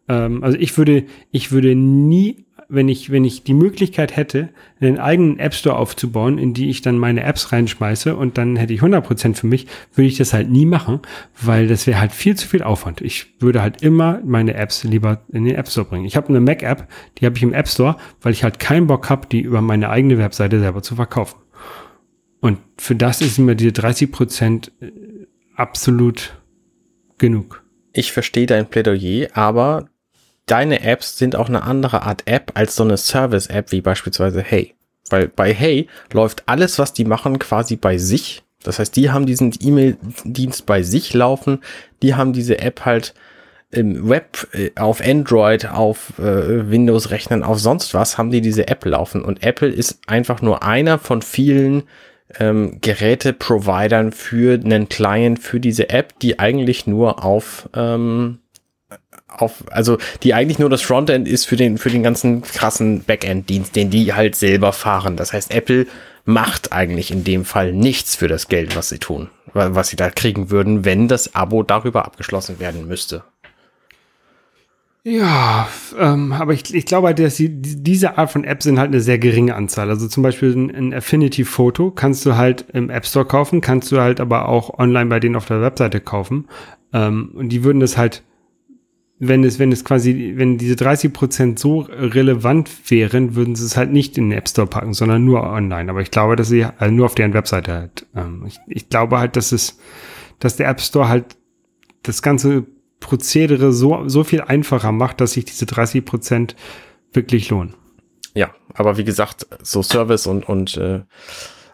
Ähm, 0.07 0.44
also 0.44 0.57
ich 0.57 0.78
würde, 0.78 1.06
ich 1.32 1.52
würde 1.52 1.76
nie, 1.76 2.45
wenn 2.72 2.88
ich, 2.88 3.11
wenn 3.11 3.26
ich 3.26 3.43
die 3.43 3.53
Möglichkeit 3.53 4.15
hätte, 4.15 4.49
einen 4.80 4.98
eigenen 4.98 5.39
App 5.39 5.53
Store 5.53 5.76
aufzubauen, 5.76 6.38
in 6.38 6.53
die 6.53 6.69
ich 6.69 6.81
dann 6.81 6.98
meine 6.98 7.23
Apps 7.23 7.52
reinschmeiße 7.52 8.15
und 8.15 8.38
dann 8.38 8.56
hätte 8.56 8.73
ich 8.73 8.80
100 8.80 9.06
Prozent 9.06 9.38
für 9.38 9.48
mich, 9.48 9.68
würde 9.93 10.07
ich 10.07 10.18
das 10.18 10.34
halt 10.34 10.49
nie 10.49 10.65
machen, 10.65 11.02
weil 11.41 11.68
das 11.68 11.85
wäre 11.85 11.99
halt 11.99 12.14
viel 12.14 12.35
zu 12.35 12.48
viel 12.48 12.64
Aufwand. 12.64 13.02
Ich 13.02 13.41
würde 13.41 13.61
halt 13.61 13.81
immer 13.81 14.22
meine 14.23 14.53
Apps 14.53 14.84
lieber 14.84 15.22
in 15.31 15.43
den 15.45 15.56
App 15.56 15.68
Store 15.68 15.85
bringen. 15.85 16.06
Ich 16.06 16.15
habe 16.15 16.30
eine 16.30 16.39
Mac 16.39 16.64
App, 16.64 16.88
die 17.18 17.26
habe 17.26 17.35
ich 17.35 17.43
im 17.43 17.53
App 17.53 17.68
Store, 17.68 17.98
weil 18.22 18.31
ich 18.31 18.43
halt 18.43 18.60
keinen 18.60 18.88
Bock 18.88 19.10
habe, 19.10 19.27
die 19.27 19.41
über 19.41 19.61
meine 19.61 19.89
eigene 19.89 20.18
Webseite 20.18 20.60
selber 20.60 20.81
zu 20.81 20.95
verkaufen. 20.95 21.39
Und 22.39 22.57
für 22.77 22.95
das 22.95 23.22
ist 23.22 23.38
mir 23.38 23.56
diese 23.56 23.73
30 23.73 24.11
Prozent 24.11 24.72
äh, 24.81 24.91
absolut 25.56 26.41
genug. 27.18 27.64
Ich 27.93 28.14
verstehe 28.14 28.45
dein 28.45 28.69
Plädoyer, 28.69 29.27
aber 29.34 29.89
deine 30.45 30.84
Apps 30.84 31.18
sind 31.18 31.35
auch 31.35 31.49
eine 31.49 31.63
andere 31.63 32.03
Art 32.03 32.23
App 32.26 32.51
als 32.55 32.76
so 32.76 32.84
eine 32.84 32.97
Service-App 32.97 33.72
wie 33.72 33.81
beispielsweise 33.81 34.41
Hey. 34.41 34.76
Weil 35.09 35.27
bei 35.27 35.53
Hey 35.53 35.88
läuft 36.13 36.43
alles, 36.45 36.80
was 36.80 36.93
die 36.93 37.05
machen, 37.05 37.38
quasi 37.39 37.76
bei 37.76 37.97
sich. 37.97 38.43
Das 38.63 38.80
heißt, 38.80 38.95
die 38.95 39.11
haben 39.11 39.26
diesen 39.26 39.53
E-Mail-Dienst 39.59 40.65
bei 40.65 40.84
sich 40.84 41.13
laufen. 41.13 41.59
Die 42.01 42.15
haben 42.15 42.31
diese 42.34 42.59
App 42.59 42.85
halt 42.85 43.13
im 43.72 44.09
Web, 44.09 44.47
äh, 44.53 44.72
auf 44.76 45.01
Android, 45.01 45.68
auf 45.68 46.19
äh, 46.19 46.69
Windows-Rechnern, 46.69 47.43
auf 47.43 47.59
sonst 47.59 47.93
was, 47.93 48.18
haben 48.18 48.31
die 48.31 48.41
diese 48.41 48.68
App 48.68 48.85
laufen. 48.85 49.23
Und 49.23 49.43
Apple 49.43 49.69
ist 49.69 49.99
einfach 50.07 50.41
nur 50.41 50.63
einer 50.63 50.99
von 50.99 51.22
vielen 51.22 51.84
ähm, 52.39 52.77
Geräte-Providern 52.81 54.11
für 54.11 54.53
einen 54.53 54.89
Client 54.89 55.39
für 55.39 55.59
diese 55.59 55.89
App, 55.89 56.19
die 56.19 56.39
eigentlich 56.39 56.88
nur 56.88 57.23
auf 57.23 57.69
ähm, 57.73 58.39
auf, 59.32 59.64
also 59.72 59.98
die 60.24 60.34
eigentlich 60.34 60.60
nur 60.60 60.70
das 60.70 60.82
Frontend 60.82 61.28
ist 61.28 61.45
für 61.45 61.56
den, 61.56 61.78
für 61.78 61.90
den 61.90 62.03
ganzen 62.03 62.41
krassen 62.41 63.03
Backend-Dienst, 63.03 63.76
den 63.76 63.90
die 63.90 64.14
halt 64.14 64.36
selber 64.36 64.74
fahren. 64.74 65.18
Das 65.18 65.34
heißt, 65.34 65.52
Apple 65.52 65.88
macht 66.26 66.72
eigentlich 66.72 67.12
in 67.12 67.24
dem 67.24 67.45
Fall 67.45 67.74
nichts 67.74 68.16
für 68.16 68.28
das 68.28 68.48
Geld, 68.48 68.76
was 68.76 68.90
sie 68.90 68.99
tun, 68.99 69.30
was 69.53 69.90
sie 69.90 69.95
da 69.95 70.10
kriegen 70.10 70.49
würden, 70.49 70.86
wenn 70.86 71.08
das 71.08 71.36
Abo 71.36 71.64
darüber 71.64 72.06
abgeschlossen 72.06 72.60
werden 72.60 72.88
müsste. 72.88 73.24
Ja, 75.03 75.68
ähm, 75.98 76.32
aber 76.32 76.53
ich, 76.53 76.76
ich 76.76 76.86
glaube 76.86 77.08
halt, 77.08 77.18
dass 77.18 77.36
die, 77.36 77.49
diese 77.49 78.20
Art 78.20 78.32
von 78.32 78.44
Apps 78.44 78.66
sind 78.66 78.78
halt 78.78 78.90
eine 78.90 79.02
sehr 79.02 79.18
geringe 79.18 79.56
Anzahl. 79.56 79.90
Also 79.90 80.08
zum 80.08 80.22
Beispiel 80.22 80.56
ein, 80.56 80.70
ein 80.70 80.94
Affinity 80.94 81.44
Photo 81.44 81.90
kannst 81.90 82.24
du 82.28 82.36
halt 82.36 82.66
im 82.74 82.91
App 82.91 83.08
Store 83.08 83.26
kaufen, 83.26 83.62
kannst 83.62 83.91
du 83.91 83.99
halt 83.99 84.20
aber 84.20 84.48
auch 84.48 84.78
online 84.78 85.10
bei 85.10 85.20
denen 85.20 85.36
auf 85.36 85.48
der 85.48 85.62
Webseite 85.62 86.02
kaufen. 86.02 86.48
Ähm, 86.94 87.32
und 87.34 87.49
die 87.49 87.64
würden 87.64 87.80
das 87.80 87.98
halt, 87.98 88.22
wenn 89.23 89.43
es, 89.43 89.60
wenn 89.60 89.72
es 89.72 89.85
quasi, 89.85 90.34
wenn 90.35 90.57
diese 90.57 90.76
30 90.76 91.14
Prozent 91.14 91.60
so 91.60 91.81
relevant 91.81 92.89
wären, 92.89 93.35
würden 93.35 93.53
sie 93.56 93.65
es 93.65 93.77
halt 93.77 93.91
nicht 93.91 94.18
in 94.18 94.31
den 94.31 94.38
App 94.39 94.49
Store 94.49 94.65
packen, 94.65 94.95
sondern 94.95 95.23
nur 95.23 95.43
online. 95.43 95.91
Aber 95.91 96.02
ich 96.02 96.10
glaube, 96.10 96.35
dass 96.35 96.48
sie 96.48 96.65
also 96.65 96.91
nur 96.91 97.06
auf 97.06 97.14
deren 97.14 97.35
Webseite 97.35 97.72
halt. 97.72 98.07
Ähm, 98.15 98.45
ich, 98.48 98.60
ich 98.65 98.89
glaube 98.89 99.19
halt, 99.19 99.35
dass 99.35 99.52
es, 99.52 99.77
dass 100.39 100.56
der 100.56 100.69
App 100.69 100.81
Store 100.81 101.07
halt 101.07 101.38
das 102.02 102.23
ganze 102.23 102.65
Prozedere 102.99 103.73
so, 103.73 104.10
so 104.10 104.23
viel 104.23 104.41
einfacher 104.41 104.91
macht, 104.91 105.22
dass 105.22 105.34
sich 105.34 105.45
diese 105.45 105.68
30 105.68 106.03
Prozent 106.03 106.56
wirklich 107.14 107.48
lohnen. 107.52 107.76
Ja, 108.34 108.49
aber 108.73 108.98
wie 108.98 109.03
gesagt, 109.03 109.45
so 109.61 109.84
Service 109.84 110.26
und, 110.26 110.49
und 110.49 110.77
äh, 110.77 111.02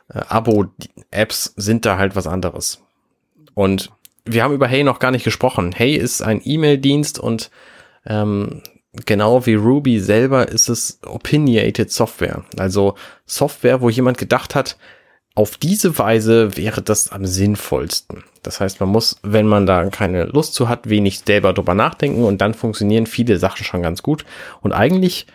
Abo-Apps 0.10 1.53
sind 1.56 1.86
da 1.86 1.98
halt 1.98 2.18
was 2.18 2.28
anderes. 2.28 2.84
Und 3.53 3.90
wir 4.28 4.44
haben 4.44 4.54
über 4.54 4.68
Hey 4.68 4.84
noch 4.84 4.99
gar 4.99 5.12
nicht 5.12 5.24
gesprochen. 5.24 5.72
Hey 5.72 5.95
ist 5.95 6.22
ein 6.22 6.41
E-Mail-Dienst 6.44 7.20
und 7.20 7.49
ähm, 8.06 8.62
genau 9.06 9.45
wie 9.45 9.56
Ruby 9.56 9.99
selber 9.99 10.48
ist 10.48 10.70
es 10.70 10.99
opinionated 11.06 11.91
Software. 11.91 12.44
Also 12.58 12.95
Software, 13.26 13.82
wo 13.82 13.90
jemand 13.90 14.18
gedacht 14.18 14.56
hat, 14.56 14.78
auf 15.36 15.58
diese 15.58 15.99
Weise 15.99 16.58
wäre 16.58 16.82
das 16.82 17.12
am 17.12 17.26
sinnvollsten. 17.26 18.24
Das 18.41 18.60
heißt, 18.60 18.80
man 18.80 18.90
muss, 18.90 19.20
wenn 19.22 19.45
man 19.45 19.68
da 19.68 19.86
keine 19.90 20.26
Lust 20.26 20.56
zu 20.56 20.68
hat, 20.68 20.90
wenig 20.90 21.20
selber 21.20 21.54
drüber 21.54 21.76
nachdenken 21.76 22.24
und 22.24 22.41
dann 22.41 22.56
funktionieren 22.56 23.06
viele 23.06 23.38
Sachen 23.38 23.64
schon 23.64 23.84
ganz 23.84 24.02
gut. 24.02 24.26
Und 24.62 24.72
eigentlich 24.72 25.28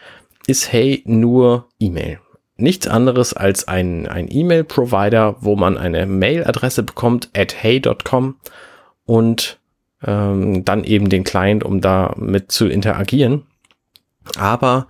ist 0.47 0.73
Hey 0.73 1.03
nur 1.07 1.69
E-Mail. 1.79 2.19
Nichts 2.57 2.87
anderes 2.87 3.33
als 3.33 3.69
ein, 3.69 4.09
ein 4.09 4.29
E-Mail-Provider, 4.31 5.37
wo 5.41 5.57
man 5.57 5.79
eine 5.79 6.07
Mail-Adresse 6.07 6.83
bekommt 6.83 7.31
at 7.37 7.55
hey.com 7.63 8.37
und 9.05 9.59
ähm, 10.05 10.65
dann 10.65 10.85
eben 10.85 11.09
den 11.09 11.25
Client, 11.25 11.65
um 11.65 11.81
da 11.81 12.15
mit 12.17 12.53
zu 12.53 12.67
interagieren. 12.67 13.43
Aber 14.37 14.87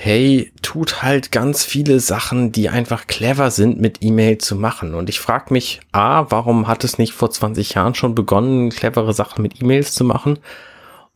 hey, 0.00 0.52
tut 0.62 1.02
halt 1.02 1.32
ganz 1.32 1.64
viele 1.64 1.98
Sachen, 1.98 2.52
die 2.52 2.68
einfach 2.68 3.08
clever 3.08 3.50
sind, 3.50 3.80
mit 3.80 3.98
E-Mail 4.00 4.38
zu 4.38 4.54
machen. 4.54 4.94
Und 4.94 5.08
ich 5.08 5.18
frage 5.18 5.52
mich, 5.52 5.80
a, 5.90 6.26
warum 6.30 6.68
hat 6.68 6.84
es 6.84 6.98
nicht 6.98 7.12
vor 7.12 7.32
20 7.32 7.74
Jahren 7.74 7.96
schon 7.96 8.14
begonnen, 8.14 8.70
clevere 8.70 9.12
Sachen 9.12 9.42
mit 9.42 9.60
E-Mails 9.60 9.94
zu 9.94 10.04
machen? 10.04 10.38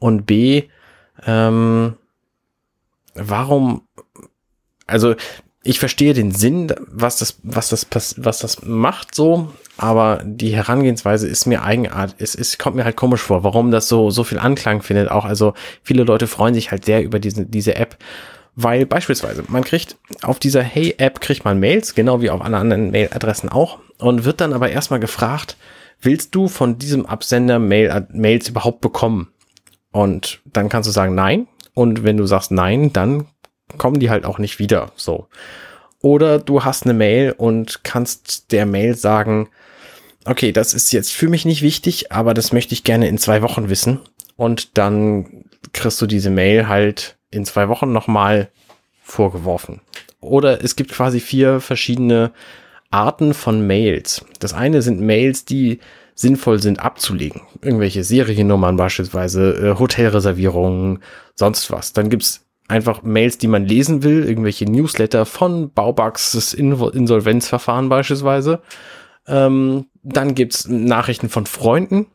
Und 0.01 0.27
b, 0.27 0.65
ähm, 1.25 1.95
warum, 3.15 3.83
also 4.89 5.15
ich 5.63 5.79
verstehe 5.79 6.13
den 6.13 6.33
Sinn, 6.33 6.75
was 6.89 7.19
das, 7.19 7.39
was 7.45 7.69
das, 7.69 7.87
was 8.17 8.39
das 8.41 8.63
macht 8.65 9.15
so, 9.15 9.53
aber 9.77 10.23
die 10.25 10.55
Herangehensweise 10.55 11.27
ist 11.27 11.47
mir 11.47 11.63
eigenart, 11.63 12.15
es, 12.19 12.35
es 12.35 12.59
kommt 12.59 12.77
mir 12.77 12.85
halt 12.85 12.97
komisch 12.97 13.23
vor, 13.23 13.43
warum 13.45 13.71
das 13.71 13.89
so, 13.89 14.11
so 14.11 14.25
viel 14.25 14.39
Anklang 14.39 14.83
findet 14.83 15.11
auch. 15.11 15.25
Also 15.25 15.55
viele 15.83 16.05
Leute 16.05 16.27
freuen 16.27 16.55
sich 16.55 16.71
halt 16.71 16.85
sehr 16.85 17.03
über 17.03 17.19
diese, 17.19 17.47
diese 17.47 17.77
App 17.77 17.97
weil 18.55 18.85
beispielsweise, 18.85 19.45
man 19.49 19.65
kriegt 19.65 19.97
auf 20.23 20.39
dieser 20.39 20.63
Hey-App 20.63 21.21
kriegt 21.21 21.45
man 21.45 21.59
Mails, 21.59 21.95
genau 21.95 22.21
wie 22.21 22.31
auf 22.31 22.43
alle 22.43 22.59
anderen 22.59 22.91
Mailadressen 22.91 23.49
auch, 23.49 23.79
und 23.99 24.25
wird 24.25 24.41
dann 24.41 24.53
aber 24.53 24.71
erstmal 24.71 25.01
gefragt, 25.01 25.57
willst 26.01 26.35
du 26.35 26.49
von 26.49 26.79
diesem 26.79 27.07
Absender 27.07 27.59
Mail, 27.59 28.07
Mails 28.13 28.49
überhaupt 28.49 28.81
bekommen? 28.81 29.29
Und 29.91 30.41
dann 30.45 30.69
kannst 30.69 30.89
du 30.89 30.93
sagen 30.93 31.15
nein. 31.15 31.47
Und 31.75 32.05
wenn 32.05 32.17
du 32.17 32.27
sagst 32.27 32.51
nein, 32.51 32.93
dann 32.93 33.27
kommen 33.79 34.01
die 34.01 34.11
halt 34.11 34.27
auch 34.27 34.39
nicht 34.39 34.59
wieder. 34.59 34.93
So. 34.97 35.29
Oder 36.01 36.39
du 36.39 36.65
hast 36.65 36.85
eine 36.85 36.95
Mail 36.95 37.33
und 37.37 37.85
kannst 37.85 38.53
der 38.53 38.67
Mail 38.67 38.95
sagen, 38.97 39.49
okay, 40.25 40.53
das 40.53 40.75
ist 40.75 40.93
jetzt 40.93 41.13
für 41.13 41.29
mich 41.29 41.45
nicht 41.45 41.63
wichtig, 41.63 42.13
aber 42.13 42.35
das 42.35 42.53
möchte 42.53 42.75
ich 42.75 42.85
gerne 42.85 43.09
in 43.09 43.19
zwei 43.19 43.43
Wochen 43.43 43.69
wissen 43.69 44.01
und 44.37 44.79
dann 44.79 45.45
kriegst 45.73 46.01
du 46.01 46.07
diese 46.07 46.31
Mail 46.31 46.69
halt 46.69 47.17
in 47.31 47.45
zwei 47.45 47.69
Wochen 47.69 47.93
nochmal 47.93 48.49
vorgeworfen. 49.03 49.81
Oder 50.21 50.63
es 50.63 50.77
gibt 50.77 50.93
quasi 50.93 51.21
vier 51.21 51.61
verschiedene 51.61 52.33
Arten 52.91 53.35
von 53.35 53.67
Mails. 53.67 54.25
Das 54.39 54.53
eine 54.53 54.83
sind 54.83 55.01
Mails, 55.01 55.45
die 55.45 55.81
sinnvoll 56.15 56.61
sind 56.61 56.79
abzulegen. 56.79 57.43
Irgendwelche 57.63 58.05
Seriennummern 58.05 58.77
beispielsweise, 58.77 59.53
äh, 59.55 59.79
Hotelreservierungen, 59.79 61.01
sonst 61.35 61.71
was. 61.71 61.93
Dann 61.93 62.11
gibt's 62.11 62.47
einfach 62.69 63.03
Mails, 63.03 63.39
die 63.39 63.49
man 63.49 63.65
lesen 63.65 64.03
will, 64.03 64.25
irgendwelche 64.25 64.67
Newsletter 64.67 65.27
von 65.27 65.73
Baubugs, 65.73 66.55
Insolvenzverfahren 66.55 67.89
beispielsweise. 67.89 68.61
Ähm, 69.27 69.87
dann 70.03 70.35
gibt's 70.35 70.69
Nachrichten 70.69 71.29
von 71.29 71.47
Freunden, 71.47 72.07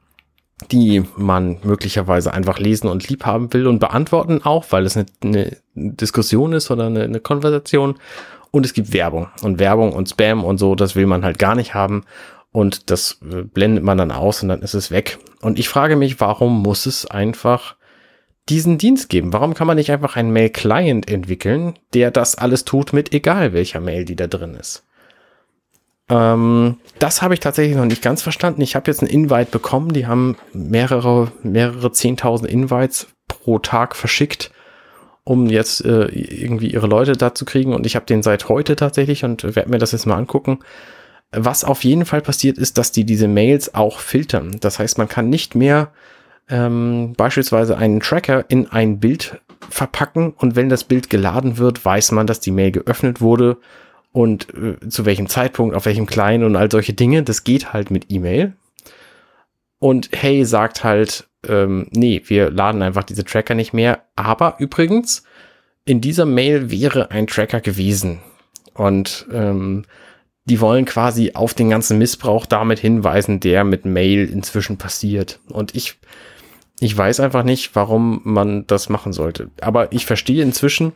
die 0.71 1.03
man 1.15 1.59
möglicherweise 1.63 2.33
einfach 2.33 2.59
lesen 2.59 2.87
und 2.87 3.07
lieb 3.07 3.25
haben 3.25 3.53
will 3.53 3.67
und 3.67 3.79
beantworten 3.79 4.41
auch, 4.43 4.65
weil 4.71 4.85
es 4.85 4.97
eine, 4.97 5.05
eine 5.23 5.57
Diskussion 5.75 6.53
ist 6.53 6.71
oder 6.71 6.87
eine, 6.87 7.03
eine 7.03 7.19
Konversation. 7.19 7.95
Und 8.51 8.65
es 8.65 8.73
gibt 8.73 8.93
Werbung. 8.93 9.27
Und 9.41 9.59
Werbung 9.59 9.93
und 9.93 10.09
Spam 10.09 10.43
und 10.43 10.57
so, 10.57 10.73
das 10.73 10.95
will 10.95 11.05
man 11.05 11.23
halt 11.23 11.37
gar 11.37 11.55
nicht 11.55 11.73
haben. 11.73 12.03
Und 12.51 12.89
das 12.89 13.19
äh, 13.21 13.43
blendet 13.43 13.83
man 13.83 13.97
dann 13.97 14.11
aus 14.11 14.41
und 14.41 14.49
dann 14.49 14.61
ist 14.61 14.73
es 14.73 14.89
weg. 14.89 15.19
Und 15.41 15.59
ich 15.59 15.69
frage 15.69 15.95
mich, 15.95 16.19
warum 16.19 16.63
muss 16.63 16.85
es 16.85 17.05
einfach 17.05 17.75
diesen 18.49 18.77
Dienst 18.77 19.09
geben? 19.09 19.33
Warum 19.33 19.53
kann 19.53 19.67
man 19.67 19.77
nicht 19.77 19.91
einfach 19.91 20.15
einen 20.15 20.31
Mail-Client 20.31 21.09
entwickeln, 21.09 21.77
der 21.93 22.09
das 22.09 22.35
alles 22.35 22.65
tut 22.65 22.93
mit 22.93 23.13
egal 23.13 23.53
welcher 23.53 23.81
Mail, 23.81 24.05
die 24.05 24.15
da 24.15 24.27
drin 24.27 24.55
ist? 24.55 24.86
Ähm, 26.09 26.77
das 26.99 27.21
habe 27.21 27.33
ich 27.33 27.39
tatsächlich 27.39 27.75
noch 27.75 27.85
nicht 27.85 28.01
ganz 28.01 28.21
verstanden. 28.21 28.61
Ich 28.61 28.75
habe 28.75 28.89
jetzt 28.89 29.01
einen 29.01 29.09
Invite 29.09 29.51
bekommen. 29.51 29.93
Die 29.93 30.07
haben 30.07 30.37
mehrere, 30.53 31.31
mehrere 31.43 31.91
zehntausend 31.91 32.49
Invites 32.49 33.07
pro 33.27 33.59
Tag 33.59 33.95
verschickt, 33.95 34.51
um 35.23 35.47
jetzt 35.47 35.83
äh, 35.83 36.05
irgendwie 36.05 36.71
ihre 36.71 36.87
Leute 36.87 37.13
da 37.13 37.35
zu 37.35 37.45
kriegen. 37.45 37.73
Und 37.73 37.85
ich 37.85 37.95
habe 37.95 38.05
den 38.05 38.23
seit 38.23 38.49
heute 38.49 38.75
tatsächlich 38.75 39.23
und 39.23 39.43
werde 39.43 39.69
mir 39.69 39.79
das 39.79 39.91
jetzt 39.91 40.05
mal 40.05 40.15
angucken. 40.15 40.59
Was 41.31 41.65
auf 41.65 41.83
jeden 41.83 42.05
Fall 42.05 42.21
passiert 42.21 42.57
ist, 42.57 42.77
dass 42.77 42.93
die 42.93 43.03
diese 43.03 43.27
Mails 43.27 43.75
auch 43.75 43.99
filtern. 43.99 44.55
Das 44.61 44.79
heißt, 44.79 44.97
man 44.97 45.09
kann 45.09 45.29
nicht 45.29 45.55
mehr 45.55 45.91
ähm, 46.49 47.13
beispielsweise 47.17 47.77
einen 47.77 47.99
Tracker 47.99 48.45
in 48.47 48.67
ein 48.67 48.99
Bild 48.99 49.41
verpacken 49.69 50.33
und 50.37 50.55
wenn 50.55 50.69
das 50.69 50.85
Bild 50.85 51.09
geladen 51.09 51.57
wird, 51.57 51.83
weiß 51.83 52.13
man, 52.13 52.27
dass 52.27 52.39
die 52.39 52.51
Mail 52.51 52.71
geöffnet 52.71 53.19
wurde 53.19 53.57
und 54.17 54.47
äh, 54.55 54.89
zu 54.89 55.05
welchem 55.05 55.27
Zeitpunkt, 55.27 55.75
auf 55.75 55.85
welchem 55.85 56.07
kleinen 56.07 56.43
und 56.43 56.55
all 56.55 56.71
solche 56.71 56.93
Dinge. 56.93 57.21
Das 57.21 57.43
geht 57.43 57.71
halt 57.71 57.91
mit 57.91 58.07
E-Mail. 58.09 58.53
Und 59.77 60.09
Hey 60.11 60.43
sagt 60.43 60.83
halt, 60.83 61.27
ähm, 61.47 61.85
nee, 61.91 62.23
wir 62.25 62.49
laden 62.49 62.81
einfach 62.81 63.03
diese 63.03 63.23
Tracker 63.23 63.53
nicht 63.53 63.73
mehr. 63.73 64.01
Aber 64.15 64.55
übrigens, 64.57 65.21
in 65.85 66.01
dieser 66.01 66.25
Mail 66.25 66.71
wäre 66.71 67.11
ein 67.11 67.27
Tracker 67.27 67.61
gewesen. 67.61 68.17
Und 68.73 69.27
ähm, 69.31 69.83
die 70.45 70.61
wollen 70.61 70.85
quasi 70.85 71.33
auf 71.35 71.53
den 71.53 71.69
ganzen 71.69 71.99
Missbrauch 71.99 72.47
damit 72.47 72.79
hinweisen, 72.79 73.39
der 73.39 73.63
mit 73.65 73.85
Mail 73.85 74.27
inzwischen 74.27 74.79
passiert. 74.79 75.39
Und 75.47 75.75
ich, 75.75 75.99
ich 76.79 76.97
weiß 76.97 77.19
einfach 77.19 77.43
nicht, 77.43 77.75
warum 77.75 78.21
man 78.23 78.65
das 78.65 78.89
machen 78.89 79.13
sollte. 79.13 79.51
Aber 79.61 79.91
ich 79.91 80.07
verstehe 80.07 80.41
inzwischen, 80.41 80.93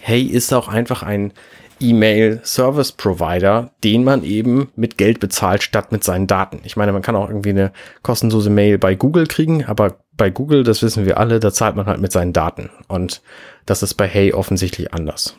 Hey 0.00 0.22
ist 0.22 0.52
auch 0.52 0.66
einfach 0.66 1.04
ein 1.04 1.32
E-Mail-Service-Provider, 1.80 3.70
den 3.84 4.04
man 4.04 4.24
eben 4.24 4.68
mit 4.76 4.98
Geld 4.98 5.20
bezahlt, 5.20 5.62
statt 5.62 5.92
mit 5.92 6.04
seinen 6.04 6.26
Daten. 6.26 6.60
Ich 6.64 6.76
meine, 6.76 6.92
man 6.92 7.02
kann 7.02 7.16
auch 7.16 7.28
irgendwie 7.28 7.50
eine 7.50 7.72
kostenlose 8.02 8.50
Mail 8.50 8.78
bei 8.78 8.94
Google 8.94 9.26
kriegen, 9.26 9.64
aber 9.64 9.98
bei 10.16 10.30
Google, 10.30 10.64
das 10.64 10.82
wissen 10.82 11.06
wir 11.06 11.18
alle, 11.18 11.40
da 11.40 11.52
zahlt 11.52 11.76
man 11.76 11.86
halt 11.86 12.00
mit 12.00 12.12
seinen 12.12 12.32
Daten. 12.32 12.70
Und 12.88 13.22
das 13.66 13.82
ist 13.82 13.94
bei 13.94 14.06
Hey 14.06 14.32
offensichtlich 14.32 14.92
anders. 14.92 15.38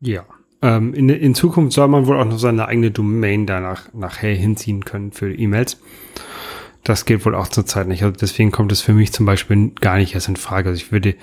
Ja. 0.00 0.24
Ähm, 0.62 0.94
in, 0.94 1.08
in 1.08 1.34
Zukunft 1.34 1.72
soll 1.72 1.88
man 1.88 2.06
wohl 2.06 2.18
auch 2.18 2.24
noch 2.24 2.38
seine 2.38 2.68
eigene 2.68 2.90
Domain 2.90 3.46
danach 3.46 3.92
nachher 3.92 4.34
hinziehen 4.34 4.84
können 4.84 5.12
für 5.12 5.32
E-Mails. 5.32 5.78
Das 6.84 7.04
geht 7.04 7.24
wohl 7.26 7.34
auch 7.34 7.48
zurzeit 7.48 7.88
nicht. 7.88 8.02
Also 8.02 8.16
deswegen 8.18 8.52
kommt 8.52 8.72
es 8.72 8.80
für 8.80 8.92
mich 8.92 9.12
zum 9.12 9.26
Beispiel 9.26 9.72
gar 9.80 9.96
nicht 9.96 10.14
erst 10.14 10.28
in 10.28 10.36
Frage. 10.36 10.68
Also 10.68 10.82
ich 10.82 10.92
würde, 10.92 11.14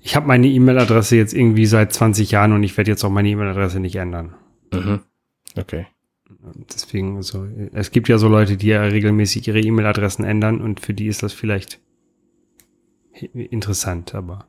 ich 0.00 0.16
habe 0.16 0.26
meine 0.26 0.48
E-Mail-Adresse 0.48 1.16
jetzt 1.16 1.34
irgendwie 1.34 1.66
seit 1.66 1.92
20 1.92 2.30
Jahren 2.30 2.52
und 2.52 2.62
ich 2.62 2.76
werde 2.76 2.90
jetzt 2.90 3.04
auch 3.04 3.10
meine 3.10 3.28
E-Mail-Adresse 3.28 3.80
nicht 3.80 3.96
ändern. 3.96 4.34
Mhm. 4.72 5.00
Okay. 5.56 5.86
Deswegen, 6.72 7.16
also, 7.16 7.46
es 7.72 7.90
gibt 7.90 8.08
ja 8.08 8.16
so 8.16 8.28
Leute, 8.28 8.56
die 8.56 8.68
ja 8.68 8.82
regelmäßig 8.82 9.48
ihre 9.48 9.60
E-Mail-Adressen 9.60 10.24
ändern 10.24 10.60
und 10.60 10.80
für 10.80 10.94
die 10.94 11.06
ist 11.06 11.22
das 11.22 11.32
vielleicht 11.32 11.80
interessant, 13.34 14.14
aber 14.14 14.46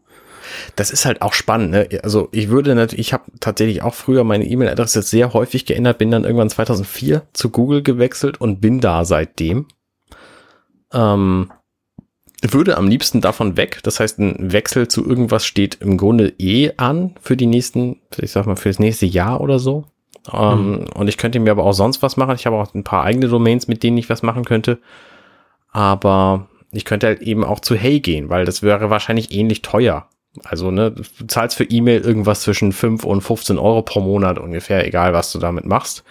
das 0.75 0.91
ist 0.91 1.05
halt 1.05 1.21
auch 1.21 1.33
spannend. 1.33 1.71
Ne? 1.71 1.89
Also 2.03 2.29
ich 2.31 2.49
würde 2.49 2.75
natürlich, 2.75 3.07
ich 3.07 3.13
habe 3.13 3.23
tatsächlich 3.39 3.81
auch 3.81 3.93
früher 3.93 4.23
meine 4.23 4.45
E-Mail-Adresse 4.45 5.01
sehr 5.01 5.33
häufig 5.33 5.65
geändert, 5.65 5.97
bin 5.97 6.11
dann 6.11 6.23
irgendwann 6.23 6.49
2004 6.49 7.23
zu 7.33 7.49
Google 7.49 7.83
gewechselt 7.83 8.39
und 8.39 8.61
bin 8.61 8.79
da 8.79 9.03
seitdem. 9.05 9.67
Ähm, 10.93 11.51
würde 12.41 12.77
am 12.77 12.87
liebsten 12.87 13.21
davon 13.21 13.55
weg. 13.57 13.79
Das 13.83 13.99
heißt, 13.99 14.19
ein 14.19 14.51
Wechsel 14.51 14.87
zu 14.87 15.05
irgendwas 15.05 15.45
steht 15.45 15.75
im 15.75 15.97
Grunde 15.97 16.33
eh 16.39 16.71
an 16.77 17.15
für 17.21 17.37
die 17.37 17.45
nächsten, 17.45 18.01
ich 18.17 18.31
sag 18.31 18.47
mal, 18.47 18.55
für 18.55 18.69
das 18.69 18.79
nächste 18.79 19.05
Jahr 19.05 19.41
oder 19.41 19.59
so. 19.59 19.85
Ähm, 20.33 20.71
mhm. 20.71 20.85
Und 20.95 21.07
ich 21.07 21.17
könnte 21.17 21.39
mir 21.39 21.51
aber 21.51 21.63
auch 21.63 21.73
sonst 21.73 22.01
was 22.01 22.17
machen. 22.17 22.35
Ich 22.35 22.45
habe 22.45 22.55
auch 22.55 22.73
ein 22.73 22.83
paar 22.83 23.03
eigene 23.03 23.27
Domains, 23.27 23.67
mit 23.67 23.83
denen 23.83 23.97
ich 23.97 24.09
was 24.09 24.23
machen 24.23 24.45
könnte. 24.45 24.79
Aber 25.71 26.47
ich 26.71 26.85
könnte 26.85 27.07
halt 27.07 27.21
eben 27.21 27.43
auch 27.43 27.59
zu 27.59 27.75
Hey 27.75 27.99
gehen, 27.99 28.29
weil 28.29 28.45
das 28.45 28.63
wäre 28.63 28.89
wahrscheinlich 28.89 29.31
ähnlich 29.31 29.61
teuer. 29.61 30.07
Also, 30.43 30.71
ne, 30.71 30.91
du 30.91 31.03
zahlst 31.27 31.57
für 31.57 31.65
E-Mail 31.65 32.01
irgendwas 32.01 32.41
zwischen 32.41 32.71
5 32.71 33.03
und 33.03 33.21
15 33.21 33.57
Euro 33.57 33.81
pro 33.81 33.99
Monat 33.99 34.39
ungefähr, 34.39 34.87
egal 34.87 35.13
was 35.13 35.31
du 35.31 35.39
damit 35.39 35.65
machst. 35.65 36.03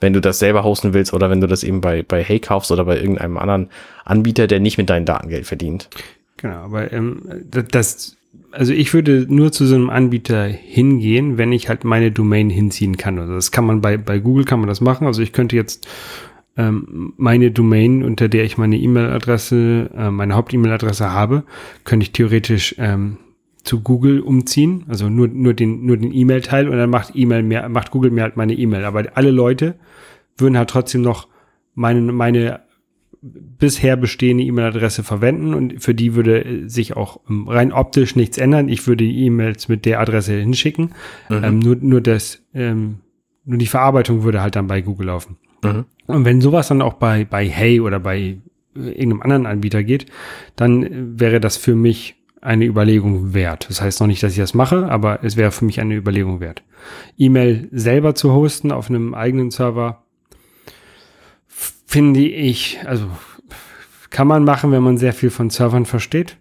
Wenn 0.00 0.12
du 0.12 0.20
das 0.20 0.38
selber 0.38 0.62
hosten 0.62 0.92
willst 0.92 1.14
oder 1.14 1.30
wenn 1.30 1.40
du 1.40 1.46
das 1.46 1.64
eben 1.64 1.80
bei, 1.80 2.02
bei 2.02 2.22
Hey 2.22 2.38
kaufst 2.38 2.70
oder 2.70 2.84
bei 2.84 2.98
irgendeinem 2.98 3.38
anderen 3.38 3.70
Anbieter, 4.04 4.46
der 4.46 4.60
nicht 4.60 4.76
mit 4.76 4.90
deinen 4.90 5.06
Daten 5.06 5.28
Geld 5.28 5.46
verdient. 5.46 5.88
Genau, 6.36 6.56
aber 6.56 6.92
ähm, 6.92 7.22
das, 7.50 8.16
also 8.52 8.72
ich 8.72 8.92
würde 8.92 9.26
nur 9.28 9.52
zu 9.52 9.64
so 9.66 9.74
einem 9.74 9.88
Anbieter 9.88 10.44
hingehen, 10.44 11.38
wenn 11.38 11.52
ich 11.52 11.68
halt 11.68 11.84
meine 11.84 12.10
Domain 12.10 12.50
hinziehen 12.50 12.96
kann. 12.96 13.18
Also 13.18 13.34
das 13.34 13.52
kann 13.52 13.64
man 13.64 13.80
bei, 13.80 13.96
bei 13.96 14.18
Google 14.18 14.44
kann 14.44 14.60
man 14.60 14.68
das 14.68 14.82
machen. 14.82 15.06
Also 15.06 15.22
ich 15.22 15.32
könnte 15.32 15.56
jetzt 15.56 15.86
ähm, 16.56 17.14
meine 17.16 17.50
Domain, 17.50 18.02
unter 18.02 18.28
der 18.28 18.44
ich 18.44 18.58
meine 18.58 18.76
E-Mail-Adresse, 18.76 19.90
äh, 19.96 20.10
meine 20.10 20.34
Haupt-E-Mail-Adresse 20.34 21.10
habe, 21.10 21.44
könnte 21.84 22.04
ich 22.04 22.12
theoretisch 22.12 22.74
ähm, 22.78 23.18
zu 23.66 23.80
Google 23.80 24.20
umziehen, 24.20 24.84
also 24.88 25.08
nur, 25.08 25.28
nur 25.28 25.52
den, 25.52 25.84
nur 25.84 25.96
den 25.96 26.12
E-Mail-Teil 26.12 26.68
und 26.68 26.76
dann 26.76 26.90
macht 26.90 27.12
E-Mail 27.14 27.42
mehr, 27.42 27.68
macht 27.68 27.90
Google 27.90 28.10
mehr 28.10 28.24
halt 28.24 28.36
meine 28.36 28.54
E-Mail. 28.54 28.84
Aber 28.84 29.04
alle 29.14 29.30
Leute 29.30 29.74
würden 30.38 30.56
halt 30.56 30.70
trotzdem 30.70 31.02
noch 31.02 31.28
meine, 31.74 32.00
meine 32.00 32.60
bisher 33.22 33.96
bestehende 33.96 34.44
E-Mail-Adresse 34.44 35.02
verwenden 35.02 35.52
und 35.54 35.82
für 35.82 35.94
die 35.94 36.14
würde 36.14 36.68
sich 36.68 36.96
auch 36.96 37.20
rein 37.28 37.72
optisch 37.72 38.14
nichts 38.14 38.38
ändern. 38.38 38.68
Ich 38.68 38.86
würde 38.86 39.04
E-Mails 39.04 39.68
mit 39.68 39.84
der 39.84 40.00
Adresse 40.00 40.34
hinschicken. 40.34 40.92
Mhm. 41.28 41.44
Ähm, 41.44 41.58
nur, 41.58 41.76
nur 41.76 42.00
das, 42.00 42.42
ähm, 42.54 43.00
nur 43.44 43.58
die 43.58 43.66
Verarbeitung 43.66 44.22
würde 44.22 44.42
halt 44.42 44.54
dann 44.54 44.68
bei 44.68 44.80
Google 44.80 45.06
laufen. 45.06 45.38
Mhm. 45.64 45.86
Und 46.06 46.24
wenn 46.24 46.40
sowas 46.40 46.68
dann 46.68 46.82
auch 46.82 46.94
bei, 46.94 47.24
bei 47.24 47.48
Hey 47.48 47.80
oder 47.80 47.98
bei 47.98 48.18
äh, 48.18 48.38
irgendeinem 48.74 49.22
anderen 49.22 49.46
Anbieter 49.46 49.82
geht, 49.82 50.06
dann 50.54 51.18
wäre 51.18 51.40
das 51.40 51.56
für 51.56 51.74
mich 51.74 52.14
eine 52.40 52.64
Überlegung 52.64 53.34
wert. 53.34 53.66
Das 53.68 53.80
heißt 53.80 54.00
noch 54.00 54.06
nicht, 54.06 54.22
dass 54.22 54.32
ich 54.32 54.38
das 54.38 54.54
mache, 54.54 54.88
aber 54.88 55.24
es 55.24 55.36
wäre 55.36 55.50
für 55.50 55.64
mich 55.64 55.80
eine 55.80 55.94
Überlegung 55.94 56.40
wert. 56.40 56.62
E-Mail 57.16 57.68
selber 57.72 58.14
zu 58.14 58.32
hosten 58.32 58.72
auf 58.72 58.88
einem 58.88 59.14
eigenen 59.14 59.50
Server 59.50 60.02
finde 61.86 62.20
ich, 62.20 62.78
also 62.84 63.06
kann 64.10 64.26
man 64.26 64.44
machen, 64.44 64.72
wenn 64.72 64.82
man 64.82 64.98
sehr 64.98 65.12
viel 65.12 65.30
von 65.30 65.50
Servern 65.50 65.86
versteht. 65.86 66.36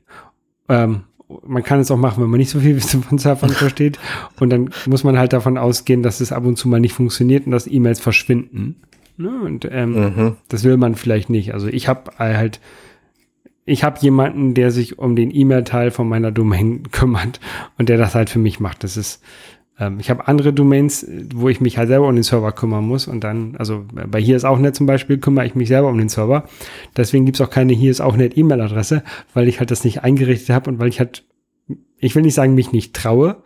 Ähm, 0.68 1.04
man 1.46 1.64
kann 1.64 1.80
es 1.80 1.92
auch 1.92 1.98
machen, 1.98 2.24
wenn 2.24 2.30
man 2.30 2.40
nicht 2.40 2.50
so 2.50 2.60
viel 2.60 2.80
von 2.82 3.18
Servern 3.18 3.52
versteht. 3.52 4.00
Und 4.40 4.50
dann 4.50 4.72
muss 4.86 5.04
man 5.04 5.18
halt 5.18 5.34
davon 5.34 5.58
ausgehen, 5.58 6.04
dass 6.04 6.20
es 6.20 6.32
ab 6.32 6.46
und 6.46 6.58
zu 6.58 6.68
mal 6.68 6.80
nicht 6.80 6.94
funktioniert 6.94 7.46
und 7.46 7.52
dass 7.52 7.68
E-Mails 7.68 8.00
verschwinden. 8.00 8.82
Ne? 9.18 9.30
Und 9.30 9.68
ähm, 9.72 9.94
mhm. 9.94 10.36
das 10.50 10.64
will 10.64 10.78
man 10.78 10.96
vielleicht 10.96 11.30
nicht. 11.30 11.54
Also 11.54 11.68
ich 11.68 11.88
habe 11.88 12.12
halt 12.18 12.60
ich 13.66 13.84
habe 13.84 14.00
jemanden, 14.00 14.54
der 14.54 14.72
sich 14.72 15.00
um 15.00 15.16
den 15.16 15.36
E-Mail-Teil 15.36 15.92
von 15.92 16.08
meiner 16.08 16.32
Domain 16.32 16.84
kümmert 16.92 17.40
und 17.78 17.90
der 17.90 17.98
das 17.98 18.16
halt 18.16 18.30
für 18.30 18.40
mich 18.40 18.60
macht. 18.60 18.84
Das 18.84 18.96
ist, 18.96 19.24
ähm, 19.80 20.00
ich 20.00 20.10
habe 20.10 20.28
andere 20.28 20.54
Domains, 20.54 21.06
wo 21.34 21.50
ich 21.50 21.62
mich 21.62 21.78
halt 21.78 21.90
selber 21.90 22.08
um 22.08 22.16
den 22.16 22.24
Server 22.24 22.52
kümmern 22.52 22.86
muss 22.86 23.08
und 23.08 23.24
dann, 23.24 23.56
also 23.58 23.86
bei 23.92 24.22
hier 24.22 24.36
ist 24.36 24.46
auch 24.46 24.60
nicht 24.60 24.76
zum 24.76 24.86
Beispiel, 24.86 25.18
kümmere 25.18 25.48
ich 25.48 25.56
mich 25.56 25.68
selber 25.68 25.90
um 25.90 25.98
den 25.98 26.10
Server. 26.10 26.48
Deswegen 26.96 27.26
gibt's 27.26 27.42
auch 27.42 27.50
keine 27.50 27.74
hier 27.74 27.92
ist 27.92 28.02
auch 28.02 28.16
nicht 28.16 28.38
E-Mail-Adresse, 28.38 29.04
weil 29.34 29.48
ich 29.48 29.60
halt 29.60 29.72
das 29.72 29.84
nicht 29.84 30.04
eingerichtet 30.04 30.56
habe 30.56 30.70
und 30.70 30.80
weil 30.80 30.88
ich 30.88 31.00
halt, 31.00 31.26
ich 31.98 32.16
will 32.16 32.22
nicht 32.22 32.36
sagen, 32.36 32.54
mich 32.54 32.72
nicht 32.72 32.96
traue, 32.96 33.38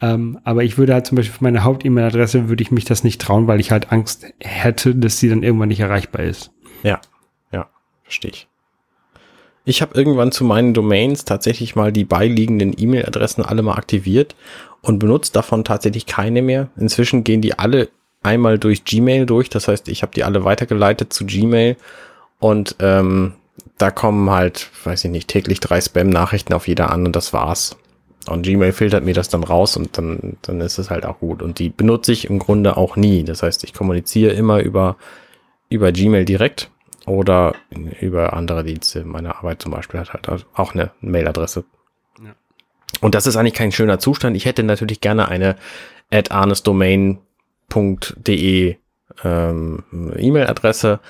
ähm, 0.00 0.40
aber 0.42 0.64
ich 0.64 0.76
würde 0.78 0.94
halt 0.94 1.06
zum 1.06 1.16
Beispiel 1.16 1.36
für 1.38 1.44
meine 1.44 1.62
Haupt-E-Mail-Adresse 1.62 2.48
würde 2.48 2.62
ich 2.62 2.72
mich 2.72 2.84
das 2.84 3.04
nicht 3.04 3.20
trauen, 3.20 3.46
weil 3.46 3.60
ich 3.60 3.70
halt 3.70 3.92
Angst 3.92 4.26
hätte, 4.40 4.96
dass 4.96 5.20
sie 5.20 5.28
dann 5.28 5.44
irgendwann 5.44 5.68
nicht 5.68 5.80
erreichbar 5.80 6.24
ist. 6.24 6.50
Ja, 6.82 7.00
ja, 7.52 7.70
verstehe 8.02 8.32
ich. 8.32 8.48
Ich 9.64 9.80
habe 9.80 9.96
irgendwann 9.96 10.30
zu 10.30 10.44
meinen 10.44 10.74
Domains 10.74 11.24
tatsächlich 11.24 11.74
mal 11.74 11.90
die 11.90 12.04
beiliegenden 12.04 12.74
E-Mail-Adressen 12.76 13.44
alle 13.44 13.62
mal 13.62 13.76
aktiviert 13.76 14.36
und 14.82 14.98
benutze 14.98 15.32
davon 15.32 15.64
tatsächlich 15.64 16.04
keine 16.04 16.42
mehr. 16.42 16.68
Inzwischen 16.76 17.24
gehen 17.24 17.40
die 17.40 17.58
alle 17.58 17.88
einmal 18.22 18.58
durch 18.58 18.84
Gmail 18.84 19.24
durch. 19.24 19.48
Das 19.48 19.68
heißt, 19.68 19.88
ich 19.88 20.02
habe 20.02 20.12
die 20.12 20.24
alle 20.24 20.44
weitergeleitet 20.44 21.12
zu 21.12 21.24
Gmail 21.24 21.76
und 22.40 22.76
ähm, 22.80 23.32
da 23.78 23.90
kommen 23.90 24.28
halt, 24.30 24.70
weiß 24.84 25.04
ich 25.04 25.10
nicht, 25.10 25.28
täglich 25.28 25.60
drei 25.60 25.80
Spam-Nachrichten 25.80 26.52
auf 26.52 26.68
jeder 26.68 26.90
an 26.90 27.06
und 27.06 27.16
das 27.16 27.32
war's. 27.32 27.76
Und 28.28 28.42
Gmail 28.42 28.72
filtert 28.72 29.04
mir 29.04 29.14
das 29.14 29.28
dann 29.28 29.44
raus 29.44 29.76
und 29.76 29.96
dann, 29.96 30.36
dann 30.42 30.60
ist 30.60 30.78
es 30.78 30.90
halt 30.90 31.06
auch 31.06 31.20
gut. 31.20 31.42
Und 31.42 31.58
die 31.58 31.70
benutze 31.70 32.12
ich 32.12 32.28
im 32.28 32.38
Grunde 32.38 32.76
auch 32.76 32.96
nie. 32.96 33.24
Das 33.24 33.42
heißt, 33.42 33.64
ich 33.64 33.74
kommuniziere 33.74 34.32
immer 34.32 34.60
über, 34.60 34.96
über 35.68 35.92
Gmail 35.92 36.24
direkt 36.24 36.70
oder 37.06 37.54
über 38.00 38.32
andere 38.32 38.64
Dienste. 38.64 39.04
Meine 39.04 39.36
Arbeit 39.36 39.62
zum 39.62 39.70
Beispiel 39.72 40.00
hat 40.00 40.12
halt 40.12 40.46
auch 40.54 40.74
eine 40.74 40.90
Mailadresse. 41.00 41.64
Ja. 42.22 42.34
Und 43.00 43.14
das 43.14 43.26
ist 43.26 43.36
eigentlich 43.36 43.54
kein 43.54 43.72
schöner 43.72 43.98
Zustand. 43.98 44.36
Ich 44.36 44.46
hätte 44.46 44.62
natürlich 44.62 45.00
gerne 45.00 45.28
eine 45.28 45.56
at 46.10 46.30
arnesdomain.de 46.30 48.76
ähm, 49.22 49.82
E-Mail-Adresse, 50.16 51.00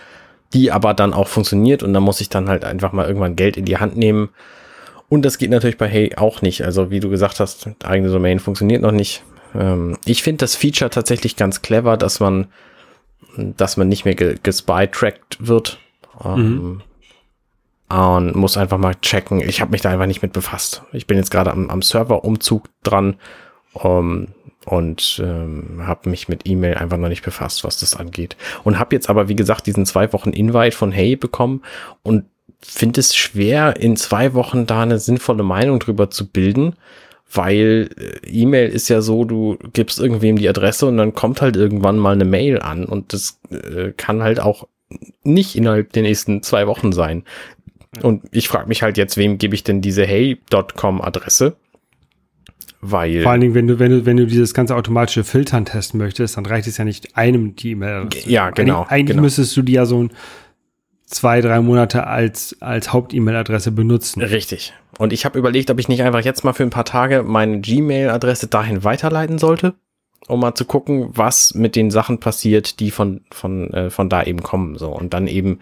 die 0.53 0.73
aber 0.73 0.95
dann 0.95 1.15
auch 1.15 1.29
funktioniert 1.29 1.83
und 1.83 1.95
dann 1.95 2.03
muss 2.03 2.21
ich 2.21 2.29
dann 2.29 2.49
halt 2.49 2.65
einfach 2.65 2.93
mal 2.93 3.07
irgendwann 3.07 3.37
Geld 3.37 3.57
in 3.57 3.65
die 3.65 3.79
Hand 3.79 3.97
nehmen. 3.97 4.31
Und 5.09 5.25
das 5.25 5.39
geht 5.39 5.51
natürlich 5.51 5.79
bei 5.79 5.89
Hey 5.89 6.17
auch 6.17 6.43
nicht. 6.43 6.65
Also 6.65 6.91
wie 6.91 7.01
du 7.01 7.11
gesagt 7.11 7.41
hast, 7.41 7.69
eigene 7.85 8.11
Domain 8.11 8.41
funktioniert 8.41 8.83
noch 8.83 8.93
nicht. 8.93 9.23
Ähm, 9.55 9.97
ich 10.05 10.23
finde 10.23 10.39
das 10.39 10.57
Feature 10.57 10.91
tatsächlich 10.91 11.37
ganz 11.37 11.63
clever, 11.63 11.97
dass 11.97 12.21
man, 12.21 12.49
dass 13.37 13.77
man 13.77 13.89
nicht 13.89 14.05
mehr 14.05 14.15
gespy-tracked 14.15 15.37
wird. 15.39 15.79
Mhm. 16.23 16.81
Ähm, 16.81 16.83
und 17.89 18.35
muss 18.35 18.57
einfach 18.57 18.79
mal 18.79 18.95
checken. 18.97 19.41
Ich 19.41 19.61
habe 19.61 19.71
mich 19.71 19.81
da 19.81 19.91
einfach 19.91 20.07
nicht 20.07 20.23
mit 20.23 20.33
befasst. 20.33 20.83
Ich 20.93 21.07
bin 21.07 21.17
jetzt 21.17 21.31
gerade 21.31 21.53
am, 21.53 21.71
am 21.71 21.83
Serverumzug 21.83 22.65
dran 22.83 23.17
um, 23.75 24.29
und 24.65 25.23
ähm, 25.23 25.83
habe 25.87 26.09
mich 26.09 26.29
mit 26.29 26.49
E-Mail 26.49 26.75
einfach 26.75 26.97
noch 26.97 27.09
nicht 27.09 27.25
befasst, 27.25 27.65
was 27.65 27.79
das 27.79 27.95
angeht. 27.95 28.37
Und 28.65 28.79
habe 28.79 28.95
jetzt 28.97 29.11
aber, 29.11 29.29
wie 29.29 29.37
gesagt, 29.37 29.67
diesen 29.67 29.87
zwei 29.87 30.13
Wochen 30.13 30.31
Invite 30.31 30.77
von 30.77 30.91
Hey 30.91 31.17
bekommen 31.17 31.63
und 32.03 32.25
finde 32.61 33.01
es 33.01 33.15
schwer, 33.15 33.77
in 33.77 33.97
zwei 33.97 34.33
Wochen 34.35 34.67
da 34.67 34.83
eine 34.83 34.99
sinnvolle 34.99 35.43
Meinung 35.43 35.79
drüber 35.79 36.11
zu 36.11 36.27
bilden, 36.29 36.77
weil 37.31 37.91
äh, 37.97 38.27
E-Mail 38.27 38.71
ist 38.71 38.89
ja 38.89 39.03
so, 39.03 39.25
du 39.25 39.59
gibst 39.73 40.01
irgendwem 40.01 40.37
die 40.37 40.49
Adresse 40.49 40.87
und 40.87 40.97
dann 40.97 41.15
kommt 41.15 41.43
halt 41.43 41.57
irgendwann 41.57 41.99
mal 41.99 42.13
eine 42.13 42.25
Mail 42.25 42.61
an 42.61 42.87
und 42.87 43.13
das 43.13 43.41
äh, 43.51 43.93
kann 43.97 44.23
halt 44.23 44.41
auch 44.41 44.67
nicht 45.23 45.57
innerhalb 45.57 45.93
der 45.93 46.03
nächsten 46.03 46.43
zwei 46.43 46.67
Wochen 46.67 46.93
sein. 46.93 47.25
Und 48.03 48.25
ich 48.33 48.49
frage 48.49 48.69
mich 48.69 48.83
halt 48.83 48.99
jetzt, 48.99 49.17
wem 49.17 49.39
gebe 49.39 49.55
ich 49.55 49.65
denn 49.65 49.81
diese 49.81 50.05
hey.com 50.05 51.01
Adresse? 51.01 51.57
Weil. 52.81 53.23
Vor 53.23 53.33
allen 53.33 53.41
Dingen, 53.41 53.55
wenn 53.55 53.67
du, 53.67 53.79
wenn 53.79 53.91
du, 53.91 54.07
wenn 54.07 54.17
du 54.17 54.27
dieses 54.27 54.53
ganze 54.53 54.77
automatische 54.77 55.25
Filtern 55.25 55.65
testen 55.65 55.99
möchtest, 55.99 56.37
dann 56.37 56.45
reicht 56.45 56.67
es 56.67 56.77
ja 56.77 56.85
nicht 56.85 57.17
einem 57.17 57.57
die 57.57 57.71
E-Mail-Adresse. 57.71 58.29
Ja, 58.29 58.51
genau. 58.51 58.81
Eigentlich, 58.81 58.91
eigentlich 58.91 59.07
genau. 59.09 59.23
müsstest 59.23 59.57
du 59.57 59.63
die 59.63 59.73
ja 59.73 59.87
so 59.87 60.03
ein 60.03 60.11
zwei, 61.07 61.41
drei 61.41 61.61
Monate 61.61 62.07
als, 62.07 62.57
als 62.61 62.93
Haupt-E-Mail-Adresse 62.93 63.71
benutzen. 63.71 64.23
Richtig. 64.23 64.75
Und 64.99 65.13
ich 65.13 65.25
habe 65.25 65.39
überlegt, 65.39 65.71
ob 65.71 65.79
ich 65.79 65.89
nicht 65.89 66.03
einfach 66.03 66.21
jetzt 66.21 66.45
mal 66.45 66.53
für 66.53 66.63
ein 66.63 66.71
paar 66.71 66.85
Tage 66.85 67.23
meine 67.23 67.61
Gmail-Adresse 67.61 68.49
dahin 68.49 68.85
weiterleiten 68.85 69.39
sollte 69.39 69.75
um 70.29 70.41
mal 70.41 70.55
zu 70.55 70.65
gucken, 70.65 71.09
was 71.13 71.55
mit 71.55 71.77
den 71.77 71.91
Sachen 71.91 72.19
passiert, 72.19 72.81
die 72.81 72.91
von, 72.91 73.23
von, 73.31 73.73
äh, 73.73 73.91
von 73.91 74.09
da 74.09 74.23
eben 74.23 74.43
kommen. 74.43 74.77
So. 74.79 74.91
Und 74.91 75.15
dann 75.15 75.27
eben 75.27 75.61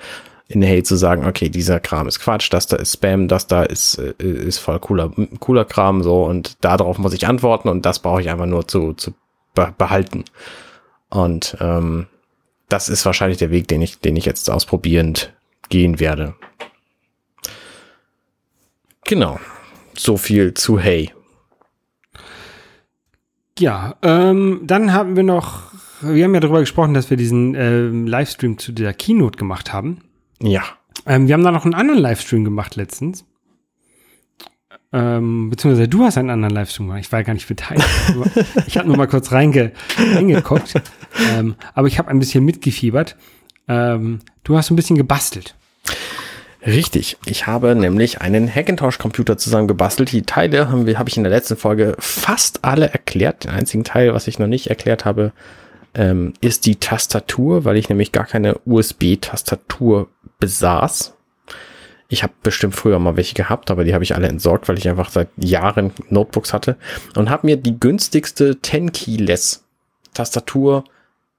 in 0.49 0.63
Hey 0.63 0.83
zu 0.83 0.97
sagen, 0.97 1.27
okay, 1.27 1.49
dieser 1.49 1.81
Kram 1.81 2.07
ist 2.07 2.21
Quatsch, 2.21 2.53
das 2.53 2.67
da 2.67 2.77
ist 2.77 2.93
Spam, 2.95 3.29
das 3.29 3.47
da 3.47 3.63
ist, 3.63 3.99
äh, 3.99 4.13
ist 4.23 4.59
voll 4.59 4.79
cooler, 4.81 5.11
cooler 5.41 5.65
Kram, 5.65 6.03
so, 6.03 6.25
und 6.25 6.63
darauf 6.63 6.99
muss 6.99 7.15
ich 7.15 7.27
antworten 7.27 7.69
und 7.69 7.87
das 7.87 8.01
brauche 8.01 8.21
ich 8.21 8.31
einfach 8.31 8.47
nur 8.47 8.69
zu, 8.69 8.93
zu 8.93 9.15
behalten. 9.55 10.25
Und 11.09 11.57
ähm, 11.61 12.07
das 12.69 12.89
ist 12.89 13.05
wahrscheinlich 13.05 13.39
der 13.39 13.51
Weg, 13.51 13.69
den 13.69 13.83
ich, 13.83 13.99
den 14.01 14.17
ich 14.17 14.25
jetzt 14.25 14.51
ausprobierend 14.51 15.33
gehen 15.69 16.01
werde. 16.01 16.35
Genau. 19.05 19.39
So 19.95 20.17
viel 20.17 20.55
zu 20.55 20.79
Hey. 20.79 21.13
Ja, 23.63 23.95
ähm, 24.03 24.63
dann 24.65 24.93
haben 24.93 25.15
wir 25.15 25.23
noch, 25.23 25.71
wir 26.01 26.25
haben 26.25 26.35
ja 26.35 26.41
darüber 26.41 26.59
gesprochen, 26.59 26.95
dass 26.95 27.11
wir 27.11 27.17
diesen 27.17 27.55
ähm, 27.55 28.09
Livestream 28.09 28.59
zu 28.59 28.73
der 28.73 28.93
Keynote 28.93 29.39
gemacht 29.39 29.73
haben. 29.73 29.99
Ja. 30.41 30.65
Ähm, 31.07 31.29
wir 31.29 31.35
haben 31.35 31.45
da 31.45 31.53
noch 31.53 31.65
einen 31.65 31.75
anderen 31.75 32.01
Livestream 32.01 32.43
gemacht 32.43 32.75
letztens. 32.75 33.25
Ähm, 34.93 35.49
beziehungsweise 35.49 35.87
du 35.87 36.03
hast 36.03 36.19
einen 36.19 36.31
anderen 36.31 36.53
Livestream 36.57 36.89
gemacht. 36.89 37.03
Ich 37.03 37.13
war 37.13 37.21
ja 37.21 37.23
gar 37.23 37.35
nicht 37.35 37.47
beteiligt. 37.47 37.87
ich 38.67 38.77
habe 38.77 38.89
nur 38.89 38.97
mal 38.97 39.07
kurz 39.07 39.31
reinge 39.31 39.71
reingeguckt. 39.97 40.75
ähm, 41.33 41.55
aber 41.73 41.87
ich 41.87 42.01
habe 42.01 42.09
ein 42.09 42.19
bisschen 42.19 42.45
mitgefiebert. 42.45 43.17
Ähm, 43.69 44.19
du 44.43 44.57
hast 44.57 44.73
ein 44.73 44.77
bisschen 44.77 44.97
gebastelt. 44.97 45.55
Richtig. 46.65 47.17
Ich 47.27 47.47
habe 47.47 47.75
nämlich 47.75 48.21
einen 48.21 48.49
Hackintosh-Computer 48.49 49.37
zusammen 49.37 49.67
gebastelt. 49.67 50.13
Die 50.13 50.23
Teile 50.23 50.69
habe 50.71 51.09
ich 51.09 51.17
in 51.17 51.25
der 51.25 51.33
letzten 51.33 51.57
Folge 51.57 51.97
fast 51.99 52.65
alle 52.65 52.91
erklärt. 52.91 53.45
Den 53.45 53.51
einzigen 53.51 53.85
Teil, 53.85 54.15
was 54.15 54.29
ich 54.29 54.39
noch 54.39 54.47
nicht 54.47 54.69
erklärt 54.69 55.05
habe, 55.05 55.33
ähm, 55.95 56.35
ist 56.41 56.67
die 56.67 56.77
Tastatur, 56.77 57.65
weil 57.65 57.77
ich 57.77 57.89
nämlich 57.89 58.13
gar 58.13 58.27
keine 58.27 58.59
USB-Tastatur 58.65 60.09
besaß. 60.39 61.15
Ich 62.09 62.23
habe 62.23 62.33
bestimmt 62.43 62.77
früher 62.77 62.99
mal 62.99 63.17
welche 63.17 63.35
gehabt, 63.35 63.71
aber 63.71 63.85
die 63.85 63.95
habe 63.95 64.05
ich 64.05 64.15
alle 64.15 64.29
entsorgt, 64.29 64.69
weil 64.69 64.79
ich 64.79 64.89
einfach 64.89 65.11
seit 65.11 65.29
Jahren 65.37 65.93
Notebooks 66.11 66.53
hatte 66.53 66.77
und 67.17 67.31
habe 67.31 67.47
mir 67.47 67.57
die 67.57 67.79
günstigste 67.79 68.53
10-Keyless 68.53 69.65
Tastatur 70.15 70.85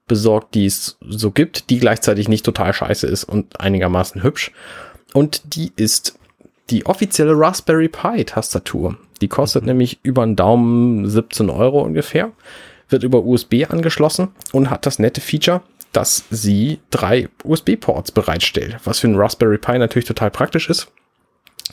besorgt, 0.06 0.54
die 0.54 0.66
es 0.66 0.98
so 1.00 1.30
gibt, 1.30 1.70
die 1.70 1.78
gleichzeitig 1.78 2.28
nicht 2.28 2.44
total 2.44 2.74
scheiße 2.74 3.06
ist 3.06 3.24
und 3.24 3.60
einigermaßen 3.60 4.22
hübsch 4.22 4.52
und 5.14 5.54
die 5.54 5.72
ist 5.76 6.18
die 6.70 6.84
offizielle 6.84 7.38
Raspberry 7.38 7.88
Pi 7.88 8.24
Tastatur. 8.24 8.96
Die 9.22 9.28
kostet 9.28 9.62
mhm. 9.62 9.68
nämlich 9.68 10.00
über 10.02 10.22
einen 10.22 10.36
Daumen 10.36 11.08
17 11.08 11.48
Euro 11.48 11.80
ungefähr, 11.80 12.32
wird 12.88 13.04
über 13.04 13.24
USB 13.24 13.64
angeschlossen 13.68 14.28
und 14.52 14.68
hat 14.68 14.84
das 14.84 14.98
nette 14.98 15.20
Feature, 15.20 15.62
dass 15.92 16.24
sie 16.30 16.80
drei 16.90 17.28
USB-Ports 17.44 18.12
bereitstellt, 18.12 18.78
was 18.84 18.98
für 18.98 19.06
einen 19.06 19.16
Raspberry 19.16 19.58
Pi 19.58 19.78
natürlich 19.78 20.08
total 20.08 20.30
praktisch 20.30 20.68
ist. 20.68 20.88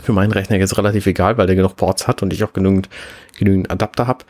Für 0.01 0.13
meinen 0.13 0.31
Rechner 0.31 0.57
jetzt 0.57 0.77
relativ 0.77 1.05
egal, 1.07 1.37
weil 1.37 1.47
der 1.47 1.55
genug 1.55 1.75
Ports 1.75 2.07
hat 2.07 2.21
und 2.21 2.31
ich 2.31 2.43
auch 2.43 2.53
genügend, 2.53 2.87
genügend 3.37 3.69
Adapter 3.71 4.07
habe. 4.07 4.23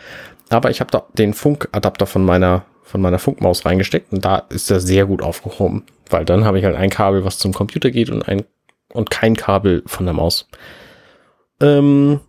Aber 0.50 0.72
ich 0.72 0.80
habe 0.80 0.90
da 0.90 1.04
den 1.14 1.34
Funkadapter 1.34 2.08
von 2.08 2.24
meiner, 2.24 2.66
von 2.84 3.02
meiner 3.02 3.20
Funkmaus 3.20 3.66
reingesteckt 3.66 4.12
und 4.12 4.26
da 4.26 4.38
ist 4.50 4.72
er 4.72 4.80
sehr 4.80 5.06
gut 5.06 5.22
aufgehoben, 5.22 5.84
weil 6.10 6.26
dann 6.26 6.46
habe 6.46 6.58
ich 6.58 6.66
halt 6.66 6.76
ein 6.76 6.90
Kabel, 6.90 7.26
was 7.26 7.38
zum 7.38 7.54
Computer 7.54 7.92
geht 7.92 8.10
und 8.10 8.28
ein 8.28 8.44
und 8.92 9.10
kein 9.10 9.36
Kabel 9.36 9.84
von 9.86 10.06
der 10.06 10.14
Maus. 10.14 10.48
Ähm, 11.60 12.20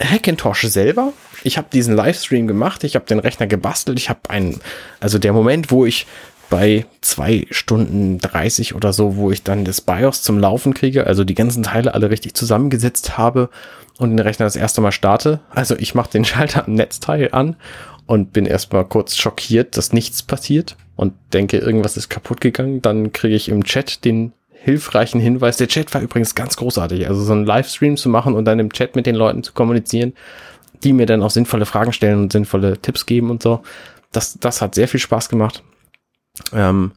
Hackintosh 0.00 0.62
selber, 0.62 1.12
ich 1.42 1.58
habe 1.58 1.68
diesen 1.72 1.96
Livestream 1.96 2.46
gemacht, 2.46 2.84
ich 2.84 2.94
habe 2.94 3.06
den 3.06 3.18
Rechner 3.18 3.46
gebastelt, 3.46 3.98
ich 3.98 4.08
habe 4.08 4.20
einen, 4.28 4.60
also 5.00 5.18
der 5.18 5.32
Moment, 5.32 5.70
wo 5.70 5.84
ich 5.86 6.06
bei 6.50 6.86
zwei 7.00 7.46
Stunden 7.50 8.18
30 8.18 8.74
oder 8.74 8.92
so, 8.92 9.16
wo 9.16 9.30
ich 9.30 9.42
dann 9.42 9.64
das 9.64 9.80
BIOS 9.80 10.22
zum 10.22 10.38
Laufen 10.38 10.72
kriege, 10.72 11.06
also 11.06 11.24
die 11.24 11.34
ganzen 11.34 11.62
Teile 11.62 11.94
alle 11.94 12.10
richtig 12.10 12.34
zusammengesetzt 12.34 13.18
habe 13.18 13.50
und 13.98 14.10
den 14.10 14.18
Rechner 14.18 14.46
das 14.46 14.56
erste 14.56 14.80
Mal 14.80 14.92
starte. 14.92 15.40
Also 15.50 15.76
ich 15.76 15.94
mache 15.94 16.10
den 16.10 16.24
Schalter 16.24 16.66
am 16.66 16.74
Netzteil 16.74 17.30
an 17.32 17.56
und 18.06 18.32
bin 18.32 18.46
erstmal 18.46 18.86
kurz 18.86 19.16
schockiert, 19.16 19.76
dass 19.76 19.92
nichts 19.92 20.22
passiert 20.22 20.76
und 20.96 21.12
denke, 21.32 21.58
irgendwas 21.58 21.96
ist 21.96 22.08
kaputt 22.08 22.40
gegangen. 22.40 22.80
Dann 22.80 23.12
kriege 23.12 23.36
ich 23.36 23.48
im 23.48 23.64
Chat 23.64 24.04
den 24.04 24.32
hilfreichen 24.62 25.20
Hinweis. 25.20 25.56
Der 25.56 25.68
Chat 25.68 25.92
war 25.94 26.00
übrigens 26.00 26.34
ganz 26.34 26.56
großartig. 26.56 27.06
Also 27.08 27.22
so 27.22 27.32
einen 27.32 27.46
Livestream 27.46 27.96
zu 27.96 28.08
machen 28.08 28.34
und 28.34 28.44
dann 28.44 28.58
im 28.58 28.72
Chat 28.72 28.96
mit 28.96 29.06
den 29.06 29.14
Leuten 29.14 29.42
zu 29.42 29.52
kommunizieren, 29.52 30.14
die 30.82 30.92
mir 30.92 31.06
dann 31.06 31.22
auch 31.22 31.30
sinnvolle 31.30 31.66
Fragen 31.66 31.92
stellen 31.92 32.18
und 32.18 32.32
sinnvolle 32.32 32.78
Tipps 32.78 33.06
geben 33.06 33.30
und 33.30 33.42
so. 33.42 33.62
Das, 34.12 34.38
das 34.38 34.62
hat 34.62 34.74
sehr 34.74 34.88
viel 34.88 35.00
Spaß 35.00 35.28
gemacht. 35.28 35.62
Ähm, 36.52 36.92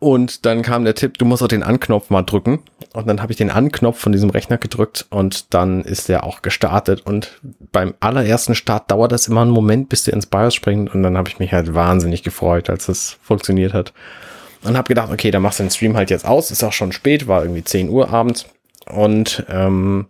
und 0.00 0.46
dann 0.46 0.62
kam 0.62 0.84
der 0.84 0.94
Tipp, 0.94 1.18
du 1.18 1.24
musst 1.24 1.42
auch 1.42 1.48
den 1.48 1.64
Anknopf 1.64 2.10
mal 2.10 2.22
drücken. 2.22 2.60
Und 2.92 3.08
dann 3.08 3.20
habe 3.20 3.32
ich 3.32 3.38
den 3.38 3.50
Anknopf 3.50 3.98
von 3.98 4.12
diesem 4.12 4.30
Rechner 4.30 4.56
gedrückt 4.56 5.06
und 5.10 5.52
dann 5.54 5.82
ist 5.82 6.08
der 6.08 6.24
auch 6.24 6.40
gestartet. 6.40 7.04
Und 7.04 7.40
beim 7.72 7.94
allerersten 7.98 8.54
Start 8.54 8.90
dauert 8.90 9.10
das 9.10 9.26
immer 9.26 9.42
einen 9.42 9.50
Moment, 9.50 9.88
bis 9.88 10.04
der 10.04 10.14
ins 10.14 10.26
BIOS 10.26 10.54
springt. 10.54 10.94
Und 10.94 11.02
dann 11.02 11.16
habe 11.18 11.28
ich 11.28 11.40
mich 11.40 11.52
halt 11.52 11.74
wahnsinnig 11.74 12.22
gefreut, 12.22 12.70
als 12.70 12.88
es 12.88 13.18
funktioniert 13.22 13.74
hat. 13.74 13.92
Und 14.62 14.76
habe 14.76 14.88
gedacht, 14.88 15.10
okay, 15.12 15.30
dann 15.30 15.42
machst 15.42 15.58
du 15.58 15.64
den 15.64 15.70
Stream 15.70 15.96
halt 15.96 16.10
jetzt 16.10 16.26
aus. 16.26 16.50
Ist 16.50 16.64
auch 16.64 16.72
schon 16.72 16.92
spät, 16.92 17.28
war 17.28 17.42
irgendwie 17.42 17.64
10 17.64 17.88
Uhr 17.90 18.10
abends. 18.10 18.46
Und 18.86 19.44
ähm, 19.48 20.06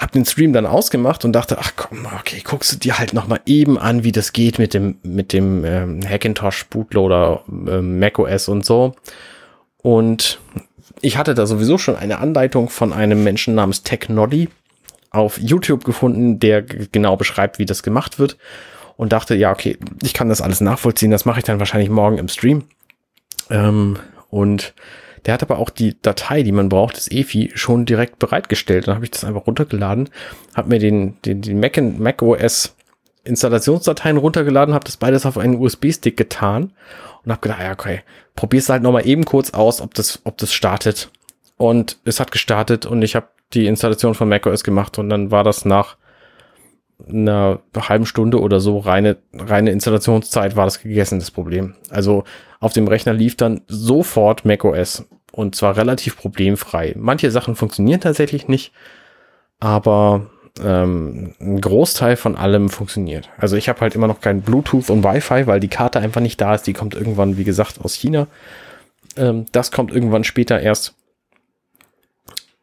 habe 0.00 0.12
den 0.12 0.24
Stream 0.24 0.52
dann 0.52 0.66
ausgemacht 0.66 1.24
und 1.24 1.32
dachte, 1.32 1.58
ach 1.60 1.72
komm, 1.76 2.06
okay, 2.18 2.40
guckst 2.42 2.72
du 2.72 2.76
dir 2.78 2.98
halt 2.98 3.12
noch 3.12 3.28
mal 3.28 3.40
eben 3.44 3.78
an, 3.78 4.02
wie 4.02 4.12
das 4.12 4.32
geht 4.32 4.58
mit 4.58 4.72
dem 4.72 4.96
mit 5.02 5.34
dem 5.34 5.64
ähm, 5.64 6.00
Hackintosh 6.02 6.66
Bootloader, 6.66 7.44
ähm, 7.48 7.98
macOS 8.00 8.48
und 8.48 8.64
so. 8.64 8.94
Und 9.76 10.40
ich 11.02 11.18
hatte 11.18 11.34
da 11.34 11.46
sowieso 11.46 11.76
schon 11.76 11.96
eine 11.96 12.18
Anleitung 12.18 12.70
von 12.70 12.92
einem 12.92 13.22
Menschen 13.22 13.54
namens 13.54 13.82
Technoddy 13.82 14.48
auf 15.10 15.38
YouTube 15.38 15.84
gefunden, 15.84 16.40
der 16.40 16.62
genau 16.62 17.16
beschreibt, 17.16 17.58
wie 17.58 17.66
das 17.66 17.82
gemacht 17.82 18.18
wird 18.18 18.38
und 18.96 19.12
dachte, 19.12 19.34
ja, 19.34 19.50
okay, 19.50 19.76
ich 20.02 20.14
kann 20.14 20.28
das 20.28 20.40
alles 20.40 20.60
nachvollziehen, 20.60 21.10
das 21.10 21.24
mache 21.24 21.40
ich 21.40 21.44
dann 21.44 21.58
wahrscheinlich 21.58 21.90
morgen 21.90 22.18
im 22.18 22.28
Stream. 22.28 22.64
Ähm, 23.50 23.98
und 24.30 24.74
der 25.26 25.34
hat 25.34 25.42
aber 25.42 25.58
auch 25.58 25.70
die 25.70 26.00
Datei, 26.00 26.42
die 26.42 26.52
man 26.52 26.68
braucht, 26.68 26.96
das 26.96 27.10
EFI, 27.10 27.52
schon 27.54 27.84
direkt 27.84 28.18
bereitgestellt. 28.18 28.88
Dann 28.88 28.94
habe 28.94 29.04
ich 29.04 29.10
das 29.10 29.24
einfach 29.24 29.46
runtergeladen, 29.46 30.08
habe 30.54 30.70
mir 30.70 30.78
den, 30.78 31.20
den, 31.22 31.42
den 31.42 31.60
Mac, 31.60 31.76
Mac 31.76 32.22
OS 32.22 32.74
Installationsdateien 33.24 34.16
runtergeladen, 34.16 34.74
habe 34.74 34.84
das 34.84 34.96
beides 34.96 35.26
auf 35.26 35.36
einen 35.36 35.56
USB-Stick 35.56 36.16
getan 36.16 36.72
und 37.24 37.32
habe 37.32 37.42
gedacht, 37.42 37.60
ja, 37.60 37.72
okay, 37.72 38.00
probier's 38.34 38.70
halt 38.70 38.82
nochmal 38.82 39.06
eben 39.06 39.26
kurz 39.26 39.50
aus, 39.50 39.82
ob 39.82 39.92
das, 39.94 40.20
ob 40.24 40.38
das 40.38 40.54
startet. 40.54 41.10
Und 41.58 41.98
es 42.04 42.18
hat 42.18 42.32
gestartet 42.32 42.86
und 42.86 43.02
ich 43.02 43.14
habe 43.14 43.28
die 43.52 43.66
Installation 43.66 44.14
von 44.14 44.28
macOS 44.28 44.64
gemacht 44.64 44.98
und 44.98 45.10
dann 45.10 45.30
war 45.30 45.44
das 45.44 45.66
nach 45.66 45.96
einer 47.08 47.60
halben 47.76 48.06
Stunde 48.06 48.40
oder 48.40 48.60
so 48.60 48.78
reine, 48.78 49.16
reine 49.32 49.70
Installationszeit 49.70 50.56
war 50.56 50.64
das 50.64 50.82
gegessen, 50.82 51.18
das 51.18 51.30
Problem. 51.30 51.74
Also 51.90 52.24
auf 52.60 52.72
dem 52.72 52.88
Rechner 52.88 53.12
lief 53.12 53.36
dann 53.36 53.62
sofort 53.66 54.44
macOS 54.44 55.06
und 55.32 55.54
zwar 55.54 55.76
relativ 55.76 56.16
problemfrei. 56.16 56.94
Manche 56.96 57.30
Sachen 57.30 57.56
funktionieren 57.56 58.00
tatsächlich 58.00 58.48
nicht, 58.48 58.72
aber 59.58 60.26
ähm, 60.62 61.34
ein 61.40 61.60
Großteil 61.60 62.16
von 62.16 62.36
allem 62.36 62.68
funktioniert. 62.68 63.30
Also 63.38 63.56
ich 63.56 63.68
habe 63.68 63.80
halt 63.80 63.94
immer 63.94 64.06
noch 64.06 64.20
kein 64.20 64.42
Bluetooth 64.42 64.90
und 64.90 65.04
Wi-Fi, 65.04 65.46
weil 65.46 65.60
die 65.60 65.68
Karte 65.68 66.00
einfach 66.00 66.20
nicht 66.20 66.40
da 66.40 66.54
ist. 66.54 66.66
Die 66.66 66.72
kommt 66.72 66.94
irgendwann, 66.94 67.36
wie 67.36 67.44
gesagt, 67.44 67.80
aus 67.82 67.94
China. 67.94 68.26
Ähm, 69.16 69.46
das 69.52 69.70
kommt 69.70 69.92
irgendwann 69.92 70.24
später 70.24 70.60
erst. 70.60 70.94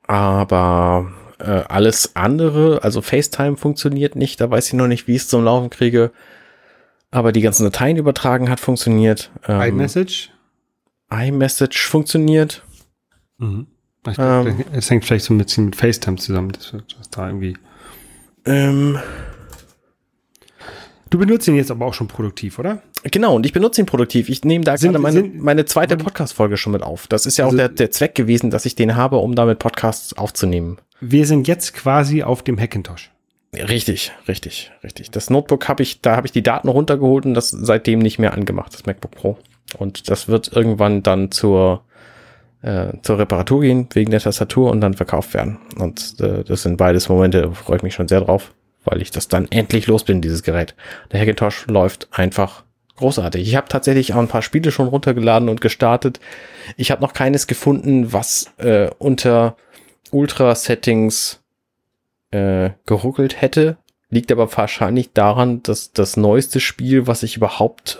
Aber 0.05 1.11
äh, 1.39 1.63
alles 1.67 2.15
andere, 2.15 2.83
also 2.83 3.01
FaceTime 3.01 3.57
funktioniert 3.57 4.15
nicht. 4.15 4.41
Da 4.41 4.49
weiß 4.49 4.67
ich 4.67 4.73
noch 4.73 4.87
nicht, 4.87 5.07
wie 5.07 5.15
ich 5.15 5.23
es 5.23 5.27
zum 5.27 5.43
Laufen 5.43 5.69
kriege. 5.69 6.11
Aber 7.09 7.31
die 7.31 7.41
ganzen 7.41 7.63
Dateien 7.63 7.97
übertragen 7.97 8.49
hat 8.49 8.59
funktioniert. 8.59 9.31
Ähm, 9.47 9.61
iMessage? 9.61 10.31
iMessage 11.09 11.87
funktioniert. 11.87 12.63
Mhm. 13.37 13.67
Es 14.05 14.17
ähm, 14.17 14.63
hängt 14.71 15.05
vielleicht 15.05 15.25
so 15.25 15.33
ein 15.33 15.37
bisschen 15.37 15.65
mit 15.65 15.75
FaceTime 15.75 16.17
zusammen, 16.17 16.51
das 16.53 16.73
wird 16.73 16.95
da 17.11 17.27
irgendwie 17.27 17.57
ähm, 18.47 18.97
du 21.09 21.19
benutzt 21.19 21.47
ihn 21.47 21.55
jetzt 21.55 21.69
aber 21.69 21.85
auch 21.85 21.93
schon 21.93 22.07
produktiv, 22.07 22.59
oder? 22.59 22.81
Genau, 23.03 23.35
und 23.35 23.45
ich 23.45 23.53
benutze 23.53 23.81
ihn 23.81 23.85
produktiv. 23.85 24.29
Ich 24.29 24.43
nehme 24.43 24.63
da 24.65 24.77
sind, 24.77 24.91
gerade 24.91 25.01
meine, 25.01 25.21
sind, 25.21 25.41
meine 25.41 25.65
zweite 25.65 25.97
Podcast-Folge 25.97 26.57
schon 26.57 26.73
mit 26.73 26.83
auf. 26.83 27.07
Das 27.07 27.25
ist 27.25 27.37
ja 27.37 27.45
also, 27.45 27.55
auch 27.55 27.59
der, 27.59 27.69
der 27.69 27.91
Zweck 27.91 28.15
gewesen, 28.15 28.49
dass 28.49 28.65
ich 28.65 28.75
den 28.75 28.95
habe, 28.95 29.17
um 29.17 29.35
damit 29.35 29.59
Podcasts 29.59 30.13
aufzunehmen. 30.13 30.77
Wir 30.99 31.25
sind 31.25 31.47
jetzt 31.47 31.73
quasi 31.73 32.23
auf 32.23 32.43
dem 32.43 32.59
Hackintosh. 32.59 33.11
Richtig, 33.53 34.11
richtig, 34.27 34.71
richtig. 34.83 35.11
Das 35.11 35.29
Notebook 35.29 35.67
habe 35.67 35.83
ich, 35.83 36.01
da 36.01 36.15
habe 36.15 36.27
ich 36.27 36.33
die 36.33 36.43
Daten 36.43 36.67
runtergeholt 36.67 37.25
und 37.25 37.33
das 37.33 37.49
seitdem 37.49 37.99
nicht 37.99 38.19
mehr 38.19 38.33
angemacht, 38.33 38.73
das 38.73 38.85
MacBook 38.85 39.11
Pro. 39.11 39.37
Und 39.77 40.09
das 40.09 40.27
wird 40.27 40.51
irgendwann 40.53 41.03
dann 41.03 41.31
zur 41.31 41.83
äh, 42.61 42.93
zur 43.03 43.19
Reparatur 43.19 43.61
gehen 43.61 43.87
wegen 43.93 44.11
der 44.11 44.19
Tastatur 44.19 44.71
und 44.71 44.81
dann 44.81 44.93
verkauft 44.93 45.33
werden. 45.33 45.59
Und 45.77 46.19
äh, 46.19 46.43
das 46.43 46.63
sind 46.63 46.77
beides 46.77 47.09
Momente, 47.09 47.41
da 47.41 47.51
freue 47.51 47.77
ich 47.77 47.83
mich 47.83 47.93
schon 47.93 48.07
sehr 48.07 48.21
drauf, 48.21 48.53
weil 48.83 49.01
ich 49.01 49.11
das 49.11 49.27
dann 49.27 49.47
endlich 49.51 49.87
los 49.87 50.03
bin, 50.03 50.21
dieses 50.21 50.43
Gerät. 50.43 50.75
Der 51.11 51.19
Hackintosh 51.19 51.67
läuft 51.67 52.07
einfach 52.11 52.63
großartig. 52.97 53.47
Ich 53.47 53.55
habe 53.55 53.67
tatsächlich 53.69 54.13
auch 54.13 54.19
ein 54.19 54.27
paar 54.27 54.41
Spiele 54.41 54.71
schon 54.71 54.87
runtergeladen 54.87 55.49
und 55.49 55.61
gestartet. 55.61 56.19
Ich 56.75 56.91
habe 56.91 57.01
noch 57.01 57.13
keines 57.13 57.47
gefunden, 57.47 58.11
was 58.11 58.51
äh, 58.57 58.89
unter 58.97 59.55
Ultra-Settings 60.11 61.41
äh, 62.31 62.71
geruckelt 62.85 63.41
hätte. 63.41 63.77
Liegt 64.09 64.31
aber 64.31 64.55
wahrscheinlich 64.55 65.13
daran, 65.13 65.63
dass 65.63 65.91
das 65.91 66.17
neueste 66.17 66.59
Spiel, 66.59 67.07
was 67.07 67.23
ich 67.23 67.37
überhaupt 67.37 67.99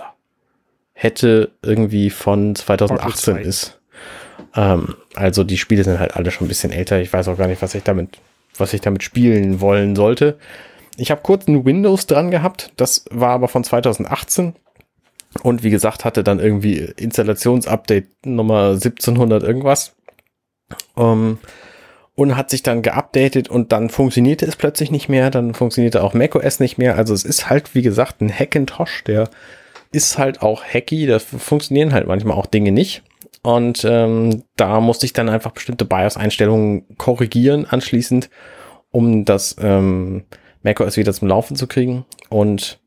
hätte, 0.94 1.52
irgendwie 1.62 2.10
von 2.10 2.56
2018 2.56 3.38
ist. 3.38 3.80
Ähm, 4.56 4.96
also 5.16 5.44
die 5.44 5.58
Spiele 5.58 5.84
sind 5.84 6.00
halt 6.00 6.16
alle 6.16 6.32
schon 6.32 6.46
ein 6.46 6.50
bisschen 6.50 6.72
älter. 6.72 7.00
Ich 7.00 7.12
weiß 7.14 7.28
auch 7.28 7.38
gar 7.38 7.48
nicht, 7.48 7.62
was 7.62 7.76
ich 7.76 7.84
damit, 7.84 8.18
was 8.58 8.74
ich 8.74 8.82
damit 8.82 9.04
spielen 9.04 9.62
wollen 9.62 9.96
sollte. 9.96 10.38
Ich 10.98 11.12
habe 11.12 11.22
kurz 11.22 11.48
ein 11.48 11.66
Windows 11.66 12.08
dran 12.08 12.32
gehabt, 12.32 12.72
das 12.76 13.06
war 13.12 13.30
aber 13.30 13.48
von 13.48 13.64
2018 13.64 14.56
und 15.44 15.64
wie 15.64 15.70
gesagt 15.70 16.06
hatte 16.06 16.24
dann 16.24 16.40
irgendwie 16.40 16.78
Installationsupdate 16.78 18.26
Nummer 18.26 18.72
1700 18.72 19.44
irgendwas 19.44 19.96
ähm, 20.96 21.38
und 22.16 22.36
hat 22.36 22.50
sich 22.50 22.64
dann 22.64 22.82
geupdatet 22.82 23.50
und 23.50 23.72
dann 23.72 23.90
funktionierte 23.90 24.46
es 24.46 24.56
plötzlich 24.56 24.92
nicht 24.92 25.10
mehr, 25.10 25.30
dann 25.30 25.54
funktionierte 25.54 26.04
auch 26.04 26.14
macOS 26.14 26.60
nicht 26.60 26.78
mehr. 26.78 26.96
Also 26.96 27.14
es 27.14 27.24
ist 27.24 27.50
halt 27.50 27.76
wie 27.76 27.82
gesagt 27.82 28.22
ein 28.22 28.32
Hackintosh, 28.32 29.04
der 29.04 29.30
ist 29.92 30.18
halt 30.18 30.42
auch 30.42 30.64
hacky, 30.64 31.06
da 31.06 31.20
funktionieren 31.20 31.94
halt 31.94 32.08
manchmal 32.08 32.38
auch 32.38 32.46
Dinge 32.46 32.72
nicht. 32.72 33.04
Und 33.44 33.86
ähm, 33.86 34.44
da 34.58 34.82
musste 34.82 35.06
ich 35.06 35.14
dann 35.14 35.30
einfach 35.30 35.52
bestimmte 35.52 35.86
BIOS-Einstellungen 35.86 36.86
korrigieren 36.98 37.66
anschließend, 37.66 38.30
um 38.92 39.24
das 39.24 39.56
ähm, 39.62 40.26
macOS 40.64 40.98
wieder 40.98 41.14
zum 41.14 41.30
Laufen 41.30 41.56
zu 41.56 41.68
kriegen. 41.68 42.06
Und 42.30 42.80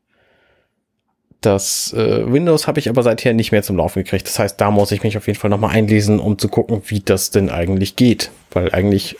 das 1.41 1.91
äh, 1.93 2.31
Windows 2.31 2.67
habe 2.67 2.79
ich 2.79 2.87
aber 2.87 3.01
seither 3.01 3.33
nicht 3.33 3.51
mehr 3.51 3.63
zum 3.63 3.77
Laufen 3.77 4.03
gekriegt. 4.03 4.27
Das 4.27 4.37
heißt, 4.37 4.61
da 4.61 4.69
muss 4.69 4.91
ich 4.91 5.03
mich 5.03 5.17
auf 5.17 5.27
jeden 5.27 5.39
Fall 5.39 5.49
nochmal 5.49 5.75
einlesen, 5.75 6.19
um 6.19 6.37
zu 6.37 6.47
gucken, 6.47 6.83
wie 6.85 6.99
das 6.99 7.31
denn 7.31 7.49
eigentlich 7.49 7.95
geht. 7.95 8.31
Weil 8.51 8.71
eigentlich 8.71 9.17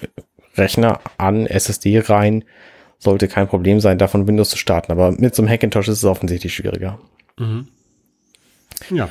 Rechner 0.56 1.00
an 1.18 1.48
SSD 1.48 2.00
rein 2.00 2.44
sollte 3.00 3.28
kein 3.28 3.48
Problem 3.48 3.80
sein, 3.80 3.98
davon 3.98 4.28
Windows 4.28 4.52
zu 4.52 4.58
starten. 4.58 4.92
Aber 4.92 5.12
mit 5.12 5.34
so 5.34 5.42
einem 5.42 5.50
Hackintosh 5.50 5.88
ist 5.88 5.98
es 5.98 6.06
offensichtlich 6.06 6.54
schwieriger. 6.54 7.00
Mhm. 7.40 7.68
Ja. 8.92 9.10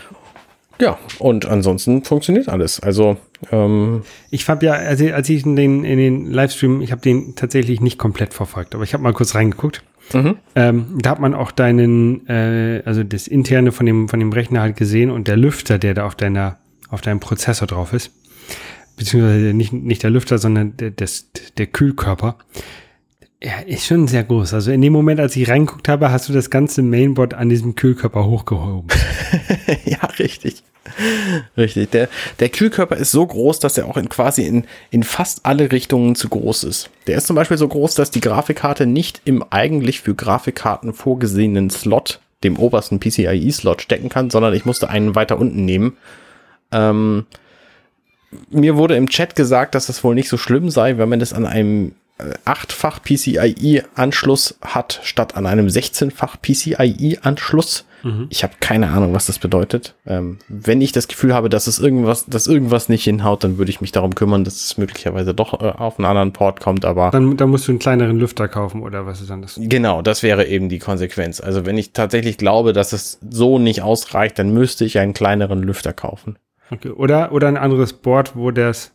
Ja, 0.81 0.99
und 1.19 1.45
ansonsten 1.45 2.05
funktioniert 2.05 2.49
alles. 2.49 2.81
Also 2.81 3.19
ähm, 3.53 4.03
ich 4.31 4.49
habe 4.49 4.65
ja, 4.65 4.73
also 4.73 5.05
als 5.13 5.29
ich 5.29 5.45
in 5.45 5.55
den, 5.57 5.85
in 5.85 5.99
den 5.99 6.31
Livestream, 6.31 6.81
ich 6.81 6.91
habe 6.91 7.03
den 7.03 7.35
tatsächlich 7.35 7.83
nicht 7.83 7.99
komplett 7.99 8.33
verfolgt, 8.33 8.75
aber 8.75 8.85
ich 8.85 8.95
habe 8.95 9.03
mal 9.03 9.13
kurz 9.13 9.35
reingeguckt. 9.35 9.83
Mhm. 10.13 10.37
Ähm, 10.55 10.99
da 11.01 11.11
hat 11.11 11.21
man 11.21 11.35
auch 11.35 11.51
deinen, 11.51 12.27
äh, 12.29 12.83
also 12.85 13.05
das 13.05 13.27
interne 13.27 13.73
von 13.73 13.87
dem 13.87 14.09
von 14.09 14.21
dem 14.21 14.33
Rechner 14.33 14.61
halt 14.61 14.77
gesehen 14.77 15.11
und 15.11 15.29
der 15.29 15.37
Lüfter, 15.37 15.79
der 15.79 15.95
da 15.95 16.07
auf 16.07 16.15
deiner 16.15 16.59
auf 16.89 17.01
deinem 17.01 17.21
Prozessor 17.21 17.69
drauf 17.69 17.93
ist, 17.93 18.11
beziehungsweise 18.97 19.55
nicht 19.55 19.73
nicht 19.73 20.03
der 20.03 20.11
Lüfter, 20.11 20.39
sondern 20.39 20.77
der, 20.77 20.91
das, 20.91 21.31
der 21.57 21.67
Kühlkörper. 21.67 22.37
Ja, 23.43 23.61
ist 23.61 23.87
schon 23.87 24.07
sehr 24.07 24.25
groß. 24.25 24.53
Also 24.53 24.71
in 24.71 24.83
dem 24.83 24.93
Moment, 24.93 25.19
als 25.19 25.35
ich 25.35 25.49
reinguckt 25.49 25.89
habe, 25.89 26.13
hast 26.13 26.29
du 26.29 26.35
das 26.35 26.51
ganze 26.51 26.83
Mainboard 26.83 27.33
an 27.33 27.49
diesem 27.49 27.75
Kühlkörper 27.75 28.27
hochgehoben. 28.27 28.89
ja, 29.87 29.99
richtig. 30.19 30.63
Richtig. 31.57 31.91
Der, 31.91 32.09
der 32.39 32.49
Kühlkörper 32.51 32.97
ist 32.97 33.13
so 33.13 33.27
groß, 33.27 33.59
dass 33.61 33.79
er 33.79 33.87
auch 33.87 33.97
in 33.97 34.11
quasi 34.11 34.43
in, 34.43 34.65
in 34.91 35.03
fast 35.05 35.47
alle 35.47 35.73
Richtungen 35.73 36.17
zu 36.17 36.29
groß 36.29 36.65
ist. 36.65 36.91
Der 37.07 37.17
ist 37.17 37.27
zum 37.27 37.37
Beispiel 37.37 37.57
so 37.57 37.69
groß, 37.69 37.95
dass 37.95 38.11
die 38.11 38.21
Grafikkarte 38.21 38.85
nicht 38.85 39.23
im 39.25 39.43
eigentlich 39.49 40.03
für 40.03 40.15
Grafikkarten 40.15 40.93
vorgesehenen 40.93 41.71
Slot, 41.71 42.21
dem 42.45 42.59
obersten 42.59 43.01
PCIe-Slot, 43.01 43.81
stecken 43.81 44.11
kann, 44.11 44.29
sondern 44.29 44.53
ich 44.53 44.67
musste 44.67 44.91
einen 44.91 45.15
weiter 45.15 45.39
unten 45.39 45.65
nehmen. 45.65 45.97
Ähm, 46.73 47.25
mir 48.51 48.77
wurde 48.77 48.97
im 48.97 49.09
Chat 49.09 49.35
gesagt, 49.35 49.75
dass 49.75 49.87
das 49.87 50.05
wohl 50.05 50.15
nicht 50.15 50.29
so 50.29 50.37
schlimm 50.37 50.69
sei, 50.69 50.99
wenn 50.99 51.09
man 51.09 51.21
das 51.21 51.33
an 51.33 51.47
einem 51.47 51.93
achtfach 52.45 53.03
PCIe-Anschluss 53.03 54.59
hat, 54.63 55.01
statt 55.03 55.37
an 55.37 55.47
einem 55.47 55.67
16-fach 55.67 56.37
PCIe-Anschluss. 56.41 57.85
Mhm. 58.03 58.27
Ich 58.31 58.43
habe 58.43 58.55
keine 58.61 58.89
Ahnung, 58.89 59.13
was 59.13 59.27
das 59.27 59.39
bedeutet. 59.39 59.95
Ähm, 60.07 60.39
wenn 60.49 60.81
ich 60.81 60.93
das 60.93 61.09
Gefühl 61.09 61.35
habe, 61.35 61.49
dass 61.49 61.67
es 61.67 61.79
irgendwas, 61.79 62.27
dass 62.27 62.47
irgendwas 62.47 62.89
nicht 62.89 63.05
hinhaut, 63.05 63.45
dann 63.45 63.59
würde 63.59 63.71
ich 63.71 63.81
mich 63.81 63.93
darum 63.93 64.15
kümmern, 64.15 64.45
dass 64.45 64.57
es 64.57 64.79
möglicherweise 64.79 65.35
doch 65.35 65.61
äh, 65.61 65.67
auf 65.67 65.99
einen 65.99 66.07
anderen 66.07 66.33
Port 66.33 66.61
kommt. 66.61 66.85
Aber 66.85 67.11
dann, 67.11 67.37
dann 67.37 67.51
musst 67.51 67.69
du 67.69 67.73
einen 67.73 67.79
kleineren 67.79 68.19
Lüfter 68.19 68.49
kaufen 68.49 68.83
oder 68.83 69.07
was 69.07 69.21
ist 69.21 69.31
dann 69.31 69.43
das? 69.43 69.59
Genau, 69.63 70.03
das 70.03 70.23
wäre 70.23 70.47
eben 70.47 70.69
die 70.69 70.79
Konsequenz. 70.79 71.41
Also 71.41 71.67
wenn 71.67 71.77
ich 71.77 71.93
tatsächlich 71.93 72.39
glaube, 72.39 72.73
dass 72.73 72.93
es 72.93 73.19
so 73.29 73.59
nicht 73.59 73.83
ausreicht, 73.83 74.39
dann 74.39 74.53
müsste 74.53 74.85
ich 74.85 74.99
einen 74.99 75.13
kleineren 75.13 75.63
Lüfter 75.63 75.93
kaufen. 75.93 76.39
Okay. 76.71 76.91
Oder 76.91 77.33
oder 77.33 77.49
ein 77.49 77.57
anderes 77.57 77.93
Board, 77.93 78.37
wo 78.37 78.51
das 78.51 78.93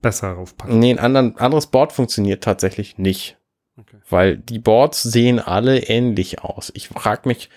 besser 0.00 0.32
raufpasst. 0.32 0.72
Nee, 0.72 0.92
ein 0.92 0.98
anderen, 0.98 1.36
anderes 1.38 1.66
Board 1.66 1.92
funktioniert 1.92 2.42
tatsächlich 2.42 2.98
nicht. 2.98 3.36
Okay. 3.78 3.96
Weil 4.08 4.36
die 4.36 4.58
Boards 4.58 5.02
sehen 5.02 5.38
alle 5.38 5.78
ähnlich 5.84 6.42
aus. 6.42 6.72
Ich 6.74 6.88
frage 6.88 7.28
mich, 7.28 7.48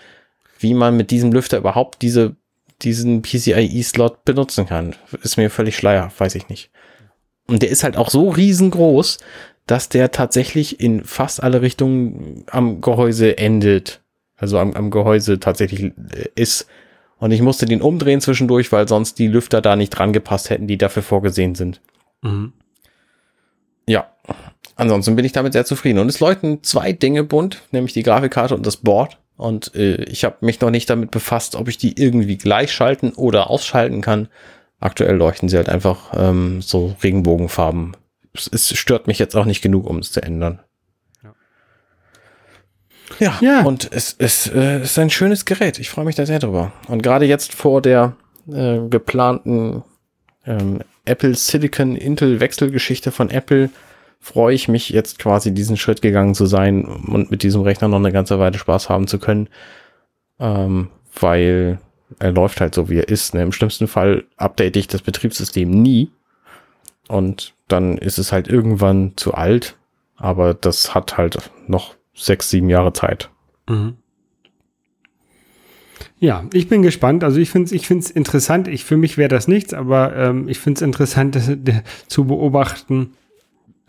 wie 0.59 0.73
man 0.73 0.95
mit 0.95 1.11
diesem 1.11 1.31
Lüfter 1.31 1.57
überhaupt 1.57 2.01
diese, 2.01 2.35
diesen 2.81 3.21
PCIe-Slot 3.21 4.23
benutzen 4.23 4.67
kann. 4.67 4.95
Ist 5.23 5.37
mir 5.37 5.49
völlig 5.49 5.75
schleier, 5.75 6.11
weiß 6.17 6.35
ich 6.35 6.49
nicht. 6.49 6.69
Und 7.47 7.63
der 7.63 7.69
ist 7.69 7.83
halt 7.83 7.97
auch 7.97 8.09
so 8.09 8.29
riesengroß, 8.29 9.17
dass 9.65 9.89
der 9.89 10.11
tatsächlich 10.11 10.79
in 10.79 11.03
fast 11.03 11.41
alle 11.41 11.61
Richtungen 11.61 12.45
am 12.49 12.81
Gehäuse 12.81 13.37
endet. 13.37 14.01
Also 14.37 14.57
am, 14.57 14.73
am 14.73 14.91
Gehäuse 14.91 15.39
tatsächlich 15.39 15.83
äh, 15.83 16.29
ist. 16.35 16.67
Und 17.17 17.31
ich 17.31 17.41
musste 17.41 17.65
den 17.65 17.81
umdrehen 17.81 18.21
zwischendurch, 18.21 18.71
weil 18.71 18.87
sonst 18.87 19.19
die 19.19 19.27
Lüfter 19.27 19.61
da 19.61 19.75
nicht 19.75 19.91
dran 19.91 20.13
gepasst 20.13 20.49
hätten, 20.49 20.67
die 20.67 20.77
dafür 20.77 21.03
vorgesehen 21.03 21.55
sind. 21.55 21.81
Mhm. 22.21 22.53
Ja, 23.87 24.11
ansonsten 24.75 25.15
bin 25.15 25.25
ich 25.25 25.31
damit 25.31 25.53
sehr 25.53 25.65
zufrieden. 25.65 25.99
Und 25.99 26.09
es 26.09 26.19
läuten 26.19 26.63
zwei 26.63 26.93
Dinge 26.93 27.23
bunt, 27.23 27.61
nämlich 27.71 27.93
die 27.93 28.03
Grafikkarte 28.03 28.55
und 28.55 28.65
das 28.65 28.77
Board. 28.77 29.17
Und 29.37 29.73
äh, 29.75 30.03
ich 30.03 30.23
habe 30.23 30.37
mich 30.41 30.61
noch 30.61 30.69
nicht 30.69 30.89
damit 30.89 31.11
befasst, 31.11 31.55
ob 31.55 31.67
ich 31.67 31.77
die 31.77 31.99
irgendwie 31.99 32.37
gleich 32.37 32.71
schalten 32.71 33.11
oder 33.13 33.49
ausschalten 33.49 34.01
kann. 34.01 34.27
Aktuell 34.79 35.15
leuchten 35.15 35.49
sie 35.49 35.57
halt 35.57 35.69
einfach 35.69 36.11
ähm, 36.15 36.61
so 36.61 36.95
Regenbogenfarben. 37.03 37.97
Es, 38.33 38.49
es 38.51 38.77
stört 38.77 39.07
mich 39.07 39.19
jetzt 39.19 39.35
auch 39.35 39.45
nicht 39.45 39.61
genug, 39.61 39.87
um 39.87 39.99
es 39.99 40.11
zu 40.11 40.21
ändern. 40.21 40.59
Ja, 43.19 43.37
ja. 43.41 43.61
und 43.63 43.91
es, 43.91 44.15
es, 44.17 44.47
äh, 44.47 44.81
ist 44.81 44.97
ein 44.97 45.09
schönes 45.09 45.45
Gerät. 45.45 45.79
Ich 45.79 45.89
freue 45.89 46.05
mich 46.05 46.15
da 46.15 46.25
sehr 46.25 46.39
drüber. 46.39 46.71
Und 46.87 47.03
gerade 47.03 47.25
jetzt 47.25 47.53
vor 47.53 47.81
der 47.81 48.15
äh, 48.51 48.79
geplanten 48.89 49.83
ähm, 50.45 50.79
Apple 51.05 51.35
Silicon 51.35 51.95
Intel 51.95 52.39
Wechselgeschichte 52.39 53.11
von 53.11 53.29
Apple 53.29 53.69
freue 54.19 54.53
ich 54.53 54.67
mich 54.67 54.89
jetzt 54.89 55.17
quasi 55.17 55.51
diesen 55.51 55.77
Schritt 55.77 56.01
gegangen 56.01 56.35
zu 56.35 56.45
sein 56.45 56.85
und 56.85 57.31
mit 57.31 57.43
diesem 57.43 57.61
Rechner 57.61 57.87
noch 57.87 57.97
eine 57.97 58.11
ganze 58.11 58.37
Weile 58.39 58.57
Spaß 58.57 58.87
haben 58.87 59.07
zu 59.07 59.17
können, 59.17 59.49
ähm, 60.39 60.89
weil 61.19 61.79
er 62.19 62.31
läuft 62.31 62.61
halt 62.61 62.75
so, 62.75 62.89
wie 62.89 62.97
er 62.97 63.09
ist. 63.09 63.33
Ne? 63.33 63.41
Im 63.41 63.51
schlimmsten 63.51 63.87
Fall 63.87 64.25
update 64.37 64.75
ich 64.75 64.87
das 64.87 65.01
Betriebssystem 65.01 65.69
nie 65.69 66.11
und 67.07 67.53
dann 67.67 67.97
ist 67.97 68.19
es 68.19 68.31
halt 68.31 68.47
irgendwann 68.47 69.13
zu 69.15 69.33
alt, 69.33 69.75
aber 70.17 70.53
das 70.53 70.93
hat 70.93 71.17
halt 71.17 71.49
noch 71.67 71.95
sechs, 72.13 72.49
sieben 72.49 72.69
Jahre 72.69 72.93
Zeit. 72.93 73.29
Mhm. 73.67 73.97
Ja, 76.21 76.45
ich 76.53 76.69
bin 76.69 76.83
gespannt. 76.83 77.23
Also 77.23 77.39
ich 77.39 77.49
finde 77.49 77.65
es 77.65 77.71
ich 77.71 77.87
find's 77.87 78.11
interessant. 78.11 78.67
Ich, 78.67 78.85
für 78.85 78.95
mich 78.95 79.17
wäre 79.17 79.27
das 79.27 79.47
nichts, 79.47 79.73
aber 79.73 80.15
ähm, 80.15 80.47
ich 80.47 80.59
finde 80.59 80.77
es 80.77 80.81
interessant 80.83 81.35
das, 81.35 81.47
de, 81.47 81.81
zu 82.07 82.25
beobachten, 82.25 83.13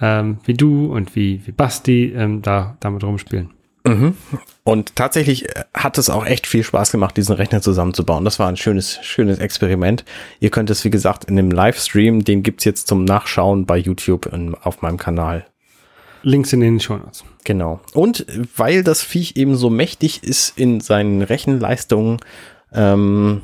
ähm, 0.00 0.38
wie 0.44 0.54
du 0.54 0.86
und 0.86 1.14
wie, 1.14 1.46
wie 1.46 1.52
Basti 1.52 2.12
ähm, 2.16 2.40
da 2.40 2.78
damit 2.80 3.04
rumspielen. 3.04 3.50
Mhm. 3.86 4.16
Und 4.64 4.96
tatsächlich 4.96 5.46
äh, 5.50 5.64
hat 5.74 5.98
es 5.98 6.08
auch 6.08 6.24
echt 6.24 6.46
viel 6.46 6.62
Spaß 6.62 6.90
gemacht, 6.90 7.18
diesen 7.18 7.36
Rechner 7.36 7.60
zusammenzubauen. 7.60 8.24
Das 8.24 8.38
war 8.38 8.48
ein 8.48 8.56
schönes, 8.56 8.98
schönes 9.02 9.38
Experiment. 9.38 10.06
Ihr 10.40 10.48
könnt 10.48 10.70
es, 10.70 10.84
wie 10.86 10.90
gesagt, 10.90 11.24
in 11.24 11.36
dem 11.36 11.50
Livestream, 11.50 12.24
den 12.24 12.42
gibt's 12.42 12.64
jetzt 12.64 12.88
zum 12.88 13.04
Nachschauen 13.04 13.66
bei 13.66 13.76
YouTube 13.76 14.24
in, 14.32 14.54
auf 14.54 14.80
meinem 14.80 14.96
Kanal 14.96 15.44
Links 16.22 16.52
in 16.52 16.60
den 16.60 16.80
Show 16.80 16.96
Notes. 16.96 17.24
Genau. 17.44 17.80
Und 17.94 18.26
weil 18.56 18.84
das 18.84 19.02
Viech 19.02 19.36
eben 19.36 19.56
so 19.56 19.70
mächtig 19.70 20.22
ist 20.22 20.56
in 20.56 20.80
seinen 20.80 21.22
Rechenleistungen, 21.22 22.18
ähm, 22.72 23.42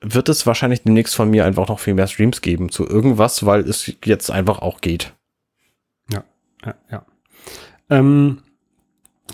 wird 0.00 0.28
es 0.28 0.46
wahrscheinlich 0.46 0.82
demnächst 0.82 1.14
von 1.14 1.30
mir 1.30 1.44
einfach 1.44 1.68
noch 1.68 1.78
viel 1.78 1.94
mehr 1.94 2.06
Streams 2.06 2.42
geben 2.42 2.68
zu 2.70 2.86
irgendwas, 2.86 3.46
weil 3.46 3.60
es 3.60 3.92
jetzt 4.04 4.30
einfach 4.30 4.60
auch 4.60 4.80
geht. 4.80 5.14
Ja, 6.12 6.24
ja, 6.64 6.74
ja. 6.90 7.06
Ähm, 7.90 8.38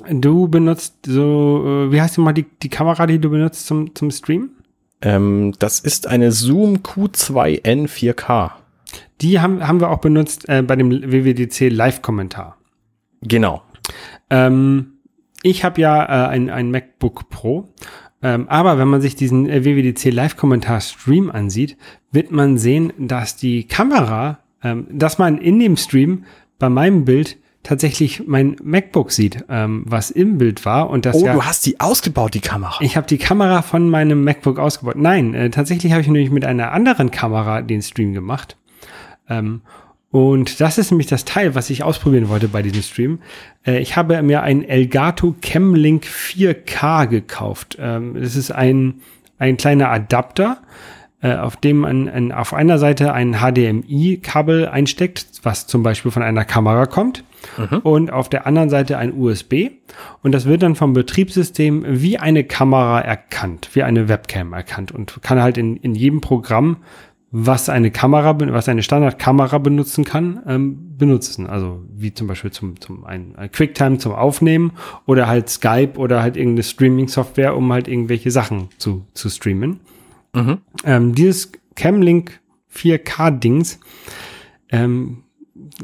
du 0.09 0.49
benutzt 0.49 0.95
so, 1.07 1.65
äh, 1.67 1.93
wie 1.93 2.01
heißt 2.01 2.17
du 2.17 2.23
mal 2.23 2.33
die, 2.33 2.47
die 2.63 2.69
Kamera, 2.69 3.07
die 3.07 3.19
du 3.19 3.31
benutzt 3.31 3.67
zum, 3.67 3.95
zum 3.95 4.11
Stream? 4.11 4.51
Ähm, 5.03 5.55
das 5.59 5.81
ist 5.81 6.07
eine 6.07 6.31
Zoom 6.31 6.79
Q2N 6.79 7.89
4K. 7.89 8.53
Die 9.21 9.41
haben, 9.41 9.67
haben 9.67 9.81
wir 9.81 9.91
auch 9.91 10.01
benutzt 10.01 10.49
äh, 10.49 10.63
bei 10.63 10.77
dem 10.77 10.91
WWDC 10.91 11.69
Live-Kommentar. 11.71 12.57
Genau. 13.23 13.63
Ähm, 14.31 14.95
ich 15.43 15.65
habe 15.65 15.81
ja 15.81 16.05
äh, 16.05 16.29
ein, 16.29 16.51
ein 16.51 16.71
MacBook 16.71 17.29
Pro. 17.31 17.69
Ähm, 18.23 18.49
aber 18.49 18.79
wenn 18.79 18.89
man 18.89 19.01
sich 19.01 19.17
diesen 19.17 19.49
äh, 19.49 19.65
WWDC 19.65 20.13
Live-Kommentar-Stream 20.13 21.31
ansieht, 21.31 21.77
wird 22.13 22.31
man 22.31 22.59
sehen, 22.59 22.93
dass 22.99 23.37
die 23.37 23.67
Kamera, 23.67 24.41
ähm, 24.63 24.87
dass 24.91 25.19
man 25.19 25.39
in 25.39 25.59
dem 25.59 25.77
Stream 25.77 26.25
bei 26.59 26.69
meinem 26.69 27.07
Bild 27.07 27.39
tatsächlich 27.63 28.27
mein 28.27 28.57
MacBook 28.63 29.11
sieht, 29.11 29.45
ähm, 29.49 29.85
was 29.87 30.11
im 30.11 30.39
Bild 30.39 30.65
war. 30.65 30.91
Und 30.91 31.07
das 31.07 31.17
oh, 31.17 31.27
ja, 31.27 31.33
du 31.35 31.45
hast 31.45 31.65
die 31.67 31.81
ausgebaut, 31.81 32.35
die 32.35 32.41
Kamera. 32.41 32.79
Ich 32.81 32.97
habe 32.97 33.07
die 33.07 33.19
Kamera 33.19 33.63
von 33.63 33.89
meinem 33.89 34.25
MacBook 34.25 34.59
ausgebaut. 34.59 34.97
Nein, 34.97 35.35
äh, 35.35 35.51
tatsächlich 35.51 35.93
habe 35.93 36.03
ich 36.03 36.09
nämlich 36.09 36.31
mit 36.31 36.45
einer 36.45 36.73
anderen 36.73 37.11
Kamera 37.11 37.63
den 37.63 37.83
Stream 37.83 38.13
gemacht. 38.13 38.57
Ähm, 39.29 39.63
und 40.11 40.61
das 40.61 40.77
ist 40.77 40.91
nämlich 40.91 41.07
das 41.07 41.25
Teil, 41.25 41.55
was 41.55 41.71
ich 41.71 41.85
ausprobieren 41.85 42.29
wollte 42.29 42.49
bei 42.49 42.63
diesem 42.63 42.83
Stream. 42.83 43.21
Äh, 43.65 43.79
ich 43.79 43.97
habe 43.97 44.21
mir 44.23 44.43
ein 44.43 44.65
Elgato 44.65 45.37
Chemlink 45.41 46.05
4K 46.05 47.07
gekauft. 47.07 47.79
Ähm, 47.81 48.15
das 48.21 48.35
ist 48.35 48.51
ein, 48.51 49.03
ein 49.39 49.57
kleiner 49.57 49.89
Adapter, 49.91 50.59
äh, 51.23 51.35
auf 51.37 51.57
dem 51.57 51.79
man 51.79 52.09
ein, 52.09 52.33
auf 52.33 52.55
einer 52.55 52.79
Seite 52.79 53.13
ein 53.13 53.35
HDMI-Kabel 53.35 54.67
einsteckt, 54.69 55.27
was 55.45 55.69
zum 55.69 55.85
Beispiel 55.85 56.11
von 56.11 56.25
einer 56.25 56.45
Kamera 56.45 56.87
kommt. 56.87 57.23
Mhm. 57.57 57.79
Und 57.79 58.13
auf 58.13 58.29
der 58.29 58.49
anderen 58.49 58.69
Seite 58.69 58.99
ein 58.99 59.17
USB. 59.17 59.71
Und 60.23 60.33
das 60.33 60.45
wird 60.45 60.65
dann 60.65 60.75
vom 60.75 60.93
Betriebssystem 60.93 61.85
wie 61.87 62.19
eine 62.19 62.43
Kamera 62.43 63.01
erkannt, 63.01 63.71
wie 63.75 63.85
eine 63.85 64.09
Webcam 64.09 64.53
erkannt 64.53 64.93
und 64.93 65.23
kann 65.23 65.41
halt 65.41 65.57
in, 65.57 65.77
in 65.77 65.95
jedem 65.95 66.21
Programm 66.21 66.79
was 67.33 67.69
eine 67.69 67.91
Kamera, 67.93 68.37
was 68.39 68.69
eine 68.69 68.83
Standardkamera 68.83 69.59
benutzen 69.59 70.05
kann, 70.05 70.41
ähm, 70.47 70.97
benutzen. 70.99 71.47
Also 71.47 71.83
wie 71.95 72.13
zum 72.13 72.27
Beispiel 72.27 72.51
zum, 72.51 72.81
zum 72.81 73.05
ein, 73.05 73.37
ein 73.37 73.53
QuickTime 73.53 73.99
zum 73.99 74.13
Aufnehmen 74.13 74.73
oder 75.07 75.29
halt 75.29 75.49
Skype 75.49 75.93
oder 75.97 76.23
halt 76.23 76.37
irgendeine 76.37 76.65
Streaming-Software, 76.65 77.57
um 77.57 77.73
halt 77.73 77.87
irgendwelche 77.87 78.31
Sachen 78.31 78.69
zu, 78.79 79.07
zu 79.15 79.29
streamen. 79.29 79.81
Mhm. 80.35 80.59
Ähm, 80.85 81.15
dieses 81.15 81.53
Camlink 81.77 82.41
4K-Dings, 82.75 83.79
ähm, 84.71 85.25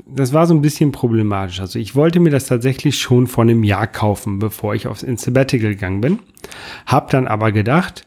das 0.07 0.33
war 0.33 0.47
so 0.47 0.55
ein 0.55 0.63
bisschen 0.63 0.91
problematisch. 0.91 1.61
Also 1.61 1.79
ich 1.79 1.95
wollte 1.95 2.19
mir 2.19 2.31
das 2.31 2.47
tatsächlich 2.47 2.99
schon 2.99 3.27
vor 3.29 3.43
einem 3.43 3.63
Jahr 3.63 3.87
kaufen, 3.87 4.39
bevor 4.39 4.75
ich 4.75 4.89
aufs 4.89 5.03
Sabbatical 5.03 5.71
gegangen 5.71 6.01
bin. 6.01 6.19
Hab 6.87 7.11
dann 7.11 7.29
aber 7.29 7.53
gedacht, 7.53 8.07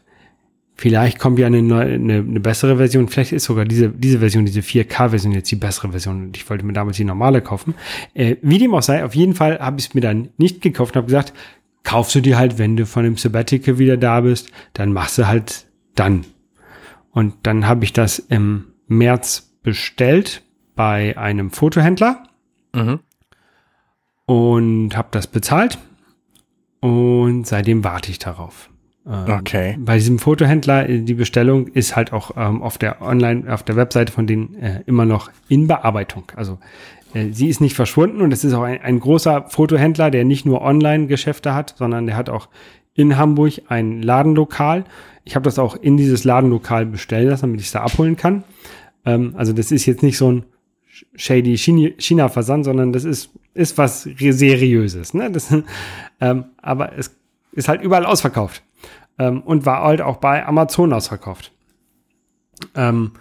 Vielleicht 0.80 1.18
kommt 1.18 1.38
ja 1.38 1.46
eine, 1.46 1.60
neue, 1.60 1.92
eine, 1.92 2.14
eine 2.14 2.40
bessere 2.40 2.78
Version. 2.78 3.06
Vielleicht 3.06 3.32
ist 3.32 3.44
sogar 3.44 3.66
diese, 3.66 3.90
diese 3.90 4.20
Version, 4.20 4.46
diese 4.46 4.60
4K-Version 4.60 5.32
jetzt 5.32 5.50
die 5.50 5.56
bessere 5.56 5.90
Version. 5.90 6.22
Und 6.22 6.38
ich 6.38 6.48
wollte 6.48 6.64
mir 6.64 6.72
damals 6.72 6.96
die 6.96 7.04
normale 7.04 7.42
kaufen. 7.42 7.74
Äh, 8.14 8.36
wie 8.40 8.56
dem 8.56 8.72
auch 8.72 8.80
sei, 8.80 9.04
auf 9.04 9.14
jeden 9.14 9.34
Fall 9.34 9.58
habe 9.58 9.78
ich 9.78 9.88
es 9.88 9.94
mir 9.94 10.00
dann 10.00 10.30
nicht 10.38 10.62
gekauft 10.62 10.94
und 10.94 11.02
habe 11.02 11.08
gesagt, 11.08 11.34
kaufst 11.82 12.14
du 12.14 12.22
dir 12.22 12.38
halt, 12.38 12.56
wenn 12.56 12.78
du 12.78 12.86
von 12.86 13.04
dem 13.04 13.18
Sabbatical 13.18 13.78
wieder 13.78 13.98
da 13.98 14.22
bist, 14.22 14.52
dann 14.72 14.94
machst 14.94 15.18
du 15.18 15.26
halt 15.26 15.66
dann. 15.96 16.24
Und 17.10 17.34
dann 17.42 17.66
habe 17.66 17.84
ich 17.84 17.92
das 17.92 18.18
im 18.18 18.68
März 18.88 19.52
bestellt 19.62 20.42
bei 20.76 21.14
einem 21.18 21.50
Fotohändler 21.50 22.22
mhm. 22.74 23.00
und 24.24 24.96
habe 24.96 25.08
das 25.10 25.26
bezahlt. 25.26 25.76
Und 26.80 27.46
seitdem 27.46 27.84
warte 27.84 28.10
ich 28.10 28.18
darauf. 28.18 28.69
Ähm, 29.06 29.32
okay. 29.38 29.76
Bei 29.78 29.96
diesem 29.96 30.18
Fotohändler, 30.18 30.88
äh, 30.88 31.00
die 31.00 31.14
Bestellung 31.14 31.68
ist 31.68 31.96
halt 31.96 32.12
auch 32.12 32.32
ähm, 32.36 32.62
auf 32.62 32.78
der 32.78 33.00
Online, 33.02 33.52
auf 33.52 33.62
der 33.62 33.76
Webseite 33.76 34.12
von 34.12 34.26
denen 34.26 34.54
äh, 34.56 34.82
immer 34.86 35.04
noch 35.04 35.30
in 35.48 35.66
Bearbeitung. 35.66 36.24
Also 36.36 36.58
äh, 37.14 37.30
sie 37.32 37.48
ist 37.48 37.60
nicht 37.60 37.74
verschwunden 37.74 38.20
und 38.20 38.32
es 38.32 38.44
ist 38.44 38.52
auch 38.52 38.62
ein, 38.62 38.80
ein 38.80 39.00
großer 39.00 39.46
Fotohändler, 39.48 40.10
der 40.10 40.24
nicht 40.24 40.44
nur 40.44 40.60
Online-Geschäfte 40.62 41.54
hat, 41.54 41.74
sondern 41.78 42.06
der 42.06 42.16
hat 42.16 42.28
auch 42.28 42.48
in 42.94 43.16
Hamburg 43.16 43.62
ein 43.68 44.02
Ladenlokal. 44.02 44.84
Ich 45.24 45.34
habe 45.34 45.44
das 45.44 45.58
auch 45.58 45.76
in 45.76 45.96
dieses 45.96 46.24
Ladenlokal 46.24 46.86
bestellt 46.86 47.28
lassen, 47.28 47.42
damit 47.42 47.60
ich 47.60 47.66
es 47.66 47.72
da 47.72 47.80
abholen 47.80 48.16
kann. 48.16 48.44
Ähm, 49.06 49.34
also 49.36 49.52
das 49.52 49.72
ist 49.72 49.86
jetzt 49.86 50.02
nicht 50.02 50.18
so 50.18 50.30
ein 50.30 50.44
shady 51.14 51.56
China-Versand, 51.56 52.66
sondern 52.66 52.92
das 52.92 53.04
ist, 53.04 53.30
ist 53.54 53.78
was 53.78 54.02
Seriöses. 54.02 55.14
Ne? 55.14 55.30
Das, 55.30 55.54
ähm, 56.20 56.44
aber 56.58 56.98
es 56.98 57.16
ist 57.52 57.68
halt 57.68 57.80
überall 57.80 58.04
ausverkauft 58.04 58.62
ähm, 59.20 59.42
und 59.42 59.66
war 59.66 59.82
halt 59.82 60.00
auch 60.00 60.16
bei 60.16 60.44
Amazon 60.44 60.92
ausverkauft. 60.92 61.52
Ähm, 62.74 63.12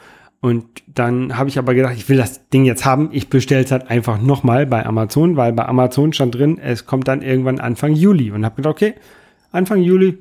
und 0.42 0.66
dann 0.88 1.38
habe 1.38 1.50
ich 1.50 1.60
aber 1.60 1.74
gedacht, 1.74 1.96
ich 1.98 2.08
will 2.08 2.16
das 2.16 2.48
Ding 2.48 2.64
jetzt 2.64 2.86
haben. 2.86 3.10
Ich 3.12 3.30
bestelle 3.30 3.64
es 3.64 3.72
halt 3.72 3.92
einfach 3.92 4.22
nochmal 4.22 4.66
bei 4.66 4.86
Amazon, 4.86 5.36
weil 5.36 5.52
bei 5.52 5.66
Amazon 5.66 6.14
stand 6.14 6.36
drin, 6.36 6.58
es 6.58 6.86
kommt 6.86 7.10
dann 7.10 7.22
irgendwann 7.22 7.60
Anfang 7.60 7.94
Juli. 7.94 8.32
Und 8.32 8.46
habe 8.46 8.56
gedacht, 8.56 8.74
okay, 8.74 8.94
Anfang 9.52 9.82
Juli 9.82 10.18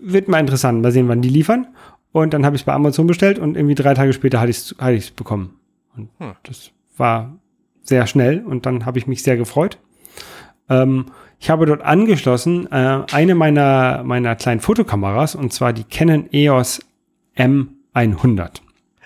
wird 0.00 0.28
mal 0.28 0.40
interessant. 0.40 0.82
Mal 0.82 0.92
sehen, 0.92 1.08
wann 1.08 1.22
die 1.22 1.30
liefern. 1.30 1.68
Und 2.12 2.34
dann 2.34 2.44
habe 2.44 2.56
ich 2.56 2.62
es 2.62 2.66
bei 2.66 2.74
Amazon 2.74 3.06
bestellt 3.06 3.38
und 3.38 3.56
irgendwie 3.56 3.74
drei 3.74 3.94
Tage 3.94 4.12
später 4.12 4.40
hatte 4.40 4.50
ich 4.50 4.58
es 4.58 4.76
hatte 4.78 5.12
bekommen. 5.16 5.58
Und 5.96 6.10
hm. 6.18 6.32
das 6.42 6.70
war 6.98 7.38
sehr 7.82 8.06
schnell 8.06 8.44
und 8.44 8.66
dann 8.66 8.84
habe 8.84 8.98
ich 8.98 9.06
mich 9.06 9.22
sehr 9.22 9.38
gefreut. 9.38 9.78
Ähm, 10.68 11.06
ich 11.40 11.50
habe 11.50 11.66
dort 11.66 11.82
angeschlossen 11.82 12.70
äh, 12.72 13.02
eine 13.12 13.34
meiner, 13.34 14.02
meiner 14.04 14.34
kleinen 14.36 14.60
Fotokameras 14.60 15.34
und 15.34 15.52
zwar 15.52 15.72
die 15.72 15.84
Canon 15.84 16.28
EOS 16.32 16.80
M100. 17.36 18.60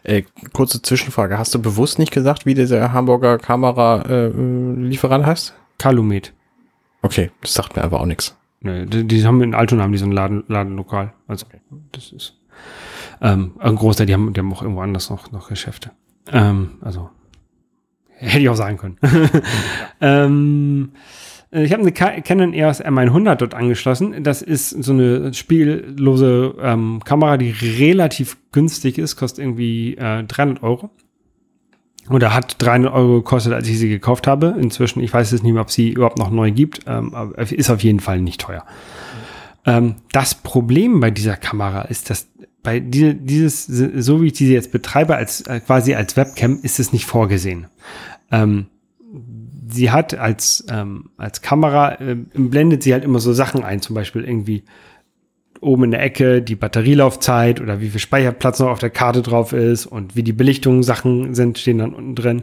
Äh, 0.04 0.22
kurze 0.52 0.82
Zwischenfrage. 0.82 1.38
Hast 1.38 1.54
du 1.54 1.62
bewusst 1.62 1.98
nicht 1.98 2.12
gesagt, 2.12 2.46
wie 2.46 2.54
dieser 2.54 2.92
Hamburger 2.92 3.38
Kamera-Lieferant 3.38 5.24
äh, 5.24 5.26
heißt? 5.26 5.54
Calumet. 5.78 6.32
Okay, 7.02 7.30
das 7.40 7.54
sagt 7.54 7.76
mir 7.76 7.84
aber 7.84 8.00
auch 8.00 8.06
nichts. 8.06 8.36
Nee, 8.60 8.86
die, 8.86 9.06
die, 9.06 9.26
haben 9.26 9.42
in 9.42 9.54
Altona 9.54 9.82
haben 9.82 9.92
die 9.92 9.98
so 9.98 10.06
ein 10.06 10.12
Laden, 10.12 10.44
Ladenlokal. 10.48 11.12
Also 11.26 11.46
das 11.92 12.12
ist 12.12 12.38
ähm, 13.20 13.52
ein 13.59 13.76
Großteil, 13.76 14.06
die 14.06 14.14
haben, 14.14 14.32
die 14.32 14.40
haben 14.40 14.52
auch 14.52 14.62
irgendwo 14.62 14.82
anders 14.82 15.10
noch, 15.10 15.30
noch 15.32 15.48
Geschäfte. 15.48 15.90
Ähm, 16.30 16.78
also 16.80 17.10
hätte 18.09 18.40
ich 18.40 18.48
auch 18.48 18.56
sagen 18.56 18.76
können. 18.78 18.98
ähm, 20.00 20.92
äh, 20.92 21.41
ich 21.53 21.73
habe 21.73 21.83
eine 21.83 21.93
Canon 21.93 22.55
EOS 22.55 22.83
M100 22.83 23.35
dort 23.35 23.55
angeschlossen. 23.55 24.23
Das 24.23 24.41
ist 24.41 24.70
so 24.70 24.93
eine 24.93 25.35
spiellose 25.35 26.55
ähm, 26.61 27.01
Kamera, 27.05 27.37
die 27.37 27.51
relativ 27.51 28.39
günstig 28.53 28.97
ist, 28.97 29.16
kostet 29.16 29.45
irgendwie 29.45 29.95
äh, 29.97 30.24
300 30.24 30.62
Euro. 30.62 30.91
Oder 32.09 32.35
hat 32.35 32.57
300 32.59 32.93
Euro 32.93 33.16
gekostet, 33.16 33.53
als 33.53 33.69
ich 33.69 33.79
sie 33.79 33.89
gekauft 33.91 34.27
habe. 34.27 34.57
Inzwischen, 34.59 35.01
ich 35.01 35.12
weiß 35.12 35.31
jetzt 35.31 35.45
nicht 35.45 35.53
mehr, 35.53 35.62
ob 35.62 35.70
sie 35.70 35.91
überhaupt 35.91 36.19
noch 36.19 36.31
neu 36.31 36.51
gibt, 36.51 36.81
ähm, 36.87 37.15
aber 37.15 37.39
ist 37.39 37.70
auf 37.70 37.83
jeden 37.83 38.01
Fall 38.01 38.20
nicht 38.20 38.41
teuer. 38.41 38.65
Ähm, 39.66 39.97
das 40.11 40.35
Problem 40.35 41.01
bei 41.01 41.11
dieser 41.11 41.37
Kamera 41.37 41.83
ist, 41.83 42.11
dass 42.11 42.29
bei 42.62 42.81
die, 42.81 43.15
dieses, 43.15 43.66
so 43.66 44.23
wie 44.23 44.29
ich 44.29 44.33
diese 44.33 44.53
jetzt 44.53 44.73
betreibe, 44.73 45.16
als 45.16 45.43
äh, 45.43 45.61
quasi 45.61 45.95
als 45.95 46.16
Webcam, 46.16 46.61
ist 46.62 46.81
es 46.81 46.93
nicht 46.93 47.07
vorgesehen. 47.07 47.66
Ähm, 48.31 48.66
sie 49.73 49.90
hat 49.90 50.15
als, 50.15 50.65
ähm, 50.70 51.11
als 51.16 51.43
Kamera, 51.43 52.01
äh, 52.01 52.16
blendet 52.35 52.82
sie 52.82 52.93
halt 52.93 53.05
immer 53.05 53.19
so 53.19 53.32
Sachen 53.32 53.65
ein, 53.65 53.81
zum 53.81 53.94
Beispiel 53.94 54.24
irgendwie 54.24 54.65
oben 55.61 55.85
in 55.85 55.90
der 55.93 56.03
Ecke 56.03 56.43
die 56.43 56.57
Batterielaufzeit 56.57 57.61
oder 57.61 57.81
wie 57.81 57.89
viel 57.89 58.01
Speicherplatz 58.01 58.59
noch 58.59 58.69
auf 58.69 58.81
der 58.81 58.90
Karte 58.90 59.23
drauf 59.23 59.53
ist 59.53 59.86
und 59.86 60.16
wie 60.16 60.23
die 60.23 60.32
Belichtungssachen 60.32 61.35
sind, 61.35 61.59
stehen 61.59 61.78
dann 61.78 61.94
unten 61.94 62.15
drin. 62.15 62.43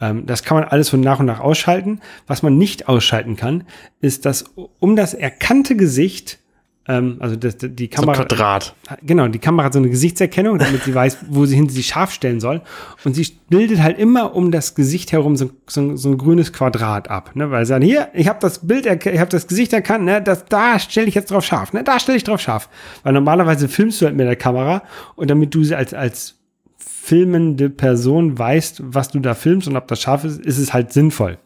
Ähm, 0.00 0.26
das 0.26 0.42
kann 0.42 0.58
man 0.58 0.68
alles 0.68 0.88
von 0.88 1.00
nach 1.00 1.20
und 1.20 1.26
nach 1.26 1.40
ausschalten. 1.40 2.00
Was 2.26 2.42
man 2.42 2.58
nicht 2.58 2.88
ausschalten 2.88 3.36
kann, 3.36 3.64
ist, 4.00 4.26
dass 4.26 4.44
um 4.80 4.96
das 4.96 5.14
erkannte 5.14 5.76
Gesicht 5.76 6.40
ähm, 6.88 7.16
also 7.18 7.36
das, 7.36 7.56
die 7.58 7.88
Kamera. 7.88 8.14
So 8.14 8.22
Quadrat. 8.22 8.74
Genau, 9.02 9.26
die 9.28 9.38
Kamera 9.38 9.66
hat 9.66 9.72
so 9.72 9.78
eine 9.78 9.90
Gesichtserkennung, 9.90 10.58
damit 10.58 10.84
sie 10.84 10.94
weiß, 10.94 11.18
wo 11.28 11.44
sie 11.46 11.56
hin 11.56 11.68
sie 11.68 11.82
scharf 11.82 12.12
stellen 12.12 12.40
soll. 12.40 12.62
Und 13.04 13.14
sie 13.14 13.26
bildet 13.48 13.82
halt 13.82 13.98
immer 13.98 14.34
um 14.34 14.52
das 14.52 14.74
Gesicht 14.74 15.12
herum 15.12 15.36
so, 15.36 15.50
so, 15.66 15.96
so 15.96 16.10
ein 16.10 16.18
grünes 16.18 16.52
Quadrat 16.52 17.10
ab. 17.10 17.34
Ne? 17.34 17.50
Weil 17.50 17.64
sie 17.64 17.70
sagen, 17.70 17.84
hier, 17.84 18.08
ich 18.14 18.28
habe 18.28 18.38
das 18.40 18.66
Bild, 18.66 18.86
ich 18.86 19.18
habe 19.18 19.30
das 19.30 19.46
Gesicht 19.46 19.72
erkannt, 19.72 20.04
ne? 20.04 20.22
das, 20.22 20.44
da 20.44 20.78
stelle 20.78 21.08
ich 21.08 21.14
jetzt 21.14 21.30
drauf 21.30 21.44
scharf, 21.44 21.72
ne? 21.72 21.82
da 21.82 21.98
stelle 21.98 22.18
ich 22.18 22.24
drauf 22.24 22.40
scharf. 22.40 22.68
Weil 23.02 23.12
normalerweise 23.12 23.68
filmst 23.68 24.00
du 24.00 24.06
halt 24.06 24.16
mit 24.16 24.26
der 24.26 24.36
Kamera 24.36 24.82
und 25.16 25.30
damit 25.30 25.54
du 25.54 25.64
sie 25.64 25.74
als, 25.74 25.92
als 25.92 26.36
filmende 26.78 27.70
Person 27.70 28.38
weißt, 28.38 28.82
was 28.84 29.10
du 29.10 29.20
da 29.20 29.34
filmst 29.34 29.68
und 29.68 29.76
ob 29.76 29.88
das 29.88 30.00
scharf 30.00 30.24
ist, 30.24 30.40
ist 30.40 30.58
es 30.58 30.72
halt 30.72 30.92
sinnvoll. 30.92 31.38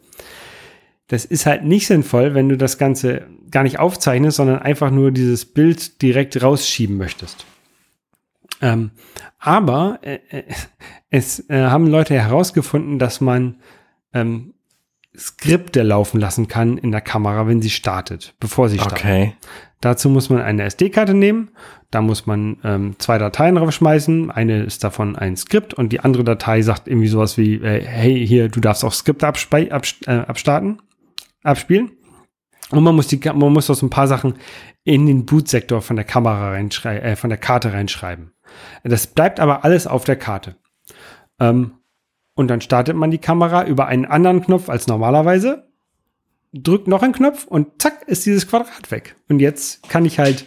Das 1.07 1.25
ist 1.25 1.45
halt 1.45 1.65
nicht 1.65 1.87
sinnvoll, 1.87 2.33
wenn 2.35 2.47
du 2.47 2.57
das 2.57 2.77
Ganze 2.77 3.23
gar 3.51 3.63
nicht 3.63 3.79
aufzeichnest, 3.79 4.37
sondern 4.37 4.59
einfach 4.59 4.91
nur 4.91 5.11
dieses 5.11 5.45
Bild 5.45 6.01
direkt 6.01 6.41
rausschieben 6.41 6.97
möchtest. 6.97 7.45
Ähm, 8.61 8.91
aber 9.39 9.99
äh, 10.01 10.19
äh, 10.29 10.43
es 11.09 11.49
äh, 11.49 11.63
haben 11.63 11.87
Leute 11.87 12.13
herausgefunden, 12.13 12.99
dass 12.99 13.21
man 13.21 13.57
ähm, 14.13 14.53
Skripte 15.17 15.83
laufen 15.83 16.19
lassen 16.19 16.47
kann 16.47 16.77
in 16.77 16.91
der 16.91 17.01
Kamera, 17.01 17.47
wenn 17.47 17.61
sie 17.61 17.69
startet, 17.69 18.33
bevor 18.39 18.69
sie 18.69 18.77
startet. 18.77 18.99
Okay. 18.99 19.33
Dazu 19.81 20.09
muss 20.09 20.29
man 20.29 20.41
eine 20.41 20.63
SD-Karte 20.63 21.15
nehmen, 21.15 21.49
da 21.89 22.01
muss 22.01 22.27
man 22.27 22.57
ähm, 22.63 22.95
zwei 22.99 23.17
Dateien 23.17 23.55
draufschmeißen. 23.55 24.29
Eine 24.29 24.63
ist 24.63 24.83
davon 24.83 25.15
ein 25.15 25.35
Skript 25.35 25.73
und 25.73 25.89
die 25.89 25.99
andere 25.99 26.23
Datei 26.23 26.61
sagt 26.61 26.87
irgendwie 26.87 27.07
sowas 27.07 27.37
wie, 27.37 27.55
äh, 27.55 27.83
hey, 27.83 28.25
hier, 28.25 28.47
du 28.47 28.61
darfst 28.61 28.85
auch 28.85 28.93
Skripte 28.93 29.27
absp 29.27 29.53
äh, 29.55 29.89
abstarten 30.05 30.81
abspielen. 31.43 31.91
Und 32.71 32.83
man 32.83 32.95
muss 32.95 33.07
die, 33.07 33.17
man 33.17 33.53
muss 33.53 33.69
auch 33.69 33.75
so 33.75 33.85
ein 33.85 33.89
paar 33.89 34.07
Sachen 34.07 34.35
in 34.83 35.05
den 35.05 35.25
Bootsektor 35.25 35.81
von 35.81 35.95
der 35.95 36.05
Kamera 36.05 36.51
reinschreiben, 36.51 37.03
äh, 37.03 37.15
von 37.15 37.29
der 37.29 37.37
Karte 37.37 37.73
reinschreiben. 37.73 38.33
Das 38.83 39.07
bleibt 39.07 39.39
aber 39.39 39.63
alles 39.63 39.87
auf 39.87 40.05
der 40.05 40.15
Karte. 40.15 40.55
Ähm, 41.39 41.73
und 42.33 42.47
dann 42.47 42.61
startet 42.61 42.95
man 42.95 43.11
die 43.11 43.17
Kamera 43.17 43.65
über 43.65 43.87
einen 43.87 44.05
anderen 44.05 44.41
Knopf 44.41 44.69
als 44.69 44.87
normalerweise, 44.87 45.67
drückt 46.53 46.87
noch 46.87 47.03
einen 47.03 47.13
Knopf 47.13 47.45
und 47.45 47.81
zack 47.81 48.03
ist 48.07 48.25
dieses 48.25 48.47
Quadrat 48.47 48.89
weg. 48.91 49.15
Und 49.29 49.39
jetzt 49.39 49.87
kann 49.89 50.05
ich 50.05 50.19
halt 50.19 50.45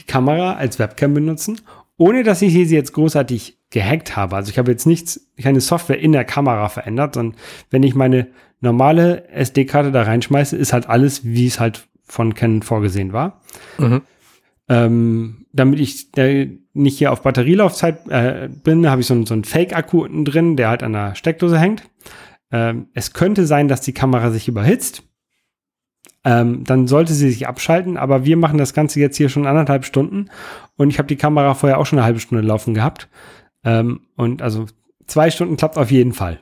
die 0.00 0.06
Kamera 0.06 0.54
als 0.54 0.78
Webcam 0.78 1.14
benutzen, 1.14 1.60
ohne 1.96 2.22
dass 2.22 2.42
ich 2.42 2.52
sie 2.52 2.74
jetzt 2.74 2.92
großartig 2.92 3.58
gehackt 3.70 4.16
habe. 4.16 4.36
Also 4.36 4.50
ich 4.50 4.58
habe 4.58 4.70
jetzt 4.70 4.86
nichts, 4.86 5.28
keine 5.40 5.60
Software 5.60 5.98
in 5.98 6.12
der 6.12 6.24
Kamera 6.24 6.68
verändert, 6.68 7.14
sondern 7.14 7.38
wenn 7.70 7.82
ich 7.82 7.94
meine 7.94 8.28
normale 8.60 9.28
SD-Karte 9.28 9.92
da 9.92 10.02
reinschmeiße, 10.02 10.56
ist 10.56 10.72
halt 10.72 10.88
alles, 10.88 11.24
wie 11.24 11.46
es 11.46 11.60
halt 11.60 11.88
von 12.02 12.34
Canon 12.34 12.62
vorgesehen 12.62 13.12
war. 13.12 13.40
Mhm. 13.78 14.02
Ähm, 14.68 15.46
damit 15.52 15.78
ich 15.78 16.16
äh, 16.16 16.58
nicht 16.72 16.98
hier 16.98 17.12
auf 17.12 17.22
Batterielaufzeit 17.22 18.08
äh, 18.08 18.48
bin, 18.48 18.88
habe 18.88 19.02
ich 19.02 19.06
so, 19.06 19.24
so 19.26 19.34
einen 19.34 19.44
Fake-Akku 19.44 20.02
unten 20.02 20.24
drin, 20.24 20.56
der 20.56 20.68
halt 20.68 20.82
an 20.82 20.94
der 20.94 21.14
Steckdose 21.14 21.58
hängt. 21.58 21.84
Ähm, 22.50 22.88
es 22.94 23.12
könnte 23.12 23.46
sein, 23.46 23.68
dass 23.68 23.82
die 23.82 23.92
Kamera 23.92 24.30
sich 24.30 24.48
überhitzt. 24.48 25.02
Ähm, 26.24 26.64
dann 26.64 26.86
sollte 26.86 27.12
sie 27.12 27.30
sich 27.30 27.46
abschalten, 27.46 27.96
aber 27.96 28.24
wir 28.24 28.36
machen 28.36 28.56
das 28.56 28.72
Ganze 28.72 28.98
jetzt 28.98 29.16
hier 29.16 29.28
schon 29.28 29.46
anderthalb 29.46 29.84
Stunden 29.84 30.30
und 30.76 30.88
ich 30.88 30.98
habe 30.98 31.08
die 31.08 31.16
Kamera 31.16 31.54
vorher 31.54 31.78
auch 31.78 31.86
schon 31.86 31.98
eine 31.98 32.06
halbe 32.06 32.20
Stunde 32.20 32.46
laufen 32.46 32.72
gehabt. 32.72 33.08
Ähm, 33.62 34.00
und 34.16 34.40
also 34.40 34.66
zwei 35.06 35.30
Stunden 35.30 35.56
klappt 35.56 35.76
auf 35.76 35.90
jeden 35.90 36.12
Fall. 36.12 36.40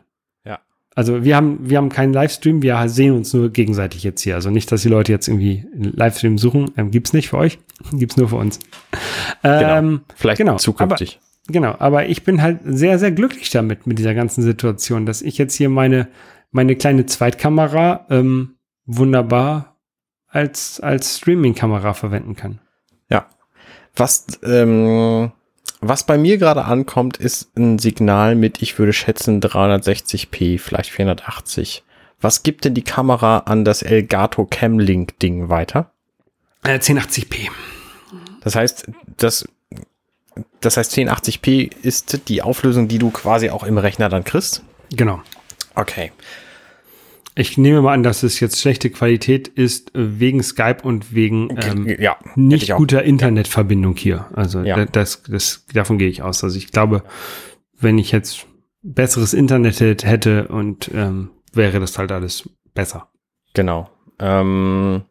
Also 0.94 1.24
wir 1.24 1.36
haben, 1.36 1.58
wir 1.62 1.78
haben 1.78 1.88
keinen 1.88 2.12
Livestream, 2.12 2.60
wir 2.60 2.86
sehen 2.88 3.14
uns 3.14 3.32
nur 3.32 3.50
gegenseitig 3.50 4.02
jetzt 4.02 4.20
hier. 4.20 4.34
Also 4.34 4.50
nicht, 4.50 4.70
dass 4.70 4.82
die 4.82 4.88
Leute 4.88 5.10
jetzt 5.10 5.26
irgendwie 5.26 5.64
einen 5.74 5.92
Livestream 5.94 6.36
suchen. 6.36 6.70
Ähm, 6.76 6.90
gibt's 6.90 7.14
nicht 7.14 7.28
für 7.28 7.38
euch, 7.38 7.58
gibt's 7.92 8.16
nur 8.16 8.28
für 8.28 8.36
uns. 8.36 8.58
Genau. 9.42 9.76
Ähm, 9.76 10.00
Vielleicht 10.14 10.38
genau, 10.38 10.56
zukünftig. 10.56 11.18
Aber, 11.18 11.52
genau, 11.52 11.74
aber 11.78 12.08
ich 12.08 12.24
bin 12.24 12.42
halt 12.42 12.60
sehr, 12.64 12.98
sehr 12.98 13.10
glücklich 13.10 13.50
damit, 13.50 13.86
mit 13.86 13.98
dieser 13.98 14.14
ganzen 14.14 14.42
Situation, 14.42 15.06
dass 15.06 15.22
ich 15.22 15.38
jetzt 15.38 15.54
hier 15.54 15.70
meine, 15.70 16.08
meine 16.50 16.76
kleine 16.76 17.06
Zweitkamera 17.06 18.06
ähm, 18.10 18.56
wunderbar 18.86 19.76
als, 20.28 20.80
als 20.80 21.18
Streaming-Kamera 21.18 21.94
verwenden 21.94 22.36
kann. 22.36 22.60
Ja. 23.08 23.26
Was, 23.94 24.26
ähm, 24.42 25.32
was 25.80 26.06
bei 26.06 26.16
mir 26.16 26.38
gerade 26.38 26.64
ankommt, 26.64 27.18
ist 27.18 27.56
ein 27.56 27.78
Signal 27.78 28.34
mit, 28.34 28.62
ich 28.62 28.78
würde 28.78 28.92
schätzen, 28.92 29.40
360p, 29.40 30.58
vielleicht 30.58 30.90
480. 30.90 31.84
Was 32.20 32.42
gibt 32.42 32.64
denn 32.64 32.74
die 32.74 32.84
Kamera 32.84 33.38
an 33.38 33.64
das 33.64 33.82
Elgato 33.82 34.46
Cam 34.46 34.78
Link 34.78 35.18
Ding 35.18 35.48
weiter? 35.48 35.90
Äh, 36.64 36.78
1080p. 36.78 37.48
Das 38.42 38.54
heißt, 38.54 38.90
das, 39.18 39.46
das 40.60 40.76
heißt 40.76 40.94
1080p 40.94 41.70
ist 41.82 42.28
die 42.28 42.42
Auflösung, 42.42 42.88
die 42.88 42.98
du 42.98 43.10
quasi 43.10 43.50
auch 43.50 43.64
im 43.64 43.76
Rechner 43.76 44.08
dann 44.08 44.24
kriegst? 44.24 44.62
Genau. 44.90 45.20
Okay. 45.74 46.12
Ich 47.34 47.56
nehme 47.56 47.80
mal 47.80 47.94
an, 47.94 48.02
dass 48.02 48.22
es 48.22 48.40
jetzt 48.40 48.60
schlechte 48.60 48.90
Qualität 48.90 49.48
ist 49.48 49.94
äh, 49.94 50.20
wegen 50.20 50.42
Skype 50.42 50.78
und 50.82 51.14
wegen 51.14 51.48
ähm, 51.62 51.96
ja, 51.98 52.16
nicht 52.36 52.74
guter 52.74 53.02
Internetverbindung 53.02 53.96
hier. 53.96 54.26
Also 54.34 54.60
ja. 54.62 54.84
das, 54.84 55.22
das, 55.22 55.66
davon 55.72 55.98
gehe 55.98 56.08
ich 56.08 56.22
aus. 56.22 56.44
Also 56.44 56.58
ich 56.58 56.70
glaube, 56.70 57.02
wenn 57.78 57.98
ich 57.98 58.12
jetzt 58.12 58.46
besseres 58.82 59.32
Internet 59.32 59.80
hätte 59.80 60.48
und 60.48 60.90
ähm, 60.94 61.30
wäre 61.52 61.80
das 61.80 61.98
halt 61.98 62.12
alles 62.12 62.48
besser. 62.74 63.08
Genau. 63.54 63.90
Ähm, 64.18 65.02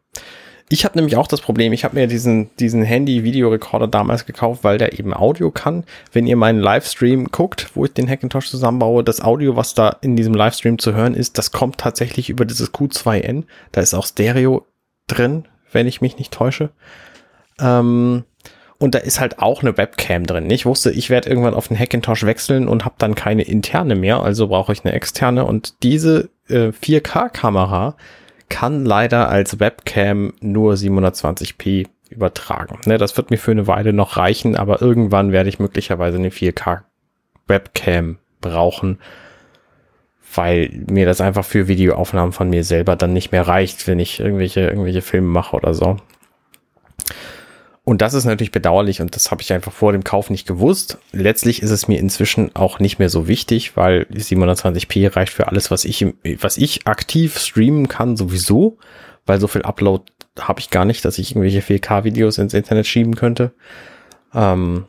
ich 0.72 0.86
habe 0.86 0.96
nämlich 0.96 1.18
auch 1.18 1.26
das 1.26 1.42
Problem, 1.42 1.74
ich 1.74 1.84
habe 1.84 1.96
mir 1.96 2.06
diesen, 2.06 2.48
diesen 2.56 2.82
Handy-Videorekorder 2.82 3.88
damals 3.88 4.24
gekauft, 4.24 4.64
weil 4.64 4.78
der 4.78 4.98
eben 4.98 5.12
Audio 5.12 5.50
kann. 5.50 5.84
Wenn 6.12 6.26
ihr 6.26 6.36
meinen 6.36 6.60
Livestream 6.60 7.26
guckt, 7.26 7.68
wo 7.74 7.84
ich 7.84 7.92
den 7.92 8.08
Hackintosh 8.08 8.48
zusammenbaue, 8.48 9.04
das 9.04 9.20
Audio, 9.20 9.54
was 9.54 9.74
da 9.74 9.98
in 10.00 10.16
diesem 10.16 10.32
Livestream 10.32 10.78
zu 10.78 10.94
hören 10.94 11.14
ist, 11.14 11.36
das 11.36 11.52
kommt 11.52 11.76
tatsächlich 11.76 12.30
über 12.30 12.46
dieses 12.46 12.72
Q2N. 12.72 13.44
Da 13.72 13.82
ist 13.82 13.92
auch 13.92 14.06
Stereo 14.06 14.64
drin, 15.08 15.44
wenn 15.72 15.86
ich 15.86 16.00
mich 16.00 16.16
nicht 16.16 16.32
täusche. 16.32 16.70
Ähm, 17.60 18.24
und 18.78 18.94
da 18.94 18.98
ist 18.98 19.20
halt 19.20 19.40
auch 19.40 19.60
eine 19.60 19.76
Webcam 19.76 20.24
drin. 20.24 20.48
Ich 20.48 20.64
wusste, 20.64 20.90
ich 20.90 21.10
werde 21.10 21.28
irgendwann 21.28 21.52
auf 21.52 21.68
den 21.68 21.78
Hackintosh 21.78 22.24
wechseln 22.24 22.66
und 22.66 22.86
habe 22.86 22.94
dann 22.96 23.14
keine 23.14 23.42
interne 23.42 23.94
mehr, 23.94 24.22
also 24.22 24.48
brauche 24.48 24.72
ich 24.72 24.86
eine 24.86 24.94
externe. 24.94 25.44
Und 25.44 25.74
diese 25.82 26.30
äh, 26.48 26.68
4K-Kamera 26.68 27.94
kann 28.52 28.84
leider 28.84 29.30
als 29.30 29.60
Webcam 29.60 30.34
nur 30.40 30.74
720p 30.74 31.88
übertragen. 32.10 32.78
Ne, 32.84 32.98
das 32.98 33.16
wird 33.16 33.30
mir 33.30 33.38
für 33.38 33.50
eine 33.50 33.66
Weile 33.66 33.94
noch 33.94 34.18
reichen, 34.18 34.56
aber 34.56 34.82
irgendwann 34.82 35.32
werde 35.32 35.48
ich 35.48 35.58
möglicherweise 35.58 36.18
eine 36.18 36.28
4K 36.28 36.82
Webcam 37.48 38.18
brauchen, 38.42 38.98
weil 40.34 40.84
mir 40.90 41.06
das 41.06 41.22
einfach 41.22 41.46
für 41.46 41.66
Videoaufnahmen 41.66 42.32
von 42.32 42.50
mir 42.50 42.62
selber 42.62 42.94
dann 42.94 43.14
nicht 43.14 43.32
mehr 43.32 43.48
reicht, 43.48 43.88
wenn 43.88 43.98
ich 43.98 44.20
irgendwelche, 44.20 44.60
irgendwelche 44.60 45.00
Filme 45.00 45.28
mache 45.28 45.56
oder 45.56 45.72
so. 45.72 45.96
Und 47.84 48.00
das 48.00 48.14
ist 48.14 48.24
natürlich 48.24 48.52
bedauerlich 48.52 49.00
und 49.00 49.16
das 49.16 49.32
habe 49.32 49.42
ich 49.42 49.52
einfach 49.52 49.72
vor 49.72 49.90
dem 49.90 50.04
Kauf 50.04 50.30
nicht 50.30 50.46
gewusst. 50.46 50.98
Letztlich 51.10 51.62
ist 51.62 51.70
es 51.70 51.88
mir 51.88 51.98
inzwischen 51.98 52.54
auch 52.54 52.78
nicht 52.78 53.00
mehr 53.00 53.08
so 53.08 53.26
wichtig, 53.26 53.76
weil 53.76 54.06
720p 54.12 55.16
reicht 55.16 55.32
für 55.32 55.48
alles, 55.48 55.70
was 55.72 55.84
ich, 55.84 56.06
was 56.40 56.58
ich 56.58 56.86
aktiv 56.86 57.38
streamen 57.38 57.88
kann, 57.88 58.16
sowieso, 58.16 58.78
weil 59.26 59.40
so 59.40 59.48
viel 59.48 59.62
Upload 59.62 60.04
habe 60.38 60.60
ich 60.60 60.70
gar 60.70 60.84
nicht, 60.84 61.04
dass 61.04 61.18
ich 61.18 61.32
irgendwelche 61.32 61.60
4K-Videos 61.60 62.38
ins 62.38 62.54
Internet 62.54 62.86
schieben 62.86 63.16
könnte. 63.16 63.52
Ähm, 64.32 64.86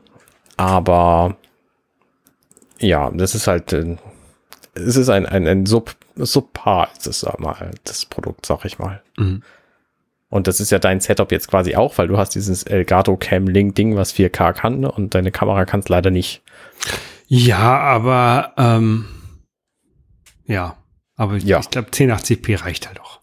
aber 0.56 1.36
ja, 2.80 3.10
das 3.10 3.34
ist 3.34 3.48
halt, 3.48 3.74
äh, 3.74 3.98
es 4.76 4.98
ist 4.98 5.10
ein, 5.10 5.26
ein, 5.26 5.48
ein 5.48 5.65
Sub 5.65 5.95
so 6.15 6.41
paar 6.41 6.90
ist 6.95 7.07
es 7.07 7.26
mal, 7.40 7.72
das 7.86 8.06
Produkt, 8.06 8.45
sag 8.45 8.65
ich 8.65 8.78
mal. 8.78 9.02
Mhm. 9.18 9.41
Und 10.34 10.47
das 10.47 10.60
ist 10.60 10.72
ja 10.72 10.80
dein 10.80 10.99
Setup 10.99 11.31
jetzt 11.31 11.47
quasi 11.47 11.76
auch, 11.76 11.99
weil 11.99 12.07
du 12.07 12.18
hast 12.18 12.31
dieses 12.31 12.64
Elgato 12.64 13.15
Cam 13.18 13.45
Link 13.47 13.76
Ding, 13.76 13.95
was 13.95 14.15
4K 14.15 14.53
kann 14.53 14.80
ne? 14.80 14.91
und 14.91 15.14
deine 15.14 15.30
Kamera 15.30 15.65
kann 15.65 15.81
es 15.81 15.89
leider 15.89 16.10
nicht. 16.10 16.41
Ja, 17.27 17.77
aber 17.77 18.53
ähm, 18.57 19.05
ja, 20.47 20.76
aber 21.15 21.38
ja. 21.38 21.60
ich 21.60 21.69
glaube 21.69 21.91
1080p 21.91 22.64
reicht 22.64 22.88
halt 22.88 22.99
auch. 22.99 23.19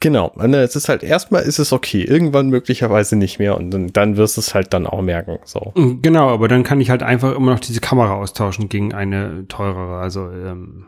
Genau, 0.00 0.30
ne, 0.36 0.58
es 0.58 0.76
ist 0.76 0.90
halt 0.90 1.02
erstmal 1.02 1.40
ist 1.40 1.58
es 1.58 1.72
okay, 1.72 2.02
irgendwann 2.02 2.50
möglicherweise 2.50 3.16
nicht 3.16 3.38
mehr 3.38 3.56
und 3.56 3.70
dann, 3.70 3.86
dann 3.86 4.18
wirst 4.18 4.36
du 4.36 4.42
es 4.42 4.54
halt 4.54 4.74
dann 4.74 4.86
auch 4.86 5.00
merken. 5.00 5.38
So. 5.44 5.72
Mm, 5.74 6.02
genau, 6.02 6.28
aber 6.28 6.48
dann 6.48 6.64
kann 6.64 6.82
ich 6.82 6.90
halt 6.90 7.02
einfach 7.02 7.34
immer 7.34 7.52
noch 7.52 7.60
diese 7.60 7.80
Kamera 7.80 8.16
austauschen 8.16 8.68
gegen 8.68 8.92
eine 8.92 9.48
teurere. 9.48 10.00
Also 10.00 10.30
ähm, 10.30 10.84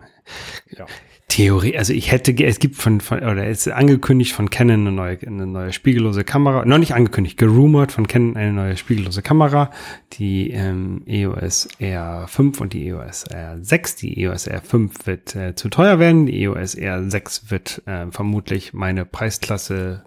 ja. 0.69 0.85
Theorie, 1.29 1.77
also 1.77 1.93
ich 1.93 2.13
hätte, 2.13 2.33
es 2.45 2.59
gibt 2.59 2.77
von, 2.77 3.01
von 3.01 3.19
oder 3.19 3.47
es 3.47 3.67
ist 3.67 3.73
angekündigt 3.73 4.33
von 4.33 4.51
Canon 4.51 4.81
eine 4.81 4.93
neue, 4.93 5.19
eine 5.27 5.47
neue 5.47 5.73
spiegellose 5.73 6.23
Kamera, 6.23 6.65
noch 6.65 6.79
nicht 6.79 6.95
angekündigt, 6.95 7.39
gerumort 7.39 7.93
von 7.93 8.07
Canon 8.07 8.37
eine 8.37 8.53
neue 8.53 8.77
spiegellose 8.77 9.23
Kamera, 9.23 9.71
die 10.13 10.51
ähm, 10.51 11.03
EOS 11.07 11.69
R5 11.81 12.61
und 12.61 12.73
die 12.73 12.89
EOS 12.89 13.27
R6. 13.27 13.99
Die 13.99 14.23
EOS 14.23 14.49
R5 14.49 15.07
wird 15.07 15.35
äh, 15.35 15.55
zu 15.55 15.71
teuer 15.71 15.99
werden, 15.99 16.27
die 16.27 16.43
EOS 16.43 16.77
R6 16.77 17.51
wird 17.51 17.83
äh, 17.87 18.07
vermutlich 18.11 18.75
meine 18.75 19.05
Preisklasse 19.05 20.05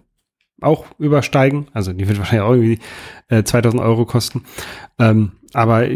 auch 0.60 0.86
übersteigen, 0.98 1.66
also 1.72 1.92
die 1.92 2.08
wird 2.08 2.18
wahrscheinlich 2.18 2.46
auch 2.46 2.52
irgendwie 2.52 2.78
äh, 3.28 3.42
2000 3.42 3.82
Euro 3.82 4.06
kosten. 4.06 4.44
Ähm, 4.98 5.32
aber 5.52 5.86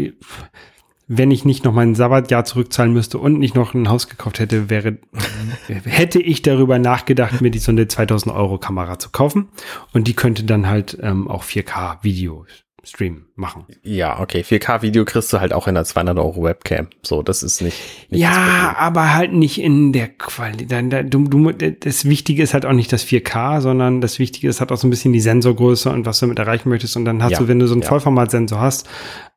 wenn 1.17 1.31
ich 1.31 1.45
nicht 1.45 1.63
noch 1.63 1.73
mein 1.73 1.95
Sabbatjahr 1.95 2.45
zurückzahlen 2.45 2.93
müsste 2.93 3.17
und 3.17 3.39
nicht 3.39 3.55
noch 3.55 3.73
ein 3.73 3.89
Haus 3.89 4.07
gekauft 4.07 4.39
hätte, 4.39 4.69
wäre, 4.69 4.97
hätte 5.85 6.21
ich 6.21 6.41
darüber 6.41 6.79
nachgedacht, 6.79 7.41
mir 7.41 7.51
die 7.51 7.59
so 7.59 7.71
eine 7.71 7.87
2000 7.87 8.33
Euro 8.35 8.57
Kamera 8.57 8.99
zu 8.99 9.09
kaufen. 9.09 9.49
Und 9.93 10.07
die 10.07 10.13
könnte 10.13 10.43
dann 10.43 10.67
halt 10.67 10.97
ähm, 11.01 11.27
auch 11.27 11.43
4K 11.43 12.03
Video 12.03 12.45
Stream 12.85 13.27
machen. 13.35 13.65
Ja, 13.81 14.19
okay. 14.19 14.41
4K 14.41 14.81
Video 14.81 15.05
kriegst 15.05 15.31
du 15.31 15.39
halt 15.39 15.53
auch 15.53 15.67
in 15.67 15.77
einer 15.77 15.85
200 15.85 16.17
Euro 16.17 16.43
Webcam. 16.43 16.87
So, 17.01 17.21
das 17.21 17.41
ist 17.41 17.61
nicht. 17.61 17.77
nicht 18.09 18.19
ja, 18.19 18.75
aber 18.77 19.13
halt 19.13 19.31
nicht 19.31 19.61
in 19.61 19.93
der 19.93 20.09
Qualität. 20.09 21.13
Du, 21.13 21.23
du, 21.29 21.51
das 21.51 22.05
Wichtige 22.05 22.43
ist 22.43 22.53
halt 22.53 22.65
auch 22.65 22.73
nicht 22.73 22.91
das 22.91 23.05
4K, 23.05 23.61
sondern 23.61 24.01
das 24.01 24.19
Wichtige 24.19 24.49
ist 24.49 24.59
halt 24.59 24.71
auch 24.73 24.77
so 24.77 24.87
ein 24.87 24.89
bisschen 24.89 25.13
die 25.13 25.21
Sensorgröße 25.21 25.89
und 25.89 26.05
was 26.05 26.19
du 26.19 26.25
damit 26.25 26.39
erreichen 26.39 26.67
möchtest. 26.67 26.97
Und 26.97 27.05
dann 27.05 27.23
hast 27.23 27.31
ja, 27.31 27.39
du, 27.39 27.47
wenn 27.47 27.59
du 27.59 27.67
so 27.67 27.73
einen 27.73 27.83
ja. 27.83 27.87
Vollformatsensor 27.87 28.59
hast, 28.59 28.89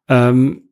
ähm, 0.09 0.63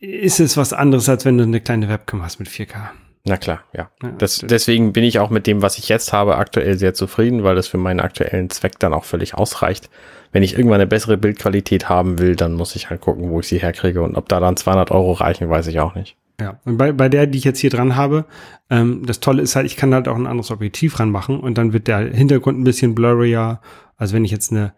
ist 0.00 0.40
es 0.40 0.56
was 0.56 0.72
anderes, 0.72 1.08
als 1.08 1.24
wenn 1.24 1.38
du 1.38 1.44
eine 1.44 1.60
kleine 1.60 1.88
Webcam 1.88 2.22
hast 2.22 2.38
mit 2.38 2.48
4K. 2.48 2.90
Na 3.24 3.36
klar, 3.36 3.60
ja. 3.74 3.90
ja 4.02 4.10
das, 4.16 4.38
deswegen 4.38 4.92
bin 4.92 5.04
ich 5.04 5.18
auch 5.18 5.30
mit 5.30 5.46
dem, 5.46 5.60
was 5.60 5.78
ich 5.78 5.88
jetzt 5.88 6.12
habe, 6.12 6.36
aktuell 6.36 6.78
sehr 6.78 6.94
zufrieden, 6.94 7.44
weil 7.44 7.56
das 7.56 7.68
für 7.68 7.78
meinen 7.78 8.00
aktuellen 8.00 8.48
Zweck 8.48 8.78
dann 8.78 8.94
auch 8.94 9.04
völlig 9.04 9.34
ausreicht. 9.34 9.90
Wenn 10.32 10.42
ich 10.42 10.54
irgendwann 10.54 10.80
eine 10.80 10.86
bessere 10.86 11.16
Bildqualität 11.16 11.88
haben 11.88 12.18
will, 12.18 12.36
dann 12.36 12.54
muss 12.54 12.76
ich 12.76 12.90
halt 12.90 13.00
gucken, 13.00 13.30
wo 13.30 13.40
ich 13.40 13.48
sie 13.48 13.58
herkriege. 13.58 14.02
Und 14.02 14.16
ob 14.16 14.28
da 14.28 14.40
dann 14.40 14.56
200 14.56 14.90
Euro 14.90 15.12
reichen, 15.12 15.48
weiß 15.48 15.66
ich 15.66 15.80
auch 15.80 15.94
nicht. 15.94 16.16
Ja, 16.40 16.60
und 16.64 16.76
bei, 16.76 16.92
bei 16.92 17.08
der, 17.08 17.26
die 17.26 17.38
ich 17.38 17.44
jetzt 17.44 17.58
hier 17.58 17.70
dran 17.70 17.96
habe, 17.96 18.24
ähm, 18.70 19.04
das 19.04 19.20
Tolle 19.20 19.42
ist 19.42 19.56
halt, 19.56 19.66
ich 19.66 19.76
kann 19.76 19.92
halt 19.92 20.06
auch 20.06 20.16
ein 20.16 20.26
anderes 20.26 20.50
Objektiv 20.50 21.00
ranmachen 21.00 21.40
und 21.40 21.58
dann 21.58 21.72
wird 21.72 21.88
der 21.88 21.98
Hintergrund 21.98 22.60
ein 22.60 22.64
bisschen 22.64 22.94
blurrier. 22.94 23.60
Also 23.96 24.14
wenn 24.14 24.24
ich 24.24 24.30
jetzt 24.30 24.52
eine 24.52 24.72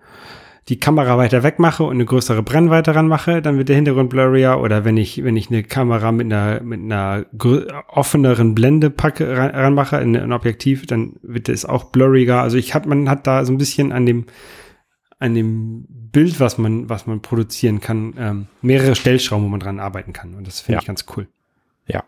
die 0.68 0.78
Kamera 0.78 1.16
weiter 1.16 1.42
weg 1.42 1.58
mache 1.58 1.84
und 1.84 1.94
eine 1.94 2.04
größere 2.04 2.42
Brennweite 2.42 2.94
ranmache, 2.94 3.42
dann 3.42 3.58
wird 3.58 3.68
der 3.68 3.76
Hintergrund 3.76 4.10
blurrier. 4.10 4.58
Oder 4.60 4.84
wenn 4.84 4.96
ich, 4.96 5.24
wenn 5.24 5.36
ich 5.36 5.50
eine 5.50 5.62
Kamera 5.64 6.12
mit 6.12 6.26
einer, 6.26 6.62
mit 6.62 6.80
einer 6.80 7.26
offeneren 7.88 8.54
Blende 8.54 8.90
packe, 8.90 9.36
ran, 9.36 9.50
ranmache, 9.50 9.96
in 9.96 10.16
ein 10.16 10.32
Objektiv, 10.32 10.86
dann 10.86 11.14
wird 11.22 11.48
es 11.48 11.64
auch 11.64 11.84
blurriger. 11.84 12.42
Also 12.42 12.56
ich 12.56 12.74
hat, 12.74 12.86
man 12.86 13.08
hat 13.08 13.26
da 13.26 13.44
so 13.44 13.52
ein 13.52 13.58
bisschen 13.58 13.90
an 13.90 14.06
dem, 14.06 14.26
an 15.18 15.34
dem 15.34 15.86
Bild, 15.88 16.40
was 16.40 16.58
man, 16.58 16.88
was 16.88 17.06
man 17.06 17.20
produzieren 17.20 17.80
kann, 17.80 18.14
ähm, 18.18 18.46
mehrere 18.62 18.94
Stellschrauben, 18.94 19.44
wo 19.44 19.48
man 19.48 19.60
dran 19.60 19.80
arbeiten 19.80 20.12
kann. 20.12 20.34
Und 20.34 20.46
das 20.46 20.60
finde 20.60 20.76
ja. 20.76 20.80
ich 20.80 20.86
ganz 20.86 21.06
cool. 21.16 21.26
Ja. 21.86 22.04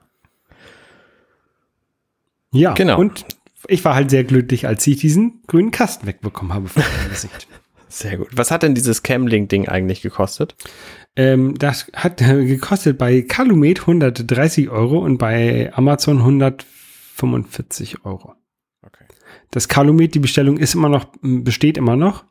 Ja, 2.52 2.74
genau. 2.74 2.98
Und 2.98 3.24
ich 3.66 3.84
war 3.84 3.94
halt 3.94 4.10
sehr 4.10 4.24
glücklich, 4.24 4.66
als 4.66 4.86
ich 4.86 4.98
diesen 4.98 5.42
grünen 5.46 5.70
Kasten 5.70 6.06
wegbekommen 6.06 6.52
habe 6.52 6.68
von 6.68 6.82
meinem 6.82 7.10
Gesicht. 7.10 7.48
Sehr 7.92 8.16
gut. 8.16 8.28
Was 8.32 8.50
hat 8.50 8.62
denn 8.62 8.74
dieses 8.74 9.02
Camlink-Ding 9.02 9.68
eigentlich 9.68 10.00
gekostet? 10.00 10.56
Ähm, 11.14 11.58
das 11.58 11.88
hat 11.94 12.22
äh, 12.22 12.46
gekostet 12.46 12.96
bei 12.96 13.20
Calumet 13.20 13.80
130 13.80 14.70
Euro 14.70 14.98
und 15.00 15.18
bei 15.18 15.70
Amazon 15.74 16.18
145 16.20 18.06
Euro. 18.06 18.34
Okay. 18.80 19.04
Das 19.50 19.68
Calumet, 19.68 20.14
die 20.14 20.20
Bestellung 20.20 20.56
ist 20.56 20.74
immer 20.74 20.88
noch, 20.88 21.04
besteht 21.20 21.76
immer 21.76 21.96
noch. 21.96 22.24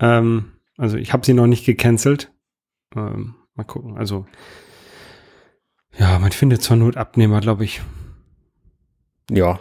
Ähm, 0.00 0.52
also 0.76 0.96
ich 0.96 1.12
habe 1.12 1.24
sie 1.24 1.32
noch 1.32 1.46
nicht 1.46 1.64
gecancelt. 1.64 2.32
Ähm, 2.96 3.36
mal 3.54 3.62
gucken. 3.62 3.96
Also 3.96 4.26
ja, 5.96 6.18
man 6.18 6.32
findet 6.32 6.62
zur 6.62 6.76
Not 6.76 6.96
Abnehmer, 6.96 7.40
glaube 7.40 7.62
ich. 7.62 7.82
Ja. 9.30 9.60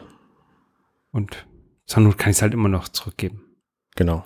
Und 1.12 1.46
zur 1.86 2.02
Not 2.02 2.18
kann 2.18 2.32
ich 2.32 2.38
es 2.38 2.42
halt 2.42 2.56
immer 2.56 2.70
noch 2.70 2.88
zurückgeben. 2.88 3.44
Genau. 3.96 4.26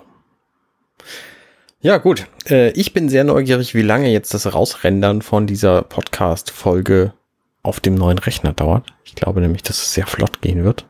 Ja, 1.82 1.96
gut. 1.96 2.26
Äh, 2.46 2.72
ich 2.72 2.92
bin 2.92 3.08
sehr 3.08 3.24
neugierig, 3.24 3.74
wie 3.74 3.80
lange 3.80 4.08
jetzt 4.10 4.34
das 4.34 4.52
Rausrendern 4.52 5.22
von 5.22 5.46
dieser 5.46 5.80
Podcast-Folge 5.80 7.14
auf 7.62 7.80
dem 7.80 7.94
neuen 7.94 8.18
Rechner 8.18 8.52
dauert. 8.52 8.92
Ich 9.02 9.14
glaube 9.14 9.40
nämlich, 9.40 9.62
dass 9.62 9.78
es 9.78 9.94
sehr 9.94 10.06
flott 10.06 10.42
gehen 10.42 10.62
wird. 10.62 10.84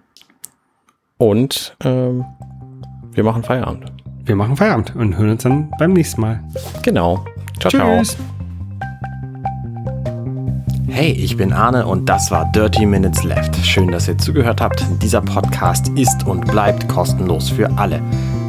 Und 1.17 1.77
ähm, 1.85 2.25
wir 3.13 3.23
machen 3.23 3.45
Feierabend. 3.45 3.93
Wir 4.25 4.35
machen 4.35 4.57
Feierabend 4.57 4.97
und 4.97 5.17
hören 5.17 5.31
uns 5.31 5.45
dann 5.45 5.71
beim 5.79 5.93
nächsten 5.93 6.23
Mal. 6.23 6.43
Genau. 6.83 7.25
Ciao, 7.61 7.71
Tschüss. 7.71 8.17
ciao. 8.17 8.27
Hey, 10.89 11.13
ich 11.13 11.37
bin 11.37 11.53
Arne 11.53 11.87
und 11.87 12.07
das 12.07 12.33
war 12.33 12.51
Dirty 12.51 12.85
Minutes 12.85 13.23
Left. 13.23 13.55
Schön, 13.65 13.93
dass 13.93 14.09
ihr 14.09 14.19
zugehört 14.19 14.61
habt. 14.61 14.85
Dieser 15.01 15.21
Podcast 15.21 15.89
ist 15.91 16.27
und 16.27 16.47
bleibt 16.51 16.89
kostenlos 16.89 17.49
für 17.49 17.71
alle. 17.79 18.03